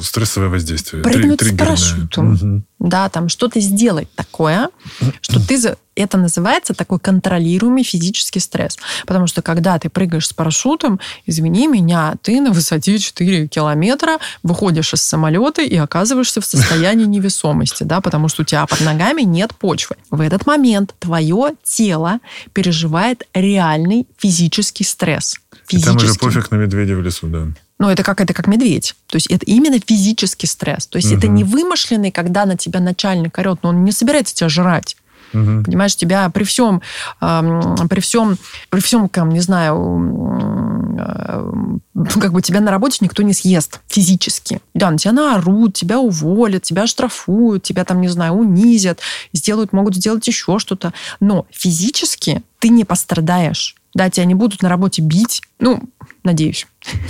стрессовое 0.01 0.49
воздействие. 0.49 1.03
Прыгнуть 1.03 1.41
с 1.41 1.55
парашютом. 1.55 2.33
Угу. 2.33 2.63
Да, 2.83 3.07
там 3.07 3.29
что-то 3.29 3.61
сделать 3.61 4.09
такое, 4.13 4.69
что 5.21 5.39
ты... 5.39 5.75
Это 5.95 6.17
называется 6.17 6.73
такой 6.73 6.99
контролируемый 6.99 7.83
физический 7.83 8.39
стресс. 8.39 8.77
Потому 9.05 9.27
что 9.27 9.41
когда 9.41 9.79
ты 9.79 9.89
прыгаешь 9.89 10.27
с 10.27 10.33
парашютом, 10.33 10.99
извини 11.25 11.67
меня, 11.67 12.15
ты 12.23 12.41
на 12.41 12.51
высоте 12.51 12.97
4 12.97 13.47
километра 13.47 14.17
выходишь 14.41 14.93
из 14.93 15.01
самолета 15.01 15.61
и 15.61 15.75
оказываешься 15.77 16.41
в 16.41 16.45
состоянии 16.45 17.05
невесомости, 17.05 17.83
да, 17.83 18.01
потому 18.01 18.27
что 18.27 18.41
у 18.41 18.45
тебя 18.45 18.65
под 18.65 18.81
ногами 18.81 19.21
нет 19.21 19.55
почвы. 19.55 19.95
В 20.09 20.19
этот 20.19 20.45
момент 20.45 20.93
твое 20.99 21.53
тело 21.63 22.19
переживает 22.51 23.23
реальный 23.33 24.07
физический 24.17 24.83
стресс. 24.83 25.35
И 25.69 25.79
там 25.79 25.95
уже 25.95 26.15
пофиг 26.15 26.51
на 26.51 26.55
медведя 26.55 26.95
в 26.95 27.01
лесу, 27.01 27.27
да. 27.27 27.47
Ну, 27.83 27.89
это 27.89 28.01
как 28.01 28.21
это 28.21 28.33
как 28.33 28.47
медведь. 28.47 28.95
То 29.07 29.17
есть 29.17 29.27
это 29.27 29.45
именно 29.45 29.77
физический 29.77 30.47
стресс. 30.47 30.87
То 30.87 30.95
есть 30.95 31.11
угу. 31.11 31.17
это 31.17 31.27
не 31.27 31.43
вымышленный, 31.43 32.11
когда 32.11 32.45
на 32.45 32.55
тебя 32.55 32.79
начальник 32.79 33.37
орет, 33.37 33.59
но 33.61 33.69
он 33.69 33.83
не 33.83 33.91
собирается 33.91 34.33
тебя 34.33 34.47
жрать. 34.47 34.95
Угу. 35.33 35.63
Понимаешь, 35.65 35.93
тебя 35.97 36.29
при 36.29 36.45
всем, 36.45 36.81
э, 37.19 37.61
при 37.89 37.99
всем, 37.99 38.37
при 38.69 38.79
всем, 38.79 39.09
там, 39.09 39.31
не 39.31 39.41
знаю, 39.41 40.95
э, 40.97 42.19
как 42.21 42.31
бы 42.31 42.41
тебя 42.41 42.61
на 42.61 42.71
работе 42.71 42.99
никто 43.01 43.21
не 43.21 43.33
съест 43.33 43.81
физически. 43.89 44.61
Да, 44.73 44.89
на 44.89 44.97
тебя 44.97 45.11
наорут, 45.11 45.73
тебя 45.73 45.99
уволят, 45.99 46.63
тебя 46.63 46.87
штрафуют, 46.87 47.63
тебя 47.63 47.83
там, 47.83 47.99
не 47.99 48.07
знаю, 48.07 48.31
унизят, 48.35 49.01
сделают, 49.33 49.73
могут 49.73 49.95
сделать 49.97 50.25
еще 50.25 50.57
что-то. 50.57 50.93
Но 51.19 51.47
физически 51.51 52.43
ты 52.59 52.69
не 52.69 52.85
пострадаешь. 52.85 53.75
Да, 53.93 54.09
тебя 54.09 54.25
не 54.25 54.35
будут 54.35 54.61
на 54.63 54.69
работе 54.69 55.01
бить. 55.01 55.41
Ну, 55.59 55.83
надеюсь. 56.23 56.67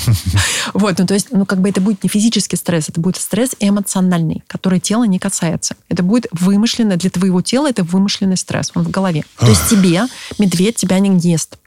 Вот, 0.73 0.98
ну 0.98 1.06
то 1.06 1.14
есть, 1.14 1.27
ну 1.31 1.45
как 1.45 1.60
бы 1.60 1.69
это 1.69 1.81
будет 1.81 2.03
не 2.03 2.10
физический 2.10 2.56
стресс, 2.56 2.90
это 2.90 2.99
будет 2.99 3.18
стресс 3.18 3.52
эмоциональный, 3.60 4.44
который 4.48 4.80
тело 4.80 5.03
не 5.03 5.19
касается. 5.19 5.76
Это 5.90 6.02
будет 6.03 6.27
вымышленный 6.31 6.95
для 6.95 7.10
твоего 7.10 7.41
тела, 7.41 7.69
это 7.69 7.84
вымышленный 7.84 8.38
стресс, 8.38 8.72
он 8.73 8.84
в 8.84 8.90
голове. 8.90 9.23
То 9.38 9.48
есть 9.48 9.69
тебе 9.69 10.03
медведь 10.40 10.77
тебя 10.77 10.99
не 10.99 11.18
ест. 11.19 11.57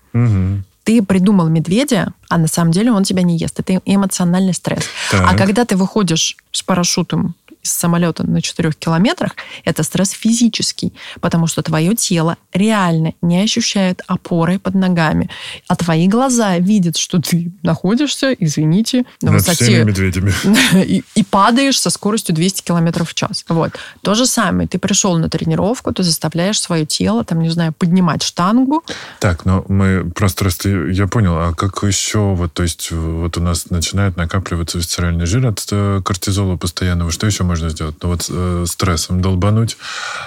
Ты 0.85 1.03
придумал 1.03 1.49
медведя, 1.49 2.13
а 2.29 2.39
на 2.39 2.47
самом 2.47 2.71
деле 2.71 2.93
он 2.93 3.05
тебя 3.05 3.23
не 3.23 3.37
ест. 3.37 3.59
Это 3.59 3.81
эмоциональный 3.85 4.55
стресс. 4.55 4.85
А 5.13 5.37
когда 5.37 5.65
ты 5.65 5.77
выходишь 5.77 6.37
с 6.53 6.63
парашютом 6.63 7.35
из 7.67 7.73
самолета 7.73 8.27
на 8.27 8.41
4 8.41 8.73
километрах, 8.73 9.33
это 9.65 9.83
стресс 9.83 10.11
физический, 10.11 10.93
потому 11.21 11.47
что 11.47 11.63
твое 11.63 11.95
тело 11.95 12.37
реально 12.53 13.13
не 13.23 13.43
ощущает 13.43 14.03
опоры 14.07 14.59
под 14.59 14.75
ногами, 14.75 15.29
а 15.69 15.77
твои 15.77 16.09
глаза 16.09 16.59
видят, 16.59 16.97
что 16.97 17.21
ты 17.21 17.53
находишься, 17.63 18.33
извините, 18.33 19.05
на 19.23 19.33
Над 19.33 19.41
высоте... 19.41 19.85
медведями. 19.85 20.33
И, 20.87 21.03
и 21.15 21.25
падаешь 21.25 21.81
со 21.81 21.91
скоростью 21.91 22.35
200 22.35 22.63
километров 22.63 23.11
в 23.11 23.15
час. 23.15 23.45
Вот. 23.49 23.73
То 24.03 24.15
же 24.15 24.27
самое. 24.27 24.69
Ты 24.69 24.79
пришел 24.79 25.17
на 25.19 25.29
тренировку, 25.29 25.93
ты 25.93 26.03
заставляешь 26.03 26.61
свое 26.61 26.87
тело, 26.87 27.25
там, 27.25 27.41
не 27.41 27.49
знаю, 27.51 27.73
поднимать 27.73 28.23
штангу. 28.23 28.85
Так, 29.21 29.45
но 29.45 29.65
мы 29.69 30.11
просто, 30.15 30.45
просто 30.45 30.69
я 30.69 31.07
понял, 31.07 31.37
а 31.37 31.53
как 31.55 31.83
еще, 31.83 32.35
вот, 32.35 32.53
то 32.53 32.63
есть, 32.63 32.91
вот 32.91 33.37
у 33.37 33.41
нас 33.41 33.71
начинает 33.71 34.17
накапливаться 34.17 34.79
висцеральный 34.79 35.27
жир 35.27 35.47
от 35.47 35.67
э, 35.71 36.01
кортизола 36.05 36.57
постоянного, 36.57 37.11
что 37.11 37.27
еще 37.27 37.45
можно 37.45 37.56
можно 37.57 37.71
сделать? 37.71 37.97
Ну 38.03 38.09
вот 38.09 38.27
э, 38.29 38.65
стрессом 38.67 39.21
долбануть. 39.21 39.77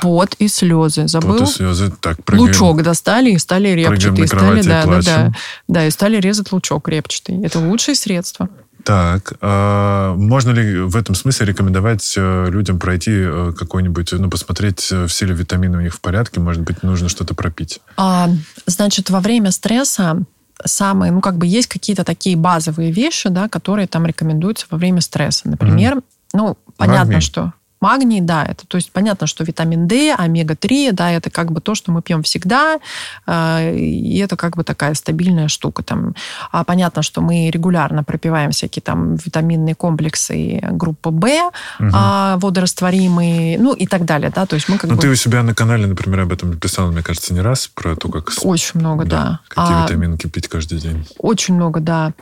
Пот 0.02 0.36
и 0.40 0.48
слезы. 0.48 1.08
Забыл? 1.08 1.38
Пот 1.38 1.48
и 1.48 1.52
слезы. 1.52 1.92
Так, 2.02 2.24
прыгаем. 2.24 2.48
Лучок 2.48 2.84
достали 2.84 3.32
и 3.32 3.38
стали 3.38 3.70
репчатые. 3.70 4.28
Стали, 4.28 4.62
да, 4.62 4.86
да, 4.86 5.02
да, 5.02 5.34
да. 5.68 5.86
И 5.86 5.92
стали 5.92 6.18
резать 6.18 6.52
лучок 6.52 6.88
репчатый. 6.90 7.42
Это 7.44 7.60
лучшее 7.60 7.96
средство. 7.96 8.50
Так, 8.84 9.34
а 9.42 10.16
можно 10.16 10.52
ли 10.52 10.80
в 10.80 10.96
этом 10.96 11.14
смысле 11.14 11.48
рекомендовать 11.48 12.14
э, 12.18 12.50
людям 12.50 12.80
пройти 12.80 13.12
э, 13.14 13.54
какой-нибудь, 13.58 14.14
ну, 14.14 14.30
посмотреть, 14.30 14.88
э, 14.92 15.06
все 15.06 15.26
ли 15.26 15.34
витамины 15.34 15.78
у 15.78 15.82
них 15.82 15.94
в 15.94 16.00
порядке, 16.00 16.40
может 16.40 16.64
быть, 16.64 16.82
нужно 16.82 17.10
что-то 17.10 17.36
пропить? 17.36 17.82
А, 17.98 18.30
значит, 18.66 19.10
во 19.10 19.20
время 19.20 19.52
стресса 19.52 20.24
самые, 20.66 21.12
ну, 21.12 21.22
как 21.22 21.38
бы 21.38 21.46
есть 21.46 21.68
какие-то 21.68 22.04
такие 22.04 22.36
базовые 22.38 22.92
вещи, 22.92 23.30
да, 23.30 23.50
которые 23.50 23.88
там 23.88 24.06
рекомендуются 24.06 24.66
во 24.70 24.78
время 24.78 25.02
стресса. 25.02 25.50
Например, 25.50 25.98
mm. 25.98 26.04
ну, 26.34 26.58
Понятно, 26.80 27.20
что 27.20 27.54
Магний, 27.82 28.20
да, 28.20 28.44
это, 28.44 28.68
то 28.68 28.76
есть 28.76 28.92
понятно, 28.92 29.26
что 29.26 29.44
витамин 29.44 29.88
D, 29.88 30.14
омега-3, 30.14 30.92
да, 30.92 31.12
это 31.12 31.30
как 31.30 31.52
бы 31.52 31.62
то, 31.62 31.76
что 31.76 31.92
мы 31.92 32.02
пьем 32.02 32.24
всегда, 32.24 32.80
э, 33.26 33.76
и 33.76 34.18
это 34.20 34.36
как 34.36 34.58
бы 34.58 34.64
такая 34.64 34.94
стабильная 34.96 35.48
штука. 35.48 35.82
Там. 35.82 36.14
А 36.52 36.64
понятно, 36.66 37.02
что 37.02 37.22
мы 37.22 37.50
регулярно 37.50 38.04
пропиваем 38.04 38.52
всякие 38.52 38.82
там 38.82 39.16
витаминные 39.16 39.76
комплексы 39.76 40.60
группы 40.72 41.10
В, 41.10 41.24
угу. 41.24 41.90
а, 41.94 42.38
водорастворимые, 42.38 43.58
ну 43.60 43.74
и 43.74 43.88
так 43.88 44.04
далее, 44.04 44.32
да, 44.36 44.46
то 44.46 44.56
есть 44.56 44.68
мы 44.68 44.78
как 44.78 44.90
Ну 44.90 44.98
бы... 44.98 45.02
ты 45.02 45.10
у 45.10 45.16
себя 45.16 45.42
на 45.44 45.54
канале, 45.54 45.88
например, 45.88 46.22
об 46.22 46.34
этом 46.34 46.58
писал, 46.58 46.92
мне 46.92 47.02
кажется, 47.02 47.34
не 47.34 47.42
раз, 47.42 47.68
про 47.68 47.96
то, 47.96 48.10
как... 48.10 48.32
Очень 48.42 48.82
много, 48.82 49.06
да. 49.06 49.24
да. 49.24 49.40
Какие 49.48 49.78
а, 49.80 49.84
витаминки 49.86 50.28
пить 50.28 50.50
каждый 50.50 50.80
день. 50.80 51.08
Очень 51.18 51.56
много, 51.56 51.80
да. 51.80 52.14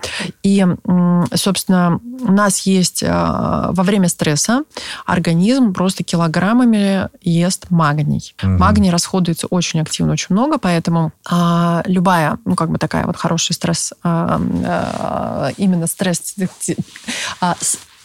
И, 0.43 0.65
собственно, 1.33 1.99
у 2.21 2.31
нас 2.31 2.59
есть 2.59 3.01
э, 3.03 3.07
во 3.09 3.83
время 3.83 4.07
стресса 4.07 4.63
организм 5.05 5.46
организм 5.47 5.73
просто 5.73 6.03
килограммами 6.03 7.09
ест 7.21 7.67
магний. 7.69 8.35
Угу. 8.43 8.51
Магний 8.51 8.91
расходуется 8.91 9.47
очень 9.47 9.81
активно, 9.81 10.13
очень 10.13 10.35
много, 10.35 10.57
поэтому 10.57 11.11
а, 11.29 11.83
любая, 11.85 12.37
ну, 12.45 12.55
как 12.55 12.69
бы 12.69 12.77
такая 12.77 13.05
вот 13.05 13.17
хороший 13.17 13.53
стресс, 13.53 13.93
а, 14.03 14.39
а, 14.65 15.49
именно 15.57 15.87
стресс, 15.87 16.35
а, 17.41 17.55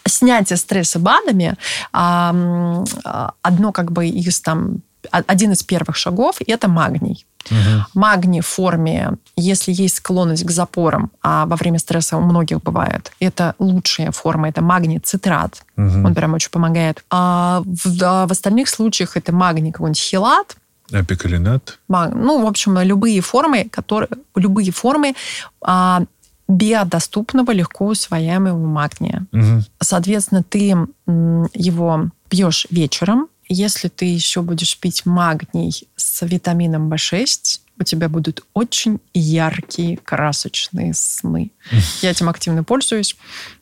снятие 0.07 0.57
стресса 0.57 0.99
БАДами, 0.99 1.57
а, 1.93 3.35
одно 3.43 3.73
как 3.73 3.93
бы 3.93 4.07
из 4.07 4.41
там 4.41 4.83
один 5.11 5.51
из 5.51 5.63
первых 5.65 5.97
шагов– 5.97 6.37
это 6.47 6.69
магний. 6.69 7.27
Угу. 7.51 7.85
Магний 7.95 8.41
в 8.41 8.47
форме, 8.47 9.13
если 9.37 9.73
есть 9.73 9.97
склонность 9.97 10.45
к 10.45 10.51
запорам, 10.51 11.11
а 11.23 11.47
во 11.47 11.57
время 11.57 11.79
стресса 11.79 12.17
у 12.17 12.21
многих 12.21 12.63
бывает, 12.63 13.13
это 13.21 13.55
лучшая 13.59 14.13
форма, 14.13 14.49
это 14.49 14.63
магний 14.63 14.99
цитрат. 14.99 15.65
Угу. 15.77 16.07
Он 16.07 16.15
прям 16.15 16.35
очень 16.35 16.51
помогает. 16.51 17.05
А 17.11 17.63
в, 17.65 18.03
а 18.03 18.27
в 18.27 18.33
остальных 18.33 18.69
случаях 18.69 19.17
это 19.17 19.33
магний 19.33 19.73
какой-нибудь 19.73 20.01
хилат, 20.01 20.57
Апикалинат? 20.93 21.79
Ну, 21.89 22.45
в 22.45 22.47
общем, 22.47 22.79
любые 22.81 23.23
формы, 23.23 23.67
которые, 23.71 24.11
любые 24.35 24.73
формы 24.73 25.15
а, 25.63 26.03
биодоступного, 26.49 27.53
легко 27.53 27.87
усвояемого 27.87 28.67
магния. 28.67 29.27
Угу. 29.33 29.63
Соответственно, 29.81 30.43
ты 30.43 30.77
его 31.07 32.11
пьешь 32.29 32.67
вечером, 32.71 33.29
если 33.49 33.89
ты 33.89 34.05
еще 34.05 34.43
будешь 34.43 34.79
пить 34.79 35.05
магний 35.07 35.89
с 35.97 36.25
витамином 36.27 36.93
В6, 36.93 37.61
у 37.79 37.85
тебя 37.85 38.09
будут 38.09 38.45
очень 38.55 39.01
яркие 39.13 39.97
красочные 39.97 40.95
сны. 40.95 41.51
Я 42.03 42.11
этим 42.11 42.29
активно 42.29 42.65
пользуюсь. 42.65 43.17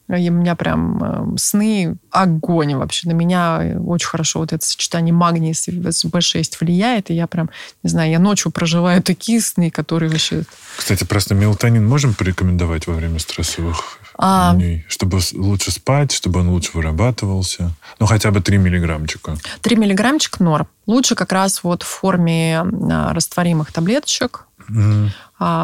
И 0.09 0.29
у 0.29 0.33
меня 0.33 0.57
прям 0.57 1.35
э, 1.35 1.39
сны 1.39 1.97
огонь 2.11 2.75
вообще. 2.75 3.09
На 3.09 3.13
меня 3.13 3.77
очень 3.87 4.09
хорошо 4.09 4.41
вот 4.41 4.53
это 4.53 4.67
сочетание 4.67 5.15
магния 5.15 5.55
с 5.55 5.69
B6 5.69 6.57
влияет. 6.59 7.11
И 7.11 7.15
я 7.15 7.29
прям, 7.29 7.49
не 7.85 7.91
знаю, 7.91 8.11
я 8.11 8.19
ночью 8.19 8.51
проживаю 8.51 9.05
такие 9.05 9.41
сны, 9.41 9.71
которые 9.71 10.11
вообще... 10.11 10.43
Кстати, 10.77 11.05
просто 11.05 11.37
мелатонин 11.37 11.87
можем 11.87 12.15
порекомендовать 12.15 12.89
во 12.89 12.95
время 12.95 13.21
стрессовых 13.21 14.00
а... 14.23 14.55
Чтобы 14.87 15.19
лучше 15.33 15.71
спать, 15.71 16.13
чтобы 16.13 16.41
он 16.41 16.51
лучше 16.51 16.73
вырабатывался? 16.75 17.71
Ну, 17.99 18.05
хотя 18.05 18.31
бы 18.31 18.43
3 18.43 18.59
миллиграммчика. 18.59 19.39
3 19.63 19.77
миллиграммчика 19.77 20.45
норм. 20.45 20.69
Лучше 20.87 21.15
как 21.15 21.33
раз 21.33 21.65
вот 21.65 21.83
в 21.83 21.87
форме 21.87 22.61
а, 22.61 23.15
растворимых 23.15 23.73
таблеточек, 23.73 24.47
угу. 24.69 25.09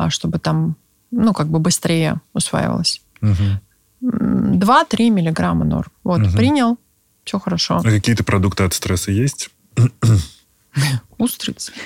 чтобы 0.09 0.39
там, 0.39 0.77
ну, 1.11 1.35
как 1.35 1.49
бы 1.49 1.59
быстрее 1.59 2.23
усваивалось. 2.33 3.03
Угу. 3.21 3.61
2-3 4.03 5.11
миллиграмма 5.11 5.67
норм. 5.67 5.91
Вот, 6.03 6.23
угу. 6.23 6.33
принял, 6.33 6.79
все 7.25 7.39
хорошо. 7.39 7.77
А 7.77 7.83
какие-то 7.83 8.25
продукты 8.25 8.65
от 8.65 8.73
стресса 8.73 9.11
есть? 9.11 9.51
Устрицы. 11.19 11.73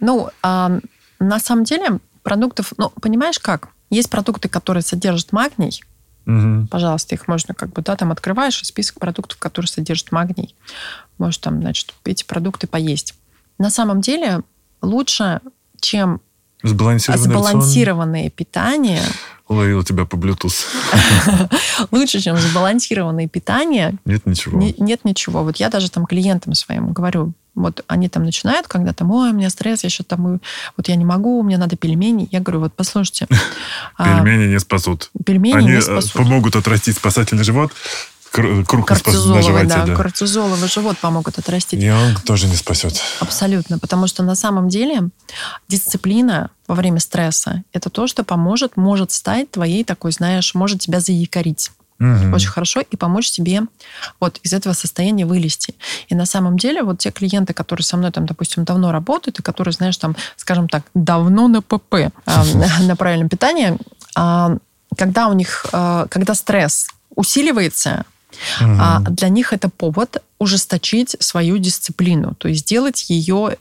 Ну, 0.00 0.30
на 0.42 1.38
самом 1.38 1.64
деле 1.64 1.98
продуктов, 2.22 2.72
ну, 2.78 2.90
понимаешь 2.90 3.38
как? 3.38 3.68
Есть 3.90 4.10
продукты, 4.10 4.48
которые 4.48 4.82
содержат 4.82 5.32
магний. 5.32 5.82
Угу. 6.26 6.68
Пожалуйста, 6.70 7.14
их 7.14 7.28
можно 7.28 7.54
как 7.54 7.72
бы, 7.72 7.82
да, 7.82 7.96
там 7.96 8.10
открываешь 8.10 8.60
список 8.64 8.98
продуктов, 8.98 9.38
которые 9.38 9.68
содержат 9.68 10.12
магний. 10.12 10.54
Можешь 11.18 11.38
там, 11.38 11.60
значит, 11.60 11.94
эти 12.04 12.24
продукты 12.24 12.66
поесть. 12.66 13.14
На 13.58 13.70
самом 13.70 14.00
деле 14.00 14.42
лучше, 14.82 15.40
чем 15.80 16.20
Сбалансированное, 16.62 18.30
питание, 18.30 19.02
Уловил 19.48 19.84
тебя 19.84 20.06
по 20.06 20.16
Bluetooth. 20.16 20.66
Лучше, 21.92 22.18
чем 22.20 22.36
сбалансированное 22.36 23.28
питание. 23.28 23.94
Нет 24.04 24.26
ничего. 24.26 24.58
Не- 24.58 24.74
нет 24.76 25.04
ничего. 25.04 25.44
Вот 25.44 25.58
я 25.58 25.68
даже 25.68 25.88
там 25.88 26.04
клиентам 26.04 26.54
своим 26.54 26.92
говорю, 26.92 27.32
вот 27.56 27.84
они 27.88 28.08
там 28.08 28.24
начинают, 28.24 28.68
когда 28.68 28.92
там, 28.92 29.10
ой, 29.10 29.30
у 29.30 29.32
меня 29.32 29.50
стресс, 29.50 29.82
я 29.82 29.90
что-то 29.90 30.10
там, 30.10 30.40
вот 30.76 30.88
я 30.88 30.94
не 30.94 31.04
могу, 31.04 31.42
мне 31.42 31.58
надо 31.58 31.76
пельмени. 31.76 32.28
Я 32.30 32.40
говорю, 32.40 32.60
вот 32.60 32.74
послушайте. 32.74 33.26
а, 33.96 34.22
Пельмени 34.22 34.52
не 34.52 34.60
спасут. 34.60 35.10
Пельмени 35.24 35.62
не 35.62 35.78
э, 35.78 35.80
спасут. 35.80 36.12
помогут 36.12 36.54
отрастить 36.54 36.96
спасательный 36.96 37.44
живот, 37.44 37.72
кр- 38.30 38.64
круг 38.64 38.88
на 38.90 38.96
Кортизоловый, 38.96 39.42
животе. 39.42 39.66
да, 39.66 39.86
да. 39.86 39.94
кортизоловый 39.96 40.68
живот 40.68 40.98
помогут 40.98 41.38
отрастить. 41.38 41.82
И 41.82 41.90
он 41.90 42.14
тоже 42.24 42.46
не 42.46 42.56
спасет. 42.56 43.00
Абсолютно, 43.20 43.78
потому 43.78 44.06
что 44.06 44.22
на 44.22 44.34
самом 44.34 44.68
деле 44.68 45.08
дисциплина 45.68 46.50
во 46.68 46.74
время 46.74 47.00
стресса– 47.00 47.62
это 47.72 47.90
то, 47.90 48.06
что 48.06 48.22
поможет, 48.24 48.76
может 48.76 49.12
стать 49.12 49.50
твоей 49.50 49.84
такой, 49.84 50.12
знаешь, 50.12 50.54
может 50.54 50.80
тебя 50.80 51.00
заякорить 51.00 51.70
Мгм. 51.98 52.34
очень 52.34 52.48
хорошо 52.48 52.80
и 52.80 52.96
помочь 52.96 53.30
тебе 53.30 53.62
вот 54.20 54.38
из 54.42 54.52
этого 54.52 54.74
состояния 54.74 55.24
вылезти. 55.24 55.74
И 56.08 56.14
на 56.14 56.26
самом 56.26 56.58
деле 56.58 56.82
вот 56.82 56.98
те 56.98 57.10
клиенты, 57.10 57.54
которые 57.54 57.84
со 57.84 57.96
мной 57.96 58.10
там, 58.12 58.26
допустим, 58.26 58.64
давно 58.64 58.92
работают 58.92 59.38
и 59.38 59.42
которые, 59.42 59.72
знаешь, 59.72 59.96
там, 59.96 60.14
скажем 60.36 60.68
так, 60.68 60.84
давно 60.94 61.48
на 61.48 61.62
ПП, 61.62 62.12
а, 62.26 62.44
на 62.82 62.96
правильном 62.96 63.28
питании, 63.28 63.78
а, 64.14 64.56
когда 64.96 65.28
у 65.28 65.32
них, 65.32 65.66
а, 65.72 66.06
когда 66.08 66.34
стресс 66.34 66.88
усиливается, 67.14 68.04
Мгм. 68.60 68.80
а 68.80 69.00
для 69.00 69.28
них 69.28 69.52
это 69.52 69.68
повод 69.68 70.22
ужесточить 70.38 71.16
свою 71.20 71.58
дисциплину, 71.58 72.34
то 72.38 72.48
есть 72.48 72.62
сделать 72.62 73.06
ее 73.08 73.56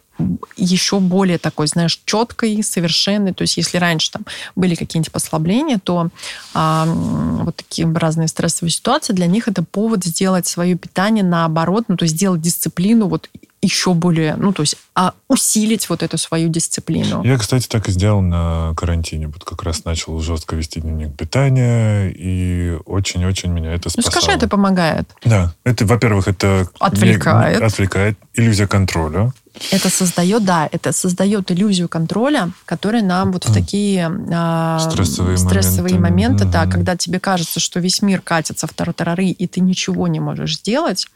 еще 0.55 0.99
более 0.99 1.37
такой, 1.37 1.67
знаешь, 1.67 1.99
четкой, 2.05 2.63
совершенной. 2.63 3.33
То 3.33 3.41
есть 3.41 3.57
если 3.57 3.77
раньше 3.77 4.11
там 4.11 4.25
были 4.55 4.75
какие-нибудь 4.75 5.11
послабления, 5.11 5.77
то 5.77 6.09
а, 6.53 6.85
вот 6.85 7.55
такие 7.57 7.91
разные 7.91 8.27
стрессовые 8.27 8.71
ситуации, 8.71 9.13
для 9.13 9.27
них 9.27 9.47
это 9.47 9.63
повод 9.63 10.05
сделать 10.05 10.47
свое 10.47 10.75
питание 10.75 11.23
наоборот, 11.23 11.85
ну 11.87 11.97
то 11.97 12.03
есть 12.03 12.15
сделать 12.15 12.41
дисциплину 12.41 13.07
вот 13.07 13.29
еще 13.65 13.93
более, 13.93 14.35
ну 14.35 14.53
то 14.53 14.63
есть 14.63 14.75
а, 14.93 15.13
усилить 15.27 15.89
вот 15.89 16.03
эту 16.03 16.17
свою 16.17 16.47
дисциплину. 16.49 17.23
Я, 17.23 17.37
кстати, 17.37 17.67
так 17.67 17.89
и 17.89 17.91
сделал 17.91 18.21
на 18.21 18.73
карантине. 18.77 19.27
Вот 19.27 19.43
как 19.43 19.63
раз 19.63 19.83
начал 19.85 20.19
жестко 20.21 20.55
вести 20.55 20.79
дневник 20.79 21.15
питания, 21.17 22.09
и 22.09 22.77
очень-очень 22.85 23.49
меня 23.51 23.73
это 23.73 23.89
Ну 23.95 24.01
спасало. 24.03 24.21
скажи, 24.21 24.37
это 24.37 24.47
помогает. 24.47 25.09
Да. 25.25 25.53
Это, 25.65 25.85
во-первых, 25.85 26.27
это... 26.27 26.69
Отвлекает. 26.79 27.59
не- 27.59 27.65
Отвлекает. 27.65 28.17
Иллюзия 28.33 28.67
контроля. 28.67 29.33
Это 29.71 29.89
создает, 29.89 30.43
да, 30.43 30.67
это 30.71 30.91
создает 30.91 31.49
иллюзию 31.49 31.87
контроля, 31.87 32.51
которая 32.65 33.01
нам 33.01 33.31
вот 33.31 33.45
в 33.47 33.53
такие 33.53 34.11
а, 34.33 34.79
Стрессовые 34.79 35.37
стрессовые 35.37 35.97
моменты. 35.97 36.43
моменты, 36.43 36.45
да, 36.45 36.63
Мгм. 36.63 36.71
когда 36.71 36.95
тебе 36.97 37.19
кажется, 37.21 37.59
что 37.61 37.79
весь 37.79 38.01
мир 38.01 38.21
катится 38.21 38.67
в 38.67 38.73
тартарары, 38.73 39.27
и 39.27 39.47
ты 39.47 39.61
ничего 39.61 40.07
не 40.09 40.19
можешь 40.19 40.57
сделать. 40.57 41.07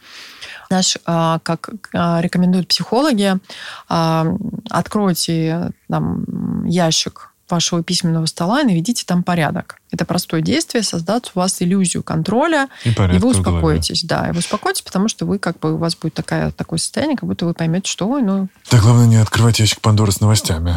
Знаешь, 0.69 0.97
а, 1.05 1.39
как 1.39 1.69
а, 1.93 2.21
рекомендуют 2.21 2.67
психологи, 2.67 3.39
а, 3.87 4.27
откройте 4.69 5.71
там, 5.89 6.63
ящик 6.65 7.28
вашего 7.49 7.83
письменного 7.83 8.25
стола 8.25 8.61
и 8.61 8.65
наведите 8.65 9.03
там 9.05 9.23
порядок. 9.23 9.79
Это 9.91 10.05
простое 10.05 10.41
действие, 10.41 10.83
создаст 10.83 11.31
у 11.33 11.39
вас 11.39 11.61
иллюзию 11.61 12.03
контроля, 12.03 12.67
И 12.83 12.89
и 12.89 13.17
вы 13.17 13.29
успокоитесь, 13.29 14.03
да, 14.03 14.29
и 14.29 14.31
вы 14.31 14.39
успокоитесь, 14.39 14.83
потому 14.83 15.07
что 15.07 15.25
вы 15.25 15.39
как 15.39 15.59
бы 15.59 15.73
у 15.73 15.77
вас 15.77 15.95
будет 15.95 16.13
такая, 16.13 16.51
такое 16.51 16.77
состояние, 16.77 17.17
как 17.17 17.27
будто 17.27 17.45
вы 17.45 17.53
поймете, 17.53 17.89
что 17.89 18.07
ой, 18.07 18.21
ну 18.21 18.49
Да, 18.69 18.79
главное 18.79 19.07
не 19.07 19.15
открывать 19.15 19.59
ящик 19.59 19.81
Пандоры 19.81 20.11
с 20.11 20.21
новостями. 20.21 20.75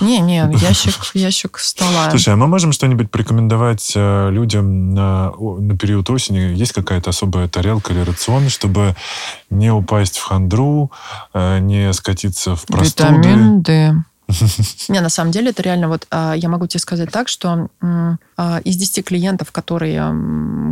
не, 0.00 0.18
не, 0.18 0.50
ящик, 0.60 0.94
ящик 1.14 1.58
стола. 1.58 2.10
Слушай, 2.10 2.34
а 2.34 2.36
мы 2.36 2.48
можем 2.48 2.72
что-нибудь 2.72 3.10
порекомендовать 3.10 3.92
э, 3.94 4.30
людям 4.30 4.94
на, 4.94 5.30
на 5.30 5.76
период 5.76 6.10
осени? 6.10 6.54
Есть 6.54 6.72
какая-то 6.72 7.10
особая 7.10 7.46
тарелка 7.48 7.92
или 7.92 8.00
рацион, 8.00 8.48
чтобы 8.48 8.96
не 9.48 9.70
упасть 9.70 10.18
в 10.18 10.24
хандру, 10.24 10.90
э, 11.34 11.60
не 11.60 11.92
скатиться 11.92 12.56
в 12.56 12.64
простуды? 12.66 13.12
Витамин 13.12 13.62
D. 13.62 13.94
Не, 14.88 15.00
на 15.00 15.08
самом 15.08 15.30
деле, 15.30 15.50
это 15.50 15.62
реально 15.62 15.88
вот 15.88 16.06
а, 16.10 16.34
я 16.34 16.48
могу 16.48 16.66
тебе 16.66 16.80
сказать 16.80 17.10
так, 17.10 17.28
что 17.28 17.68
а, 17.80 18.60
из 18.64 18.76
10 18.76 19.04
клиентов, 19.04 19.52
которые 19.52 20.00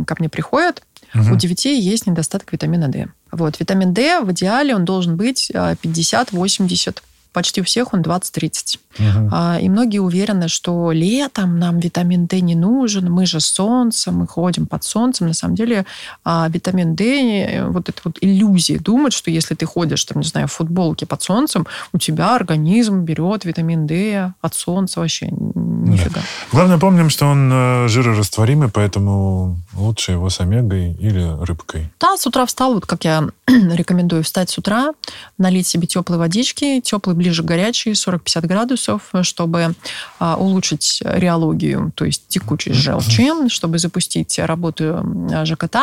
ко 0.05 0.15
мне 0.19 0.29
приходят, 0.29 0.83
у 1.13 1.35
9 1.35 1.65
есть 1.65 2.07
недостаток 2.07 2.51
витамина 2.51 2.87
D. 2.87 3.07
Вот, 3.31 3.59
витамин 3.59 3.93
D 3.93 4.21
в 4.21 4.31
идеале 4.31 4.75
он 4.75 4.85
должен 4.85 5.17
быть 5.17 5.51
а, 5.53 5.73
50-80. 5.73 7.01
Почти 7.33 7.61
у 7.61 7.63
всех 7.63 7.93
он 7.93 8.01
20-30. 8.01 8.79
Мгм. 8.97 9.29
А, 9.31 9.59
И 9.61 9.69
многие 9.69 9.99
уверены, 9.99 10.47
что 10.47 10.91
летом 10.91 11.59
нам 11.59 11.79
витамин 11.79 12.25
D 12.25 12.41
не 12.41 12.55
нужен, 12.55 13.11
мы 13.11 13.25
же 13.25 13.39
солнце, 13.39 14.11
мы 14.11 14.27
ходим 14.27 14.65
под 14.65 14.83
солнцем. 14.83 15.27
На 15.27 15.33
самом 15.33 15.55
деле 15.55 15.85
а, 16.23 16.49
витамин 16.49 16.95
D, 16.95 17.03
э, 17.03 17.67
вот 17.67 17.89
эта 17.89 18.01
вот 18.03 18.17
иллюзия 18.21 18.79
думать, 18.79 19.13
что 19.13 19.31
если 19.31 19.55
ты 19.55 19.65
ходишь, 19.65 20.03
там, 20.05 20.21
не 20.21 20.27
знаю, 20.27 20.47
в 20.47 20.51
футболке 20.51 21.05
под 21.05 21.21
солнцем, 21.21 21.67
у 21.93 21.97
тебя 21.99 22.35
организм 22.35 23.01
берет 23.01 23.45
витамин 23.45 23.85
D 23.87 24.33
от 24.41 24.55
солнца 24.55 24.99
вообще. 24.99 25.27
Нифига. 25.29 26.21
Главное, 26.51 26.77
помним, 26.77 27.09
что 27.09 27.27
он 27.27 27.49
э, 27.53 27.87
жирорастворимый, 27.87 28.69
поэтому 28.69 29.57
лучше 29.73 30.13
его 30.13 30.29
с 30.29 30.39
омегой 30.39 30.93
или 30.93 31.45
рыбкой. 31.45 31.91
Да, 31.99 32.17
с 32.17 32.25
утра 32.25 32.45
встал, 32.45 32.73
вот 32.73 32.85
как 32.85 33.05
я 33.05 33.27
рекомендую 33.47 34.23
встать 34.23 34.49
с 34.49 34.57
утра, 34.57 34.93
налить 35.37 35.67
себе 35.67 35.87
теплой 35.87 36.17
водички, 36.17 36.81
теплый 36.81 37.15
ближе 37.19 37.43
к 37.43 37.45
горячей, 37.45 37.91
40-50 37.91 38.47
градусов, 38.47 39.01
чтобы 39.21 39.75
а, 40.19 40.35
улучшить 40.37 41.01
реологию, 41.03 41.91
то 41.95 42.05
есть 42.05 42.27
текучесть 42.29 42.79
желчи, 42.79 43.49
чтобы 43.49 43.77
запустить 43.77 44.39
работу 44.39 45.05
ЖКТ. 45.43 45.75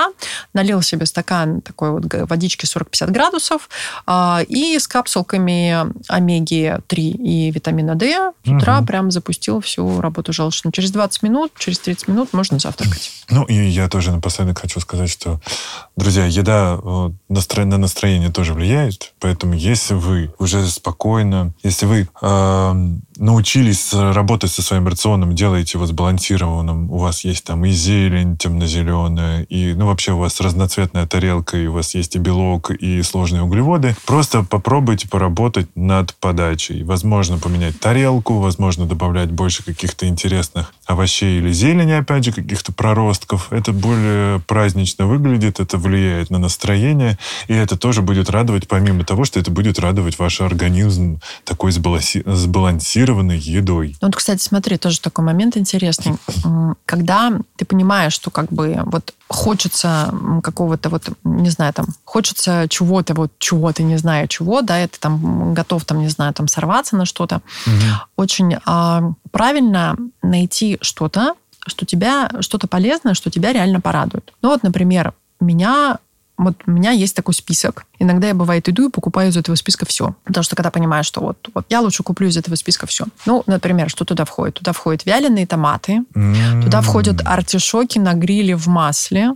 Налил 0.54 0.82
себе 0.82 1.06
стакан 1.06 1.60
такой 1.60 1.90
вот 1.90 2.04
водички 2.28 2.64
40-50 2.64 3.10
градусов 3.10 3.68
а, 4.06 4.40
и 4.48 4.78
с 4.78 4.88
капсулками 4.88 5.86
омеги-3 6.08 6.96
и 6.96 7.50
витамина 7.50 7.94
D 7.94 8.32
с 8.44 8.48
утра 8.48 8.78
Мгм. 8.78 8.86
прям 8.86 9.10
запустил 9.10 9.60
всю 9.60 10.00
работу 10.00 10.32
желчную. 10.32 10.72
Через 10.72 10.90
20 10.90 11.22
минут, 11.22 11.52
через 11.58 11.78
30 11.80 12.08
минут 12.08 12.32
можно 12.32 12.58
завтракать. 12.58 13.12
Ну, 13.28 13.44
и 13.44 13.54
я 13.54 13.88
тоже 13.88 14.12
напоследок 14.12 14.60
хочу 14.60 14.80
сказать, 14.80 15.10
что, 15.10 15.40
друзья, 15.96 16.26
еда 16.26 16.78
э, 16.82 17.10
на 17.64 17.78
настроение 17.78 18.30
тоже 18.30 18.54
влияет, 18.54 19.12
поэтому 19.18 19.54
если 19.54 19.94
вы 19.94 20.32
уже 20.38 20.66
спокойно, 20.68 21.25
если 21.62 21.86
вы 21.86 22.08
э, 22.20 22.74
научились 23.18 23.92
работать 23.92 24.50
со 24.50 24.62
своим 24.62 24.86
рационом, 24.88 25.34
делаете 25.34 25.72
его 25.78 25.86
сбалансированным, 25.86 26.90
у 26.90 26.98
вас 26.98 27.24
есть 27.24 27.44
там 27.44 27.64
и 27.64 27.70
зелень 27.70 28.36
темно-зеленая, 28.36 29.42
и, 29.44 29.74
ну, 29.74 29.86
вообще 29.86 30.12
у 30.12 30.18
вас 30.18 30.40
разноцветная 30.40 31.06
тарелка, 31.06 31.56
и 31.56 31.66
у 31.66 31.72
вас 31.72 31.94
есть 31.94 32.16
и 32.16 32.18
белок, 32.18 32.70
и 32.70 33.02
сложные 33.02 33.42
углеводы, 33.42 33.96
просто 34.06 34.42
попробуйте 34.42 35.08
поработать 35.08 35.68
над 35.74 36.14
подачей. 36.16 36.82
Возможно, 36.82 37.38
поменять 37.38 37.78
тарелку, 37.80 38.38
возможно, 38.38 38.86
добавлять 38.86 39.30
больше 39.30 39.64
каких-то 39.64 40.06
интересных 40.06 40.72
овощей 40.86 41.38
или 41.38 41.52
зелени, 41.52 41.92
опять 41.92 42.24
же, 42.24 42.32
каких-то 42.32 42.72
проростков. 42.72 43.52
Это 43.52 43.72
более 43.72 44.40
празднично 44.40 45.06
выглядит, 45.06 45.60
это 45.60 45.78
влияет 45.78 46.30
на 46.30 46.38
настроение, 46.38 47.18
и 47.48 47.54
это 47.54 47.76
тоже 47.76 48.02
будет 48.02 48.30
радовать, 48.30 48.68
помимо 48.68 49.04
того, 49.04 49.24
что 49.24 49.40
это 49.40 49.50
будет 49.50 49.78
радовать 49.78 50.18
ваш 50.18 50.40
организм 50.40 51.20
такой 51.44 51.70
сбаланси- 51.70 52.22
сбалансированной 53.06 53.38
едой. 53.38 53.96
Ну, 54.00 54.08
Вот, 54.08 54.16
кстати, 54.16 54.42
смотри, 54.42 54.76
тоже 54.76 55.00
такой 55.00 55.24
момент 55.24 55.56
интересный. 55.56 56.14
Когда 56.84 57.32
ты 57.56 57.64
понимаешь, 57.64 58.12
что 58.12 58.30
как 58.30 58.52
бы 58.52 58.78
вот 58.84 59.14
хочется 59.28 60.12
какого-то 60.42 60.88
вот, 60.88 61.08
не 61.24 61.50
знаю, 61.50 61.72
там, 61.72 61.86
хочется 62.04 62.66
чего-то, 62.68 63.14
вот 63.14 63.32
чего-то, 63.38 63.82
не 63.82 63.96
знаю 63.96 64.28
чего, 64.28 64.62
да, 64.62 64.82
и 64.82 64.86
ты 64.86 64.98
там 64.98 65.54
готов, 65.54 65.84
там, 65.84 66.00
не 66.00 66.08
знаю, 66.08 66.32
там, 66.34 66.48
сорваться 66.48 66.96
на 66.96 67.06
что-то, 67.06 67.40
очень 68.16 68.56
а, 68.64 69.12
правильно 69.30 69.96
найти 70.22 70.78
что-то, 70.80 71.34
что 71.66 71.84
тебя, 71.84 72.30
что-то 72.40 72.68
полезное, 72.68 73.14
что 73.14 73.30
тебя 73.30 73.52
реально 73.52 73.80
порадует. 73.80 74.32
Ну 74.42 74.50
вот, 74.50 74.62
например, 74.62 75.14
меня 75.40 75.98
вот 76.38 76.56
у 76.66 76.70
меня 76.70 76.90
есть 76.90 77.16
такой 77.16 77.34
список. 77.34 77.86
Иногда 77.98 78.28
я, 78.28 78.34
бывает, 78.34 78.68
иду 78.68 78.88
и 78.88 78.90
покупаю 78.90 79.30
из 79.30 79.36
этого 79.36 79.56
списка 79.56 79.86
все. 79.86 80.14
Потому 80.24 80.44
что 80.44 80.54
когда 80.56 80.70
понимаю, 80.70 81.02
что 81.04 81.20
вот, 81.20 81.48
вот 81.54 81.66
я 81.70 81.80
лучше 81.80 82.02
куплю 82.02 82.28
из 82.28 82.36
этого 82.36 82.54
списка 82.56 82.86
все. 82.86 83.06
Ну, 83.24 83.42
например, 83.46 83.88
что 83.88 84.04
туда 84.04 84.24
входит? 84.24 84.54
Туда 84.54 84.72
входят 84.72 85.06
вяленые 85.06 85.46
томаты, 85.46 86.02
туда 86.62 86.80
входят 86.82 87.22
артишоки 87.24 87.98
на 87.98 88.14
гриле 88.14 88.56
в 88.56 88.66
масле, 88.66 89.34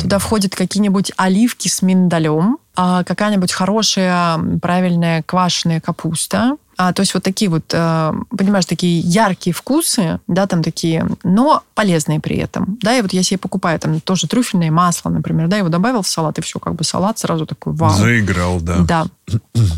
Туда 0.00 0.18
входят 0.18 0.54
какие-нибудь 0.54 1.12
оливки 1.16 1.68
с 1.68 1.82
миндалем, 1.82 2.58
а, 2.76 3.04
какая-нибудь 3.04 3.52
хорошая, 3.52 4.38
правильная 4.60 5.22
квашеная 5.22 5.80
капуста. 5.80 6.56
А, 6.82 6.94
то 6.94 7.00
есть 7.00 7.12
вот 7.12 7.22
такие 7.22 7.50
вот, 7.50 7.74
э, 7.74 8.12
понимаешь, 8.30 8.64
такие 8.64 9.00
яркие 9.00 9.52
вкусы, 9.52 10.18
да, 10.26 10.46
там 10.46 10.62
такие, 10.62 11.06
но 11.22 11.62
полезные 11.74 12.20
при 12.20 12.36
этом. 12.36 12.78
Да, 12.80 12.96
и 12.96 13.02
вот 13.02 13.12
я 13.12 13.22
себе 13.22 13.36
покупаю 13.36 13.78
там 13.78 14.00
тоже 14.00 14.26
трюфельное 14.26 14.70
масло, 14.70 15.10
например, 15.10 15.48
да, 15.48 15.58
его 15.58 15.68
добавил 15.68 16.00
в 16.00 16.08
салат, 16.08 16.38
и 16.38 16.40
все, 16.40 16.58
как 16.58 16.76
бы 16.76 16.82
салат 16.82 17.18
сразу 17.18 17.44
такой 17.44 17.74
вау. 17.74 17.98
Заиграл, 17.98 18.62
да. 18.62 18.78
Да. 18.78 19.06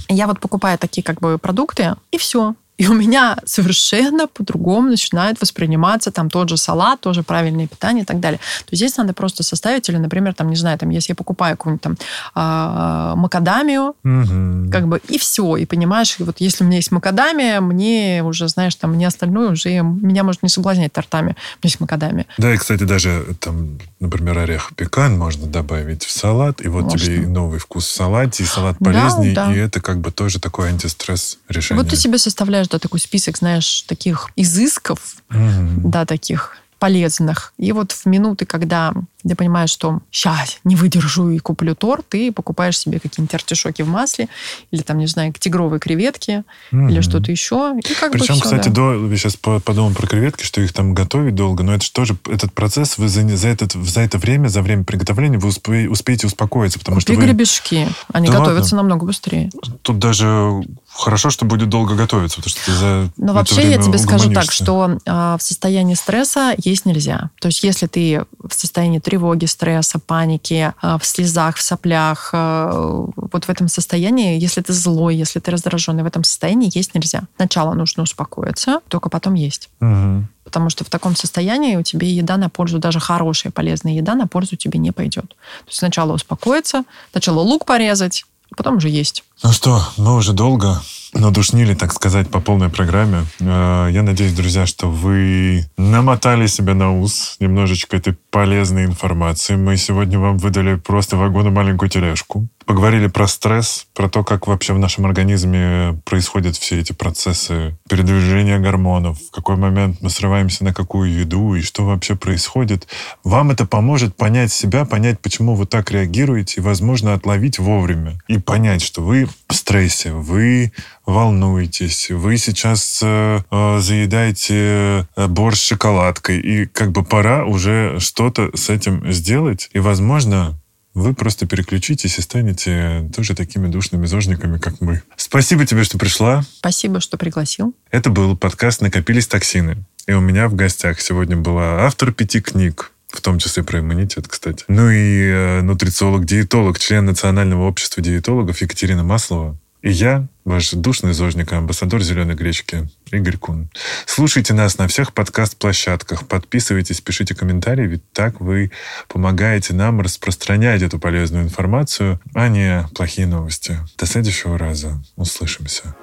Я 0.09 0.29
вот 0.29 0.39
покупаю 0.39 0.79
такие 0.79 1.03
как 1.03 1.19
бы 1.19 1.39
продукты, 1.39 1.97
и 2.12 2.19
все. 2.19 2.55
И 2.78 2.89
у 2.89 2.94
меня 2.94 3.36
совершенно 3.44 4.27
по-другому 4.27 4.89
начинает 4.89 5.40
восприниматься 5.40 6.11
там 6.11 6.31
тот 6.31 6.49
же 6.49 6.57
салат, 6.57 7.01
тоже 7.01 7.23
правильное 7.23 7.66
питание 7.66 8.03
и 8.03 8.07
так 8.07 8.19
далее. 8.19 8.39
То 8.39 8.73
есть 8.73 8.82
здесь 8.82 8.97
надо 8.97 9.12
просто 9.12 9.43
составить, 9.43 9.89
или, 9.89 9.99
например, 9.99 10.35
там, 10.35 10.49
не 10.49 10.57
знаю, 10.57 10.78
там, 10.78 10.90
если 10.90 11.12
я 11.12 11.15
покупаю 11.16 11.57
какую-нибудь 11.57 11.82
там 11.82 11.97
э, 12.35 13.15
макадамию, 13.16 13.94
угу. 14.03 14.73
как 14.73 14.89
бы, 14.89 15.01
и 15.09 15.19
все, 15.19 15.57
и 15.57 15.66
понимаешь, 15.66 16.16
вот 16.19 16.40
если 16.40 16.65
у 16.65 16.66
меня 16.66 16.78
есть 16.78 16.90
макадамия, 16.90 17.61
мне 17.61 18.23
уже, 18.24 18.49
знаешь, 18.49 18.74
там, 18.74 18.94
мне 18.94 19.07
остальное 19.07 19.51
уже, 19.51 19.70
меня 19.82 20.24
может 20.24 20.43
не 20.43 20.49
соблазнять 20.49 20.93
тортами. 20.93 21.23
У 21.23 21.28
меня 21.28 21.36
есть 21.62 21.81
макадамия. 21.81 22.27
Да, 22.39 22.53
и, 22.53 22.57
кстати, 22.57 22.85
даже 22.85 23.36
там, 23.39 23.78
например, 24.01 24.39
орех 24.39 24.73
пекан 24.77 25.16
можно 25.16 25.47
добавить 25.47 26.05
в 26.05 26.11
салат, 26.11 26.65
и 26.65 26.69
вот 26.69 26.85
можно. 26.85 26.99
тебе 26.99 27.23
и 27.23 27.27
новый 27.27 27.59
вкус 27.59 27.86
в 27.86 27.93
салате, 27.93 28.43
и 28.43 28.47
салат 28.47 28.78
полезнее, 28.78 29.35
да, 29.35 29.47
да. 29.47 29.55
и 29.55 29.59
это 29.59 29.81
как 29.81 30.01
бы 30.01 30.11
тоже 30.11 30.40
такой 30.40 30.70
антистресс 30.70 31.39
решение. 31.49 31.82
Вот 31.82 31.90
ты 31.90 31.97
себе 31.97 32.19
составляешь, 32.19 32.61
да, 32.68 32.78
такой 32.78 33.01
список, 33.01 33.39
знаешь, 33.39 33.82
таких 33.82 34.30
изысков, 34.36 35.16
mm-hmm. 35.30 35.80
да, 35.84 36.06
таких 36.06 36.56
полезных. 36.78 37.55
И 37.59 37.70
вот 37.72 37.93
в 37.93 38.06
минуты, 38.06 38.44
когда 38.44 38.93
ты 39.28 39.35
понимаешь, 39.35 39.70
что 39.70 40.01
сейчас 40.11 40.59
не 40.65 40.77
выдержу 40.77 41.31
и 41.31 41.39
куплю 41.39 41.74
торт, 41.74 42.09
ты 42.09 42.32
покупаешь 42.32 42.78
себе 42.78 43.01
какие-нибудь 43.01 43.35
артишоки 43.35 43.82
в 43.82 43.89
масле, 43.89 44.28
или 44.70 44.82
там, 44.82 44.99
не 44.99 45.07
знаю, 45.07 45.32
тигровые 45.32 45.81
креветки, 45.81 46.44
mm-hmm. 46.73 46.90
или 46.90 47.01
что-то 47.01 47.31
еще. 47.31 47.74
И 47.78 47.94
как 47.94 48.12
Причем, 48.12 48.35
бы 48.35 48.40
все, 48.40 48.43
кстати, 48.43 48.69
да. 48.69 48.74
до, 48.74 49.07
я 49.09 49.16
сейчас 49.16 49.36
подумал 49.36 49.93
про 49.93 50.07
креветки, 50.07 50.44
что 50.44 50.61
их 50.61 50.73
там 50.73 50.94
готовить 50.94 51.35
долго, 51.35 51.62
но 51.62 51.74
это 51.74 51.85
же 51.85 51.93
тоже 51.93 52.16
этот 52.28 52.53
процесс, 52.53 52.99
вы 52.99 53.09
за, 53.09 53.28
за, 53.36 53.49
этот, 53.49 53.73
за 53.73 54.01
это 54.01 54.19
время, 54.19 54.49
за 54.49 54.62
время 54.62 54.85
приготовления 54.85 55.39
вы 55.39 55.49
успе, 55.49 55.89
успеете 55.89 56.27
успокоиться, 56.27 56.78
потому 56.78 56.97
Купи 56.97 57.12
что 57.12 57.20
вы... 57.20 57.27
гребешки, 57.27 57.89
они 58.12 58.28
да 58.28 58.39
готовятся 58.39 58.74
ладно? 58.74 58.89
намного 58.89 59.07
быстрее. 59.07 59.51
Тут 59.82 59.99
даже 59.99 60.62
хорошо, 60.94 61.31
что 61.31 61.44
будет 61.44 61.69
долго 61.69 61.94
готовиться, 61.94 62.39
потому 62.39 62.51
что 62.51 62.65
ты 62.66 62.73
за 62.73 63.11
Но 63.16 63.32
вообще 63.32 63.70
я 63.70 63.78
тебе 63.78 63.99
скажу 63.99 64.32
так, 64.32 64.51
что 64.51 64.99
э, 65.05 65.36
в 65.39 65.43
состоянии 65.43 65.94
стресса 65.94 66.55
есть 66.59 66.86
нельзя. 66.86 67.31
То 67.40 67.49
есть 67.49 67.62
если 67.62 67.86
ты 67.86 68.24
в 68.43 68.53
состоянии 68.53 68.99
тревоги, 69.12 69.44
стресса, 69.44 69.98
паники, 69.98 70.72
э, 70.82 70.98
в 70.98 71.05
слезах, 71.05 71.56
в 71.56 71.62
соплях, 71.62 72.30
э, 72.32 73.06
вот 73.16 73.44
в 73.44 73.51
этом 73.51 73.68
состоянии, 73.68 74.40
если 74.40 74.62
ты 74.62 74.72
злой, 74.72 75.16
если 75.16 75.39
ты 75.39 75.51
раздраженный, 75.51 76.02
в 76.02 76.06
этом 76.06 76.24
состоянии 76.24 76.70
есть 76.74 76.94
нельзя. 76.94 77.24
Сначала 77.36 77.74
нужно 77.74 78.05
успокоиться, 78.05 78.80
только 78.89 79.10
потом 79.10 79.34
есть. 79.34 79.68
Угу. 79.80 80.24
Потому 80.44 80.70
что 80.70 80.84
в 80.84 80.89
таком 80.89 81.14
состоянии 81.14 81.76
у 81.76 81.82
тебя 81.82 82.09
еда 82.09 82.39
на 82.39 82.48
пользу, 82.48 82.78
даже 82.78 83.01
хорошая, 83.01 83.52
полезная 83.52 83.93
еда 83.93 84.14
на 84.14 84.26
пользу 84.26 84.56
тебе 84.56 84.78
не 84.78 84.93
пойдет. 84.93 85.28
То 85.28 85.68
есть 85.68 85.78
сначала 85.78 86.14
успокоиться, 86.14 86.84
сначала 87.10 87.40
лук 87.40 87.66
порезать, 87.66 88.24
потом 88.56 88.76
уже 88.76 88.89
есть. 88.89 89.24
Ну 89.43 89.52
что, 89.52 89.82
мы 89.98 90.16
уже 90.16 90.32
долго 90.32 90.80
надушнили, 91.14 91.74
так 91.74 91.93
сказать, 91.93 92.28
по 92.28 92.40
полной 92.40 92.68
программе. 92.68 93.24
Э, 93.40 93.89
я 93.90 94.02
надеюсь, 94.02 94.34
друзья, 94.34 94.66
что 94.66 94.90
вы 94.90 95.64
намотали 95.76 96.47
себя 96.47 96.74
на 96.74 96.98
ус 96.98 97.36
немножечко 97.40 97.97
этой 97.97 98.16
полезной 98.30 98.84
информации. 98.84 99.56
Мы 99.56 99.76
сегодня 99.76 100.18
вам 100.18 100.39
выдали 100.39 100.76
просто 100.76 101.16
вагону 101.16 101.51
маленькую 101.51 101.89
тележку. 101.89 102.48
Поговорили 102.66 103.09
про 103.09 103.26
стресс, 103.26 103.86
про 103.94 104.09
то, 104.09 104.24
как 104.24 104.47
вообще 104.47 104.72
в 104.72 104.78
нашем 104.78 105.06
организме 105.06 106.01
происходят 106.05 106.56
все 106.56 106.80
эти 106.80 106.93
процессы 106.93 107.76
передвижения 107.89 108.59
гормонов, 108.59 109.18
в 109.18 109.30
какой 109.30 109.56
момент 109.56 109.98
мы 110.01 110.10
срываемся 110.10 110.64
на 110.64 110.72
какую 110.72 111.12
еду 111.12 111.55
и 111.55 111.62
что 111.62 111.84
вообще 111.84 112.14
происходит. 112.14 112.86
Вам 113.24 113.51
это 113.51 113.66
поможет 113.66 114.16
понять 114.16 114.52
себя, 114.52 114.84
понять, 114.84 115.20
почему 115.20 115.55
вы 115.55 115.66
так 115.66 115.90
реагируете, 115.90 116.60
и, 116.60 116.64
возможно, 116.64 117.14
отловить 117.14 117.59
вовремя 117.59 118.18
и 118.28 118.39
понять, 118.39 118.82
что 118.82 119.02
вы 119.02 119.26
в 119.48 119.55
стрессе, 119.55 120.12
вы 120.12 120.72
волнуетесь, 121.06 122.10
вы 122.10 122.36
сейчас 122.36 123.01
э, 123.02 123.40
э, 123.51 123.78
заедаете 123.80 125.06
э, 125.16 125.26
борщ 125.26 125.59
с 125.59 125.66
шоколадкой, 125.66 126.40
и 126.40 126.66
как 126.66 126.93
бы 126.93 127.05
пора 127.05 127.44
уже 127.44 127.98
что-то 127.98 128.56
с 128.56 128.70
этим 128.70 129.10
сделать. 129.12 129.68
И, 129.72 129.78
возможно, 129.78 130.59
вы 130.94 131.14
просто 131.14 131.47
переключитесь 131.47 132.19
и 132.19 132.23
станете 132.23 133.09
тоже 133.14 133.35
такими 133.35 133.66
душными 133.69 134.06
зожниками, 134.06 134.59
как 134.59 134.81
мы. 134.81 135.02
Спасибо 135.16 135.66
тебе, 135.66 135.85
что 135.85 135.98
пришла. 135.98 136.44
Спасибо, 136.59 137.01
что 137.01 137.16
пригласил. 137.16 137.74
Это 137.90 138.10
был 138.10 138.36
подкаст 138.36 138.81
«Накопились 138.81 139.27
токсины». 139.27 139.85
И 140.06 140.12
у 140.12 140.20
меня 140.20 140.48
в 140.48 140.55
гостях 140.55 141.01
сегодня 141.01 141.36
была 141.36 141.85
автор 141.85 142.12
пяти 142.12 142.40
книг, 142.40 142.93
в 143.09 143.20
том 143.20 143.39
числе 143.39 143.62
про 143.62 143.81
иммунитет, 143.81 144.28
кстати. 144.28 144.64
Ну 144.69 144.90
и 144.90 145.28
э, 145.28 145.60
нутрициолог-диетолог, 145.62 146.78
член 146.78 147.06
Национального 147.06 147.69
общества 147.69 148.02
диетологов 148.02 148.60
Екатерина 148.60 149.05
Маслова. 149.05 149.59
И 149.83 149.91
я, 149.91 150.29
ваш 150.45 150.71
душный 150.71 151.13
зожник 151.13 151.53
и 151.53 151.57
амбассадор 151.57 152.03
«Зеленой 152.03 152.37
гречки» 152.37 152.89
Игорь 153.11 153.37
Кун. 153.37 153.69
Слушайте 154.07 154.55
нас 154.55 154.79
на 154.79 154.87
всех 154.87 155.13
подкаст-площадках. 155.13 156.29
Подписывайтесь, 156.29 157.01
пишите 157.01 157.35
комментарии, 157.35 157.89
ведь 157.89 158.13
так 158.13 158.41
вы 158.41 158.71
помогаете 159.09 159.75
нам 159.75 160.01
распространять 160.01 160.83
эту 160.83 161.01
полезную 161.01 161.43
информацию, 161.45 162.21
а 162.33 162.47
не 162.47 162.87
плохие 162.95 163.27
новости. 163.27 163.77
До 163.99 164.07
следующего 164.07 164.57
раза. 164.57 165.03
Услышимся. 165.17 165.97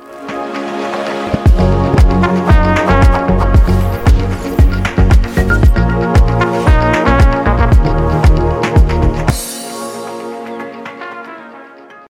thank 2.09 2.47
you 2.47 2.48